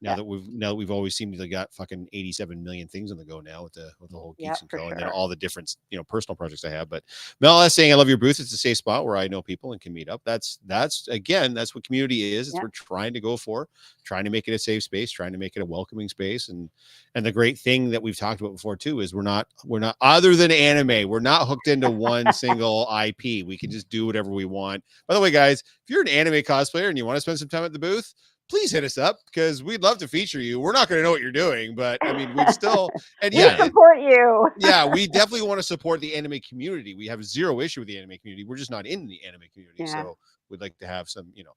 Now 0.00 0.10
Yeah. 0.10 0.16
that 0.16 0.24
we've 0.24 0.48
now 0.48 0.68
that 0.70 0.74
we've 0.76 0.90
always 0.90 1.14
seemed 1.16 1.36
to 1.38 1.48
got 1.48 1.72
fucking 1.72 2.08
87 2.12 2.62
million 2.62 2.86
things 2.88 3.10
on 3.10 3.18
the 3.18 3.24
go 3.24 3.40
now 3.40 3.62
with 3.64 3.72
the 3.72 3.90
with 4.00 4.10
the 4.10 4.16
whole 4.16 4.34
Yeah, 4.38 4.50
geeks 4.50 4.60
and 4.62 4.70
for 4.70 4.78
co 4.78 4.88
and 4.88 4.98
then 4.98 5.08
all 5.08 5.28
the 5.28 5.36
different 5.36 5.76
you 5.90 5.98
know 5.98 6.04
personal 6.04 6.36
projects 6.36 6.64
I 6.64 6.70
have. 6.70 6.88
But 6.88 7.04
Mel 7.40 7.60
is 7.62 7.74
saying 7.74 7.92
I 7.92 7.96
love 7.96 8.08
your 8.08 8.18
booth. 8.18 8.38
It's 8.40 8.52
a 8.52 8.56
safe 8.56 8.76
spot 8.78 9.04
where 9.04 9.16
I 9.16 9.28
know 9.28 9.42
people 9.42 9.72
and 9.72 9.80
can 9.80 9.92
meet 9.92 10.08
up. 10.08 10.22
That's 10.24 10.58
that's 10.66 11.08
again 11.08 11.54
that's 11.54 11.74
what 11.74 11.84
community 11.84 12.34
is. 12.34 12.48
It's 12.48 12.54
Yeah. 12.54 12.60
what 12.62 12.64
we're 12.66 12.70
trying 12.86 13.12
to 13.14 13.20
go 13.20 13.36
for, 13.36 13.68
trying 14.04 14.24
to 14.24 14.30
make 14.30 14.46
it 14.48 14.52
a 14.54 14.58
safe 14.58 14.82
space, 14.84 15.10
trying 15.10 15.32
to 15.32 15.38
make 15.38 15.56
it 15.56 15.60
a 15.60 15.66
welcoming 15.66 16.08
space. 16.08 16.48
And 16.48 16.70
and 17.14 17.26
the 17.26 17.32
great 17.32 17.58
thing 17.58 17.90
that 17.90 18.02
we've 18.02 18.16
talked 18.16 18.40
about 18.40 18.52
before 18.52 18.76
too 18.76 19.00
is 19.00 19.14
we're 19.14 19.22
not 19.22 19.48
we're 19.64 19.78
not 19.80 19.96
other 20.00 20.36
than 20.36 20.50
anime, 20.52 21.08
we're 21.08 21.20
not 21.20 21.46
hooked 21.48 21.66
into 21.68 21.90
one 21.90 22.32
single 22.32 22.88
IP. 23.04 23.44
We 23.46 23.58
can 23.58 23.70
just 23.70 23.88
do 23.88 24.06
whatever 24.06 24.30
we 24.30 24.44
want. 24.44 24.84
By 25.08 25.14
the 25.14 25.20
way, 25.20 25.30
guys, 25.30 25.60
if 25.60 25.90
you're 25.90 26.02
an 26.02 26.08
anime 26.08 26.34
cosplayer 26.42 26.88
and 26.88 26.96
you 26.96 27.04
want 27.04 27.16
to 27.16 27.20
spend 27.20 27.38
some 27.38 27.48
time 27.48 27.64
at 27.64 27.72
the 27.72 27.78
booth, 27.78 28.14
please 28.48 28.70
hit 28.72 28.84
us 28.84 28.98
up 28.98 29.20
because 29.26 29.62
we'd 29.62 29.82
love 29.82 29.98
to 29.98 30.08
feature 30.08 30.40
you. 30.40 30.60
We're 30.60 30.72
not 30.72 30.88
going 30.88 30.98
to 30.98 31.02
know 31.02 31.10
what 31.10 31.20
you're 31.20 31.32
doing, 31.32 31.74
but 31.74 32.00
I 32.04 32.12
mean, 32.12 32.34
we'd 32.34 32.48
still, 32.50 32.90
and 33.22 33.32
We 33.32 33.40
yeah, 33.40 33.56
support 33.56 34.00
you. 34.00 34.48
yeah, 34.58 34.86
we 34.86 35.06
definitely 35.12 35.46
want 35.46 35.58
to 35.58 35.62
support 35.62 36.00
the 36.00 36.14
anime 36.14 36.40
community. 36.48 36.94
We 36.94 37.06
have 37.08 37.24
zero 37.24 37.60
issue 37.60 37.80
with 37.80 37.88
the 37.88 37.98
anime 37.98 38.18
community. 38.18 38.44
We're 38.44 38.56
just 38.56 38.70
not 38.70 38.86
in 38.86 39.06
the 39.06 39.24
anime 39.26 39.42
community. 39.52 39.84
Yeah. 39.84 40.02
So 40.02 40.18
we'd 40.48 40.60
like 40.60 40.76
to 40.78 40.86
have 40.86 41.08
some, 41.08 41.30
you 41.34 41.44
know, 41.44 41.52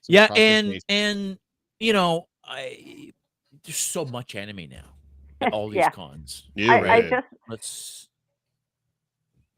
some 0.00 0.14
yeah, 0.14 0.28
and 0.36 0.66
information. 0.66 0.82
and 0.88 1.38
you 1.80 1.92
know, 1.92 2.28
I 2.44 3.12
there's 3.64 3.76
so 3.76 4.04
much 4.04 4.34
anime 4.34 4.68
now 4.70 5.50
all 5.52 5.68
these 5.70 5.78
Yeah. 5.78 5.90
cons. 5.90 6.44
You 6.54 6.70
I, 6.72 6.80
I 6.80 7.00
just 7.02 7.26
Let's 7.48 8.08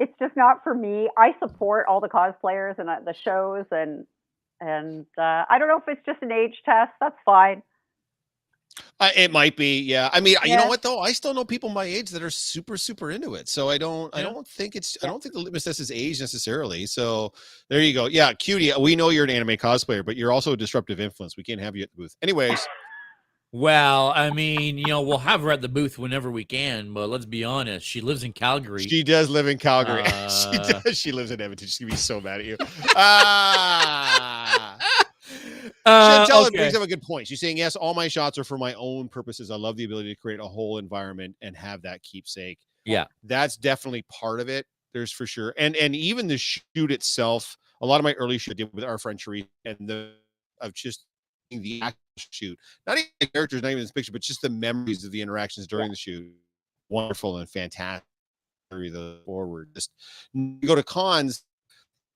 it's 0.00 0.12
just 0.20 0.36
not 0.36 0.62
for 0.62 0.74
me. 0.74 1.08
I 1.16 1.34
support 1.40 1.86
all 1.88 2.00
the 2.00 2.08
cosplayers 2.08 2.78
and 2.78 2.88
uh, 2.88 2.98
the 3.04 3.14
shows 3.14 3.66
and 3.72 4.06
and 4.60 5.06
uh, 5.16 5.44
I 5.48 5.58
don't 5.58 5.68
know 5.68 5.78
if 5.78 5.84
it's 5.88 6.04
just 6.06 6.22
an 6.22 6.32
age 6.32 6.56
test. 6.64 6.92
That's 7.00 7.16
fine. 7.24 7.62
Uh, 9.00 9.10
it 9.16 9.32
might 9.32 9.56
be, 9.56 9.80
yeah. 9.80 10.08
I 10.12 10.20
mean, 10.20 10.36
you 10.44 10.56
know 10.56 10.66
what 10.66 10.82
though? 10.82 11.00
I 11.00 11.12
still 11.12 11.34
know 11.34 11.44
people 11.44 11.68
my 11.68 11.84
age 11.84 12.10
that 12.10 12.22
are 12.22 12.30
super, 12.30 12.76
super 12.76 13.10
into 13.10 13.34
it. 13.34 13.48
So 13.48 13.68
I 13.68 13.78
don't, 13.78 14.14
I 14.14 14.22
don't 14.22 14.46
think 14.46 14.76
it's, 14.76 14.96
I 15.02 15.06
don't 15.06 15.20
think 15.22 15.34
the 15.34 15.40
litmus 15.40 15.64
test 15.64 15.80
is 15.80 15.90
age 15.90 16.20
necessarily. 16.20 16.86
So 16.86 17.32
there 17.68 17.80
you 17.80 17.92
go. 17.92 18.06
Yeah, 18.06 18.32
cutie. 18.34 18.72
We 18.78 18.94
know 18.94 19.08
you're 19.08 19.24
an 19.24 19.30
anime 19.30 19.56
cosplayer, 19.56 20.04
but 20.04 20.16
you're 20.16 20.30
also 20.32 20.52
a 20.52 20.56
disruptive 20.56 21.00
influence. 21.00 21.36
We 21.36 21.42
can't 21.42 21.60
have 21.60 21.74
you 21.74 21.82
at 21.84 21.90
the 21.90 21.96
booth, 21.96 22.14
anyways. 22.22 22.66
well, 23.52 24.12
I 24.14 24.30
mean, 24.30 24.78
you 24.78 24.86
know, 24.86 25.00
we'll 25.02 25.18
have 25.18 25.40
her 25.42 25.50
at 25.50 25.60
the 25.60 25.68
booth 25.68 25.98
whenever 25.98 26.30
we 26.30 26.44
can, 26.44 26.92
but 26.92 27.08
let's 27.08 27.26
be 27.26 27.42
honest, 27.44 27.84
she 27.86 28.00
lives 28.00 28.22
in 28.22 28.32
Calgary. 28.32 28.82
She 28.86 29.02
does 29.02 29.28
live 29.28 29.48
in 29.48 29.58
Calgary. 29.58 30.04
she 30.06 30.10
Uh, 30.12 30.80
does. 30.84 30.98
She 30.98 31.10
lives 31.10 31.30
in 31.30 31.40
Edmonton. 31.40 31.66
She's 31.66 31.78
gonna 31.78 31.90
be 31.90 31.96
so 31.96 32.20
mad 32.20 32.40
at 32.40 32.46
you. 32.46 32.56
Ah. 32.94 34.27
Uh, 35.88 36.26
Chantel 36.26 36.46
okay. 36.46 36.56
brings 36.56 36.74
up 36.74 36.82
a 36.82 36.86
good 36.86 37.02
point. 37.02 37.26
She's 37.26 37.40
saying, 37.40 37.56
yes, 37.56 37.76
all 37.76 37.94
my 37.94 38.08
shots 38.08 38.38
are 38.38 38.44
for 38.44 38.58
my 38.58 38.74
own 38.74 39.08
purposes. 39.08 39.50
I 39.50 39.56
love 39.56 39.76
the 39.76 39.84
ability 39.84 40.14
to 40.14 40.20
create 40.20 40.40
a 40.40 40.44
whole 40.44 40.78
environment 40.78 41.36
and 41.42 41.56
have 41.56 41.82
that 41.82 42.02
keepsake. 42.02 42.58
Yeah. 42.84 43.06
That's 43.24 43.56
definitely 43.56 44.04
part 44.10 44.40
of 44.40 44.48
it. 44.48 44.66
There's 44.92 45.12
for 45.12 45.26
sure. 45.26 45.54
And 45.58 45.76
and 45.76 45.94
even 45.94 46.26
the 46.26 46.38
shoot 46.38 46.90
itself, 46.90 47.56
a 47.82 47.86
lot 47.86 48.00
of 48.00 48.04
my 48.04 48.14
early 48.14 48.38
shoot 48.38 48.52
I 48.52 48.54
did 48.54 48.72
with 48.72 48.84
our 48.84 48.98
friend 48.98 49.18
Sheree 49.18 49.46
and 49.64 49.76
the 49.80 50.12
of 50.60 50.72
just 50.72 51.04
the 51.50 51.80
actual 51.82 51.98
shoot, 52.16 52.58
not 52.86 52.96
even 52.96 53.10
the 53.20 53.26
characters, 53.26 53.62
not 53.62 53.70
even 53.70 53.82
this 53.82 53.92
picture, 53.92 54.12
but 54.12 54.22
just 54.22 54.42
the 54.42 54.50
memories 54.50 55.04
of 55.04 55.12
the 55.12 55.20
interactions 55.20 55.66
during 55.66 55.90
the 55.90 55.96
shoot. 55.96 56.32
Wonderful 56.88 57.38
and 57.38 57.48
fantastic. 57.48 58.04
The 58.70 59.20
forward. 59.24 59.70
Just 59.74 59.92
you 60.34 60.58
go 60.62 60.74
to 60.74 60.82
cons, 60.82 61.44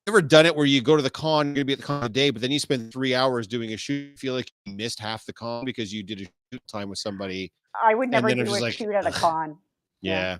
ever 0.09 0.23
done 0.23 0.47
it 0.47 0.55
where 0.55 0.67
you 0.67 0.81
go 0.83 0.97
to 0.97 1.03
the 1.03 1.11
con, 1.11 1.49
you're 1.49 1.55
gonna 1.57 1.65
be 1.65 1.73
at 1.75 1.79
the 1.79 1.85
con 1.85 2.05
a 2.05 2.09
day, 2.09 2.31
but 2.31 2.43
then 2.43 2.51
you 2.51 2.59
spend 2.59 2.93
three 2.93 3.15
hours 3.15 3.47
doing 3.47 3.73
a 3.73 3.77
shoot, 3.77 4.11
you 4.11 4.17
feel 4.17 4.35
like 4.35 4.51
you 4.65 4.75
missed 4.75 4.99
half 4.99 5.25
the 5.27 5.33
con 5.33 5.65
because 5.65 5.93
you 5.93 6.03
did 6.03 6.21
a 6.23 6.25
shoot 6.53 6.63
time 6.71 6.89
with 6.89 6.99
somebody. 6.99 7.53
I 7.83 7.95
would 7.95 8.11
never 8.11 8.35
do 8.35 8.43
a 8.43 8.47
like, 8.47 8.75
shoot 8.75 8.93
at 8.95 9.07
a 9.07 9.11
con. 9.13 9.59
Yeah. 10.01 10.13
Yeah. 10.13 10.39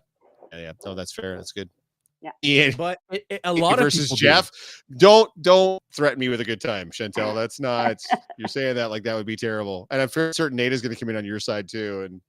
Yeah. 0.53 0.61
yeah. 0.61 0.73
No, 0.85 0.95
that's 0.95 1.13
fair. 1.15 1.37
That's 1.37 1.53
good. 1.53 1.71
Yeah. 2.21 2.31
Ian 2.45 2.75
But 2.77 2.99
it, 3.11 3.25
it- 3.29 3.41
a 3.45 3.53
lot 3.53 3.75
of 3.75 3.85
versus 3.85 4.05
people 4.07 4.17
do. 4.17 4.23
Jeff. 4.27 4.51
Don't 4.97 5.31
don't 5.43 5.83
threaten 5.93 6.21
me 6.21 6.29
with 6.29 6.41
a 6.41 6.45
good 6.45 6.61
time, 6.61 6.91
Chantel. 6.91 7.35
That's 7.35 7.59
not 7.59 7.99
you're 8.39 8.49
saying 8.49 8.77
that 8.77 8.91
like 8.91 9.03
that 9.05 9.15
would 9.15 9.27
be 9.27 9.35
terrible. 9.37 9.89
And 9.91 10.01
I'm 10.01 10.09
fair 10.09 10.33
certain 10.33 10.57
Nate 10.57 10.73
is 10.73 10.83
gonna 10.83 10.95
come 10.95 11.09
in 11.09 11.17
on 11.17 11.25
your 11.25 11.41
side 11.41 11.69
too. 11.69 12.03
And 12.03 12.21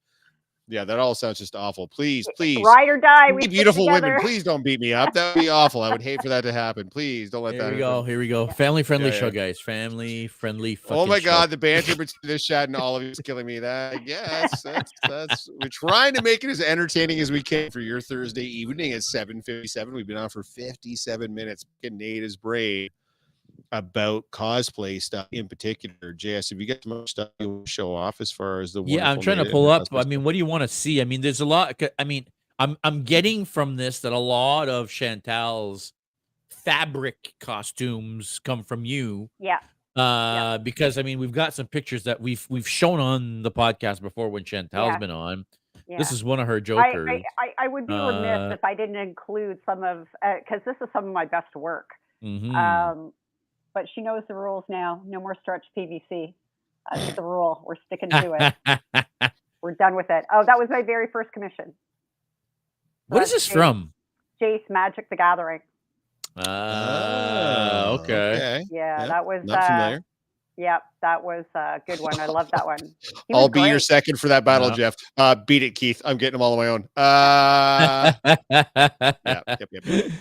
yeah, 0.67 0.85
that 0.85 0.97
all 0.99 1.13
sounds 1.13 1.37
just 1.37 1.55
awful. 1.55 1.87
Please, 1.87 2.25
please. 2.37 2.59
Ride 2.65 2.87
or 2.87 2.97
die. 2.97 3.31
We 3.33 3.47
beautiful 3.47 3.85
women, 3.85 4.17
please 4.21 4.43
don't 4.43 4.63
beat 4.63 4.79
me 4.79 4.93
up. 4.93 5.13
That 5.13 5.35
would 5.35 5.41
be 5.41 5.49
awful. 5.49 5.81
I 5.81 5.89
would 5.89 6.01
hate 6.01 6.21
for 6.21 6.29
that 6.29 6.41
to 6.41 6.53
happen. 6.53 6.89
Please 6.89 7.29
don't 7.29 7.43
let 7.43 7.53
Here 7.55 7.63
that 7.63 7.73
we 7.75 7.81
happen. 7.81 8.01
go. 8.01 8.03
Here 8.03 8.19
we 8.19 8.27
go. 8.27 8.47
Family 8.47 8.81
friendly 8.83 9.09
Yeah, 9.09 9.15
show, 9.19 9.25
yeah. 9.25 9.31
guys. 9.31 9.59
Family 9.59 10.27
friendly. 10.27 10.79
Oh 10.89 11.05
my 11.05 11.15
fucking 11.15 11.23
show. 11.25 11.29
god, 11.31 11.49
the 11.49 11.57
banter 11.57 11.91
between 11.95 12.07
this 12.23 12.45
chat 12.45 12.69
and 12.69 12.75
all 12.75 12.95
of 12.95 13.03
you 13.03 13.09
is 13.09 13.19
killing 13.19 13.45
me. 13.45 13.59
That 13.59 14.07
yes, 14.07 14.61
that's 14.61 14.91
that's 15.09 15.49
we're 15.61 15.69
trying 15.69 16.13
to 16.13 16.21
make 16.21 16.43
it 16.43 16.49
as 16.49 16.61
entertaining 16.61 17.19
as 17.19 17.31
we 17.31 17.43
can 17.43 17.69
for 17.69 17.81
your 17.81 17.99
Thursday 18.01 18.45
evening 18.45 18.93
at 18.93 19.01
7:57. 19.01 19.91
We've 19.93 20.07
been 20.07 20.17
on 20.17 20.29
for 20.29 20.43
57 20.43 21.33
minutes. 21.33 21.65
Nate 21.83 22.23
is 22.23 22.37
brain 22.37 22.89
about 23.73 24.23
cosplay 24.31 25.01
stuff 25.01 25.27
in 25.31 25.47
particular. 25.49 26.13
JS, 26.13 26.51
have 26.51 26.61
you 26.61 26.67
got 26.67 26.83
some 26.83 27.05
stuff 27.07 27.29
you 27.39 27.49
want 27.49 27.65
to 27.65 27.71
show 27.71 27.93
off 27.93 28.21
as 28.21 28.31
far 28.31 28.61
as 28.61 28.71
the 28.71 28.83
Yeah, 28.85 29.09
I'm 29.11 29.19
trying 29.19 29.43
to 29.43 29.49
pull 29.49 29.69
up. 29.69 29.89
cosplay 29.89 30.05
I 30.05 30.07
mean, 30.07 30.23
what 30.23 30.31
do 30.31 30.37
you 30.37 30.45
want 30.45 30.61
to 30.61 30.67
see? 30.67 31.01
I 31.01 31.03
mean, 31.05 31.21
there's 31.21 31.41
a 31.41 31.45
lot. 31.45 31.81
I 31.99 32.03
mean, 32.03 32.27
I'm 32.59 32.77
I'm 32.83 33.03
getting 33.03 33.45
from 33.45 33.75
this 33.75 33.99
that 34.01 34.13
a 34.13 34.17
lot 34.19 34.69
of 34.69 34.87
Chantel's 34.89 35.91
fabric 36.49 37.33
costumes 37.39 38.39
come 38.43 38.63
from 38.63 38.85
you. 38.85 39.29
Yeah. 39.39 39.59
Uh, 39.95 40.57
because 40.59 40.97
I 40.97 41.03
mean, 41.03 41.19
we've 41.19 41.31
got 41.31 41.53
some 41.53 41.67
pictures 41.67 42.03
that 42.03 42.21
we've 42.21 42.45
we've 42.49 42.67
shown 42.67 42.99
on 42.99 43.41
the 43.41 43.51
podcast 43.51 44.01
before 44.01 44.29
when 44.29 44.43
Chantel's 44.43 44.71
Yeah. 44.73 44.97
been 44.97 45.11
on. 45.11 45.45
Yeah. 45.87 45.97
This 45.97 46.11
is 46.11 46.23
one 46.23 46.39
of 46.39 46.47
her 46.47 46.61
jokers. 46.61 47.07
I, 47.09 47.23
I, 47.37 47.65
I 47.65 47.67
would 47.67 47.85
be 47.87 47.93
remiss 47.93 48.51
Uh, 48.51 48.53
if 48.53 48.63
I 48.63 48.73
didn't 48.73 48.95
include 48.95 49.57
some 49.65 49.83
of 49.83 50.07
because 50.39 50.61
this 50.65 50.75
is 50.81 50.87
some 50.93 51.07
of 51.07 51.13
my 51.13 51.25
best 51.25 51.53
work. 51.55 51.89
Mhm. 52.23 52.53
Um, 52.55 53.13
but 53.73 53.85
she 53.93 54.01
knows 54.01 54.23
the 54.27 54.33
rules 54.35 54.63
now. 54.69 55.01
No 55.05 55.19
more 55.19 55.35
stretch 55.41 55.65
PVC. 55.77 56.33
That's 56.93 57.13
the 57.15 57.21
rule. 57.21 57.63
We're 57.65 57.75
sticking 57.87 58.09
to 58.09 58.53
it. 58.65 59.33
We're 59.61 59.75
done 59.75 59.95
with 59.95 60.07
it. 60.09 60.25
Oh, 60.33 60.43
that 60.45 60.57
was 60.59 60.67
my 60.69 60.81
very 60.81 61.07
first 61.07 61.31
commission. 61.31 61.73
what 63.07 63.23
is 63.23 63.31
That's 63.31 63.45
this 63.45 63.49
Jace- 63.49 63.53
from? 63.57 63.93
Jace 64.41 64.69
Magic 64.69 65.09
the 65.09 65.15
Gathering. 65.15 65.61
Ah, 66.37 67.85
Oh, 67.85 67.93
okay. 68.01 68.63
Yeah, 68.69 68.99
Yeah, 69.01 69.07
that 69.07 69.25
was. 69.25 69.41
Not 69.45 69.63
uh, 69.63 69.67
familiar. 69.67 70.03
Yep, 70.57 70.83
that 71.01 71.23
was 71.23 71.45
a 71.55 71.81
good 71.87 71.99
one. 71.99 72.19
I 72.19 72.27
love 72.27 72.49
that 72.51 72.63
one. 72.65 72.77
I'll 73.33 73.43
was 73.43 73.49
be 73.49 73.61
your 73.61 73.79
second 73.79 74.19
for 74.19 74.27
that 74.27 74.45
battle, 74.45 74.69
Yeah. 74.69 74.75
Jeff. 74.75 74.95
Uh, 75.17 75.35
beat 75.35 75.63
it, 75.63 75.71
Keith. 75.71 75.99
I'm 76.05 76.17
getting 76.17 76.33
them 76.33 76.41
all 76.43 76.53
on 76.53 76.59
my 76.59 76.67
own. 76.67 76.87
Uh, 76.95 78.13
yeah, 78.51 79.13
yep, 79.47 79.69
yep, 79.71 79.83
yep. 79.85 80.11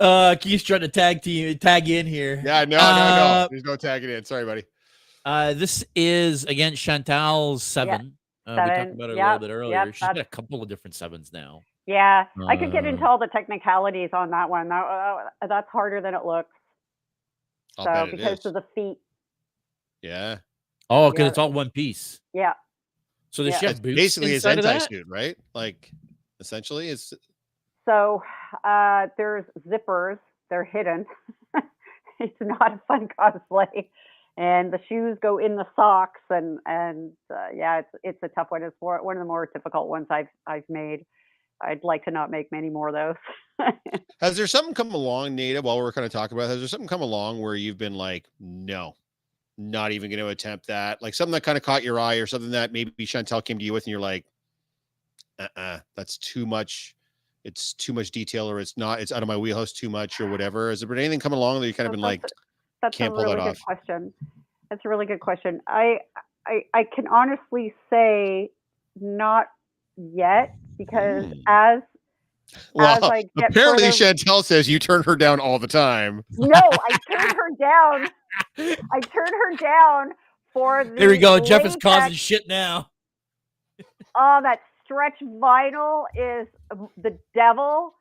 uh, 0.00 0.36
Keith's 0.40 0.64
trying 0.64 0.80
to 0.80 0.88
tag 0.88 1.20
team 1.20 1.58
tag 1.58 1.88
in 1.90 2.06
here. 2.06 2.40
Yeah, 2.44 2.64
no, 2.64 2.78
no, 2.78 2.86
no. 2.86 3.48
There's 3.50 3.64
no 3.64 3.76
tagging 3.76 4.08
in. 4.10 4.24
Sorry, 4.24 4.46
buddy. 4.46 4.64
Uh, 5.26 5.52
this 5.52 5.84
is 5.94 6.44
against 6.44 6.82
Chantel's 6.84 7.62
seven. 7.62 8.16
Uh, 8.46 8.52
we 8.52 8.56
talked 8.56 8.68
seven. 8.76 8.92
about 8.94 9.10
it 9.10 9.18
a 9.18 9.22
little 9.22 9.38
bit 9.38 9.50
earlier. 9.50 9.84
yep, 9.84 9.94
She's 9.94 10.00
got 10.00 10.16
a 10.16 10.24
couple 10.24 10.62
of 10.62 10.68
different 10.70 10.94
sevens 10.94 11.30
now. 11.30 11.62
Yeah, 11.86 12.24
I 12.46 12.56
could 12.56 12.72
get 12.72 12.86
into 12.86 13.04
Uh, 13.04 13.08
all 13.08 13.18
the 13.18 13.26
technicalities 13.28 14.10
on 14.14 14.30
that 14.30 14.48
one. 14.48 14.68
That, 14.70 14.84
uh, 15.42 15.46
that's 15.46 15.68
harder 15.70 16.00
than 16.00 16.14
it 16.14 16.24
looks. 16.24 16.50
I'll 17.78 17.84
so 17.84 17.92
bet 17.92 18.08
it 18.08 18.10
because 18.16 18.38
is. 18.40 18.46
of 18.46 18.54
the 18.54 18.64
feet. 18.74 18.96
Yeah. 20.02 20.38
Oh, 20.90 21.10
because 21.10 21.24
Yeah. 21.24 21.28
it's 21.28 21.38
all 21.38 21.52
one 21.52 21.70
piece. 21.70 22.20
Yeah. 22.32 22.54
So 23.30 23.42
the 23.44 23.50
Yeah. 23.50 23.58
she 23.58 23.66
boots 23.74 23.96
basically 23.96 24.32
is 24.32 24.46
anti 24.46 24.78
suit, 24.78 25.06
right? 25.08 25.36
Like, 25.54 25.90
essentially, 26.40 26.88
it's 26.88 27.12
So 27.84 28.22
uh, 28.64 29.08
there's 29.16 29.44
zippers. 29.68 30.18
They're 30.50 30.64
hidden. 30.64 31.06
it's 32.20 32.36
not 32.40 32.72
a 32.74 32.80
fun 32.88 33.08
cosplay. 33.18 33.88
And 34.36 34.72
the 34.72 34.78
shoes 34.88 35.18
go 35.20 35.38
in 35.38 35.56
the 35.56 35.66
socks, 35.74 36.20
and 36.30 36.60
and 36.64 37.12
uh, 37.28 37.48
yeah, 37.54 37.80
it's 37.80 37.88
it's 38.04 38.22
a 38.22 38.28
tough 38.28 38.46
one. 38.50 38.62
It's 38.62 38.76
more, 38.80 39.02
one 39.02 39.16
of 39.16 39.20
the 39.20 39.26
more 39.26 39.46
difficult 39.52 39.88
ones 39.88 40.06
I've 40.10 40.28
I've 40.46 40.68
made. 40.68 41.04
I'd 41.60 41.82
like 41.82 42.04
to 42.04 42.12
not 42.12 42.30
make 42.30 42.52
many 42.52 42.70
more 42.70 42.88
of 42.88 42.94
those. 42.94 43.68
Has 44.20 44.36
there 44.36 44.46
something 44.46 44.74
come 44.74 44.92
along, 44.92 45.34
Nada, 45.34 45.60
while 45.60 45.76
we're 45.78 45.90
kind 45.92 46.04
of 46.06 46.12
talking 46.12 46.38
about 46.38 46.44
it, 46.44 46.50
has 46.50 46.58
there 46.60 46.68
something 46.68 46.86
come 46.86 47.02
along 47.02 47.40
where 47.42 47.56
you've 47.56 47.78
been 47.78 47.94
like, 47.94 48.26
no, 48.38 48.94
not 49.58 49.92
even 49.92 50.08
going 50.10 50.20
to 50.20 50.28
attempt 50.28 50.66
that? 50.68 51.02
Like 51.02 51.14
something 51.14 51.32
that 51.32 51.42
kind 51.42 51.58
of 51.58 51.64
caught 51.64 51.82
your 51.82 51.98
eye 52.00 52.14
or 52.16 52.26
something 52.26 52.52
that 52.52 52.72
maybe 52.72 52.92
Chantel 53.06 53.44
came 53.44 53.58
to 53.58 53.64
you 53.64 53.72
with 53.72 53.84
and 53.84 53.90
you're 53.90 54.00
like, 54.00 54.24
uh-uh, 55.38 55.80
that's 55.96 56.16
too 56.18 56.46
much. 56.46 56.94
It's 57.44 57.72
too 57.74 57.92
much 57.92 58.10
detail 58.10 58.50
or 58.50 58.60
it's 58.60 58.76
not, 58.76 59.00
it's 59.00 59.12
out 59.12 59.22
of 59.22 59.28
my 59.28 59.36
wheelhouse 59.36 59.72
too 59.72 59.88
much 59.88 60.20
or 60.20 60.28
whatever. 60.30 60.70
Has 60.70 60.80
there 60.80 60.88
been 60.88 60.98
anything 60.98 61.20
come 61.20 61.32
along 61.32 61.60
that 61.60 61.66
you 61.66 61.74
kind 61.74 61.86
of 61.86 61.92
been 61.92 62.00
like, 62.00 62.22
that's 62.22 62.32
a- 62.32 62.36
That's 62.82 62.96
can't 62.96 63.12
a 63.12 63.16
pull 63.16 63.24
that 63.24 63.34
really 63.36 63.44
good 63.44 63.56
off. 63.56 63.60
question. 63.62 64.12
That's 64.70 64.82
a 64.84 64.88
really 64.88 65.06
good 65.06 65.20
question. 65.20 65.60
I, 65.66 65.98
I 66.46 66.62
I 66.74 66.84
can 66.94 67.06
honestly 67.08 67.74
say 67.90 68.50
not 69.00 69.46
yet 69.96 70.54
because 70.76 71.24
Hmm. 71.26 71.32
as 71.46 71.80
well, 72.74 73.04
I 73.12 73.22
get 73.36 73.50
apparently 73.50 73.84
further- 73.90 74.14
Chantel 74.14 74.44
says 74.44 74.68
you 74.68 74.78
turn 74.78 75.02
her 75.04 75.16
down 75.16 75.38
all 75.40 75.58
the 75.58 75.66
time. 75.68 76.22
no, 76.32 76.50
I 76.60 76.98
turned 77.10 77.32
her 77.32 77.50
down. 77.58 78.08
I 78.58 79.00
turned 79.00 79.30
her 79.32 79.56
down 79.56 80.12
for 80.52 80.84
the 80.84 80.90
There 80.98 81.08
we 81.10 81.18
go. 81.18 81.38
Jeff 81.40 81.64
is 81.64 81.76
causing 81.76 82.12
shit 82.14 82.48
now. 82.48 82.88
Oh, 84.20 84.40
that 84.42 84.58
stretch 84.82 85.14
vinyl 85.22 86.04
is 86.16 86.48
the 86.96 87.16
devil. 87.34 87.94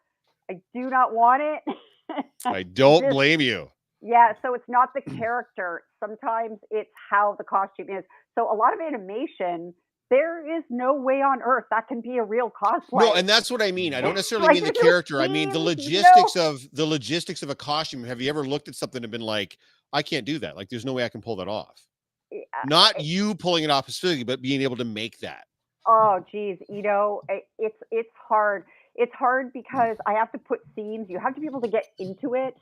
I 0.50 0.56
do 0.74 0.90
not 0.90 1.14
want 1.14 1.44
it. 1.44 2.24
I 2.46 2.64
don't 2.64 3.04
This- 3.04 3.14
blame 3.14 3.40
you. 3.42 3.70
Yeah, 4.02 4.34
so 4.42 4.54
it's 4.56 4.68
not 4.68 4.90
the 4.96 5.02
character. 5.02 5.84
Sometimes 6.00 6.58
it's 6.72 6.90
how 7.12 7.36
the 7.38 7.44
costume 7.44 7.90
is. 7.90 8.04
So 8.36 8.52
a 8.52 8.56
lot 8.56 8.74
of 8.74 8.80
animation, 8.80 9.74
there 10.10 10.58
is 10.58 10.64
no 10.72 10.94
way 10.96 11.16
on 11.22 11.42
earth 11.44 11.66
that 11.72 11.88
can 11.88 12.02
be 12.02 12.18
a 12.18 12.24
real 12.24 12.50
cosplay. 12.52 13.02
No, 13.02 13.14
and 13.14 13.28
that's 13.30 13.52
what 13.52 13.62
I 13.62 13.72
mean. 13.72 13.94
I 13.94 14.02
don't 14.02 14.16
necessarily 14.16 14.48
Like, 14.48 14.54
mean 14.56 14.64
the 14.66 14.72
there's 14.72 14.84
no 14.84 14.90
character. 14.90 15.22
I 15.22 15.28
mean 15.28 15.50
the 15.50 15.56
themes, 15.56 15.66
no- 15.66 15.70
logistics 15.72 16.36
of 16.36 16.62
the 16.74 16.86
logistics 16.86 17.44
of 17.44 17.50
a 17.50 17.56
costume. 17.56 18.04
Have 18.06 18.22
you 18.22 18.30
ever 18.30 18.44
looked 18.48 18.68
at 18.68 18.76
something 18.76 19.04
and 19.04 19.12
been 19.12 19.22
like, 19.22 19.58
I 19.94 20.02
can't 20.02 20.26
do 20.26 20.40
that. 20.40 20.56
Like, 20.56 20.70
there's 20.70 20.86
no 20.86 20.94
way 20.94 21.04
I 21.04 21.10
can 21.10 21.22
pull 21.22 21.36
that 21.38 21.48
off. 21.48 21.82
Yeah, 22.32 22.42
Not 22.66 23.02
you 23.02 23.36
pulling 23.36 23.64
it 23.64 23.70
off 23.70 23.86
specifically, 23.86 24.24
but 24.26 24.42
being 24.42 24.62
able 24.62 24.76
to 24.78 24.84
make 24.86 25.20
that. 25.20 25.46
Oh, 25.88 26.24
geez, 26.30 26.58
you 26.68 26.82
know, 26.82 27.22
i- 27.30 27.44
it's 27.58 27.78
it's 27.92 28.10
hard. 28.28 28.66
It's 28.96 29.14
hard 29.14 29.48
mm. 29.48 29.54
because 29.54 29.96
I 30.06 30.14
have 30.14 30.32
to 30.34 30.38
put 30.38 30.60
seams. 30.76 31.10
You 31.10 31.20
have 31.20 31.36
to 31.36 31.42
be 31.42 31.48
able 31.48 31.62
to 31.62 31.70
get 31.70 31.86
into 31.98 32.36
it. 32.36 32.56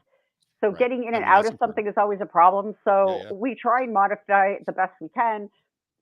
So 0.61 0.69
Right. 0.69 0.77
getting 0.77 1.03
in 1.05 1.15
I 1.15 1.17
and 1.17 1.25
out 1.25 1.45
of 1.47 1.57
something 1.57 1.87
is 1.87 1.95
always 1.97 2.21
a 2.21 2.25
problem. 2.27 2.75
So 2.83 3.21
yeah. 3.23 3.31
we 3.33 3.55
try 3.55 3.83
and 3.83 3.93
modify 3.93 4.49
it 4.49 4.65
the 4.65 4.71
best 4.71 4.93
we 5.01 5.09
can. 5.09 5.49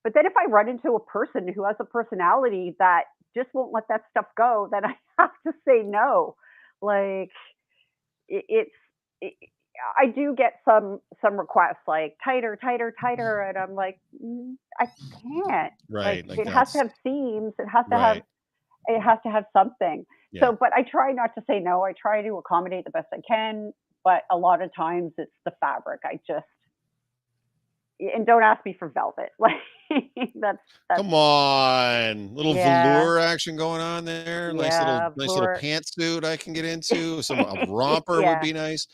But 0.04 0.14
then 0.14 0.26
if 0.26 0.34
I 0.36 0.50
run 0.50 0.68
into 0.68 0.96
a 0.96 1.00
person 1.00 1.48
who 1.48 1.64
has 1.64 1.78
a 1.80 1.86
personality 1.86 2.76
that 2.80 3.06
just 3.36 3.50
won't 3.54 3.72
let 3.74 3.88
that 3.88 4.02
stuff 4.12 4.26
go, 4.36 4.68
then 4.72 4.84
I 4.86 4.96
have 5.18 5.32
to 5.48 5.54
say 5.66 5.82
no. 5.84 6.36
Like 6.82 7.32
it, 8.28 8.46
it's. 8.50 8.72
It, 9.22 9.34
I 10.00 10.08
do 10.08 10.36
get 10.36 10.60
some 10.66 11.00
some 11.22 11.38
requests 11.40 11.84
like 11.88 12.18
tighter, 12.24 12.58
tighter, 12.62 12.94
tighter, 13.00 13.42
and 13.42 13.58
I'm 13.58 13.76
like, 13.76 14.00
"Mm, 14.24 14.56
I 14.80 14.86
can't. 14.86 15.74
Right. 15.90 16.26
Like, 16.28 16.40
it 16.40 16.48
has 16.48 16.72
to 16.74 16.80
have 16.80 16.92
seams. 17.04 17.54
It 17.60 17.68
has 17.68 17.86
to 17.92 17.98
have 17.98 18.18
it 18.88 19.02
has 19.02 19.20
to 19.24 19.32
have 19.32 19.46
something. 19.54 20.06
Yeah. 20.32 20.42
So, 20.42 20.58
but 20.60 20.74
I 20.74 20.84
try 20.84 21.12
not 21.12 21.34
to 21.36 21.44
say 21.48 21.60
no. 21.60 21.84
I 21.84 21.94
try 21.94 22.22
to 22.22 22.38
accommodate 22.38 22.86
the 22.86 22.92
best 22.92 23.08
I 23.14 23.22
can. 23.28 23.74
But 24.04 24.24
a 24.30 24.38
lot 24.38 24.62
of 24.62 24.74
times 24.76 25.14
it's 25.18 25.32
the 25.46 25.54
fabric. 25.62 26.02
I 26.04 26.20
just 26.28 26.46
and 28.16 28.26
don't 28.26 28.44
ask 28.44 28.66
me 28.66 28.76
for 28.78 28.90
velvet. 28.90 29.30
Like 29.40 29.58
that's 30.36 30.58
that's 30.90 31.02
Come 31.02 31.14
on, 31.14 32.34
little 32.34 32.56
Yeah. 32.56 32.82
velour 32.84 33.20
action 33.20 33.56
going 33.56 33.82
on 33.82 34.06
there. 34.06 34.52
Nice 34.54 34.80
Yeah, 34.80 34.80
little, 34.80 35.14
nice 35.18 35.36
little 35.36 35.48
pantsuit 35.50 36.24
I 36.24 36.38
can 36.38 36.54
get 36.54 36.66
into. 36.74 37.22
Some 37.22 37.42
a 37.42 37.66
romper 37.68 38.22
Yeah. 38.22 38.30
would 38.30 38.40
be 38.42 38.54
nice. 38.54 38.88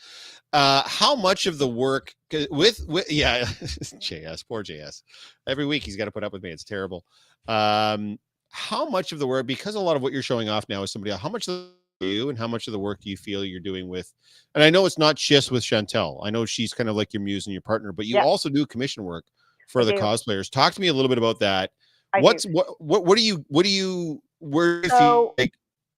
Uh, 0.52 0.82
how 0.84 1.14
much 1.14 1.46
of 1.46 1.58
the 1.58 1.68
work 1.68 2.12
with 2.50 2.84
with 2.88 3.10
yeah, 3.10 3.44
JS, 4.00 4.46
poor 4.46 4.62
JS. 4.62 5.02
Every 5.46 5.64
week 5.64 5.84
he's 5.84 5.96
got 5.96 6.06
to 6.06 6.10
put 6.10 6.24
up 6.24 6.32
with 6.32 6.42
me. 6.42 6.50
It's 6.50 6.64
terrible. 6.64 7.04
Um, 7.48 8.18
how 8.50 8.88
much 8.88 9.12
of 9.12 9.18
the 9.20 9.26
work 9.26 9.46
because 9.46 9.76
a 9.76 9.80
lot 9.80 9.96
of 9.96 10.02
what 10.02 10.12
you're 10.12 10.22
showing 10.22 10.48
off 10.48 10.64
now 10.68 10.82
is 10.82 10.92
somebody 10.92 11.12
else. 11.12 11.20
How 11.22 11.28
much 11.28 11.48
of 11.48 11.68
you 12.00 12.28
and 12.28 12.38
how 12.38 12.46
much 12.46 12.66
of 12.66 12.72
the 12.72 12.78
work 12.78 13.00
you 13.02 13.16
feel 13.16 13.44
you're 13.44 13.60
doing 13.60 13.88
with? 13.88 14.12
And 14.54 14.64
I 14.64 14.70
know 14.70 14.86
it's 14.86 14.98
not 14.98 15.16
just 15.16 15.50
with 15.50 15.62
Chantel. 15.62 16.20
I 16.24 16.30
know 16.30 16.44
she's 16.44 16.72
kind 16.72 16.88
of 16.88 16.96
like 16.96 17.12
your 17.12 17.22
muse 17.22 17.46
and 17.46 17.52
your 17.52 17.62
partner, 17.62 17.92
but 17.92 18.06
you 18.06 18.16
Yeah. 18.16 18.24
also 18.24 18.48
do 18.48 18.66
commission 18.66 19.04
work 19.04 19.24
for 19.68 19.82
I 19.82 19.86
the 19.86 19.92
do. 19.92 19.98
cosplayers. 19.98 20.50
Talk 20.50 20.72
to 20.74 20.80
me 20.80 20.88
a 20.88 20.92
little 20.92 21.08
bit 21.08 21.18
about 21.18 21.38
that 21.40 21.70
I 22.12 22.20
do. 22.20 22.24
what's 22.24 22.44
what 22.44 22.80
what 22.80 23.04
what 23.04 23.16
do 23.16 23.22
you 23.22 23.44
what 23.48 23.64
do 23.64 23.70
you 23.70 24.20
where 24.40 24.82
do 24.82 24.88
you 25.04 25.32
like 25.38 25.54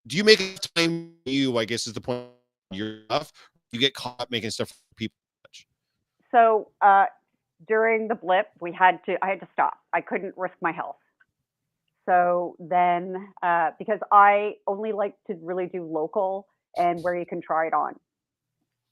do 0.07 0.17
you 0.17 0.25
make 0.25 0.59
time 0.75 1.13
you 1.25 1.57
i 1.57 1.65
guess 1.65 1.87
is 1.87 1.95
the 1.95 2.01
point 2.01 2.27
your 2.71 2.99
stuff 3.05 3.33
you 3.71 3.81
get 3.81 3.95
caught 3.95 4.31
making 4.31 4.51
stuff 4.51 4.69
for 4.69 4.95
people 4.97 5.17
so 6.31 6.69
uh, 6.81 7.07
during 7.69 8.09
the 8.09 8.15
blip, 8.15 8.49
we 8.61 8.73
had 8.73 9.05
to. 9.05 9.23
I 9.23 9.29
had 9.29 9.41
to 9.41 9.49
stop. 9.53 9.79
I 9.93 10.01
couldn't 10.01 10.35
risk 10.37 10.55
my 10.63 10.73
health. 10.73 10.97
So 12.09 12.57
then, 12.59 13.29
uh, 13.43 13.71
because 13.79 14.01
I 14.11 14.55
only 14.67 14.93
like 14.93 15.15
to 15.29 15.37
really 15.41 15.67
do 15.67 15.85
local 15.85 16.49
and 16.77 17.01
where 17.03 17.17
you 17.17 17.27
can 17.27 17.41
try 17.41 17.67
it 17.67 17.75
on, 17.75 17.95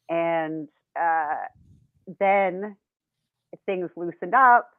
and 0.08 0.68
uh, 1.00 1.36
then 2.20 2.76
things 3.66 3.90
loosened 3.96 4.34
up. 4.34 4.70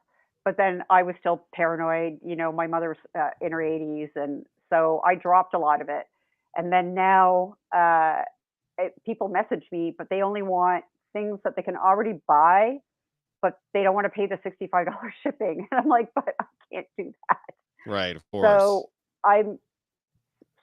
But 0.44 0.56
then 0.56 0.82
I 0.90 1.02
was 1.02 1.14
still 1.20 1.46
paranoid. 1.54 2.18
You 2.24 2.36
know, 2.36 2.52
my 2.52 2.66
mother's 2.66 2.98
uh, 3.18 3.30
in 3.40 3.52
her 3.52 3.58
80s, 3.58 4.10
and 4.16 4.44
so 4.70 5.00
I 5.06 5.14
dropped 5.14 5.54
a 5.54 5.58
lot 5.58 5.80
of 5.80 5.88
it. 5.88 6.06
And 6.56 6.72
then 6.72 6.94
now, 6.94 7.56
uh, 7.74 8.22
it, 8.78 8.94
people 9.06 9.28
message 9.28 9.64
me, 9.70 9.94
but 9.96 10.08
they 10.10 10.22
only 10.22 10.42
want 10.42 10.84
things 11.12 11.38
that 11.44 11.56
they 11.56 11.62
can 11.62 11.76
already 11.76 12.20
buy, 12.26 12.78
but 13.40 13.58
they 13.74 13.82
don't 13.82 13.94
want 13.94 14.06
to 14.06 14.10
pay 14.10 14.26
the 14.26 14.36
$65 14.36 14.86
shipping. 15.22 15.68
And 15.70 15.80
I'm 15.80 15.88
like, 15.88 16.08
but 16.14 16.34
I 16.40 16.44
can't 16.72 16.86
do 16.98 17.12
that. 17.28 17.38
Right 17.86 18.16
of 18.16 18.22
course 18.30 18.46
So 18.46 18.90
I'm 19.24 19.58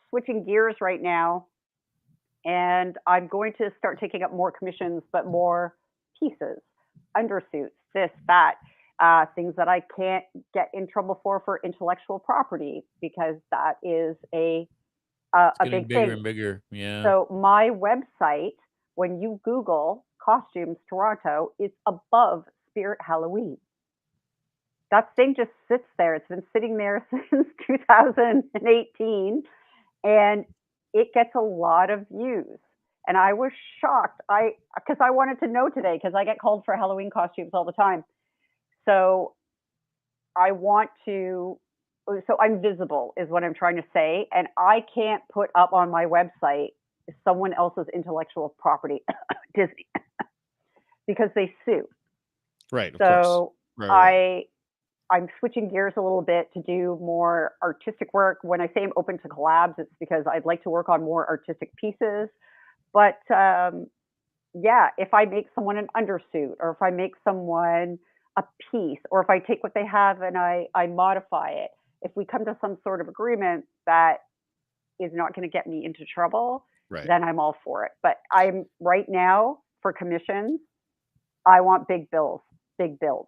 switching 0.10 0.44
gears 0.46 0.76
right 0.82 1.02
now, 1.02 1.46
and 2.46 2.96
I'm 3.08 3.28
going 3.28 3.54
to 3.60 3.70
start 3.78 4.00
taking 4.00 4.24
up 4.24 4.34
more 4.34 4.52
commissions, 4.52 5.04
but 5.12 5.26
more 5.28 5.76
pieces, 6.20 6.60
undersuits, 7.16 7.72
this, 7.94 8.10
that, 8.28 8.56
uh, 9.00 9.26
things 9.36 9.54
that 9.56 9.68
I 9.68 9.82
can't 9.96 10.26
get 10.54 10.70
in 10.74 10.88
trouble 10.88 11.20
for 11.24 11.42
for 11.46 11.62
intellectual 11.64 12.20
property 12.20 12.84
because 13.02 13.36
that 13.52 13.76
is 13.84 14.16
a 14.34 14.68
a, 15.34 15.48
It's 15.48 15.58
a 15.60 15.64
getting 15.64 15.80
big 15.82 15.88
bigger 15.90 16.02
thing. 16.02 16.12
and 16.12 16.24
bigger. 16.24 16.64
Yeah. 16.72 17.04
So 17.04 17.28
my 17.32 17.70
website, 17.70 18.56
when 18.96 19.22
you 19.22 19.40
Google 19.46 20.06
costumes 20.24 20.78
Toronto, 20.90 21.54
is 21.60 21.72
above 21.88 22.44
Spirit 22.72 23.00
Halloween. 23.06 23.58
That 24.92 25.16
thing 25.16 25.36
just 25.38 25.52
sits 25.68 25.86
there. 25.98 26.16
It's 26.16 26.28
been 26.28 26.44
sitting 26.54 26.78
there 26.78 27.06
since 27.32 27.48
2018, 27.68 29.44
and 30.04 30.46
it 30.94 31.14
gets 31.14 31.30
a 31.36 31.42
lot 31.42 31.90
of 31.90 32.08
views. 32.12 32.60
And 33.08 33.18
I 33.18 33.34
was 33.34 33.52
shocked. 33.82 34.22
I 34.30 34.52
because 34.76 34.98
I 35.02 35.12
wanted 35.12 35.40
to 35.40 35.48
know 35.48 35.70
today 35.70 36.00
because 36.02 36.14
I 36.16 36.26
get 36.26 36.40
called 36.40 36.64
for 36.66 36.76
Halloween 36.76 37.10
costumes 37.10 37.52
all 37.54 37.66
the 37.66 37.72
time. 37.72 38.04
So 38.86 39.34
I 40.36 40.52
want 40.52 40.90
to 41.06 41.60
so 42.28 42.38
I'm 42.40 42.62
visible 42.62 43.14
is 43.18 43.30
what 43.30 43.44
I'm 43.44 43.54
trying 43.54 43.76
to 43.76 43.84
say, 43.94 44.28
and 44.34 44.48
I 44.58 44.84
can't 44.94 45.22
put 45.32 45.50
up 45.56 45.74
on 45.74 45.92
my 45.92 46.06
website 46.06 46.70
someone 47.24 47.54
else's 47.54 47.86
intellectual 47.94 48.56
property, 48.60 49.02
Disney, 49.56 49.88
because 51.08 51.30
they 51.36 51.54
sue. 51.66 51.88
right 52.72 52.94
of 52.94 53.00
course 53.00 53.26
So 53.26 53.54
right, 53.78 53.88
right. 53.88 54.14
I 54.14 54.44
I'm 55.12 55.28
switching 55.40 55.70
gears 55.70 55.94
a 55.98 56.02
little 56.02 56.22
bit 56.22 56.50
to 56.54 56.62
do 56.62 56.98
more 57.02 57.54
artistic 57.64 58.14
work. 58.14 58.40
When 58.44 58.62
I 58.62 58.68
say 58.68 58.84
I'm 58.84 58.94
open 58.96 59.18
to 59.20 59.28
collabs, 59.28 59.76
it's 59.80 59.94
because 60.00 60.26
I'd 60.32 60.46
like 60.46 60.64
to 60.64 60.70
work 60.70 60.88
on 60.88 61.04
more 61.04 61.28
artistic 61.28 61.76
pieces. 61.76 62.30
But 62.94 63.20
um, 63.34 63.88
yeah, 64.54 64.90
if 64.98 65.14
I 65.14 65.26
make 65.26 65.48
someone 65.56 65.78
an 65.78 65.88
undersuit, 65.98 66.54
or 66.60 66.72
if 66.72 66.82
I 66.82 66.92
make 66.92 67.14
someone 67.24 67.98
a 68.38 68.44
piece, 68.72 69.00
or 69.10 69.22
if 69.22 69.30
I 69.30 69.40
take 69.40 69.64
what 69.64 69.74
they 69.74 69.86
have 69.86 70.22
and 70.22 70.38
I 70.38 70.68
I 70.76 70.88
modify 70.88 71.52
it, 71.52 71.72
if 72.02 72.12
we 72.16 72.26
come 72.26 72.46
to 72.46 72.56
some 72.62 72.78
sort 72.84 73.02
of 73.02 73.08
agreement 73.08 73.66
that 73.86 74.18
is 75.00 75.12
not 75.14 75.34
going 75.34 75.48
to 75.48 75.52
get 75.52 75.66
me 75.66 75.86
into 75.86 76.06
trouble, 76.06 76.66
right 76.90 77.08
then 77.08 77.24
I'm 77.24 77.40
all 77.40 77.56
for 77.64 77.86
it. 77.86 77.92
But 78.04 78.18
I'm 78.32 78.66
right 78.80 79.06
now 79.08 79.60
for 79.82 79.94
commissions, 79.94 80.60
I 81.46 81.62
want 81.62 81.88
big 81.88 82.12
bills, 82.12 82.42
big 82.78 83.00
bills. 83.00 83.28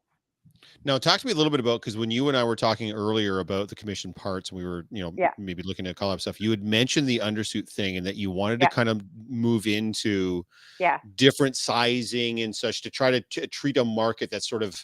Now 0.86 0.98
talk 0.98 1.20
to 1.20 1.26
me 1.28 1.34
a 1.34 1.36
little 1.36 1.50
bit 1.52 1.60
about 1.60 1.82
because 1.82 1.98
when 1.98 2.12
you 2.12 2.28
and 2.28 2.38
i 2.38 2.44
were 2.44 2.56
talking 2.56 2.92
earlier 2.92 3.40
about 3.40 3.68
the 3.70 3.76
commission 3.76 4.14
parts 4.14 4.50
and 4.50 4.58
we 4.60 4.66
were 4.66 4.86
you 4.92 5.02
know 5.02 5.14
Yeah. 5.18 5.32
maybe 5.38 5.64
looking 5.64 5.88
at 5.88 5.96
collab 5.96 6.22
stuff 6.22 6.40
you 6.42 6.50
had 6.50 6.64
mentioned 6.64 7.08
the 7.08 7.20
undersuit 7.20 7.70
thing 7.70 7.98
and 7.98 8.06
that 8.06 8.16
you 8.16 8.32
wanted 8.32 8.62
Yeah. 8.62 8.68
to 8.70 8.76
kind 8.76 8.90
of 8.90 9.02
move 9.30 9.68
into 9.68 10.46
Yeah. 10.80 11.00
different 11.16 11.56
sizing 11.58 12.42
and 12.42 12.56
such 12.56 12.82
to 12.84 12.90
try 12.90 13.12
to 13.12 13.22
t- 13.22 13.48
treat 13.48 13.78
a 13.78 13.86
market 13.86 14.32
that 14.32 14.44
sort 14.44 14.64
of 14.64 14.84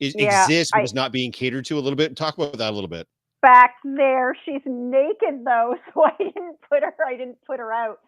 is, 0.00 0.14
Yeah, 0.16 0.42
exists 0.44 0.72
but 0.72 0.80
I- 0.80 0.84
is 0.84 0.94
not 0.94 1.12
being 1.12 1.30
catered 1.32 1.64
to 1.66 1.78
a 1.78 1.80
little 1.80 1.96
bit 1.96 2.16
talk 2.16 2.36
about 2.36 2.58
that 2.58 2.70
a 2.70 2.74
little 2.74 2.88
bit 2.88 3.06
Back 3.42 3.74
there, 3.84 4.34
she's 4.46 4.62
naked 4.64 5.44
though, 5.44 5.76
so 5.94 6.04
I 6.06 6.12
didn't 6.18 6.56
put 6.66 6.82
her. 6.82 6.94
I 7.06 7.14
didn't 7.14 7.36
put 7.46 7.58
her 7.60 7.72
out. 7.74 7.98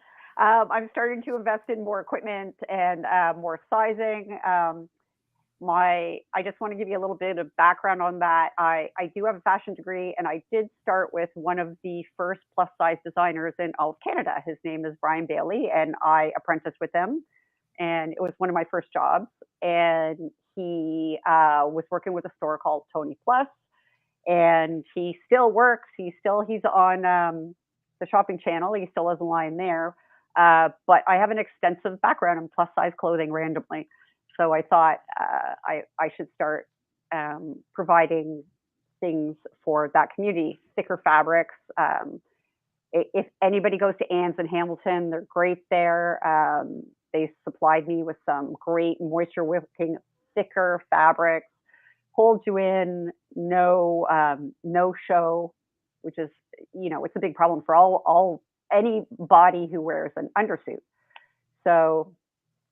Um, 0.41 0.71
I'm 0.71 0.87
starting 0.91 1.21
to 1.23 1.35
invest 1.35 1.63
in 1.69 1.83
more 1.83 1.99
equipment 1.99 2.55
and 2.69 3.05
uh, 3.05 3.33
more 3.39 3.59
sizing. 3.71 4.39
Um, 4.43 4.89
my, 5.59 6.19
I 6.35 6.43
just 6.43 6.59
want 6.61 6.73
to 6.73 6.77
give 6.77 6.87
you 6.87 6.97
a 6.97 7.01
little 7.01 7.15
bit 7.15 7.37
of 7.37 7.55
background 7.57 8.01
on 8.01 8.19
that. 8.19 8.49
I, 8.57 8.89
I 8.97 9.11
do 9.15 9.25
have 9.25 9.35
a 9.35 9.41
fashion 9.41 9.73
degree, 9.73 10.13
and 10.17 10.27
I 10.27 10.43
did 10.51 10.67
start 10.81 11.09
with 11.13 11.29
one 11.33 11.59
of 11.59 11.75
the 11.83 12.03
first 12.15 12.41
plus 12.55 12.69
size 12.79 12.97
designers 13.05 13.53
in 13.59 13.71
all 13.79 13.91
of 13.91 13.95
Canada. 14.03 14.35
His 14.45 14.57
name 14.63 14.85
is 14.85 14.93
Brian 15.01 15.25
Bailey, 15.25 15.69
and 15.73 15.95
I 16.03 16.31
apprenticed 16.37 16.77
with 16.79 16.91
him, 16.93 17.23
and 17.79 18.11
it 18.11 18.21
was 18.21 18.33
one 18.37 18.49
of 18.49 18.53
my 18.53 18.65
first 18.69 18.87
jobs. 18.93 19.27
And 19.61 20.31
he 20.55 21.19
uh, 21.25 21.63
was 21.65 21.85
working 21.89 22.13
with 22.13 22.25
a 22.25 22.31
store 22.37 22.57
called 22.57 22.83
Tony 22.93 23.17
Plus, 23.25 23.47
and 24.27 24.85
he 24.93 25.17
still 25.25 25.51
works. 25.51 25.89
He's 25.97 26.13
still 26.19 26.43
he's 26.47 26.61
on 26.65 27.05
um, 27.05 27.55
the 27.99 28.07
shopping 28.07 28.39
channel. 28.43 28.73
He 28.73 28.87
still 28.91 29.09
has 29.09 29.19
a 29.21 29.23
line 29.23 29.57
there. 29.57 29.95
Uh, 30.37 30.69
but 30.85 31.01
I 31.07 31.15
have 31.15 31.31
an 31.31 31.39
extensive 31.39 31.99
background 32.01 32.39
in 32.39 32.49
plus 32.53 32.69
size 32.75 32.91
clothing 32.99 33.31
randomly. 33.31 33.87
So 34.39 34.53
I 34.53 34.61
thought 34.61 34.97
uh, 35.19 35.55
I, 35.65 35.81
I 35.99 36.09
should 36.15 36.27
start 36.35 36.67
um, 37.13 37.55
providing 37.73 38.43
things 38.99 39.35
for 39.63 39.89
that 39.93 40.09
community, 40.15 40.59
thicker 40.75 41.01
fabrics. 41.03 41.55
Um, 41.77 42.21
if 42.93 43.25
anybody 43.43 43.77
goes 43.77 43.93
to 43.99 44.11
Ann's 44.11 44.35
in 44.39 44.47
Hamilton, 44.47 45.09
they're 45.09 45.25
great 45.27 45.59
there. 45.69 46.25
Um, 46.25 46.83
they 47.13 47.31
supplied 47.43 47.87
me 47.87 48.03
with 48.03 48.17
some 48.25 48.55
great 48.59 48.97
moisture 48.99 49.43
wicking, 49.43 49.97
thicker 50.35 50.81
fabrics, 50.89 51.47
hold 52.11 52.41
you 52.45 52.57
in, 52.57 53.11
no 53.35 54.07
um, 54.09 54.53
no 54.63 54.93
show, 55.07 55.53
which 56.01 56.15
is 56.17 56.29
you 56.73 56.89
know 56.89 57.05
it's 57.05 57.15
a 57.15 57.19
big 57.19 57.35
problem 57.35 57.63
for 57.65 57.75
all 57.75 58.03
all 58.05 58.43
anybody 58.73 59.69
who 59.71 59.81
wears 59.81 60.11
an 60.15 60.29
undersuit. 60.37 60.81
So 61.63 62.13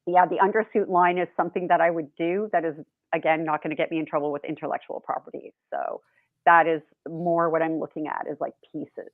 yeah, 0.08 0.26
the 0.26 0.38
undersuit 0.38 0.88
line 0.90 1.18
is 1.18 1.28
something 1.36 1.68
that 1.68 1.82
I 1.82 1.90
would 1.90 2.10
do. 2.18 2.50
That 2.52 2.66
is 2.66 2.76
again 3.14 3.46
not 3.46 3.64
going 3.64 3.72
to 3.72 3.76
get 3.76 3.92
me 3.92 4.00
in 4.00 4.06
trouble 4.06 4.32
with 4.32 4.44
intellectual 4.44 5.02
property. 5.06 5.54
So 5.72 6.02
that 6.46 6.68
is 6.68 6.82
more 7.08 7.50
what 7.50 7.62
I'm 7.62 7.80
looking 7.80 8.08
at 8.08 8.26
is 8.30 8.38
like 8.40 8.54
pieces. 8.72 9.12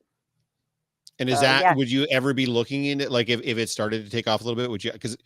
And 1.20 1.30
is 1.30 1.36
So, 1.36 1.42
that 1.42 1.62
yeah. 1.62 1.74
would 1.76 1.92
you 1.92 2.06
ever 2.12 2.34
be 2.34 2.46
looking 2.46 2.86
in 2.86 3.00
it 3.00 3.12
like 3.12 3.30
if, 3.30 3.42
if 3.44 3.58
it 3.58 3.70
started 3.70 4.04
to 4.04 4.12
take 4.12 4.28
off 4.28 4.42
a 4.42 4.44
little 4.44 4.62
bit? 4.62 4.70
Would 4.70 4.84
you 4.84 4.92
because 4.92 5.18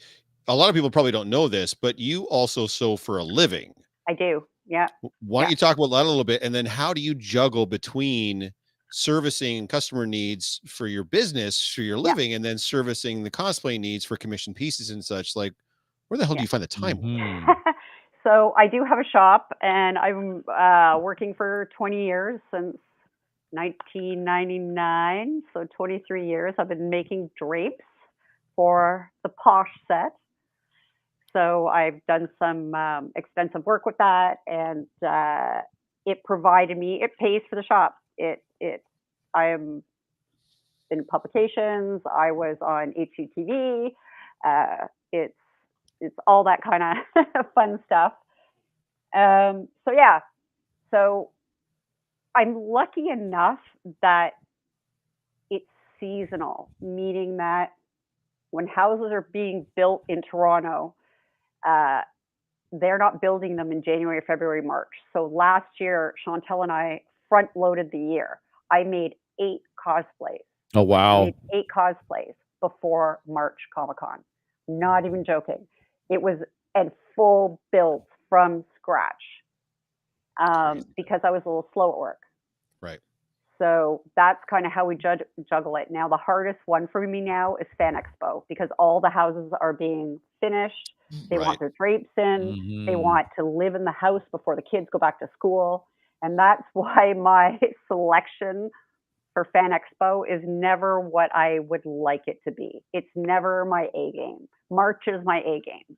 a 0.47 0.55
lot 0.55 0.70
of 0.70 0.76
people 0.76 0.91
probably 0.91 1.11
don't 1.11 1.30
know 1.30 1.47
this, 1.47 1.74
but 1.74 1.97
you 1.97 2.24
also 2.26 2.68
sew 2.68 2.95
for 2.97 3.18
a 3.18 3.24
living. 3.24 3.74
I 4.07 4.13
do. 4.13 4.45
Yeah. 4.68 4.88
Why 5.22 5.41
don't 5.41 5.49
Yeah. 5.49 5.49
you 5.51 5.55
talk 5.55 5.78
about 5.78 5.89
that 5.89 6.03
a 6.03 6.07
little 6.09 6.24
bit? 6.24 6.43
And 6.43 6.53
then 6.53 6.66
how 6.66 6.93
do 6.93 7.01
you 7.01 7.16
juggle 7.16 7.66
between 7.66 8.51
servicing 8.95 9.67
customer 9.67 10.05
needs 10.05 10.61
for 10.65 10.87
your 10.87 11.03
business, 11.03 11.67
for 11.67 11.81
your 11.81 11.97
Yeah. 11.97 12.03
living, 12.03 12.33
and 12.33 12.45
then 12.45 12.57
servicing 12.57 13.23
the 13.23 13.31
cosplay 13.31 13.77
needs 13.77 14.05
for 14.05 14.15
commission 14.15 14.53
pieces 14.53 14.89
and 14.89 15.03
such? 15.03 15.35
Like, 15.35 15.53
where 16.07 16.17
the 16.17 16.25
hell 16.25 16.35
do 16.35 16.41
you 16.41 16.47
find 16.47 16.63
the 16.63 16.67
time? 16.67 16.97
Mhm. 16.99 17.45
so 18.23 18.53
I 18.57 18.67
do 18.67 18.85
have 18.85 18.97
a 18.97 19.03
shop, 19.03 19.51
and 19.61 19.97
I'm 19.97 20.45
uh, 20.47 20.97
working 20.99 21.33
for 21.33 21.69
20 21.77 22.05
years 22.05 22.39
since 22.51 22.77
1999. 23.51 25.43
So 25.53 25.67
23 25.75 26.27
years. 26.27 26.53
I've 26.57 26.69
been 26.69 26.89
making 26.89 27.31
drapes 27.37 27.83
for 28.55 29.11
the 29.23 29.29
Posh 29.29 29.67
set. 29.89 30.13
So 31.33 31.67
I've 31.67 31.99
done 32.07 32.29
some 32.39 32.73
um, 32.73 33.11
extensive 33.17 33.65
work 33.65 33.85
with 33.85 33.97
that, 33.97 34.37
and 34.47 34.87
uh, 35.05 35.61
it 36.05 36.23
provided 36.23 36.77
me. 36.77 37.01
It 37.03 37.11
pays 37.19 37.41
for 37.49 37.57
the 37.57 37.63
shop. 37.63 37.97
It 38.18 38.43
it. 38.59 38.84
I 39.34 39.47
am 39.47 39.84
in 40.91 41.05
publications. 41.05 42.01
I 42.05 42.32
was 42.32 42.57
on 42.61 42.93
HGTV. 42.97 43.89
Uh, 44.45 44.88
it's 45.11 45.34
it's 46.01 46.16
all 46.28 46.43
that 46.45 46.61
kind 46.63 46.84
of 46.84 47.45
fun 47.55 47.80
stuff. 47.86 48.13
Um, 49.16 49.68
so 49.86 49.91
yeah, 49.93 50.20
so 50.91 51.32
I'm 52.36 52.55
lucky 52.55 53.09
enough 53.09 53.59
that 54.01 54.32
it's 55.49 55.66
seasonal, 55.99 56.70
meaning 56.82 57.38
that 57.38 57.72
when 58.51 58.68
houses 58.68 59.07
are 59.11 59.28
being 59.34 59.66
built 59.76 60.03
in 60.09 60.22
Toronto, 60.30 60.95
uh, 61.68 62.01
they're 62.72 62.97
not 62.97 63.22
building 63.22 63.55
them 63.55 63.72
in 63.72 63.84
January, 63.84 64.22
February, 64.26 64.61
March. 64.61 64.89
So 65.13 65.26
last 65.34 65.68
year, 65.80 66.13
Chantel 66.28 66.63
and 66.63 66.72
I 66.72 67.01
front 67.30 67.49
loaded 67.55 67.89
the 67.91 67.99
year. 67.99 68.39
I 68.71 68.84
made 68.84 69.15
eight 69.39 69.61
cosplays 69.86 70.39
Oh 70.73 70.84
wow. 70.84 71.32
eight 71.53 71.67
cosplays 71.76 72.34
before 72.61 73.19
March 73.28 73.57
Comic 73.73 73.97
Con. 73.97 74.19
Not 74.67 75.05
even 75.05 75.23
joking. 75.23 75.67
It 76.09 76.21
was 76.21 76.38
and 76.73 76.91
full 77.15 77.61
build 77.71 78.03
from 78.30 78.65
scratch 78.76 79.13
um, 80.39 80.84
because 80.97 81.21
I 81.23 81.32
was 81.32 81.41
a 81.45 81.49
little 81.49 81.69
slow 81.73 81.91
at 81.93 81.97
work. 81.97 82.19
Right. 82.82 82.99
So 83.57 84.01
that's 84.17 84.39
kind 84.49 84.65
of 84.65 84.71
how 84.73 84.86
we 84.86 84.95
judge, 84.97 85.19
juggle 85.49 85.78
it. 85.78 85.88
Now, 85.89 86.09
the 86.09 86.17
hardest 86.17 86.59
one 86.65 86.89
for 86.91 87.05
me 87.07 87.21
now 87.21 87.55
is 87.55 87.67
Fan 87.78 87.93
Expo 87.95 88.43
because 88.49 88.67
all 88.78 88.99
the 88.99 89.09
houses 89.09 89.51
are 89.61 89.71
being 89.71 90.19
finished. 90.41 90.93
They 91.30 91.38
Right. 91.38 91.47
want 91.47 91.59
their 91.59 91.69
drapes 91.78 92.09
in. 92.17 92.84
They 92.86 92.95
Mhm. 92.95 93.01
want 93.01 93.28
to 93.39 93.45
live 93.45 93.76
in 93.76 93.86
the 93.86 93.91
house 93.91 94.23
before 94.32 94.57
the 94.57 94.61
kids 94.61 94.89
go 94.89 94.99
back 94.99 95.19
to 95.19 95.30
school. 95.30 95.88
And 96.26 96.39
that's 96.39 96.63
why 96.73 97.13
my 97.13 97.59
selection 97.88 98.69
for 99.34 99.45
Fan 99.53 99.71
Expo 99.71 100.23
is 100.28 100.41
never 100.45 100.99
what 100.99 101.34
I 101.36 101.59
would 101.59 101.86
like 101.86 102.23
it 102.28 102.39
to 102.45 102.51
be. 102.51 102.82
It's 102.93 103.07
never 103.15 103.63
my 103.65 103.89
A 103.93 104.11
game. 104.11 104.47
March 104.71 105.03
is 105.07 105.23
my 105.23 105.39
A 105.39 105.61
game. 105.61 105.97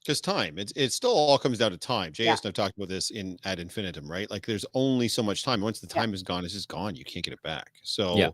because 0.00 0.20
time 0.20 0.58
it's 0.58 0.72
it 0.76 0.92
still 0.92 1.12
all 1.12 1.38
comes 1.38 1.58
down 1.58 1.70
to 1.70 1.78
time 1.78 2.12
js 2.12 2.24
Yeah. 2.24 2.32
and 2.32 2.40
i've 2.46 2.52
talked 2.54 2.76
about 2.76 2.88
this 2.88 3.10
in 3.10 3.38
ad 3.44 3.60
infinitum 3.60 4.10
right 4.10 4.28
like 4.32 4.44
there's 4.44 4.64
only 4.74 5.06
so 5.06 5.22
much 5.22 5.44
time 5.44 5.60
once 5.60 5.78
the 5.78 5.86
Yeah. 5.86 6.00
time 6.02 6.12
is 6.12 6.22
gone 6.24 6.44
it's 6.44 6.54
just 6.54 6.68
gone 6.68 6.96
you 6.96 7.04
can't 7.04 7.24
get 7.24 7.32
it 7.32 7.42
back 7.42 7.70
so 7.84 8.16
Yeah. 8.16 8.30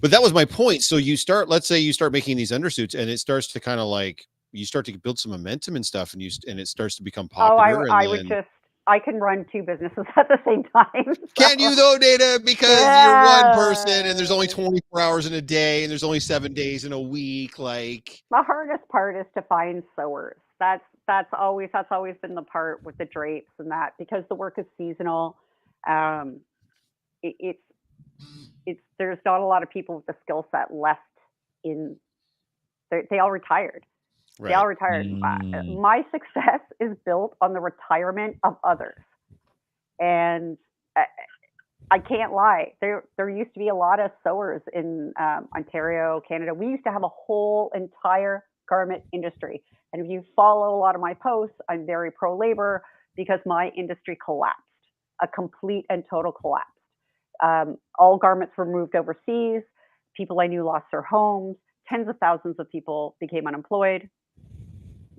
but 0.00 0.10
that 0.10 0.20
was 0.20 0.32
my 0.34 0.44
point 0.44 0.82
so 0.82 0.96
you 0.96 1.16
start 1.16 1.48
let's 1.48 1.68
say 1.68 1.78
you 1.78 1.92
start 1.92 2.12
making 2.12 2.36
these 2.36 2.50
undersuits 2.50 2.98
and 2.98 3.08
it 3.08 3.18
starts 3.18 3.46
to 3.52 3.60
kind 3.60 3.78
of 3.80 3.86
like 3.86 4.26
you 4.52 4.66
start 4.66 4.84
to 4.86 4.98
build 4.98 5.16
some 5.20 5.30
momentum 5.30 5.76
and 5.76 5.86
stuff 5.86 6.12
and 6.12 6.20
you 6.20 6.30
and 6.48 6.58
it 6.58 6.66
starts 6.66 6.96
to 6.96 7.04
become 7.04 7.28
popular. 7.28 7.54
Oh, 7.54 7.58
I, 7.58 7.88
popular 7.88 7.92
I 7.92 8.18
and 8.18 8.28
would 8.28 8.36
just, 8.36 8.48
I 8.90 8.98
can 8.98 9.20
run 9.20 9.46
two 9.52 9.62
businesses 9.62 10.04
at 10.16 10.26
the 10.26 10.38
same 10.44 10.64
time. 10.64 11.14
can 11.36 11.60
you 11.60 11.76
though 11.76 11.96
Nada 12.00 12.40
because 12.44 13.04
you're 13.04 13.24
one 13.24 13.54
person 13.54 14.06
and 14.06 14.18
there's 14.18 14.32
only 14.32 14.48
24 14.48 15.00
hours 15.00 15.26
in 15.26 15.32
a 15.34 15.40
day 15.40 15.84
and 15.84 15.90
there's 15.90 16.02
only 16.02 16.18
seven 16.18 16.52
days 16.52 16.84
in 16.84 16.92
a 16.92 17.00
week 17.00 17.58
like 17.60 18.20
the 18.32 18.42
hardest 18.42 18.88
part 18.88 19.16
is 19.16 19.26
to 19.36 19.42
find 19.42 19.84
sewers. 19.96 20.36
That's 20.58 20.82
that's 21.06 21.28
always 21.32 21.68
that's 21.72 21.92
always 21.92 22.16
been 22.20 22.34
the 22.34 22.42
part 22.42 22.82
with 22.82 22.98
the 22.98 23.04
drapes 23.04 23.52
and 23.60 23.70
that 23.70 23.94
because 23.96 24.24
the 24.28 24.34
work 24.34 24.54
is 24.58 24.66
seasonal. 24.76 25.36
Um, 25.88 26.40
it, 27.22 27.36
it's 27.38 27.58
it's 28.66 28.80
there's 28.98 29.18
not 29.24 29.40
a 29.40 29.46
lot 29.46 29.62
of 29.62 29.70
people 29.70 29.96
with 29.96 30.06
the 30.06 30.16
skill 30.24 30.46
set 30.50 30.74
left 30.74 31.00
in. 31.62 31.96
They 32.90 33.20
all 33.20 33.30
retired. 33.30 33.84
They 34.48 34.54
all 34.54 34.66
right 34.66 34.76
retired. 34.80 35.06
Uh, 35.22 35.38
Mm. 35.52 35.80
My 35.80 36.02
success 36.10 36.60
is 36.80 36.96
built 37.04 37.36
on 37.40 37.52
the 37.52 37.60
retirement 37.60 38.36
of 38.44 38.56
others, 38.64 38.98
and 39.98 40.56
I, 40.96 41.04
I 41.90 41.98
can't 41.98 42.32
lie. 42.32 42.72
There 42.80 43.04
there 43.16 43.28
used 43.28 43.52
to 43.54 43.58
be 43.58 43.68
a 43.68 43.74
lot 43.74 44.00
of 44.00 44.10
sewers 44.24 44.62
in 44.72 45.12
um, 45.18 45.48
Ontario, 45.56 46.20
Canada. 46.26 46.54
We 46.54 46.66
used 46.66 46.84
to 46.84 46.92
have 46.92 47.02
a 47.02 47.08
whole 47.08 47.70
entire 47.74 48.44
garment 48.68 49.02
industry. 49.12 49.62
And 49.92 50.04
if 50.04 50.10
you 50.10 50.22
follow 50.36 50.76
a 50.76 50.78
lot 50.78 50.94
of 50.94 51.00
my 51.00 51.14
posts, 51.14 51.56
I'm 51.68 51.84
very 51.84 52.10
pro 52.12 52.36
labor 52.36 52.82
because 53.16 53.40
my 53.44 53.70
industry 53.76 54.16
collapsed, 54.24 54.62
a 55.20 55.26
complete 55.26 55.84
and 55.90 56.04
total 56.08 56.30
collapse. 56.32 56.68
Um, 57.42 57.76
all 57.98 58.16
garments 58.18 58.54
were 58.56 58.66
moved 58.66 58.94
overseas. 58.94 59.62
People 60.16 60.40
I 60.40 60.46
knew 60.46 60.64
lost 60.64 60.86
their 60.92 61.02
homes. 61.02 61.56
Tens 61.88 62.08
of 62.08 62.16
thousands 62.18 62.56
of 62.60 62.70
people 62.70 63.16
became 63.20 63.46
unemployed. 63.48 64.08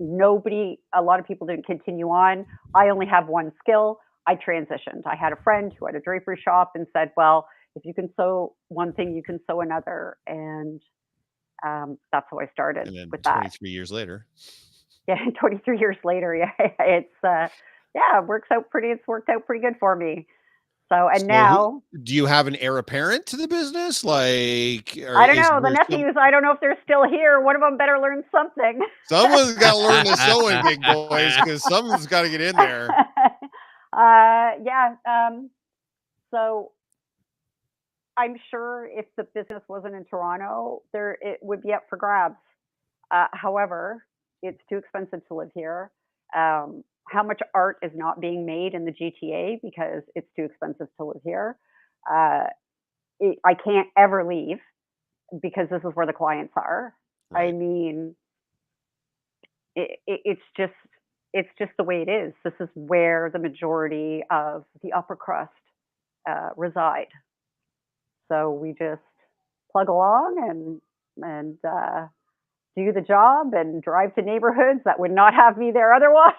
Nobody, 0.02 0.78
a 0.94 1.02
lot 1.02 1.20
of 1.20 1.26
people 1.26 1.46
didn't 1.46 1.66
continue 1.66 2.08
on. 2.08 2.46
I 2.74 2.88
only 2.88 3.06
have 3.06 3.28
one 3.28 3.52
skill. 3.60 3.98
I 4.26 4.34
transitioned. 4.34 5.02
I 5.06 5.16
had 5.16 5.32
a 5.32 5.42
friend 5.42 5.72
who 5.78 5.86
had 5.86 5.94
a 5.94 6.00
drapery 6.00 6.40
shop 6.42 6.72
and 6.74 6.86
said, 6.92 7.10
Well, 7.16 7.46
if 7.74 7.84
you 7.84 7.94
can 7.94 8.10
sew 8.16 8.54
one 8.68 8.92
thing, 8.92 9.14
you 9.14 9.22
can 9.22 9.40
sew 9.48 9.60
another. 9.60 10.16
And 10.26 10.80
um, 11.62 11.98
that's 12.10 12.26
how 12.30 12.40
I 12.40 12.46
started 12.52 12.88
and 12.88 12.96
then 12.96 13.08
with 13.10 13.22
that 13.22 13.38
23 13.38 13.70
years 13.70 13.92
later 13.92 14.26
yeah 15.08 15.16
23 15.38 15.78
years 15.78 15.96
later 16.04 16.34
yeah 16.58 16.66
it's 16.80 17.14
uh 17.24 17.48
yeah 17.94 18.18
it 18.18 18.26
works 18.26 18.48
out 18.52 18.70
pretty 18.70 18.88
it's 18.88 19.06
worked 19.06 19.28
out 19.28 19.46
pretty 19.46 19.62
good 19.62 19.74
for 19.78 19.94
me 19.94 20.26
so 20.92 21.08
and 21.08 21.20
So 21.20 21.26
who- 21.26 21.32
now 21.32 21.82
do 22.02 22.14
you 22.14 22.26
have 22.26 22.46
an 22.46 22.56
heir 22.56 22.76
apparent 22.78 23.26
to 23.26 23.36
the 23.36 23.48
business? 23.48 24.04
Like 24.04 24.98
or 25.02 25.16
i 25.16 25.26
don't 25.26 25.36
know 25.36 25.60
the 25.60 25.74
some- 25.76 25.86
nephews 25.88 26.14
i 26.18 26.30
don't 26.30 26.42
know 26.42 26.52
if 26.52 26.60
they're 26.60 26.78
still 26.84 27.08
here 27.08 27.40
one 27.40 27.56
of 27.56 27.62
them 27.62 27.76
better 27.76 27.98
learn 27.98 28.22
something. 28.30 28.80
Someone's 29.06 29.54
got 29.58 29.72
to 29.72 29.78
learn 29.78 30.04
the 30.04 30.16
sewing, 30.16 30.62
big 30.62 30.82
boys, 30.82 31.34
because 31.36 31.62
someone's 31.62 32.06
got 32.06 32.22
to 32.22 32.30
get 32.30 32.40
in 32.40 32.56
there. 32.56 32.88
uh 33.94 34.52
yeah 34.64 34.94
um 35.06 35.50
so 36.30 36.72
i'm 38.16 38.36
sure 38.50 38.88
if 38.90 39.04
the 39.18 39.24
business 39.34 39.62
wasn't 39.68 39.94
in 39.94 40.04
toronto 40.06 40.80
there 40.92 41.18
it 41.20 41.38
would 41.42 41.62
be 41.62 41.72
up 41.72 41.84
for 41.90 41.96
grabs. 41.96 42.36
Uh, 43.10 43.26
however 43.34 44.02
it's 44.42 44.60
too 44.70 44.76
expensive 44.78 45.20
to 45.28 45.34
live 45.34 45.50
here 45.54 45.90
um 46.36 46.84
how 47.08 47.22
much 47.22 47.40
art 47.54 47.76
is 47.82 47.92
not 47.94 48.20
being 48.20 48.46
made 48.46 48.74
in 48.74 48.84
the 48.84 48.92
gta 48.92 49.58
because 49.62 50.02
it's 50.14 50.28
too 50.36 50.44
expensive 50.44 50.88
to 50.98 51.04
live 51.06 51.20
here 51.24 51.56
uh 52.10 52.44
it, 53.20 53.38
i 53.44 53.54
can't 53.54 53.88
ever 53.96 54.24
leave 54.24 54.58
because 55.42 55.68
this 55.70 55.80
is 55.84 55.90
where 55.94 56.06
the 56.06 56.12
clients 56.12 56.52
are 56.56 56.94
I 57.34 57.52
mean, 57.52 58.14
it, 59.74 60.00
it, 60.06 60.20
it's 60.24 60.42
just 60.56 60.72
it's 61.32 61.48
just 61.58 61.72
the 61.78 61.84
way 61.84 62.04
it 62.06 62.10
is. 62.10 62.34
This 62.44 62.52
is 62.60 62.68
where 62.74 63.30
the 63.32 63.38
majority 63.38 64.22
of 64.30 64.64
the 64.82 64.92
upper 64.92 65.16
crust 65.16 65.52
uh, 66.28 66.50
reside. 66.56 67.08
So 68.30 68.52
we 68.52 68.70
just 68.78 69.00
plug 69.70 69.88
along 69.88 70.80
and 71.16 71.24
and 71.24 71.58
uh, 71.66 72.06
do 72.76 72.92
the 72.92 73.00
job 73.00 73.52
and 73.54 73.82
drive 73.82 74.14
to 74.14 74.22
neighborhoods 74.22 74.80
that 74.84 74.98
would 74.98 75.10
not 75.10 75.34
have 75.34 75.56
me 75.56 75.70
there 75.72 75.92
otherwise. 75.92 76.32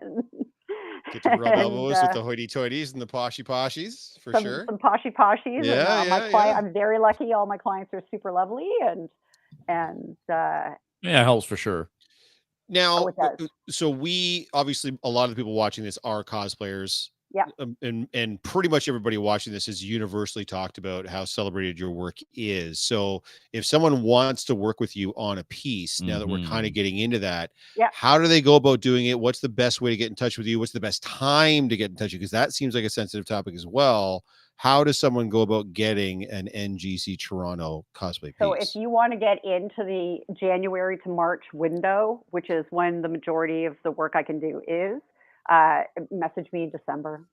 and, 0.00 0.24
Get 1.12 1.22
to 1.22 1.30
rub 1.30 1.52
And, 1.52 1.60
elbows 1.62 1.96
uh, 1.96 2.00
with 2.02 2.12
the 2.12 2.22
hoity-toities 2.22 2.92
and 2.92 3.00
the 3.00 3.06
poshy 3.06 3.42
poshies 3.44 4.20
for 4.20 4.32
some, 4.32 4.42
sure. 4.42 4.64
some 4.66 4.78
poshy 4.78 5.12
poshies. 5.12 5.58
and, 5.58 5.64
Yeah, 5.64 5.84
uh, 5.84 6.04
my 6.04 6.24
yeah, 6.24 6.30
client, 6.30 6.50
yeah. 6.50 6.58
I'm 6.58 6.72
very 6.72 6.98
lucky. 6.98 7.32
All 7.32 7.46
my 7.46 7.56
clients 7.56 7.92
are 7.94 8.02
super 8.10 8.30
lovely, 8.32 8.68
and 8.82 9.08
and 9.68 10.16
uh, 10.30 10.74
Yeah, 11.02 11.22
it 11.22 11.24
helps 11.24 11.46
for 11.46 11.56
sure. 11.56 11.88
Now, 12.68 13.06
it 13.06 13.14
uh, 13.18 13.46
so 13.70 13.88
we 13.88 14.48
obviously 14.52 14.98
a 15.02 15.08
lot 15.08 15.24
of 15.24 15.30
the 15.30 15.36
people 15.36 15.54
watching 15.54 15.84
this 15.84 15.98
are 16.04 16.22
cosplayers. 16.22 17.08
Yeah. 17.30 17.44
Um, 17.58 17.76
and 17.82 18.08
and 18.14 18.42
pretty 18.42 18.68
much 18.70 18.88
everybody 18.88 19.18
watching 19.18 19.52
this 19.52 19.66
has 19.66 19.84
universally 19.84 20.44
talked 20.46 20.78
about 20.78 21.06
how 21.06 21.24
celebrated 21.26 21.78
your 21.78 21.90
work 21.90 22.16
is. 22.34 22.80
So 22.80 23.22
if 23.52 23.66
someone 23.66 24.02
wants 24.02 24.44
to 24.44 24.54
work 24.54 24.80
with 24.80 24.96
you 24.96 25.12
on 25.16 25.38
a 25.38 25.44
piece, 25.44 26.00
now 26.00 26.18
that 26.18 26.26
we're 26.26 26.42
kind 26.46 26.66
of 26.66 26.72
Mhm. 26.72 26.76
getting 26.76 26.98
into 26.98 27.18
that, 27.18 27.50
Yeah. 27.76 27.90
how 27.92 28.18
do 28.18 28.28
they 28.28 28.40
go 28.40 28.56
about 28.56 28.80
doing 28.80 29.06
it? 29.06 29.20
What's 29.20 29.40
the 29.40 29.48
best 29.48 29.80
way 29.82 29.90
to 29.90 29.96
get 29.96 30.08
in 30.08 30.14
touch 30.16 30.38
with 30.38 30.46
you? 30.46 30.58
What's 30.58 30.72
the 30.72 30.80
best 30.80 31.02
time 31.02 31.68
to 31.68 31.76
get 31.76 31.90
in 31.90 31.96
touch 31.96 32.06
with 32.06 32.12
you? 32.14 32.18
Because 32.20 32.30
that 32.30 32.54
seems 32.54 32.74
like 32.74 32.84
a 32.84 32.90
sensitive 32.90 33.26
topic 33.26 33.54
as 33.54 33.66
well. 33.66 34.24
How 34.56 34.82
does 34.82 34.98
someone 34.98 35.28
go 35.28 35.42
about 35.42 35.72
getting 35.72 36.24
an 36.24 36.48
NGC 36.48 37.16
Toronto 37.16 37.84
cosplay 37.94 38.28
piece? 38.28 38.36
So 38.40 38.54
if 38.54 38.74
you 38.74 38.88
want 38.90 39.12
to 39.12 39.18
get 39.18 39.38
into 39.44 39.84
the 39.84 40.18
January 40.34 40.98
to 41.04 41.08
March 41.10 41.44
window, 41.52 42.24
which 42.30 42.48
is 42.50 42.64
when 42.70 43.02
the 43.02 43.08
majority 43.08 43.66
of 43.66 43.76
the 43.84 43.90
work 43.92 44.16
I 44.16 44.22
can 44.24 44.40
do 44.40 44.60
is, 44.66 45.00
uh, 45.48 45.82
message 46.10 46.46
me 46.52 46.64
in 46.64 46.70
December. 46.70 47.26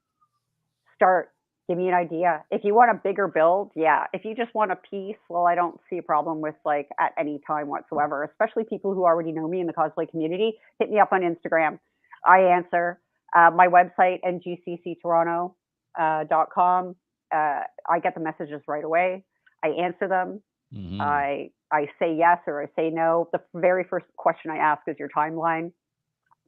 Start, 0.96 1.30
give 1.68 1.78
me 1.78 1.88
an 1.90 1.94
idea. 1.94 2.44
If 2.52 2.64
you 2.64 2.74
want 2.74 2.92
a 2.92 2.96
bigger 2.96 3.28
build, 3.28 3.72
yeah. 3.76 4.06
If 4.14 4.26
you 4.26 4.36
just 4.36 4.54
want 4.56 4.72
a 4.72 4.76
piece, 4.76 5.18
well, 5.30 5.46
I 5.46 5.56
don't 5.56 5.80
see 5.90 5.98
a 5.98 6.04
problem 6.04 6.42
with 6.42 6.56
like 6.66 6.90
at 7.00 7.14
any 7.20 7.40
time 7.46 7.68
whatsoever, 7.68 8.24
especially 8.24 8.64
people 8.64 8.94
who 8.94 9.06
already 9.06 9.32
know 9.32 9.48
me 9.48 9.60
in 9.60 9.68
the 9.68 9.74
cosplay 9.74 10.10
community. 10.10 10.54
Hit 10.80 10.90
me 10.90 11.00
up 11.00 11.10
on 11.12 11.22
Instagram. 11.22 11.80
I 12.26 12.40
answer. 12.40 13.00
Uh, 13.36 13.52
my 13.54 13.68
website, 13.68 14.20
ngcctoronto.com. 14.26 16.96
Uh, 17.34 17.60
I 17.90 18.00
get 18.02 18.14
the 18.14 18.22
messages 18.22 18.62
right 18.68 18.84
away. 18.84 19.26
I 19.64 19.70
answer 19.70 20.08
them. 20.08 20.42
Mhm. 20.74 21.02
I 21.02 21.52
I 21.72 21.88
say 22.00 22.16
yes 22.16 22.40
or 22.48 22.62
I 22.62 22.68
say 22.76 22.90
no. 22.90 23.30
The 23.34 23.42
very 23.54 23.84
first 23.84 24.06
question 24.16 24.52
I 24.52 24.58
ask 24.58 24.82
is 24.88 24.98
your 25.00 25.10
timeline. 25.10 25.72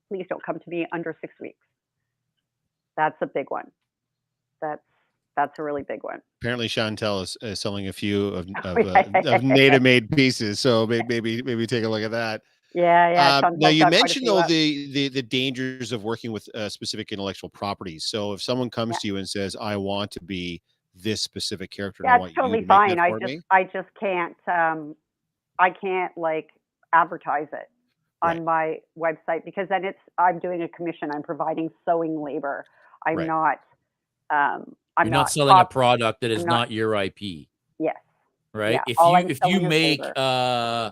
Please 0.09 0.25
don't 0.29 0.43
come 0.43 0.59
to 0.59 0.69
me 0.69 0.88
under 0.91 1.15
six 1.21 1.34
weeks. 1.41 1.59
That's 2.95 3.17
a 3.21 3.27
big 3.27 3.49
one. 3.49 3.71
That's 4.61 4.81
that's 5.35 5.59
a 5.59 5.63
really 5.63 5.84
big 5.84 6.03
one. 6.03 6.19
apparently 6.41 6.67
Chantel 6.67 7.21
is, 7.21 7.38
is 7.43 7.59
selling 7.59 7.89
a 7.89 7.93
few 7.93 8.29
of, 8.29 8.47
of, 8.63 8.77
uh, 8.77 9.03
of 9.25 9.43
native 9.43 9.84
made 9.84 10.09
pieces. 10.09 10.59
So 10.59 10.88
may- 10.88 11.03
maybe 11.07 11.43
maybe 11.43 11.67
take 11.67 11.84
a 11.84 11.88
look 11.89 12.01
at 12.03 12.11
that. 12.11 12.41
Yeah, 12.73 13.11
yeah. 13.11 13.47
Um, 13.47 13.55
now 13.57 13.69
you 13.69 13.84
got 13.84 13.91
quite 13.91 13.99
a 13.99 14.03
mentioned 14.03 14.27
though 14.27 14.41
the, 14.47 14.91
the 14.91 15.07
the 15.09 15.21
dangers 15.21 15.91
of 15.91 16.03
working 16.03 16.31
with 16.31 16.47
uh, 16.55 16.69
specific 16.69 17.11
intellectual 17.11 17.49
properties. 17.49 18.05
So 18.05 18.34
if 18.34 18.41
someone 18.41 18.69
comes 18.69 18.95
Yeah. 18.95 18.99
to 18.99 19.07
you 19.07 19.17
and 19.17 19.29
says, 19.29 19.55
"I 19.59 19.77
want 19.77 20.11
to 20.11 20.23
be 20.23 20.61
this 20.95 21.21
specific 21.21 21.69
character," 21.69 22.03
and 22.03 22.11
I 22.11 22.17
yeah, 22.17 22.34
totally 22.35 22.59
you 22.59 22.61
to 22.63 22.67
fine. 22.67 22.99
I 22.99 23.11
just 23.11 23.23
me, 23.23 23.41
I 23.51 23.63
just 23.63 23.89
can't 23.99 24.35
um 24.47 24.95
I 25.59 25.69
can't 25.69 26.17
like 26.17 26.49
advertise 26.93 27.47
it 27.53 27.69
on 28.22 28.44
Right. 28.44 28.81
my 28.98 29.14
website 29.27 29.45
because 29.45 29.68
then 29.69 29.85
it's 29.85 29.99
I'm 30.18 30.39
doing 30.39 30.64
a 30.64 30.69
commission. 30.69 31.10
I'm 31.14 31.23
providing 31.23 31.69
sewing 31.88 32.19
labor. 32.22 32.65
I'm 33.06 33.18
Right. 33.18 33.27
not 33.27 33.60
um 34.30 34.76
I'm 34.98 35.07
You're 35.07 35.11
not, 35.14 35.19
not 35.19 35.31
selling 35.31 35.60
a 35.60 35.65
product 35.65 36.22
that 36.22 36.31
is 36.31 36.44
not, 36.44 36.53
not- 36.69 36.72
your 36.72 36.95
IP, 36.95 37.48
yes. 37.77 37.95
right? 38.53 38.73
Yeah, 38.73 38.81
if 38.88 38.98
you 38.99 39.06
I'm 39.06 39.30
if 39.30 39.39
you 39.45 39.61
make 39.61 40.02
labor. 40.02 40.14
uh 40.15 40.91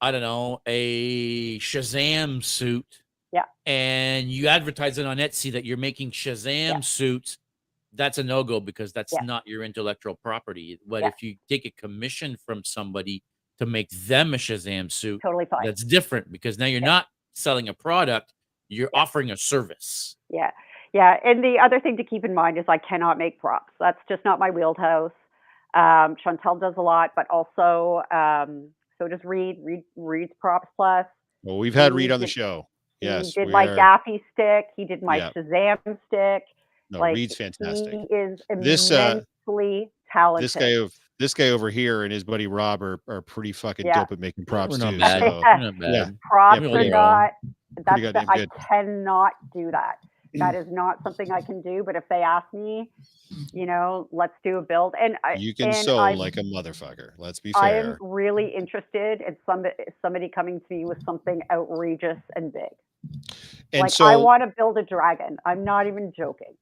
I 0.00 0.12
don't 0.12 0.20
know, 0.20 0.60
a 0.66 1.58
Shazam 1.58 2.44
suit. 2.44 3.02
Yeah. 3.32 3.46
And 3.66 4.30
you 4.30 4.46
advertise 4.46 4.96
it 4.98 5.06
on 5.06 5.16
Etsy 5.16 5.50
that 5.52 5.64
you're 5.64 5.76
making 5.76 6.12
Shazam 6.12 6.84
suits, 6.84 7.38
that's 7.94 8.16
a 8.18 8.22
no-go 8.22 8.60
because 8.60 8.92
that's 8.92 9.12
Yeah. 9.12 9.22
not 9.24 9.44
your 9.48 9.64
intellectual 9.64 10.14
property. 10.14 10.78
But 10.86 11.02
Yeah. 11.02 11.08
if 11.08 11.22
you 11.22 11.36
take 11.48 11.64
a 11.66 11.70
commission 11.72 12.36
from 12.36 12.62
somebody 12.64 13.24
to 13.58 13.66
make 13.66 13.90
them 13.90 14.34
a 14.34 14.36
Shazam 14.36 14.90
suit, 14.90 15.20
Totally 15.22 15.44
fine. 15.46 15.64
that's 15.64 15.84
different 15.84 16.30
because 16.30 16.58
now 16.58 16.66
you're 16.66 16.80
not 16.80 17.06
selling 17.34 17.68
a 17.68 17.74
product, 17.74 18.32
you're 18.68 18.90
offering 18.94 19.30
a 19.30 19.36
service. 19.36 20.16
Yeah. 20.30 20.50
Yeah. 20.92 21.16
And 21.24 21.42
the 21.42 21.56
other 21.62 21.80
thing 21.80 21.96
to 21.98 22.04
keep 22.04 22.24
in 22.24 22.34
mind 22.34 22.58
is 22.58 22.64
I 22.68 22.78
cannot 22.78 23.18
make 23.18 23.38
props. 23.40 23.72
That's 23.78 23.98
just 24.08 24.24
not 24.24 24.38
my 24.38 24.50
wheelhouse. 24.50 25.12
Um, 25.74 26.16
Chantel 26.24 26.60
does 26.60 26.74
a 26.76 26.82
lot, 26.82 27.10
but 27.14 27.26
also 27.30 28.02
um, 28.10 28.70
so 28.98 29.06
does 29.08 29.20
Reed. 29.24 29.58
Reed 29.62 29.82
Reed's 29.96 30.32
Props 30.40 30.68
Plus. 30.76 31.06
well, 31.42 31.58
we've 31.58 31.74
had 31.74 31.92
he 31.92 31.96
Reed 31.98 32.10
on 32.12 32.20
the 32.20 32.26
did- 32.26 32.32
show. 32.32 32.68
He 33.00 33.06
Yes, 33.06 33.32
did 33.34 33.48
my 33.50 33.66
are- 33.68 33.76
gaffi 33.76 34.20
stick. 34.32 34.66
He 34.76 34.84
did 34.84 35.02
my 35.02 35.16
Yeah. 35.18 35.30
Shazam 35.36 35.98
stick. 36.08 36.42
No, 36.90 36.98
like 37.00 37.14
Reed's 37.14 37.36
fantastic. 37.36 37.92
he 37.92 38.14
is 38.14 38.40
This, 38.60 38.90
uh, 38.90 39.22
immensely 39.46 39.92
talented. 40.10 40.44
This 40.44 40.56
guy 40.56 40.70
of 40.82 40.92
this 41.18 41.34
guy 41.34 41.48
over 41.48 41.70
here 41.70 42.04
and 42.04 42.12
his 42.12 42.24
buddy 42.24 42.46
Rob 42.46 42.82
are, 42.82 43.00
are 43.08 43.22
pretty 43.22 43.52
fucking 43.52 43.86
Yeah. 43.86 44.00
dope 44.00 44.12
at 44.12 44.20
making 44.20 44.44
props 44.46 44.72
We're 44.72 44.84
not 44.84 44.92
too. 44.92 44.98
bad. 44.98 45.20
So 45.20 45.26
We're 45.26 45.58
not 45.58 45.78
bad. 45.78 45.92
Yeah. 45.92 46.10
props 46.22 46.60
Yeah, 46.60 46.68
are 46.68 46.90
not. 46.90 47.30
That's 47.84 48.00
the, 48.00 48.24
I 48.28 48.46
cannot 48.68 49.32
do 49.52 49.70
that. 49.70 49.98
That 50.34 50.54
mm. 50.54 50.60
is 50.60 50.66
not 50.70 51.02
something 51.02 51.30
I 51.30 51.40
can 51.40 51.62
do. 51.62 51.82
But 51.84 51.96
if 51.96 52.04
they 52.08 52.22
ask 52.22 52.46
me, 52.52 52.90
you 53.52 53.66
know, 53.66 54.08
let's 54.12 54.34
do 54.44 54.58
a 54.58 54.62
build, 54.62 54.94
and 55.00 55.16
I, 55.24 55.34
you 55.34 55.54
can 55.54 55.68
and 55.68 55.76
sew 55.76 55.98
I'm- 55.98 56.18
like 56.18 56.36
a 56.36 56.42
motherfucker. 56.42 57.12
Let's 57.18 57.40
be 57.40 57.52
fair. 57.52 57.62
I 57.62 57.70
am 57.74 57.96
really 58.00 58.54
interested 58.54 59.22
in 59.26 59.36
somebody 59.46 59.74
somebody 60.02 60.28
coming 60.28 60.60
to 60.60 60.66
me 60.74 60.84
with 60.84 61.02
something 61.04 61.40
outrageous 61.50 62.18
and 62.36 62.52
big. 62.52 62.62
and 63.72 63.82
like 63.82 63.90
so 63.90 64.04
I 64.04 64.16
want 64.16 64.42
to 64.42 64.52
build 64.56 64.76
a 64.76 64.82
dragon. 64.82 65.38
I'm 65.46 65.64
not 65.64 65.86
even 65.86 66.12
joking. 66.16 66.54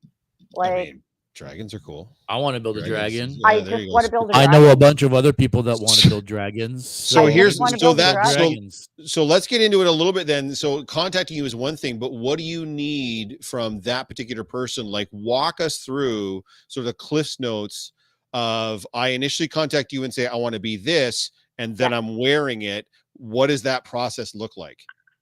Like 0.54 0.70
I 0.70 0.76
I, 0.76 0.84
mean, 0.84 1.02
dragons 1.36 1.72
are 1.74 1.78
cool. 1.78 2.16
I 2.28 2.38
want 2.38 2.54
to 2.54 2.60
build 2.60 2.78
a 2.78 2.86
dragon. 2.86 3.30
yeah, 3.30 3.60
there 3.60 3.78
you 3.78 3.86
just 3.86 3.92
want 3.92 4.06
to 4.06 4.10
build 4.10 4.30
a 4.30 4.36
I 4.36 4.46
dragon. 4.46 4.54
I 4.54 4.58
know 4.58 4.72
a 4.72 4.76
bunch 4.76 5.02
of 5.02 5.14
other 5.14 5.32
people 5.32 5.62
that 5.64 5.78
want 5.78 6.00
to 6.00 6.08
build 6.10 6.24
dragons. 6.24 6.88
So 6.88 7.22
I 7.22 7.26
just 7.26 7.34
here's 7.36 7.60
wanna 7.60 7.78
so 7.78 7.94
build 7.94 7.98
that 7.98 8.26
so, 8.26 9.04
so 9.04 9.24
let's 9.24 9.46
get 9.46 9.62
into 9.62 9.80
it 9.82 9.86
a 9.86 9.90
little 9.92 10.12
bit 10.12 10.26
then. 10.26 10.54
So 10.54 10.82
contacting 10.84 11.36
you 11.36 11.44
is 11.44 11.54
one 11.54 11.76
thing, 11.76 11.98
but 11.98 12.12
what 12.12 12.38
do 12.38 12.44
you 12.44 12.66
need 12.66 13.38
from 13.44 13.80
that 13.82 14.08
particular 14.08 14.42
person? 14.42 14.86
Like 14.86 15.08
walk 15.12 15.60
us 15.60 15.78
through 15.78 16.42
sort 16.68 16.82
of 16.82 16.86
the 16.86 16.94
cliffs 16.94 17.38
notes 17.38 17.92
of 18.32 18.86
I 18.92 19.08
initially 19.08 19.48
contact 19.48 19.92
you 19.92 20.04
and 20.04 20.12
say 20.12 20.26
I 20.26 20.34
want 20.34 20.54
to 20.54 20.60
be 20.60 20.76
this, 20.76 21.30
and 21.58 21.76
then 21.76 21.92
I'm 21.92 22.18
wearing 22.18 22.62
it. 22.62 22.86
What 23.12 23.46
does 23.46 23.62
that 23.62 23.84
process 23.84 24.34
look 24.34 24.56
like? 24.56 24.78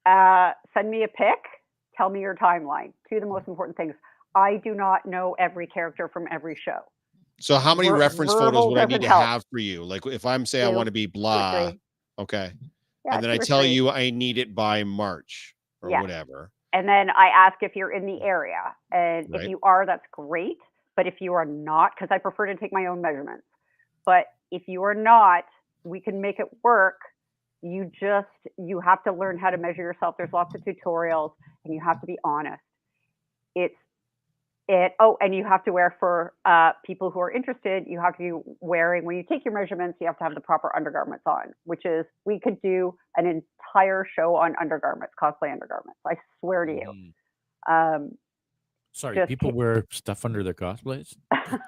uh, 0.06 0.52
send 0.72 0.90
me 0.90 1.04
a 1.04 1.08
pic. 1.08 1.38
Tell 1.96 2.10
me 2.10 2.20
your 2.20 2.34
timeline. 2.34 2.92
Two 3.08 3.16
of 3.16 3.22
the 3.22 3.28
most 3.28 3.48
important 3.48 3.76
things. 3.76 3.94
I 4.34 4.56
do 4.62 4.74
not 4.74 5.06
know 5.06 5.34
every 5.38 5.66
character 5.66 6.08
from 6.12 6.26
every 6.30 6.56
show. 6.62 6.78
So 7.40 7.56
how 7.58 7.74
many 7.74 7.88
Ver- 7.88 7.98
reference 7.98 8.32
verbal 8.32 8.46
photos 8.62 8.66
would 8.68 8.78
I 8.78 8.84
need 8.84 8.90
doesn't 8.90 9.02
to 9.02 9.08
help. 9.08 9.22
have 9.24 9.44
for 9.50 9.58
you? 9.58 9.84
Like 9.84 10.06
if 10.06 10.24
I'm 10.26 10.46
say 10.46 10.62
I 10.64 10.70
Two, 10.70 10.76
want 10.76 10.86
to 10.86 10.92
be 10.92 11.06
blah, 11.06 11.70
three. 11.70 11.80
okay, 12.20 12.52
Yeah, 13.04 13.14
and 13.16 13.24
then 13.24 13.30
I 13.30 13.36
or 13.36 13.38
tell 13.38 13.60
three. 13.60 13.70
you 13.70 13.90
I 13.90 14.10
need 14.10 14.38
it 14.38 14.54
by 14.54 14.84
March 14.84 15.54
or 15.82 15.90
Yeah. 15.90 16.00
whatever. 16.00 16.50
And 16.72 16.88
then 16.88 17.10
I 17.10 17.28
ask 17.28 17.56
if 17.62 17.76
you're 17.76 17.92
in 17.92 18.06
the 18.06 18.20
area. 18.22 18.74
And 18.92 19.30
Right. 19.30 19.42
if 19.42 19.48
you 19.50 19.58
are, 19.62 19.86
that's 19.86 20.04
great. 20.10 20.58
But 20.96 21.06
if 21.06 21.20
you 21.20 21.32
are 21.34 21.44
not, 21.44 21.92
because 21.94 22.08
I 22.10 22.18
prefer 22.18 22.46
to 22.46 22.56
take 22.56 22.72
my 22.72 22.86
own 22.86 23.00
measurements, 23.00 23.46
but 24.04 24.26
if 24.50 24.62
you 24.68 24.82
are 24.84 24.94
not, 24.94 25.44
we 25.84 26.00
can 26.00 26.20
make 26.20 26.38
it 26.38 26.46
work. 26.62 27.00
You 27.62 27.90
just, 27.98 28.28
you 28.58 28.80
have 28.80 29.02
to 29.04 29.12
learn 29.12 29.38
how 29.38 29.50
to 29.50 29.56
measure 29.56 29.82
yourself. 29.82 30.16
There's 30.16 30.32
lots 30.32 30.54
of 30.54 30.62
tutorials 30.62 31.32
and 31.64 31.72
you 31.74 31.80
have 31.80 32.00
to 32.00 32.06
be 32.06 32.18
honest. 32.24 32.62
It's, 33.54 33.74
it, 34.68 34.92
oh, 34.98 35.16
and 35.20 35.34
you 35.34 35.44
have 35.44 35.64
to 35.64 35.72
wear 35.72 35.94
for 36.00 36.32
uh, 36.44 36.72
people 36.84 37.10
who 37.10 37.20
are 37.20 37.30
interested, 37.30 37.84
you 37.86 38.00
have 38.00 38.16
to 38.16 38.22
be 38.22 38.52
wearing, 38.60 39.04
when 39.04 39.16
you 39.16 39.24
take 39.28 39.44
your 39.44 39.52
measurements, 39.52 39.98
you 40.00 40.06
have 40.06 40.16
to 40.18 40.24
have 40.24 40.34
the 40.34 40.40
proper 40.40 40.74
undergarments 40.74 41.24
on, 41.26 41.52
which 41.64 41.84
is, 41.84 42.06
we 42.24 42.40
could 42.40 42.60
do 42.62 42.94
an 43.16 43.26
entire 43.26 44.06
show 44.16 44.36
on 44.36 44.54
undergarments, 44.60 45.14
cosplay 45.22 45.52
undergarments. 45.52 45.98
I 46.06 46.14
swear 46.40 46.64
to 46.64 46.72
you. 46.72 47.12
Mm. 47.68 47.96
Um, 47.96 48.12
Sorry, 48.92 49.26
people 49.26 49.50
take- 49.50 49.56
wear 49.56 49.84
stuff 49.90 50.24
under 50.24 50.42
their 50.42 50.54
cosplays. 50.54 51.14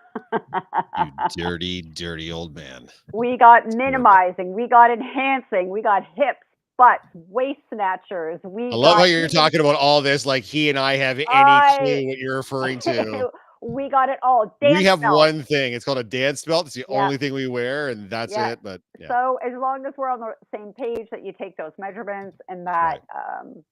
You 0.98 1.12
dirty, 1.36 1.82
dirty 1.82 2.32
old 2.32 2.54
man. 2.54 2.88
we 3.12 3.36
got 3.36 3.66
minimizing, 3.66 4.54
we 4.54 4.66
got 4.68 4.90
enhancing, 4.90 5.68
we 5.68 5.82
got 5.82 6.02
hips, 6.14 6.45
butts, 6.78 7.04
waist 7.14 7.60
snatchers. 7.72 8.40
We 8.44 8.64
I 8.70 8.74
love 8.74 8.98
how 8.98 9.04
you're 9.04 9.28
talking 9.28 9.60
about 9.60 9.76
all 9.76 10.00
this 10.02 10.26
like 10.26 10.44
he 10.44 10.68
and 10.70 10.78
I 10.78 10.96
have 10.96 11.18
any 11.18 11.26
I- 11.28 11.76
clue 11.80 12.06
what 12.08 12.18
you're 12.18 12.36
referring 12.36 12.78
to. 12.80 13.30
we 13.62 13.88
got 13.88 14.08
it 14.08 14.18
all. 14.22 14.54
we 14.60 14.84
have 14.84 15.00
belt. 15.00 15.16
one 15.16 15.42
thing. 15.42 15.72
It's 15.72 15.84
called 15.84 15.98
a 15.98 16.04
dance 16.04 16.44
belt. 16.44 16.66
It's 16.66 16.74
the 16.76 16.84
Yeah. 16.88 17.02
only 17.04 17.16
thing 17.16 17.32
we 17.32 17.48
wear, 17.48 17.88
and 17.88 18.08
that's 18.10 18.32
Yeah. 18.32 18.50
it. 18.50 18.60
But 18.62 18.80
yeah, 18.98 19.08
So 19.08 19.38
as 19.44 19.52
long 19.58 19.84
as 19.86 19.94
we're 19.96 20.10
on 20.10 20.20
the 20.20 20.34
same 20.54 20.72
page 20.74 21.08
that 21.10 21.24
you 21.24 21.32
take 21.32 21.56
those 21.56 21.72
measurements 21.78 22.36
and 22.48 22.66
that 22.66 23.00
um, 23.14 23.64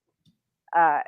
uh, 0.77 1.01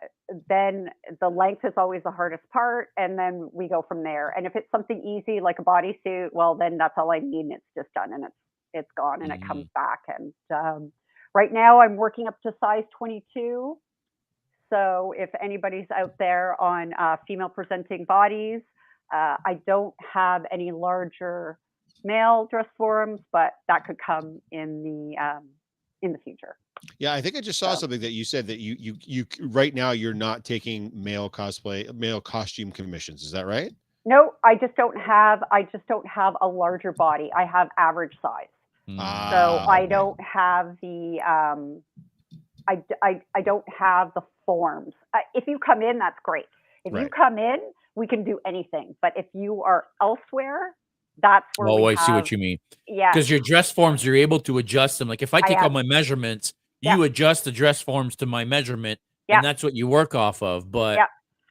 then 0.48 0.90
the 1.20 1.28
length 1.28 1.64
is 1.64 1.72
always 1.76 2.02
the 2.04 2.10
hardest 2.10 2.42
part 2.52 2.88
and 2.96 3.18
then 3.18 3.48
we 3.52 3.68
go 3.68 3.84
from 3.88 4.04
there. 4.04 4.32
And 4.36 4.46
if 4.46 4.54
it's 4.54 4.70
something 4.70 5.02
easy 5.02 5.40
like 5.40 5.58
a 5.58 5.64
bodysuit, 5.64 6.28
well 6.32 6.54
then 6.54 6.76
that's 6.78 6.94
all 6.96 7.10
I 7.10 7.18
need 7.18 7.40
and 7.46 7.52
it's 7.54 7.64
just 7.76 7.92
done 7.94 8.12
and 8.12 8.24
it's 8.24 8.34
it's 8.74 8.90
gone 8.96 9.22
and 9.22 9.32
it 9.32 9.40
comes 9.46 9.66
back. 9.74 10.00
And 10.06 10.32
um, 10.54 10.92
right 11.36 11.52
now 11.52 11.80
I'm 11.80 11.96
working 11.96 12.26
up 12.26 12.40
to 12.42 12.54
size 12.60 12.84
22. 12.98 13.76
So 14.70 15.14
if 15.16 15.28
anybody's 15.40 15.86
out 15.94 16.14
there 16.18 16.60
on 16.60 16.94
uh, 16.98 17.16
female 17.28 17.50
presenting 17.50 18.04
bodies, 18.06 18.62
uh, 19.14 19.36
I 19.44 19.60
don't 19.66 19.94
have 20.14 20.46
any 20.50 20.72
larger 20.72 21.58
male 22.02 22.48
dress 22.50 22.66
forms, 22.76 23.20
but 23.32 23.52
that 23.68 23.84
could 23.84 23.98
come 24.04 24.40
in 24.50 24.82
the 24.82 25.22
um, 25.22 25.44
in 26.02 26.12
the 26.12 26.18
future. 26.18 26.56
Yeah, 26.98 27.12
I 27.12 27.20
think 27.20 27.36
I 27.36 27.40
just 27.40 27.58
saw 27.58 27.74
So- 27.74 27.80
something 27.80 28.00
that 28.00 28.12
you 28.12 28.24
said 28.24 28.46
that 28.48 28.58
you 28.58 28.74
you 28.78 28.96
you 29.02 29.26
right 29.40 29.74
now 29.74 29.90
you're 29.92 30.14
not 30.14 30.42
taking 30.42 30.90
male 30.94 31.28
cosplay 31.30 31.92
male 31.94 32.20
costume 32.20 32.72
commissions. 32.72 33.22
Is 33.22 33.30
that 33.32 33.46
right? 33.46 33.72
No, 34.04 34.34
I 34.44 34.54
just 34.54 34.74
don't 34.76 34.98
have. 34.98 35.42
I 35.52 35.62
just 35.64 35.86
don't 35.86 36.06
have 36.08 36.34
a 36.40 36.48
larger 36.48 36.92
body. 36.92 37.30
I 37.36 37.44
have 37.44 37.68
average 37.78 38.16
size. 38.22 38.46
Mm. 38.88 38.98
So 38.98 39.02
Ah, 39.02 39.66
I 39.68 39.86
don't 39.86 40.18
have 40.20 40.76
the, 40.80 41.20
um, 41.26 41.82
I, 42.68 42.76
d- 42.76 42.94
I, 43.02 43.20
I 43.34 43.42
don't 43.42 43.64
have 43.76 44.12
the 44.14 44.22
forms. 44.44 44.94
Uh, 45.14 45.18
if 45.34 45.46
you 45.46 45.58
come 45.58 45.82
in, 45.82 45.98
that's 45.98 46.18
great. 46.22 46.46
If 46.84 46.92
you 46.92 47.08
come 47.08 47.36
in, 47.38 47.58
we 47.96 48.06
can 48.06 48.22
do 48.22 48.38
anything. 48.46 48.94
But 49.02 49.14
if 49.16 49.26
you 49.34 49.62
are 49.64 49.86
elsewhere, 50.00 50.76
that's 51.20 51.46
where 51.56 51.68
oh, 51.68 51.82
we 51.86 51.92
I 51.96 52.06
see 52.06 52.12
what 52.12 52.30
you 52.30 52.38
mean. 52.38 52.58
Yeah, 52.86 53.10
Because 53.12 53.28
your 53.28 53.40
dress 53.40 53.72
forms, 53.72 54.04
you're 54.04 54.14
able 54.14 54.38
to 54.40 54.58
adjust 54.58 54.98
them. 55.00 55.08
Like 55.08 55.22
if 55.22 55.34
I 55.34 55.40
take 55.40 55.56
am. 55.58 55.64
all 55.64 55.70
my 55.70 55.82
measurements, 55.82 56.52
Yeah. 56.80 56.94
you 56.96 57.02
adjust 57.02 57.44
the 57.44 57.50
dress 57.50 57.80
forms 57.80 58.14
to 58.16 58.26
my 58.26 58.44
measurement, 58.44 59.00
Yeah. 59.28 59.36
and 59.36 59.44
that's 59.44 59.64
what 59.64 59.74
you 59.74 59.88
work 59.88 60.14
off 60.14 60.42
of. 60.42 60.70
But 60.70 60.98
Yeah. 60.98 61.06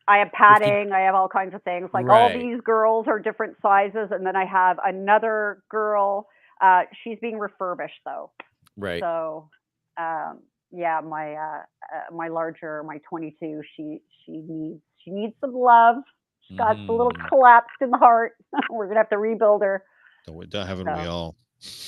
I 0.07 0.19
have 0.19 0.31
padding. 0.31 0.91
I 0.93 0.99
have 1.01 1.15
all 1.15 1.27
kinds 1.27 1.55
of 1.55 1.63
things. 1.63 1.89
Like 1.93 2.07
all 2.07 2.29
these 2.31 2.61
girls 2.61 3.07
are 3.07 3.17
different 3.19 3.57
sizes, 3.61 4.09
and 4.11 4.25
then 4.25 4.35
I 4.35 4.45
have 4.45 4.77
another 4.85 5.63
girl. 5.67 6.27
Uh, 6.61 6.83
she's 7.03 7.17
being 7.21 7.37
refurbished 7.37 7.99
though. 8.05 8.31
right, 8.77 9.01
So, 9.01 9.49
um, 9.97 10.39
yeah, 10.71 11.01
my 11.01 11.33
uh, 11.33 11.61
uh, 11.93 12.13
my 12.15 12.27
larger, 12.29 12.83
my 12.83 12.99
22, 13.09 13.61
she 13.75 13.99
she 14.25 14.31
needs 14.47 14.81
she 15.03 15.11
needs 15.11 15.33
some 15.41 15.53
love. 15.53 15.97
She's 16.47 16.57
got 16.57 16.77
a 16.77 16.91
little 16.91 17.11
Mm. 17.11 17.27
collapsed 17.29 17.77
in 17.81 17.89
the 17.91 17.97
heart. 17.97 18.33
We're 18.69 18.87
gonna 18.87 18.99
have 18.99 19.09
to 19.09 19.17
rebuild 19.17 19.63
her. 19.63 19.83
Don't, 20.25 20.35
we- 20.35 20.45
don't 20.47 20.65
haven't 20.67 20.85
we 20.87 21.05
all? 21.05 21.35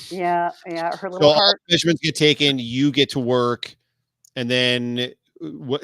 Yeah, 0.09 0.51
yeah, 0.65 0.95
her 0.95 1.07
So 1.09 1.09
little 1.09 1.29
all 1.29 1.35
heart. 1.35 1.61
measurements 1.69 2.01
get 2.01 2.15
taken, 2.15 2.57
you 2.59 2.91
get 2.91 3.09
to 3.11 3.19
work, 3.19 3.75
and 4.35 4.49
then? 4.49 5.11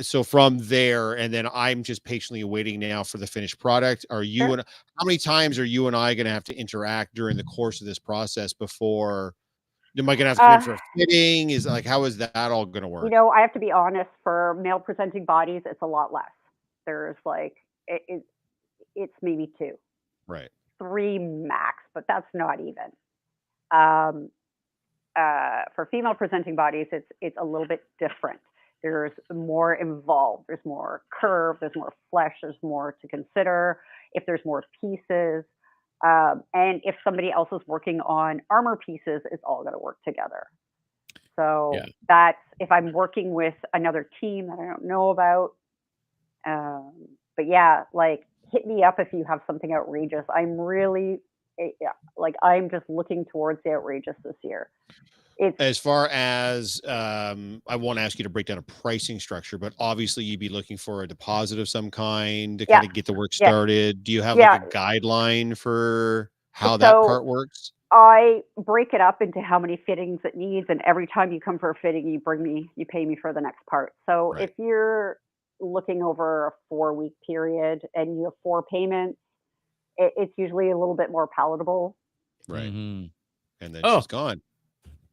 So 0.01 0.23
from 0.23 0.57
there, 0.59 1.13
and 1.13 1.34
then 1.34 1.47
I'm 1.53 1.84
just 1.84 2.03
patiently 2.03 2.43
waiting 2.43 2.80
now 2.80 3.03
for 3.03 3.17
the 3.17 3.27
finished 3.27 3.59
product. 3.59 4.05
Are 4.09 4.23
you 4.23 4.45
Sure. 4.45 4.53
and 4.53 4.63
how 4.97 5.05
many 5.05 5.17
times 5.17 5.59
are 5.59 5.65
you 5.65 5.88
and 5.88 5.95
I 5.95 6.13
going 6.13 6.25
to 6.25 6.31
have 6.31 6.43
to 6.45 6.55
interact 6.55 7.13
during 7.13 7.38
the 7.38 7.43
course 7.43 7.80
of 7.81 7.88
this 7.88 7.99
process 7.99 8.53
before? 8.53 9.35
Am 9.97 10.09
I 10.09 10.15
going 10.15 10.25
to 10.25 10.30
have 10.30 10.38
to 10.38 10.41
come 10.43 10.53
in 10.53 10.59
Uh, 10.59 10.63
for 10.63 10.73
a 10.73 10.80
fitting? 10.97 11.51
Is 11.51 11.67
like 11.67 11.85
how 11.85 12.03
is 12.05 12.17
that 12.17 12.35
all 12.35 12.65
going 12.65 12.81
to 12.81 12.88
work? 12.88 13.03
You 13.03 13.11
know, 13.11 13.30
I 13.30 13.41
have 13.41 13.53
to 13.53 13.59
be 13.59 13.71
honest. 13.71 14.09
For 14.23 14.55
male 14.59 14.80
presenting 14.80 15.25
bodies, 15.25 15.61
it's 15.65 15.81
a 15.84 15.88
lot 15.88 16.11
less. 16.11 16.31
There's 16.85 17.17
like 17.25 17.57
it, 17.88 18.01
it 18.07 18.23
it's 18.95 19.13
maybe 19.21 19.51
two. 19.57 19.77
right. 20.27 20.49
three 20.80 21.19
max, 21.19 21.84
but 21.93 22.05
that's 22.07 22.27
not 22.34 22.59
even. 22.59 22.91
Um, 23.71 24.30
uh, 25.15 25.63
for 25.75 25.88
female 25.91 26.15
presenting 26.15 26.55
bodies, 26.55 26.88
it's 26.91 27.05
it's 27.21 27.38
a 27.39 27.45
little 27.45 27.67
bit 27.67 27.84
different. 27.99 28.39
There's 28.84 29.14
more 29.34 29.73
involved. 29.73 30.45
There's 30.47 30.64
more 30.65 31.01
curve. 31.19 31.57
There's 31.61 31.76
more 31.76 31.93
flesh. 32.11 32.34
There's 32.41 32.61
more 32.61 32.95
to 33.01 33.07
consider. 33.07 33.80
If 34.14 34.26
there's 34.26 34.41
more 34.45 34.64
pieces, 34.81 35.45
um, 36.05 36.43
and 36.53 36.81
if 36.84 36.95
somebody 37.03 37.31
else 37.31 37.47
is 37.53 37.61
working 37.65 38.01
on 38.01 38.41
armor 38.49 38.77
pieces, 38.85 39.22
it's 39.31 39.41
all 39.45 39.61
going 39.64 39.73
to 39.73 39.80
work 39.80 39.97
together. 40.05 40.47
So 41.38 41.72
Yeah. 41.73 41.85
that's 42.07 42.38
if 42.60 42.72
I'm 42.72 42.91
working 42.91 43.34
with 43.34 43.55
another 43.73 44.07
team 44.19 44.47
that 44.47 44.60
I 44.60 44.65
don't 44.65 44.84
know 44.85 45.10
about. 45.10 45.55
Um, 46.45 47.07
but 47.38 47.47
yeah, 47.47 47.85
like 47.93 48.27
hit 48.51 48.68
me 48.68 48.84
up 48.84 48.99
if 48.99 49.14
you 49.14 49.23
have 49.23 49.41
something 49.47 49.73
outrageous. 49.73 50.26
I'm 50.30 50.60
really, 50.60 51.22
eh, 51.60 51.69
yeah, 51.81 51.93
like 52.18 52.35
I'm 52.43 52.69
just 52.69 52.88
looking 52.89 53.26
towards 53.26 53.61
the 53.64 53.72
outrageous 53.72 54.15
this 54.23 54.35
year. 54.43 54.69
It's 55.38 55.60
As 55.60 55.77
far 55.77 56.07
as 56.10 56.80
um, 56.88 57.61
I 57.68 57.76
won't 57.76 57.99
ask 57.99 58.18
you 58.19 58.23
to 58.23 58.30
break 58.30 58.47
down 58.47 58.57
a 58.57 58.61
pricing 58.61 59.19
structure, 59.19 59.57
but 59.57 59.73
obviously 59.80 60.23
you'd 60.23 60.39
be 60.39 60.49
looking 60.49 60.77
for 60.77 61.03
a 61.03 61.07
deposit 61.07 61.60
of 61.60 61.68
some 61.69 61.89
kind 61.91 62.60
to 62.60 62.65
Yeah. 62.68 62.80
kind 62.80 62.88
of 62.88 62.93
get 62.93 63.05
the 63.05 63.14
work 63.14 63.31
Yeah. 63.39 63.47
started. 63.47 64.03
Do 64.03 64.11
you 64.11 64.22
have 64.22 64.38
Yeah. 64.38 64.51
like 64.53 64.64
a 64.64 64.68
guideline 64.68 65.57
for 65.57 66.31
how 66.51 66.77
that 66.77 67.01
part 67.01 67.26
works? 67.26 67.72
I 67.91 68.41
break 68.57 68.93
it 68.93 69.01
up 69.01 69.22
into 69.22 69.39
how 69.41 69.60
many 69.60 69.77
fittings 69.77 70.19
it 70.23 70.35
needs, 70.35 70.65
and 70.69 70.81
every 70.84 71.05
time 71.07 71.31
you 71.31 71.39
come 71.39 71.60
for 71.60 71.69
a 71.69 71.76
fitting, 71.76 72.07
you 72.07 72.19
bring 72.19 72.41
me, 72.41 72.68
you 72.76 72.85
pay 72.88 73.05
me 73.05 73.15
for 73.15 73.34
the 73.34 73.41
next 73.41 73.64
part. 73.69 73.93
So 74.10 74.34
Right. 74.34 74.49
if 74.49 74.51
you're 74.57 75.18
looking 75.60 76.01
over 76.01 76.47
a 76.47 76.51
four 76.69 76.93
week 76.93 77.14
period 77.26 77.81
and 77.95 78.18
you 78.18 78.23
have 78.26 78.34
four 78.41 78.64
payments, 78.64 79.19
it, 79.97 80.14
it's 80.18 80.34
usually 80.38 80.72
a 80.72 80.77
little 80.77 80.95
bit 80.95 81.11
more 81.11 81.27
palatable. 81.27 81.95
Right. 82.47 82.72
Mhm. 82.72 83.11
And 83.61 83.76
then 83.76 83.81
Oh. 83.85 83.97
she's 83.97 84.07
gone. 84.07 84.41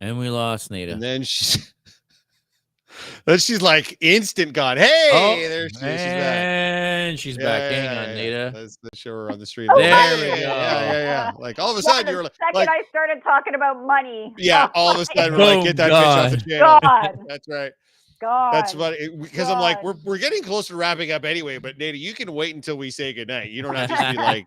And 0.00 0.18
we 0.18 0.30
lost 0.30 0.70
Nada. 0.70 0.92
And 0.92 1.02
then 1.02 1.22
she's 1.22 1.72
then 3.26 3.38
she's 3.38 3.62
like 3.62 3.96
instant 4.00 4.52
gone. 4.52 4.76
Hey, 4.76 5.10
oh, 5.12 5.48
there 5.48 5.68
she 5.68 5.86
is. 5.86 6.00
She's 6.00 6.12
back. 6.12 6.44
and 6.44 7.18
she's 7.20 7.36
Yeah, 7.36 7.44
back. 7.44 7.70
yeah, 7.70 7.76
Hang 7.76 7.84
yeah, 7.84 8.02
on, 8.02 8.08
yeah. 8.16 8.30
Nada. 8.30 8.58
Let's, 8.58 8.78
let's 8.82 8.98
show 8.98 9.10
her 9.10 9.30
on 9.30 9.38
the 9.38 9.46
street. 9.46 9.70
Oh, 9.72 9.78
There 9.78 9.92
hi. 9.94 10.14
we 10.14 10.28
Yeah, 10.28 10.36
yeah, 10.36 10.90
go. 10.90 11.02
yeah. 11.02 11.32
Like 11.38 11.58
all 11.58 11.70
of 11.70 11.76
a 11.78 11.82
Yeah, 11.82 11.92
sudden 11.92 12.06
the 12.06 12.10
you 12.12 12.16
were 12.16 12.22
like, 12.24 12.32
second 12.38 12.54
like 12.54 12.68
I 12.68 12.82
started 12.88 13.22
talking 13.22 13.54
about 13.54 13.84
money. 13.86 14.34
yeah, 14.38 14.68
oh 14.74 14.80
all 14.80 14.94
of 14.94 15.00
a 15.00 15.04
sudden 15.06 15.36
we're 15.38 15.44
like, 15.44 15.64
get 15.64 15.76
that 15.76 15.92
bitch 15.92 16.24
off 16.24 16.30
the 16.30 16.36
God. 16.36 16.48
channel. 16.48 16.78
God. 16.82 17.18
That's 17.28 17.48
right. 17.48 17.72
God. 18.20 18.52
That's 18.52 18.72
funny 18.74 19.08
because 19.08 19.48
I'm 19.48 19.58
like, 19.60 19.82
we're 19.82 19.94
we're 20.04 20.18
getting 20.18 20.42
close 20.42 20.66
to 20.68 20.76
wrapping 20.76 21.10
up 21.10 21.24
anyway. 21.24 21.58
But 21.58 21.78
Nada, 21.78 21.96
you 21.96 22.12
can 22.12 22.32
wait 22.34 22.54
until 22.54 22.76
we 22.76 22.90
say 22.90 23.12
goodnight. 23.14 23.50
You 23.50 23.62
don't 23.62 23.74
have 23.74 23.88
to 23.88 23.94
just 23.96 24.10
be 24.10 24.18
like, 24.22 24.44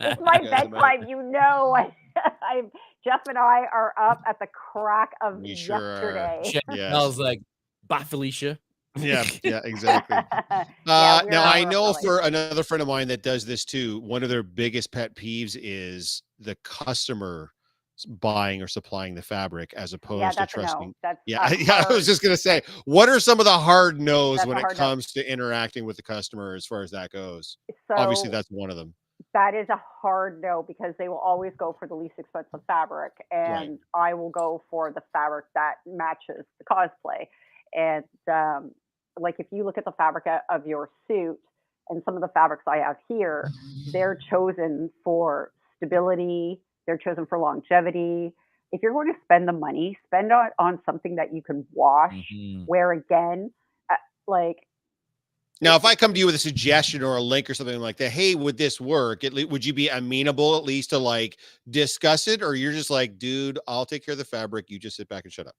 it's 0.00 0.20
my 0.20 0.38
Yeah, 0.44 0.62
it's 0.62 0.70
bedtime. 0.70 1.08
You 1.08 1.22
know, 1.22 1.74
I, 1.76 1.92
I, 2.42 2.62
Jeff 3.04 3.20
and 3.28 3.38
I 3.38 3.62
are 3.72 3.94
up 4.00 4.22
at 4.26 4.38
the 4.38 4.46
crack 4.46 5.12
of 5.22 5.38
We 5.40 5.54
sure 5.56 5.76
are. 5.76 5.92
yesterday. 5.94 6.40
Shit 6.44 6.62
Yes. 6.70 6.90
smells 6.90 7.18
like 7.18 7.40
bye, 7.88 8.04
Felicia. 8.04 8.58
yeah, 8.98 9.24
yeah, 9.44 9.60
exactly. 9.64 10.16
Uh, 10.86 11.20
we're 11.24 11.30
now 11.30 11.44
I 11.44 11.64
know 11.64 11.86
early. 11.86 11.94
for 12.02 12.18
another 12.20 12.62
friend 12.64 12.82
of 12.82 12.88
mine 12.88 13.06
that 13.08 13.22
does 13.22 13.46
this 13.46 13.64
too. 13.64 14.00
One 14.00 14.22
of 14.22 14.28
their 14.28 14.42
biggest 14.42 14.90
pet 14.90 15.14
peeves 15.14 15.56
is 15.60 16.22
the 16.40 16.56
customer 16.64 17.52
buying 18.08 18.60
or 18.62 18.66
supplying 18.66 19.14
the 19.14 19.22
fabric 19.22 19.72
as 19.74 19.92
opposed 19.92 20.20
yeah, 20.22 20.30
to 20.32 20.46
trusting. 20.46 20.88
no. 20.88 20.92
That's 21.02 21.20
Yeah, 21.26 21.48
a 21.52 21.54
yeah. 21.58 21.84
I 21.88 21.92
was 21.92 22.06
just 22.06 22.22
gonna 22.22 22.36
say, 22.36 22.62
what 22.86 23.08
are 23.08 23.20
some 23.20 23.38
of 23.38 23.44
the 23.44 23.52
hard 23.56 24.00
no's 24.00 24.38
That's 24.38 24.48
when 24.48 24.56
a 24.56 24.60
it 24.60 24.62
hard 24.62 24.76
no. 24.76 24.78
comes 24.84 25.12
to 25.12 25.30
interacting 25.30 25.84
with 25.84 25.96
the 25.96 26.02
customer 26.02 26.54
as 26.54 26.66
far 26.66 26.82
as 26.82 26.90
that 26.90 27.10
goes? 27.12 27.56
so 27.86 27.94
Obviously, 27.96 28.28
that's 28.30 28.48
one 28.50 28.70
of 28.70 28.76
them. 28.76 28.94
That 29.34 29.54
is 29.54 29.68
a 29.68 29.80
hard 30.02 30.40
no 30.40 30.64
because 30.66 30.94
they 30.98 31.08
will 31.08 31.18
always 31.18 31.52
go 31.58 31.76
for 31.78 31.86
the 31.86 31.94
least 31.94 32.14
expensive 32.18 32.60
fabric, 32.66 33.12
and 33.30 33.78
I 33.94 34.14
will 34.14 34.30
go 34.30 34.62
for 34.70 34.92
the 34.92 35.02
fabric 35.12 35.46
that 35.54 35.74
matches 35.86 36.44
the 36.58 36.64
cosplay. 36.64 37.26
And 37.72 38.04
um, 38.30 38.72
like 39.18 39.36
if 39.38 39.46
you 39.52 39.64
look 39.64 39.78
at 39.78 39.84
the 39.84 39.92
fabric 39.92 40.24
of 40.48 40.66
your 40.66 40.90
suit 41.06 41.38
and 41.88 42.02
some 42.04 42.14
of 42.14 42.20
the 42.20 42.28
fabrics 42.28 42.64
I 42.66 42.78
have 42.78 42.96
here, 43.08 43.52
they're 43.92 44.18
chosen 44.30 44.90
for 45.04 45.52
stability. 45.76 46.60
They're 46.86 46.98
chosen 46.98 47.26
for 47.26 47.38
longevity. 47.38 48.32
If 48.72 48.82
you're 48.82 48.92
going 48.92 49.12
to 49.12 49.18
spend 49.24 49.46
the 49.48 49.52
money, 49.52 49.98
spend 50.06 50.32
on, 50.32 50.50
on 50.58 50.80
something 50.84 51.16
that 51.16 51.32
you 51.34 51.42
can 51.42 51.66
wash, 51.72 52.14
Mhm. 52.32 52.66
wear 52.66 52.92
again. 52.92 53.52
Uh, 53.90 53.96
like 54.26 54.66
Now, 55.62 55.76
if 55.76 55.84
I 55.84 55.94
come 55.94 56.14
to 56.14 56.18
you 56.18 56.26
with 56.26 56.34
a 56.34 56.38
suggestion 56.38 57.02
or 57.02 57.16
a 57.16 57.20
link 57.20 57.50
or 57.50 57.54
something 57.54 57.78
like 57.80 57.98
that, 57.98 58.10
hey, 58.10 58.34
would 58.34 58.56
this 58.56 58.80
work? 58.80 59.22
Would 59.22 59.64
you 59.64 59.74
be 59.74 59.88
amenable 59.88 60.56
at 60.56 60.64
least 60.64 60.90
to 60.90 60.98
like 60.98 61.38
discuss 61.68 62.28
it, 62.28 62.42
or 62.42 62.54
you're 62.54 62.72
just 62.72 62.88
like, 62.90 63.18
dude, 63.18 63.58
I'll 63.68 63.84
take 63.84 64.04
care 64.04 64.12
of 64.12 64.18
the 64.18 64.24
fabric. 64.24 64.70
You 64.70 64.78
just 64.78 64.96
sit 64.96 65.08
back 65.08 65.24
and 65.24 65.32
shut 65.32 65.46
up. 65.46 65.54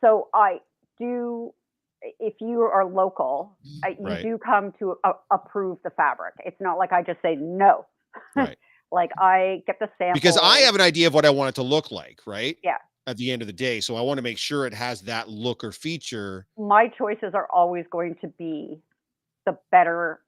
so 0.00 0.28
I 0.34 0.58
do. 0.98 1.52
If 2.20 2.34
you 2.40 2.60
are 2.60 2.84
local, 2.84 3.56
uh, 3.84 3.88
you 3.88 3.96
Right. 4.00 4.22
do 4.22 4.38
come 4.38 4.72
to 4.78 4.96
approve 5.32 5.78
the 5.82 5.90
fabric. 5.90 6.34
It's 6.44 6.60
not 6.60 6.76
like 6.78 6.92
I 6.92 7.02
just 7.02 7.20
say 7.22 7.36
no. 7.36 7.86
Right. 8.36 8.56
like 8.92 9.10
I 9.18 9.62
get 9.66 9.78
the 9.80 9.88
sample 9.98 10.14
because 10.14 10.38
I 10.38 10.58
have 10.58 10.74
an 10.74 10.80
idea 10.80 11.06
of 11.06 11.14
what 11.14 11.24
I 11.24 11.30
want 11.30 11.48
it 11.48 11.54
to 11.56 11.62
look 11.62 11.90
like, 11.90 12.20
right? 12.26 12.56
Yeah. 12.62 12.76
At 13.08 13.16
the 13.16 13.30
end 13.30 13.40
of 13.42 13.46
the 13.46 13.52
day, 13.52 13.80
so 13.80 13.96
I 13.96 14.00
want 14.02 14.18
to 14.18 14.22
make 14.22 14.36
sure 14.38 14.66
it 14.66 14.74
has 14.74 15.02
that 15.02 15.28
look 15.28 15.62
or 15.64 15.70
feature. 15.72 16.46
my 16.58 16.88
choices 16.88 17.34
are 17.34 17.48
always 17.52 17.84
going 17.90 18.16
to 18.20 18.28
be 18.38 18.78
the 19.46 19.56
better 19.70 20.20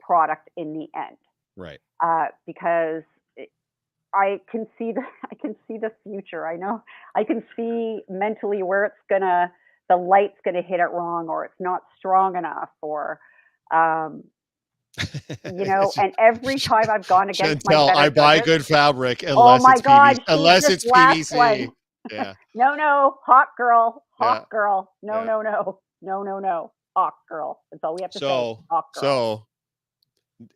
product 0.00 0.48
in 0.56 0.72
the 0.72 0.88
end. 0.98 1.16
Right. 1.56 1.80
uh, 2.02 2.26
because 2.46 3.02
it, 3.36 3.50
I 4.14 4.40
can 4.50 4.66
see 4.78 4.92
the 4.92 5.02
I 5.30 5.34
can 5.34 5.54
see 5.68 5.76
the 5.78 5.92
future. 6.04 6.46
I 6.46 6.56
know 6.56 6.82
I 7.14 7.24
can 7.24 7.42
see 7.56 8.00
mentally 8.08 8.62
where 8.62 8.86
it's 8.86 8.96
gonna 9.08 9.52
the 9.88 9.96
light's 9.96 10.38
gonna 10.44 10.62
hit 10.62 10.80
it 10.80 10.90
wrong 10.92 11.28
or 11.28 11.44
it's 11.44 11.60
not 11.60 11.82
strong 11.98 12.36
enough 12.36 12.70
or 12.80 13.20
um, 13.72 14.24
you 15.44 15.64
know. 15.64 15.92
And 15.98 16.14
every 16.18 16.56
time 16.58 16.86
I've 16.90 17.06
gone 17.06 17.28
against 17.30 17.66
my 17.68 17.74
Chantel, 17.74 17.86
better 17.88 17.98
I 17.98 18.08
buy 18.10 18.36
judges- 18.38 18.46
good 18.46 18.66
fabric 18.66 19.22
unless 19.22 19.60
Oh 19.60 19.62
my 19.62 19.72
it's 19.74 19.82
God, 19.82 20.16
PVC. 20.16 20.24
Unless 20.28 20.68
it's 20.70 20.84
PVC. 20.86 21.36
one. 21.36 21.72
Yeah. 22.10 22.34
No, 22.54 22.74
no, 22.74 23.18
hot 23.24 23.48
girl, 23.56 24.02
hot 24.18 24.40
Yeah. 24.42 24.44
girl. 24.50 24.90
No, 25.02 25.20
Yeah. 25.20 25.24
no, 25.24 25.42
no, 25.42 25.78
no, 26.02 26.22
no, 26.24 26.38
no. 26.40 26.72
Hawk 26.96 27.14
Girl. 27.28 27.60
That's 27.70 27.82
all 27.84 27.94
we 27.94 28.02
have 28.02 28.10
to 28.12 28.18
say. 28.18 28.26
So, 28.26 28.64
Hawk 28.70 28.92
Girl. 28.94 29.02
So 29.02 29.46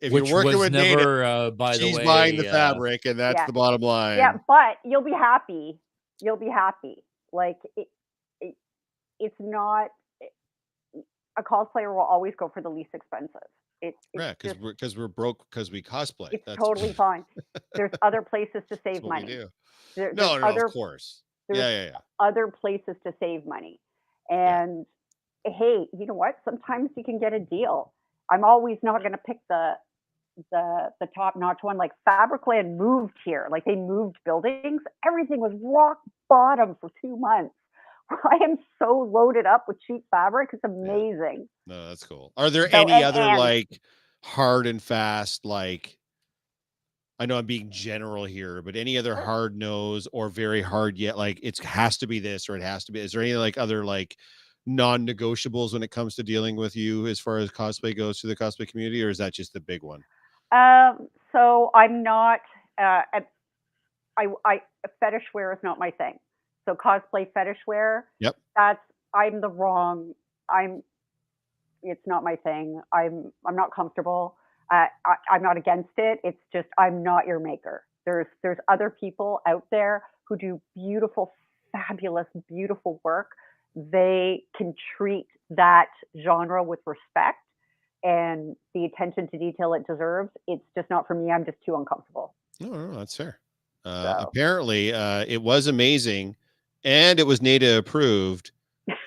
if 0.01 0.11
Which 0.11 0.27
you're 0.27 0.35
working 0.35 0.57
was 0.59 0.71
with 0.71 0.73
Nate, 0.73 0.97
never, 0.97 1.23
uh, 1.23 1.51
by 1.51 1.73
the 1.77 1.83
she's 1.83 1.97
way, 1.97 2.05
buying 2.05 2.37
the 2.37 2.49
uh, 2.49 2.51
fabric, 2.51 3.05
and 3.05 3.19
that's 3.19 3.39
yeah. 3.39 3.45
the 3.45 3.53
bottom 3.53 3.81
line. 3.81 4.17
yeah, 4.17 4.37
but 4.47 4.77
you'll 4.83 5.03
be 5.03 5.11
happy. 5.11 5.79
You'll 6.21 6.37
be 6.37 6.49
happy. 6.49 7.03
Like 7.31 7.57
it, 7.75 7.87
it 8.41 8.55
it's 9.19 9.35
not 9.39 9.89
a 11.37 11.43
cosplayer 11.43 11.93
will 11.93 11.99
always 12.01 12.33
go 12.37 12.49
for 12.53 12.61
the 12.61 12.69
least 12.69 12.89
expensive. 12.93 13.41
It, 13.81 13.95
it's 14.13 14.23
Yeah, 14.23 14.33
because 14.39 14.57
we're 14.57 14.71
because 14.73 14.97
we're 14.97 15.07
broke 15.07 15.45
because 15.49 15.69
we 15.69 15.81
cosplay. 15.83 16.29
it's 16.31 16.43
That's 16.45 16.57
totally 16.57 16.93
fine. 16.97 17.25
There's 17.73 17.91
other 18.01 18.21
places 18.21 18.63
to 18.71 18.79
save 18.83 19.03
money. 19.03 19.27
There- 19.27 19.37
No, 19.37 19.49
there's 19.95 20.15
no, 20.41 20.47
other 20.47 20.65
of 20.65 20.73
course. 20.73 21.21
there's 21.47 21.59
Yeah, 21.59 21.69
yeah, 21.69 21.85
yeah. 21.91 21.97
other 22.19 22.47
places 22.47 22.95
to 23.05 23.13
save 23.19 23.45
money. 23.45 23.79
And 24.29 24.85
hey, 25.45 25.85
you 25.97 26.05
know 26.05 26.13
what? 26.13 26.35
Sometimes 26.45 26.89
you 26.97 27.03
can 27.03 27.19
get 27.19 27.33
a 27.33 27.39
deal. 27.39 27.93
I'm 28.31 28.43
always 28.43 28.77
not 28.83 28.99
going 29.01 29.11
to 29.11 29.17
pick 29.19 29.37
the 29.49 29.73
the 30.51 30.89
the 30.99 31.07
top 31.15 31.35
notch 31.37 31.59
one. 31.61 31.77
Like 31.77 31.91
Fabricland 32.07 32.77
moved 32.77 33.13
here, 33.23 33.47
like 33.51 33.63
they 33.65 33.75
moved 33.75 34.17
buildings. 34.25 34.81
Everything 35.07 35.39
was 35.39 35.53
rock 35.61 35.99
bottom 36.29 36.75
for 36.81 36.89
two 37.01 37.15
months. 37.17 37.53
I 38.11 38.35
am 38.43 38.57
so 38.79 39.09
loaded 39.11 39.45
up 39.45 39.65
with 39.67 39.77
cheap 39.81 40.03
fabric. 40.11 40.49
It's 40.53 40.63
amazing. 40.63 41.47
No, 41.67 41.87
that's 41.87 42.03
cool. 42.05 42.33
Are 42.37 42.49
there 42.49 42.69
So, 42.69 42.77
any 42.77 42.91
and- 42.93 43.03
other 43.05 43.21
and- 43.21 43.37
like 43.39 43.79
hard 44.23 44.67
and 44.67 44.81
fast 44.81 45.45
like? 45.45 45.97
I 47.17 47.25
know 47.27 47.37
I'm 47.37 47.45
being 47.45 47.69
general 47.71 48.25
here, 48.25 48.61
but 48.61 48.75
any 48.75 48.97
other 48.97 49.15
hard 49.15 49.55
nose 49.55 50.05
or 50.11 50.27
very 50.27 50.61
hard 50.61 50.97
yet? 50.97 51.17
Like 51.17 51.39
it 51.41 51.57
has 51.59 51.97
to 51.99 52.07
be 52.07 52.19
this 52.19 52.49
or 52.49 52.57
it 52.57 52.61
has 52.61 52.83
to 52.85 52.91
be. 52.91 52.99
Is 52.99 53.13
there 53.13 53.21
any 53.21 53.35
like 53.35 53.57
other 53.57 53.85
like 53.85 54.17
non-negotiables 54.65 55.73
when 55.73 55.83
it 55.83 55.91
comes 55.91 56.15
to 56.15 56.23
dealing 56.23 56.55
with 56.55 56.75
you 56.75 57.07
as 57.07 57.19
far 57.19 57.37
as 57.37 57.51
cosplay 57.51 57.95
goes 57.95 58.19
to 58.21 58.27
the 58.27 58.35
cosplay 58.35 58.67
community, 58.67 59.03
or 59.03 59.09
is 59.09 59.17
that 59.19 59.33
just 59.33 59.53
the 59.53 59.59
big 59.59 59.83
one? 59.83 60.03
Um, 60.51 61.07
so 61.31 61.71
I'm 61.73 62.03
not. 62.03 62.39
Uh, 62.77 63.01
I 64.17 64.25
I 64.43 64.61
fetish 64.99 65.25
wear 65.33 65.51
is 65.53 65.59
not 65.63 65.79
my 65.79 65.91
thing. 65.91 66.19
So 66.65 66.75
cosplay 66.75 67.31
fetish 67.33 67.59
wear. 67.67 68.05
Yep. 68.19 68.35
That's 68.55 68.79
I'm 69.13 69.41
the 69.41 69.49
wrong. 69.49 70.13
I'm. 70.49 70.83
It's 71.83 72.05
not 72.07 72.23
my 72.23 72.35
thing. 72.35 72.81
I'm 72.91 73.31
I'm 73.45 73.55
not 73.55 73.73
comfortable. 73.73 74.35
Uh, 74.71 74.87
I, 75.05 75.15
I'm 75.29 75.43
not 75.43 75.57
against 75.57 75.91
it. 75.97 76.19
It's 76.23 76.41
just 76.51 76.67
I'm 76.77 77.03
not 77.03 77.27
your 77.27 77.39
maker. 77.39 77.83
There's 78.05 78.27
there's 78.41 78.57
other 78.67 78.89
people 78.89 79.41
out 79.47 79.65
there 79.71 80.03
who 80.27 80.37
do 80.37 80.61
beautiful, 80.75 81.33
fabulous, 81.71 82.27
beautiful 82.47 82.99
work. 83.03 83.31
They 83.75 84.43
can 84.57 84.73
treat 84.97 85.27
that 85.51 85.87
genre 86.23 86.63
with 86.63 86.79
respect 86.85 87.39
and 88.03 88.55
the 88.73 88.85
attention 88.85 89.27
to 89.29 89.37
detail 89.37 89.73
it 89.73 89.85
deserves. 89.87 90.29
It's 90.47 90.63
just 90.77 90.89
not 90.89 91.07
for 91.07 91.13
me. 91.15 91.31
I'm 91.31 91.45
just 91.45 91.57
too 91.65 91.75
uncomfortable. 91.75 92.33
No, 92.59 92.69
no, 92.69 92.87
no, 92.87 92.99
that's 92.99 93.15
fair. 93.15 93.39
Uh, 93.83 94.03
So- 94.21 94.27
Apparently, 94.27 94.93
uh, 94.93 95.25
it 95.27 95.41
was 95.41 95.67
amazing, 95.67 96.35
and 96.83 97.19
it 97.19 97.27
was 97.27 97.41
NADA 97.41 97.77
approved. 97.79 98.51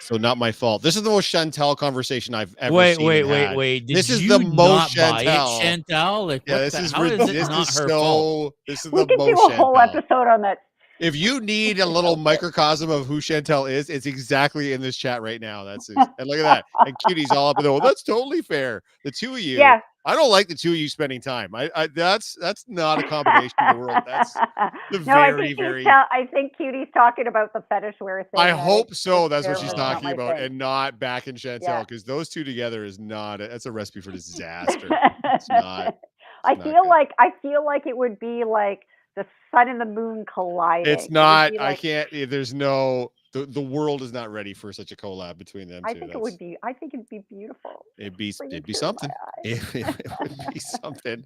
So 0.01 0.17
not 0.17 0.39
my 0.39 0.51
fault. 0.51 0.83
This 0.83 0.97
is 0.97 1.05
the 1.05 1.11
most 1.11 1.33
Chantel 1.33 1.77
conversation 1.77 2.35
I've 2.35 2.55
ever 2.59 2.75
Wait, 2.75 2.97
seen. 2.97 3.07
wait, 3.07 3.21
and 3.21 3.31
wait, 3.31 3.47
had. 3.47 3.57
wait. 3.57 3.87
Did 3.87 3.97
This 3.97 4.11
is 4.11 4.27
the 4.27 4.41
most 4.41 4.97
buy 4.97 5.25
Chantel. 5.25 5.61
Chantel? 5.61 6.27
Like, 6.27 6.43
Yeah, 6.49 6.59
this 6.59 6.75
the, 6.75 6.81
is 6.81 6.93
how 6.93 7.03
rid- 7.03 7.13
is 7.21 7.29
it 7.29 7.33
this 7.33 7.49
not 7.49 7.61
is 7.69 7.79
her 7.79 7.89
so. 7.89 8.01
fault? 8.01 8.55
This 8.67 8.85
is 8.85 8.91
We 8.93 9.01
the 9.03 9.07
could 9.07 9.19
do 9.21 9.33
a 9.33 9.53
whole 9.55 9.75
Chantel. 9.77 9.95
episode 9.97 10.27
on 10.27 10.41
that. 10.43 10.59
If 11.01 11.15
you 11.17 11.41
need 11.41 11.79
a 11.81 11.87
little 11.87 12.17
microcosm 12.17 12.91
of 12.91 13.07
who 13.07 13.21
Chantel 13.21 13.71
is, 13.71 13.89
it's 13.89 14.07
exactly 14.07 14.73
in 14.73 14.81
this 14.81 14.97
chat 14.97 15.23
right 15.23 15.41
now. 15.41 15.65
That's 15.65 15.89
and 15.89 15.99
look 16.21 16.39
at 16.39 16.43
that. 16.43 16.65
And 16.87 16.97
Cutie's 17.07 17.31
all 17.31 17.49
up 17.51 17.59
in 17.59 17.65
the. 17.65 17.71
Well, 17.73 17.81
that's 17.81 18.03
totally 18.03 18.43
fair. 18.43 18.83
The 19.05 19.11
two 19.11 19.35
of 19.35 19.41
you. 19.41 19.59
Yeah. 19.59 19.81
I 20.05 20.15
don't 20.15 20.31
like 20.31 20.49
the 20.49 20.55
two 20.55 20.71
of 20.71 20.77
you 20.77 20.89
spending 20.89 21.21
time. 21.21 21.55
I, 21.55 21.71
I 21.77 21.87
that's 21.89 22.35
that's 22.41 22.65
not 22.67 22.99
a 22.99 23.07
combination 23.07 23.53
of 23.59 23.75
the 23.75 23.81
world. 23.81 24.03
That's 24.07 24.33
the 24.91 25.01
no, 25.01 25.13
I 25.13 25.31
very, 25.33 25.47
think 25.49 25.59
very- 25.59 25.85
tell- 25.85 26.07
I 26.11 26.27
think 26.33 26.57
Cutie's 26.57 26.89
talking 26.95 27.27
about 27.27 27.53
the 27.53 27.63
fetish 27.69 27.97
wear 28.01 28.23
thing. 28.23 28.41
I 28.41 28.51
hope 28.51 28.95
so. 28.95 29.29
That's 29.29 29.47
what 29.47 29.59
she's 29.59 29.75
talking 29.75 30.11
about, 30.11 30.37
thing. 30.37 30.47
and 30.47 30.57
not 30.59 30.99
back 30.99 31.29
in 31.29 31.35
Chantel, 31.35 31.63
Yeah. 31.63 31.81
because 31.81 32.05
those 32.05 32.31
two 32.31 32.43
together 32.43 32.85
is 32.85 32.99
not. 32.99 33.41
A, 33.43 33.49
that's 33.49 33.67
a 33.67 33.73
recipe 33.73 34.01
for 34.01 34.11
disaster. 34.11 34.89
It's 35.25 35.49
not- 35.51 35.99
I 36.45 36.55
not 36.55 36.63
feel 36.65 36.83
good. 36.85 36.89
like 36.89 37.11
I 37.19 37.33
feel 37.43 37.65
like 37.65 37.87
it 37.87 37.97
would 37.97 38.19
be 38.19 38.45
like 38.45 38.81
the 39.19 39.27
sun 39.51 39.69
and 39.69 39.81
the 39.81 39.85
moon 39.85 40.25
colliding. 40.33 40.93
It's 40.93 41.11
not. 41.11 41.53
be 41.53 41.61
I 41.61 41.75
can't. 41.75 42.09
eh, 42.13 42.27
There's 42.27 42.55
no. 42.55 43.13
The, 43.35 43.45
the 43.45 43.61
world 43.61 44.01
is 44.01 44.11
not 44.11 44.33
ready 44.33 44.55
for 44.55 44.73
such 44.73 44.91
a 44.91 44.97
collab 44.97 45.37
between 45.37 45.69
them 45.69 45.83
I 45.85 45.93
two. 45.93 46.01
think 46.01 46.15
it 46.15 46.21
would 46.21 46.39
be. 46.39 46.57
I 46.63 46.73
think 46.73 46.95
it'd 46.95 47.09
be 47.11 47.23
beautiful. 47.29 47.85
It'd 47.99 48.17
be. 48.17 48.33
It'd 48.51 48.65
be 48.65 48.73
tear 48.73 48.81
to 48.81 48.87
my 48.87 48.89
something. 48.89 49.11
eye. 49.27 49.41
It, 49.45 49.75
it 49.75 50.13
would 50.21 50.55
be 50.55 50.61
something. 50.61 51.25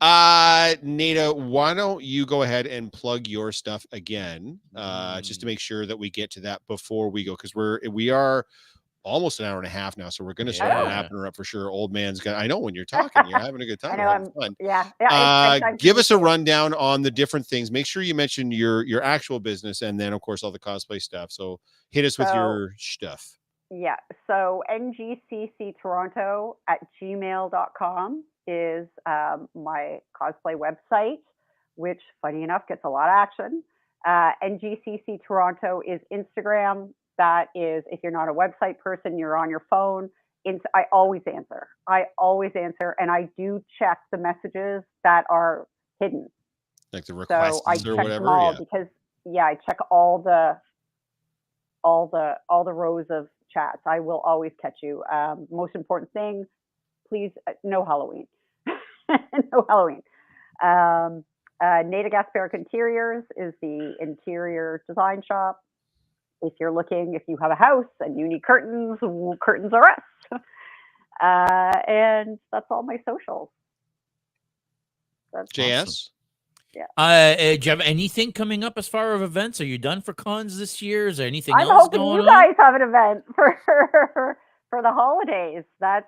Uh, 0.00 0.74
Nada, 0.82 1.32
why 1.32 1.74
don't 1.74 2.04
you 2.04 2.24
go 2.24 2.42
ahead 2.42 2.66
and 2.68 2.92
plug 2.92 3.26
your 3.26 3.50
stuff 3.52 3.84
again, 3.92 4.60
uh, 4.76 5.20
just 5.22 5.40
to 5.40 5.46
Mm. 5.46 5.50
make 5.50 5.60
sure 5.60 5.86
that 5.86 5.98
we 5.98 6.08
get 6.10 6.30
to 6.32 6.40
that 6.40 6.62
before 6.68 7.10
we 7.10 7.24
go, 7.24 7.32
because 7.32 7.54
we're 7.54 7.80
we 7.90 8.10
are 8.10 8.46
almost 9.04 9.38
an 9.38 9.46
hour 9.46 9.58
and 9.58 9.66
a 9.66 9.70
half 9.70 9.96
now, 9.96 10.08
so 10.08 10.24
we're 10.24 10.32
going 10.32 10.46
to 10.46 10.52
start 10.52 10.70
Yeah. 10.72 10.82
wrapping 10.88 11.16
her 11.16 11.26
up 11.26 11.36
for 11.36 11.44
sure. 11.44 11.70
Old 11.70 11.92
man's 11.92 12.20
gonna. 12.20 12.36
I 12.38 12.46
know 12.46 12.58
when 12.58 12.74
you're 12.74 12.84
talking, 12.98 13.22
you're 13.28 13.38
having 13.38 13.60
a 13.60 13.66
good 13.66 13.78
I 13.84 13.88
time. 13.88 13.98
know, 13.98 14.12
you're 14.34 14.42
fun. 14.42 14.56
Yeah. 14.60 14.90
yeah 15.00 15.08
I- 15.10 15.14
I- 15.14 15.56
Uh, 15.58 15.66
I 15.66 15.72
give 15.76 15.98
us 15.98 16.10
a 16.10 16.18
rundown 16.18 16.74
on 16.74 17.02
the 17.02 17.10
different 17.10 17.46
things. 17.46 17.70
Make 17.70 17.86
sure 17.86 18.02
you 18.02 18.14
mention 18.14 18.50
your 18.50 18.82
your 18.86 19.02
actual 19.02 19.38
business, 19.40 19.82
and 19.82 20.00
then 20.00 20.12
of 20.12 20.20
course 20.22 20.42
all 20.42 20.50
the 20.50 20.58
cosplay 20.58 21.00
stuff. 21.00 21.30
So 21.30 21.60
hit 21.90 22.04
us 22.04 22.18
with 22.18 22.28
your 22.34 22.74
stuff. 22.78 23.38
Yeah. 23.70 23.96
So 24.26 24.62
ngcc 24.70 25.74
toronto 25.80 26.56
at 26.68 26.78
gmail.com 27.00 28.24
is 28.46 28.86
um, 29.06 29.48
my 29.54 30.00
cosplay 30.20 30.54
website, 30.54 31.18
which, 31.76 32.00
funny 32.22 32.42
enough, 32.42 32.62
gets 32.68 32.84
a 32.84 32.88
lot 32.88 33.08
of 33.08 33.14
action. 33.14 33.62
Uh, 34.06 34.32
ngcc 34.44 35.18
toronto 35.26 35.80
is 35.86 36.00
Instagram. 36.12 36.90
That 37.18 37.46
is, 37.54 37.84
if 37.90 38.00
you're 38.02 38.12
not 38.12 38.28
a 38.28 38.32
website 38.32 38.78
person, 38.78 39.18
you're 39.18 39.36
on 39.36 39.50
your 39.50 39.64
phone. 39.70 40.10
I 40.74 40.82
always 40.92 41.22
answer. 41.26 41.68
I 41.88 42.04
always 42.18 42.52
answer, 42.54 42.94
and 42.98 43.10
I 43.10 43.28
do 43.38 43.62
check 43.78 43.98
the 44.12 44.18
messages 44.18 44.82
that 45.02 45.24
are 45.30 45.66
hidden. 46.00 46.28
Like 46.92 47.06
the 47.06 47.14
requests 47.14 47.58
So 47.58 47.62
I 47.66 47.72
or 47.72 47.76
check 47.76 47.86
whatever. 47.86 48.10
them 48.10 48.28
all 48.28 48.52
yeah. 48.52 48.58
because 48.58 48.86
yeah, 49.24 49.44
I 49.44 49.54
check 49.66 49.78
all 49.90 50.18
the 50.22 50.58
all 51.82 52.08
the 52.12 52.34
all 52.48 52.64
the 52.64 52.72
rows 52.72 53.06
of 53.10 53.28
chats. 53.52 53.80
I 53.86 54.00
will 54.00 54.20
always 54.20 54.52
catch 54.60 54.78
you. 54.82 55.02
Um, 55.10 55.46
most 55.50 55.74
important 55.74 56.12
thing, 56.12 56.44
please 57.08 57.30
uh, 57.48 57.52
no 57.62 57.84
Halloween, 57.84 58.26
no 59.08 59.66
Halloween. 59.68 60.02
Um, 60.62 61.24
uh, 61.62 61.82
Nada 61.84 62.10
Gasparik 62.10 62.54
Interiors 62.54 63.24
is 63.36 63.54
the 63.62 63.94
interior 64.00 64.82
design 64.88 65.22
shop. 65.26 65.60
If 66.46 66.54
you're 66.60 66.72
looking, 66.72 67.14
if 67.14 67.22
you 67.26 67.36
have 67.38 67.50
a 67.50 67.54
house 67.56 67.86
and 68.00 68.18
you 68.18 68.28
need 68.28 68.42
curtains, 68.42 68.98
w- 69.00 69.36
curtains 69.40 69.72
are 69.72 69.90
us. 69.90 70.40
Uh, 71.22 71.70
and 71.86 72.40
that's 72.50 72.66
all 72.70 72.82
my 72.82 72.96
socials. 73.08 73.48
That's 75.32 75.52
JS. 75.52 76.10
Uh, 76.96 77.00
uh, 77.00 77.36
do 77.36 77.60
you 77.62 77.70
have 77.70 77.80
anything 77.80 78.32
coming 78.32 78.64
up 78.64 78.76
as 78.76 78.88
far 78.88 79.14
as 79.14 79.22
events? 79.22 79.60
Are 79.60 79.64
you 79.64 79.78
done 79.78 80.00
for 80.00 80.12
cons 80.12 80.58
this 80.58 80.82
year? 80.82 81.06
Is 81.06 81.18
there 81.18 81.28
anything 81.28 81.54
I'm 81.54 81.70
else 81.70 81.84
hoping 81.84 82.00
going 82.00 82.16
you 82.16 82.20
on? 82.22 82.26
guys 82.26 82.54
have 82.58 82.74
an 82.74 82.82
event 82.82 83.24
for 83.34 84.38
for 84.70 84.82
the 84.82 84.90
holidays. 84.92 85.62
That's 85.78 86.06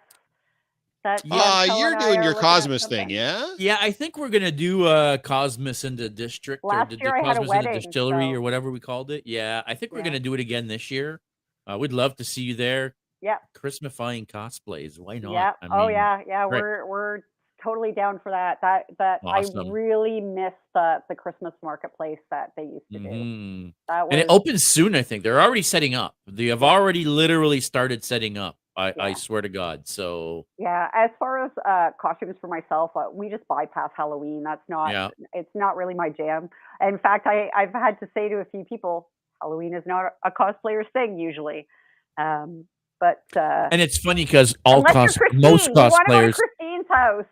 that. 1.06 1.22
Yeah. 1.24 1.36
Uh, 1.36 1.76
you're 1.78 1.98
doing 1.98 2.22
your 2.22 2.34
looking 2.34 2.40
Cosmos 2.42 2.86
thing, 2.86 3.10
yeah? 3.10 3.54
Yeah, 3.58 3.78
I 3.80 3.90
think 3.92 4.18
we're 4.18 4.28
gonna 4.28 4.52
do 4.52 4.84
uh 4.84 5.16
Cosmos 5.18 5.84
in 5.84 5.96
the 5.96 6.08
district 6.08 6.64
Last 6.64 6.90
the, 6.90 6.96
the 6.96 7.02
year 7.02 7.14
I 7.16 7.18
had 7.26 7.36
a 7.36 7.40
Cosmos 7.40 7.40
in 7.40 7.46
the 7.46 7.66
wedding, 7.68 7.82
distillery 7.82 8.28
so- 8.30 8.34
or 8.34 8.40
whatever 8.40 8.70
we 8.70 8.80
called 8.80 9.10
it. 9.10 9.22
Yeah, 9.26 9.62
I 9.66 9.74
think 9.74 9.92
we're 9.92 9.98
Yeah. 9.98 10.04
gonna 10.04 10.20
do 10.20 10.34
it 10.34 10.40
again 10.40 10.66
this 10.66 10.90
year. 10.90 11.20
Uh, 11.66 11.78
we'd 11.78 11.92
love 11.92 12.14
to 12.16 12.24
see 12.24 12.42
you 12.42 12.54
there. 12.54 12.94
Yeah. 13.22 13.38
Christmifying 13.54 14.26
cosplays. 14.26 14.98
Why 14.98 15.18
not? 15.18 15.32
Yeah. 15.32 15.52
I 15.62 15.66
oh 15.70 15.86
mean, 15.86 15.96
yeah. 15.96 16.20
Yeah. 16.26 16.42
right. 16.42 16.50
We're 16.62 16.86
we're 16.86 17.20
totally 17.64 17.90
down 17.90 18.20
for 18.22 18.30
that. 18.30 18.58
That 18.60 18.84
that 18.98 19.20
Awesome. 19.24 19.66
I 19.66 19.70
really 19.70 20.20
miss 20.20 20.52
the 20.74 21.02
the 21.08 21.14
Christmas 21.14 21.54
marketplace 21.62 22.18
that 22.30 22.52
they 22.56 22.64
used 22.64 22.84
to 22.92 22.98
do. 22.98 23.08
mhm. 23.08 23.74
That 23.88 24.02
was 24.04 24.08
And 24.12 24.20
it 24.20 24.26
opens 24.28 24.64
soon, 24.64 24.94
I 24.94 25.02
think. 25.02 25.22
They're 25.24 25.40
already 25.40 25.62
setting 25.62 25.94
up. 25.94 26.14
They 26.26 26.46
have 26.46 26.62
already 26.62 27.04
literally 27.06 27.60
started 27.60 28.04
setting 28.04 28.36
up. 28.36 28.58
I, 28.76 28.92
I 28.98 29.12
swear 29.14 29.42
to 29.42 29.48
God. 29.48 29.88
So 29.88 30.46
yeah. 30.58 30.88
As 30.94 31.10
far 31.18 31.44
as 31.44 31.50
uh, 31.66 31.90
costumes 32.00 32.36
for 32.40 32.48
myself, 32.48 32.90
uh, 32.94 33.04
we 33.12 33.30
just 33.30 33.46
bypass 33.48 33.90
Halloween. 33.96 34.42
That's 34.44 34.62
not. 34.68 34.92
yeah. 34.92 35.08
It's 35.32 35.50
not 35.54 35.76
really 35.76 35.94
my 35.94 36.10
jam. 36.10 36.50
In 36.80 36.98
fact, 36.98 37.26
I 37.26 37.48
I've 37.56 37.72
had 37.72 37.98
to 38.00 38.08
say 38.14 38.28
to 38.28 38.36
a 38.36 38.44
few 38.44 38.64
people, 38.64 39.08
Halloween 39.40 39.74
is 39.74 39.82
not 39.86 40.12
a 40.24 40.30
cosplayer's 40.30 40.86
thing 40.92 41.18
usually. 41.18 41.66
Um, 42.18 42.66
but 43.00 43.22
uh, 43.36 43.68
And 43.70 43.80
it's 43.80 43.98
funny 43.98 44.24
because 44.24 44.54
all 44.64 44.82
cos 44.82 45.18
most 45.34 45.66
you 45.68 45.72
wanna 45.74 45.90
go 45.90 45.90
to 45.90 45.96
cosplayers 45.96 46.34
Christine's 46.34 46.86
house. 46.90 47.24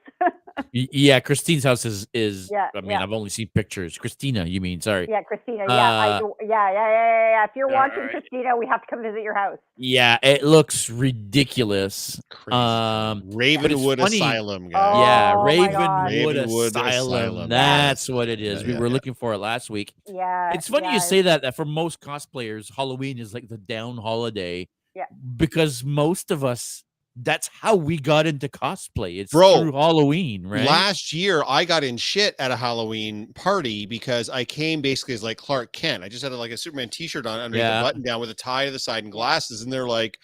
Y- 0.72 0.86
Yeah, 0.92 1.18
Christine's 1.20 1.64
house 1.64 1.84
is 1.84 2.06
is. 2.14 2.48
Yeah, 2.52 2.68
I 2.74 2.80
mean, 2.80 2.90
yeah. 2.92 3.02
I've 3.02 3.12
only 3.12 3.30
seen 3.30 3.48
pictures. 3.55 3.98
Christina, 3.98 4.44
you 4.44 4.60
mean? 4.60 4.80
Sorry. 4.80 5.06
Yeah, 5.10 5.22
Christina. 5.22 5.64
Yeah, 5.68 5.74
Uh, 5.74 6.18
do. 6.20 6.34
Yeah, 6.40 6.46
yeah, 6.48 6.72
yeah, 6.72 6.88
yeah, 6.90 7.30
yeah. 7.30 7.44
If 7.44 7.51
you're 7.56 7.68
watching 7.68 7.98
alright. 7.98 8.10
Christina, 8.12 8.56
we 8.56 8.66
have 8.66 8.80
to 8.82 8.86
come 8.88 9.02
visit 9.02 9.22
your 9.22 9.34
house. 9.34 9.59
Yeah, 9.76 10.18
it 10.22 10.44
looks 10.44 10.88
ridiculous. 10.88 12.20
Crazy. 12.30 12.55
Um, 12.56 13.22
Ravenwood 13.32 13.98
Asylum, 13.98 14.68
guys. 14.68 14.96
yeah, 14.96 15.34
Oh 15.36 15.42
Ravenwood, 15.42 16.36
Ravenwood 16.36 16.66
Asylum. 16.76 16.86
Asylum. 17.24 17.48
That's 17.48 18.09
what 18.09 18.28
it 18.28 18.40
is. 18.40 18.60
Yeah, 18.62 18.66
we 18.68 18.72
yeah, 18.74 18.78
were 18.78 18.86
yeah. 18.86 18.92
looking 18.92 19.14
for 19.14 19.32
it 19.32 19.38
last 19.38 19.70
week. 19.70 19.92
Yeah. 20.06 20.52
It's 20.55 20.68
funny 20.68 20.86
yeah, 20.86 20.94
you 20.94 21.01
say 21.01 21.22
that. 21.22 21.42
That 21.42 21.56
for 21.56 21.64
most 21.64 22.01
cosplayers, 22.01 22.70
Halloween 22.74 23.18
is 23.18 23.34
like 23.34 23.48
the 23.48 23.59
down 23.59 23.96
holiday. 23.96 24.68
Yeah. 24.94 25.06
Because 25.36 25.82
most 25.82 26.30
of 26.30 26.44
us, 26.44 26.84
that's 27.16 27.48
how 27.48 27.76
we 27.76 27.96
got 27.96 28.26
into 28.26 28.48
cosplay. 28.48 29.20
It's 29.20 29.32
Bro, 29.32 29.60
through 29.60 29.72
Halloween, 29.72 30.46
right? 30.46 30.66
Last 30.66 31.12
year, 31.12 31.44
I 31.46 31.64
got 31.64 31.84
in 31.84 31.96
shit 31.96 32.34
at 32.40 32.50
a 32.50 32.56
Halloween 32.56 33.32
party 33.34 33.86
because 33.86 34.28
I 34.28 34.44
came 34.44 34.80
basically 34.80 35.14
as 35.14 35.22
like 35.22 35.36
Clark 35.38 35.72
Kent. 35.72 36.02
I 36.02 36.08
just 36.08 36.22
had 36.24 36.32
like 36.32 36.50
a 36.50 36.56
Superman 36.56 36.88
T-shirt 36.88 37.24
on 37.26 37.38
underneath 37.38 37.62
Yeah. 37.64 37.80
the 37.82 37.86
button 37.86 38.02
down 38.02 38.20
with 38.20 38.30
a 38.30 38.34
tie 38.34 38.64
to 38.64 38.70
the 38.72 38.78
side 38.78 39.04
and 39.04 39.12
glasses, 39.12 39.62
and 39.62 39.72
they're 39.72 39.86
like, 39.86 40.18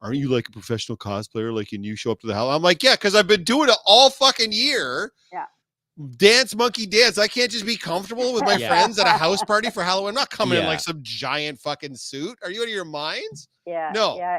"Aren't 0.00 0.18
you 0.18 0.28
like 0.28 0.48
a 0.48 0.52
professional 0.52 0.96
cosplayer? 0.96 1.52
Like, 1.54 1.68
can 1.68 1.82
you 1.82 1.96
show 1.96 2.12
up 2.12 2.20
to 2.20 2.26
the 2.28 2.34
hell?" 2.34 2.50
I'm 2.52 2.62
like, 2.62 2.82
"Yeah, 2.82 2.94
because 2.94 3.14
I've 3.16 3.26
been 3.26 3.42
doing 3.44 3.68
it 3.68 3.76
all 3.84 4.10
fucking 4.10 4.52
year." 4.52 5.12
Yeah. 5.32 5.46
Dance 6.18 6.54
monkey 6.54 6.86
dance. 6.86 7.16
I 7.18 7.26
can't 7.26 7.50
just 7.50 7.66
be 7.66 7.76
comfortable 7.76 8.32
with 8.34 8.44
my 8.44 8.54
Yeah. 8.58 8.68
friends 8.68 8.98
at 9.00 9.06
a 9.06 9.18
house 9.18 9.42
party 9.42 9.70
for 9.70 9.82
Halloween. 9.82 10.10
I'm 10.10 10.14
not 10.14 10.30
coming 10.30 10.58
in 10.58 10.64
like 10.66 10.80
some 10.80 11.00
giant 11.02 11.58
fucking 11.58 11.96
suit. 11.96 12.38
Are 12.44 12.50
you 12.50 12.60
out 12.60 12.64
of 12.68 12.70
your 12.70 12.84
minds? 12.84 13.48
Yeah. 13.66 13.90
No. 13.94 14.16
Yeah. 14.18 14.38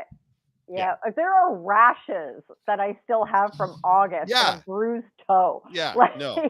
Yeah. 0.69 0.95
Yeah. 1.06 1.11
There 1.15 1.34
are 1.34 1.56
rashes 1.56 2.44
that 2.68 2.80
I 2.80 2.98
still 3.03 3.26
have 3.26 3.53
from 3.56 3.80
August. 3.84 4.30
Yeah. 4.30 4.56
And 4.56 4.65
bruised 4.65 5.06
toe. 5.27 5.64
Yeah, 5.72 5.94
Like, 5.95 6.18
no. 6.18 6.49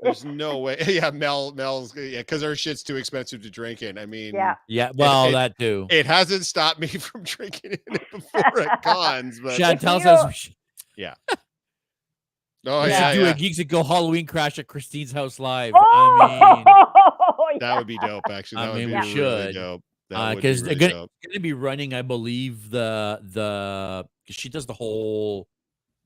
There's 0.00 0.24
no 0.24 0.58
way. 0.58 0.76
Yeah, 0.88 1.10
Mel, 1.10 1.52
Mel's 1.52 1.94
yeah, 1.96 2.18
because 2.18 2.42
our 2.42 2.54
shit's 2.56 2.82
too 2.82 2.96
expensive 2.96 3.42
to 3.42 3.50
drink 3.50 3.82
in. 3.82 3.98
I 3.98 4.06
mean, 4.06 4.34
Yeah. 4.34 4.56
yeah, 4.68 4.90
well, 4.94 5.26
it- 5.28 5.32
that 5.32 5.58
too. 5.58 5.86
it 5.90 6.06
hasn't 6.06 6.44
stopped 6.46 6.80
me 6.80 6.86
from 6.88 7.22
drinking 7.22 7.72
it 7.72 7.84
before 8.10 8.60
at 8.60 8.82
cons, 8.82 9.38
but 9.40 9.58
Chantel 9.58 9.98
you- 9.98 10.02
says 10.02 10.26
we 10.26 10.32
should, 10.32 10.54
oh 12.66 12.82
we 12.84 12.88
yeah, 12.90 13.10
should 13.12 13.18
do 13.18 13.24
yeah. 13.24 13.30
a 13.30 13.34
Geeks 13.34 13.56
That 13.58 13.64
Go 13.68 13.82
Halloween 13.82 14.26
crash 14.26 14.58
at 14.58 14.66
Christine's 14.66 15.12
house 15.12 15.38
live. 15.38 15.74
Oh, 15.76 16.18
I 16.20 16.56
mean, 17.52 17.58
that 17.60 17.76
would 17.76 17.86
be 17.86 17.98
dope. 17.98 18.24
Actually, 18.30 18.62
I 18.62 18.66
that 18.66 18.72
would 18.74 18.78
mean, 18.78 18.88
be 18.88 18.94
we 18.94 19.00
really 19.00 19.12
should. 19.46 19.54
dope. 19.54 19.82
That 20.12 20.18
Uh, 20.20 20.34
would 20.34 20.42
be 20.42 20.48
'cause 20.48 20.62
they're 20.62 20.74
gonna- 20.74 20.92
going 20.94 21.32
to 21.32 21.40
be 21.40 21.52
running, 21.52 21.94
I 21.94 22.02
believe, 22.02 22.70
the 22.70 23.20
the 23.22 24.06
because 24.24 24.36
she 24.36 24.48
does 24.48 24.66
the 24.66 24.74
whole, 24.74 25.48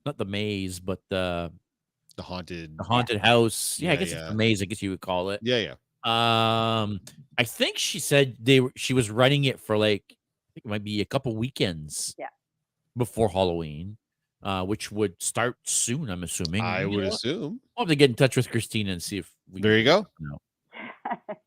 not 0.05 0.17
the 0.17 0.25
maze, 0.25 0.79
but 0.79 0.99
the 1.09 1.51
the 2.15 2.23
haunted. 2.23 2.77
the 2.77 2.83
haunted 2.83 3.19
house. 3.19 3.79
Yeah, 3.79 3.91
I 3.91 3.95
guess 3.97 4.11
yeah. 4.11 4.19
it's 4.21 4.29
the 4.29 4.35
maze. 4.35 4.61
I 4.61 4.65
guess 4.65 4.81
you 4.81 4.89
would 4.91 5.01
call 5.01 5.29
it. 5.31 5.39
Yeah, 5.43 5.57
yeah. 5.57 5.75
Um, 6.03 7.01
I 7.37 7.43
think 7.43 7.77
she 7.77 7.99
said 7.99 8.37
they 8.39 8.59
were. 8.61 8.71
She 8.75 8.93
was 8.93 9.09
running 9.11 9.43
it 9.45 9.59
for 9.59 9.77
like 9.77 10.03
I 10.09 10.49
think 10.53 10.65
it 10.65 10.69
might 10.69 10.83
be 10.83 11.01
a 11.01 11.05
couple 11.05 11.35
weekends. 11.35 12.15
Yeah. 12.17 12.29
Before 12.95 13.29
Halloween, 13.29 13.97
uh, 14.41 14.65
which 14.65 14.91
would 14.91 15.21
start 15.21 15.57
soon. 15.63 16.09
I'm 16.09 16.23
assuming. 16.23 16.61
I 16.63 16.81
You 16.81 16.89
would 16.89 17.03
know, 17.03 17.09
assume. 17.09 17.61
I'll 17.77 17.83
have 17.85 17.89
to 17.89 17.95
get 17.95 18.09
in 18.09 18.15
touch 18.15 18.35
with 18.35 18.49
Christina 18.49 18.91
and 18.93 19.03
see 19.03 19.17
if 19.19 19.31
we. 19.51 19.61
There 19.61 19.77
you 19.77 19.83
go. 19.83 20.07
it 20.19 21.37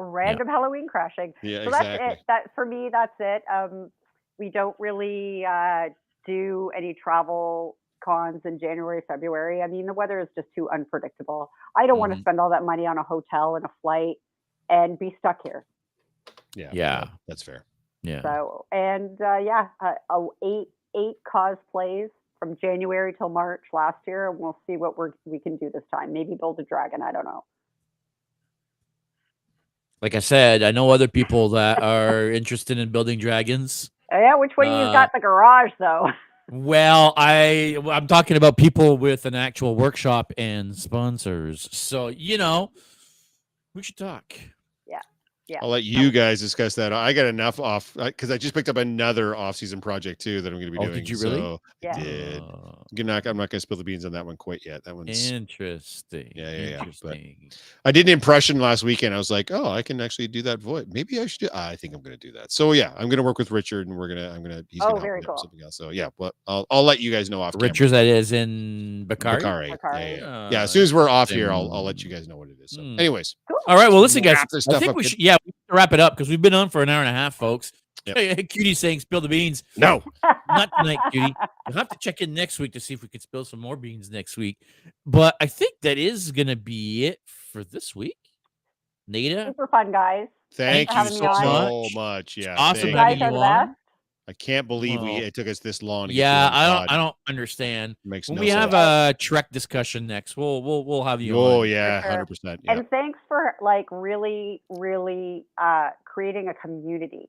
was 0.00 0.06
just 0.08 0.14
random 0.14 0.48
Halloween 0.48 0.88
crashing. 0.88 1.32
Yeah, 1.42 1.64
so 1.64 1.70
that's 1.70 1.84
exactly. 1.84 2.06
it. 2.06 2.18
That 2.28 2.42
for 2.54 2.64
me, 2.64 2.88
that's 2.90 3.14
it. 3.20 3.42
Um, 3.52 3.90
we 4.38 4.50
don't 4.50 4.76
really 4.78 5.44
uh, 5.44 5.90
do 6.26 6.70
any 6.76 6.94
travel 6.94 7.76
cons 8.04 8.40
in 8.44 8.58
January, 8.58 9.02
February. 9.06 9.62
I 9.62 9.66
mean, 9.66 9.86
the 9.86 9.92
weather 9.92 10.20
is 10.20 10.28
just 10.34 10.48
too 10.54 10.68
unpredictable. 10.70 11.50
I 11.76 11.86
don't 11.86 11.98
want 11.98 12.14
to 12.14 12.20
spend 12.20 12.40
all 12.40 12.50
that 12.50 12.64
money 12.64 12.86
on 12.86 12.98
a 12.98 13.02
hotel 13.02 13.56
and 13.56 13.64
a 13.64 13.70
flight 13.82 14.16
and 14.70 14.98
be 14.98 15.14
stuck 15.18 15.40
here. 15.44 15.64
Yeah, 16.54 16.70
Yeah. 16.72 17.04
that's 17.28 17.42
fair. 17.42 17.64
Yeah. 18.02 18.22
So 18.22 18.64
and 18.72 19.20
uh, 19.20 19.38
yeah, 19.38 19.68
uh, 19.80 19.94
uh, 20.08 20.26
eight 20.42 20.68
eight 20.96 21.16
cosplays 21.30 22.08
from 22.38 22.56
January 22.58 23.14
till 23.16 23.28
March 23.28 23.60
last 23.74 23.98
year, 24.06 24.30
and 24.30 24.38
we'll 24.38 24.58
see 24.66 24.78
what 24.78 24.96
we're 24.96 25.12
we 25.26 25.38
can 25.38 25.56
do 25.58 25.70
this 25.72 25.82
time. 25.94 26.12
Maybe 26.12 26.34
build 26.34 26.58
a 26.58 26.62
dragon. 26.62 27.02
I 27.02 27.12
don't 27.12 27.26
know. 27.26 27.44
Like 30.02 30.14
I 30.14 30.20
said, 30.20 30.62
I 30.62 30.70
know 30.70 30.90
other 30.90 31.08
people 31.08 31.50
that 31.50 31.82
are 31.82 32.30
interested 32.30 32.78
in 32.78 32.90
building 32.90 33.18
dragons. 33.18 33.90
Yeah, 34.10 34.34
which 34.36 34.52
one 34.56 34.68
Uh, 34.68 34.84
you's 34.84 34.92
got 34.92 35.10
the 35.12 35.20
garage 35.20 35.72
though? 35.78 36.08
Well, 36.52 37.14
I 37.16 37.78
I'm 37.92 38.08
talking 38.08 38.36
about 38.36 38.56
people 38.56 38.98
with 38.98 39.24
an 39.24 39.36
actual 39.36 39.76
workshop 39.76 40.32
and 40.36 40.74
sponsors. 40.74 41.68
So 41.70 42.08
you 42.08 42.38
know, 42.38 42.72
we 43.72 43.84
should 43.84 43.96
talk. 43.96 44.34
Yeah. 45.50 45.58
I'll 45.62 45.68
let 45.68 45.82
you 45.82 46.12
guys 46.12 46.38
discuss 46.38 46.76
that. 46.76 46.92
I 46.92 47.12
got 47.12 47.26
enough 47.26 47.58
off 47.58 47.92
because 47.96 48.30
I 48.30 48.38
just 48.38 48.54
picked 48.54 48.68
up 48.68 48.76
another 48.76 49.34
off-season 49.34 49.80
project 49.80 50.20
too 50.20 50.40
that 50.42 50.52
I'm 50.52 50.60
going 50.60 50.66
to 50.66 50.70
be 50.70 50.78
Oh, 50.78 50.82
doing. 50.84 50.94
did 50.94 51.08
you 51.08 51.18
really? 51.18 51.38
So 51.40 51.60
Yeah. 51.82 51.96
I 51.96 52.00
did. 52.00 52.40
Uh, 52.40 52.44
I'm 52.98 53.06
not, 53.06 53.26
I'm 53.26 53.36
not 53.36 53.50
going 53.50 53.58
to 53.58 53.60
spill 53.60 53.76
the 53.76 53.82
beans 53.82 54.04
on 54.04 54.12
that 54.12 54.24
one 54.24 54.36
quite 54.36 54.64
yet. 54.64 54.84
That 54.84 54.94
one's. 54.94 55.30
interesting. 55.32 56.30
Yeah, 56.36 56.50
yeah, 56.52 56.68
yeah, 56.68 56.84
but- 57.02 57.18
I 57.84 57.90
did 57.90 58.06
an 58.06 58.12
impression 58.12 58.60
last 58.60 58.84
weekend. 58.84 59.12
I 59.12 59.18
was 59.18 59.30
like, 59.30 59.50
oh, 59.50 59.68
I 59.70 59.82
can 59.82 60.00
actually 60.00 60.28
do 60.28 60.42
that 60.42 60.60
voice. 60.60 60.86
Maybe 60.88 61.18
I 61.18 61.26
should. 61.26 61.40
Do, 61.40 61.48
I 61.52 61.74
think 61.74 61.94
I'm 61.96 62.00
going 62.02 62.16
to 62.16 62.26
do 62.26 62.32
that. 62.38 62.52
So 62.52 62.70
yeah, 62.72 62.92
I'm 62.96 63.06
going 63.08 63.16
to 63.16 63.22
work 63.24 63.38
with 63.38 63.50
Richard, 63.50 63.88
and 63.88 63.96
we're 63.96 64.08
gonna. 64.08 64.30
I'm 64.30 64.42
gonna. 64.42 64.64
He's 64.68 64.80
Oh, 64.82 64.86
gonna 64.86 64.94
help 64.98 65.02
very 65.02 65.20
me 65.20 65.26
out 65.26 65.28
with 65.32 65.36
cool. 65.36 65.38
Something 65.38 65.62
else. 65.62 65.76
So 65.76 65.90
yeah, 65.90 66.10
well, 66.18 66.32
I'll 66.46 66.66
I'll 66.70 66.84
let 66.84 67.00
you 67.00 67.10
guys 67.10 67.28
know 67.30 67.40
off. 67.42 67.54
camera. 67.54 67.68
Richards, 67.68 67.90
that 67.92 68.04
is 68.06 68.30
in 68.32 69.04
Bakari. 69.06 69.36
Bakari. 69.38 69.70
Bakari. 69.70 70.00
Yeah, 70.00 70.08
yeah, 70.10 70.16
yeah. 70.18 70.26
Ah, 70.26 70.48
Yeah, 70.52 70.62
as 70.62 70.70
soon 70.70 70.82
as 70.82 70.94
we're 70.94 71.08
off 71.08 71.30
here, 71.30 71.50
I'll 71.50 71.72
I'll 71.72 71.82
let 71.84 72.02
you 72.04 72.10
guys 72.10 72.28
know 72.28 72.36
what 72.36 72.48
it 72.50 72.56
is. 72.62 72.72
So, 72.72 72.82
Hmm. 72.82 72.98
anyways, 73.00 73.36
Cool. 73.48 73.58
All 73.66 73.76
right. 73.76 73.88
Well, 73.90 74.00
listen, 74.00 74.22
guys. 74.22 74.38
I 74.70 74.78
think 74.78 74.94
we 74.94 75.04
should. 75.04 75.18
Yeah, 75.18 75.36
we 75.44 75.52
should 75.52 75.74
wrap 75.76 75.92
it 75.92 76.00
up 76.00 76.14
because 76.16 76.28
we've 76.28 76.42
been 76.42 76.54
on 76.54 76.70
for 76.70 76.82
an 76.82 76.88
hour 76.88 77.00
and 77.00 77.08
a 77.08 77.12
half, 77.12 77.34
folks. 77.34 77.72
Yep. 78.06 78.48
Cutie 78.48 78.74
saying 78.74 79.00
spill 79.00 79.20
the 79.20 79.28
beans. 79.28 79.62
no. 79.76 80.02
Not 80.48 80.70
tonight, 80.78 80.98
Cutie. 81.12 81.34
You'll 81.68 81.76
have 81.76 81.88
to 81.90 81.98
check 82.00 82.20
in 82.22 82.32
next 82.34 82.58
week 82.58 82.72
to 82.72 82.80
see 82.80 82.94
if 82.94 83.02
we 83.02 83.08
could 83.08 83.22
spill 83.22 83.44
some 83.44 83.60
more 83.60 83.76
beans 83.76 84.10
next 84.10 84.36
week. 84.36 84.58
But 85.04 85.36
I 85.40 85.46
think 85.46 85.74
that 85.82 85.98
is 85.98 86.32
gonna 86.32 86.56
be 86.56 87.06
it 87.06 87.20
for 87.52 87.62
this 87.62 87.94
week. 87.94 88.16
Nada, 89.06 89.46
Super 89.48 89.66
fun, 89.66 89.92
guys. 89.92 90.28
Thank 90.54 90.90
for 90.90 91.02
you 91.04 91.10
so 91.10 91.20
me 91.20 91.26
on. 91.26 91.94
much. 91.94 92.36
Yeah, 92.36 92.56
awesome 92.56 92.92
thank 92.92 92.92
You 92.92 92.94
guys 92.94 93.18
you 93.18 93.24
are 93.26 93.32
the 93.32 93.38
on. 93.38 93.76
Best. 94.30 94.42
I 94.42 94.44
can't 94.44 94.68
believe 94.68 95.00
we 95.00 95.10
it 95.16 95.34
took 95.34 95.46
us 95.48 95.58
this 95.58 95.82
long. 95.82 96.08
To 96.08 96.14
Yeah, 96.14 96.48
through 96.48 96.58
I 96.58 96.66
don't. 96.66 96.76
pod. 96.76 96.86
I 96.90 96.96
don't 96.96 97.16
understand. 97.28 97.96
Makes 98.04 98.28
When 98.28 98.36
no 98.36 98.40
we 98.42 98.48
have 98.48 98.74
a 98.74 99.14
Trek 99.18 99.50
discussion 99.50 100.06
next, 100.06 100.36
we'll 100.36 100.62
we'll 100.62 100.84
we'll 100.84 101.04
have 101.04 101.20
you. 101.20 101.36
Oh 101.38 101.62
on. 101.62 101.68
yeah, 101.68 102.00
sure. 102.02 102.10
hundred 102.10 102.26
percent. 102.26 102.60
Yeah. 102.64 102.72
And 102.72 102.90
thanks 102.90 103.18
for 103.28 103.54
like 103.60 103.86
really, 103.90 104.62
really 104.68 105.44
uh, 105.58 105.90
creating 106.04 106.48
a 106.48 106.54
community. 106.54 107.28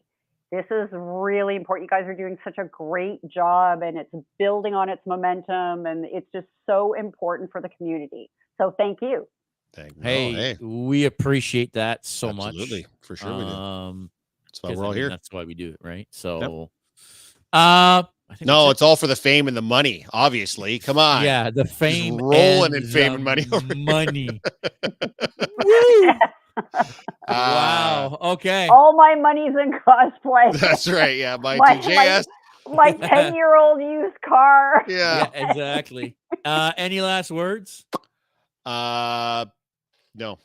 This 0.51 0.65
is 0.69 0.89
really 0.91 1.55
important. 1.55 1.89
You 1.89 1.97
guys 1.97 2.07
are 2.09 2.13
doing 2.13 2.37
such 2.43 2.57
a 2.57 2.65
great 2.65 3.25
job, 3.29 3.83
and 3.83 3.97
it's 3.97 4.13
building 4.37 4.73
on 4.73 4.89
its 4.89 5.01
momentum, 5.05 5.85
and 5.85 6.03
it's 6.05 6.27
just 6.35 6.47
so 6.65 6.93
important 6.93 7.51
for 7.53 7.61
the 7.61 7.69
community. 7.69 8.29
So 8.57 8.75
thank 8.77 8.99
you. 9.01 9.27
Thank, 9.73 9.95
no, 9.95 10.03
Hey, 10.03 10.33
hey, 10.33 10.57
we 10.59 11.05
appreciate 11.05 11.71
that 11.73 12.05
so 12.05 12.27
absolutely, 12.27 12.51
much. 12.51 12.61
Absolutely, 12.63 12.85
for 12.99 13.15
sure 13.15 13.37
we 13.37 13.43
do. 13.45 13.49
Um, 13.49 14.11
That's 14.45 14.61
why 14.61 14.69
'cause, 14.71 14.77
we're 14.77 14.83
I 14.83 14.87
all 14.87 14.91
mean, 14.91 14.99
here. 15.03 15.09
That's 15.09 15.31
why 15.31 15.43
we 15.45 15.53
do 15.53 15.69
it, 15.69 15.77
right? 15.81 16.07
So, 16.11 16.69
uh, 17.53 18.03
I 18.03 18.35
think 18.35 18.47
No, 18.47 18.67
that's 18.67 18.77
it's 18.77 18.81
all 18.81 18.95
for 18.95 19.07
the 19.07 19.15
fame 19.15 19.47
and 19.47 19.55
the 19.57 19.61
money. 19.61 20.05
Obviously, 20.13 20.79
come 20.79 20.97
on. 20.97 21.23
yeah, 21.23 21.49
the 21.49 21.65
fame, 21.65 22.17
rolling 22.17 22.73
and 22.73 22.83
in 22.83 22.89
fame 22.89 23.13
and 23.15 23.23
money 23.23 23.45
over 23.51 23.75
money. 23.75 24.39
Woo! 24.83 26.09
Uh, 26.09 26.13
wow. 27.29 28.17
Okay. 28.21 28.67
All 28.67 28.93
my 28.95 29.15
money's 29.15 29.53
in 29.61 29.71
cosplay. 29.85 30.57
That's 30.59 30.87
right. 30.87 31.17
Yeah, 31.17 31.37
my, 31.37 31.57
My- 31.57 31.77
too. 31.77 32.23
My 32.73 32.91
ten-year-old 32.91 33.81
used 33.81 34.21
car. 34.21 34.85
Yeah. 34.87 35.27
Yeah, 35.33 35.49
exactly. 35.49 36.15
Uh, 36.45 36.71
any 36.77 37.01
last 37.01 37.31
words? 37.31 37.85
Uh, 38.65 39.45
no, 40.15 40.37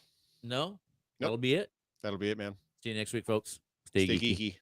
No. 0.43 0.79
That'll 1.21 1.37
be 1.37 1.55
it. 1.55 1.71
that'll 2.03 2.19
be 2.19 2.31
it, 2.31 2.39
man. 2.39 2.55
See 2.83 2.89
you 2.91 2.95
next 2.97 3.13
week, 3.13 3.27
folks. 3.27 3.61
Stay, 3.87 4.07
Stay 4.07 4.17
geeky. 4.19 4.39
geeky. 4.39 4.57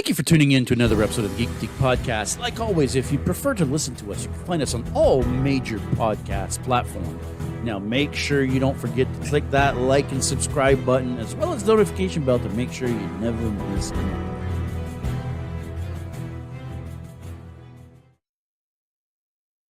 Thank 0.00 0.08
you 0.08 0.14
for 0.14 0.22
tuning 0.22 0.52
in 0.52 0.64
to 0.64 0.72
another 0.72 1.02
episode 1.02 1.26
of 1.26 1.36
the 1.36 1.44
Geek 1.44 1.54
Boutique 1.56 1.76
Podcast. 1.76 2.38
Like 2.38 2.58
always, 2.58 2.94
if 2.94 3.12
you 3.12 3.18
prefer 3.18 3.52
to 3.52 3.66
listen 3.66 3.94
to 3.96 4.12
us, 4.12 4.22
you 4.24 4.30
can 4.30 4.44
find 4.46 4.62
us 4.62 4.72
on 4.72 4.82
all 4.94 5.22
major 5.24 5.78
podcast 5.78 6.64
platforms. 6.64 7.22
Now, 7.64 7.78
make 7.78 8.14
sure 8.14 8.42
you 8.42 8.58
don't 8.58 8.78
forget 8.78 9.12
to 9.12 9.28
click 9.28 9.50
that 9.50 9.76
like 9.76 10.10
and 10.10 10.24
subscribe 10.24 10.86
button, 10.86 11.18
as 11.18 11.34
well 11.34 11.52
as 11.52 11.64
the 11.64 11.74
notification 11.74 12.24
bell 12.24 12.38
to 12.38 12.48
make 12.48 12.72
sure 12.72 12.88
you 12.88 12.94
never 13.20 13.50
miss 13.74 13.90
an 13.90 14.39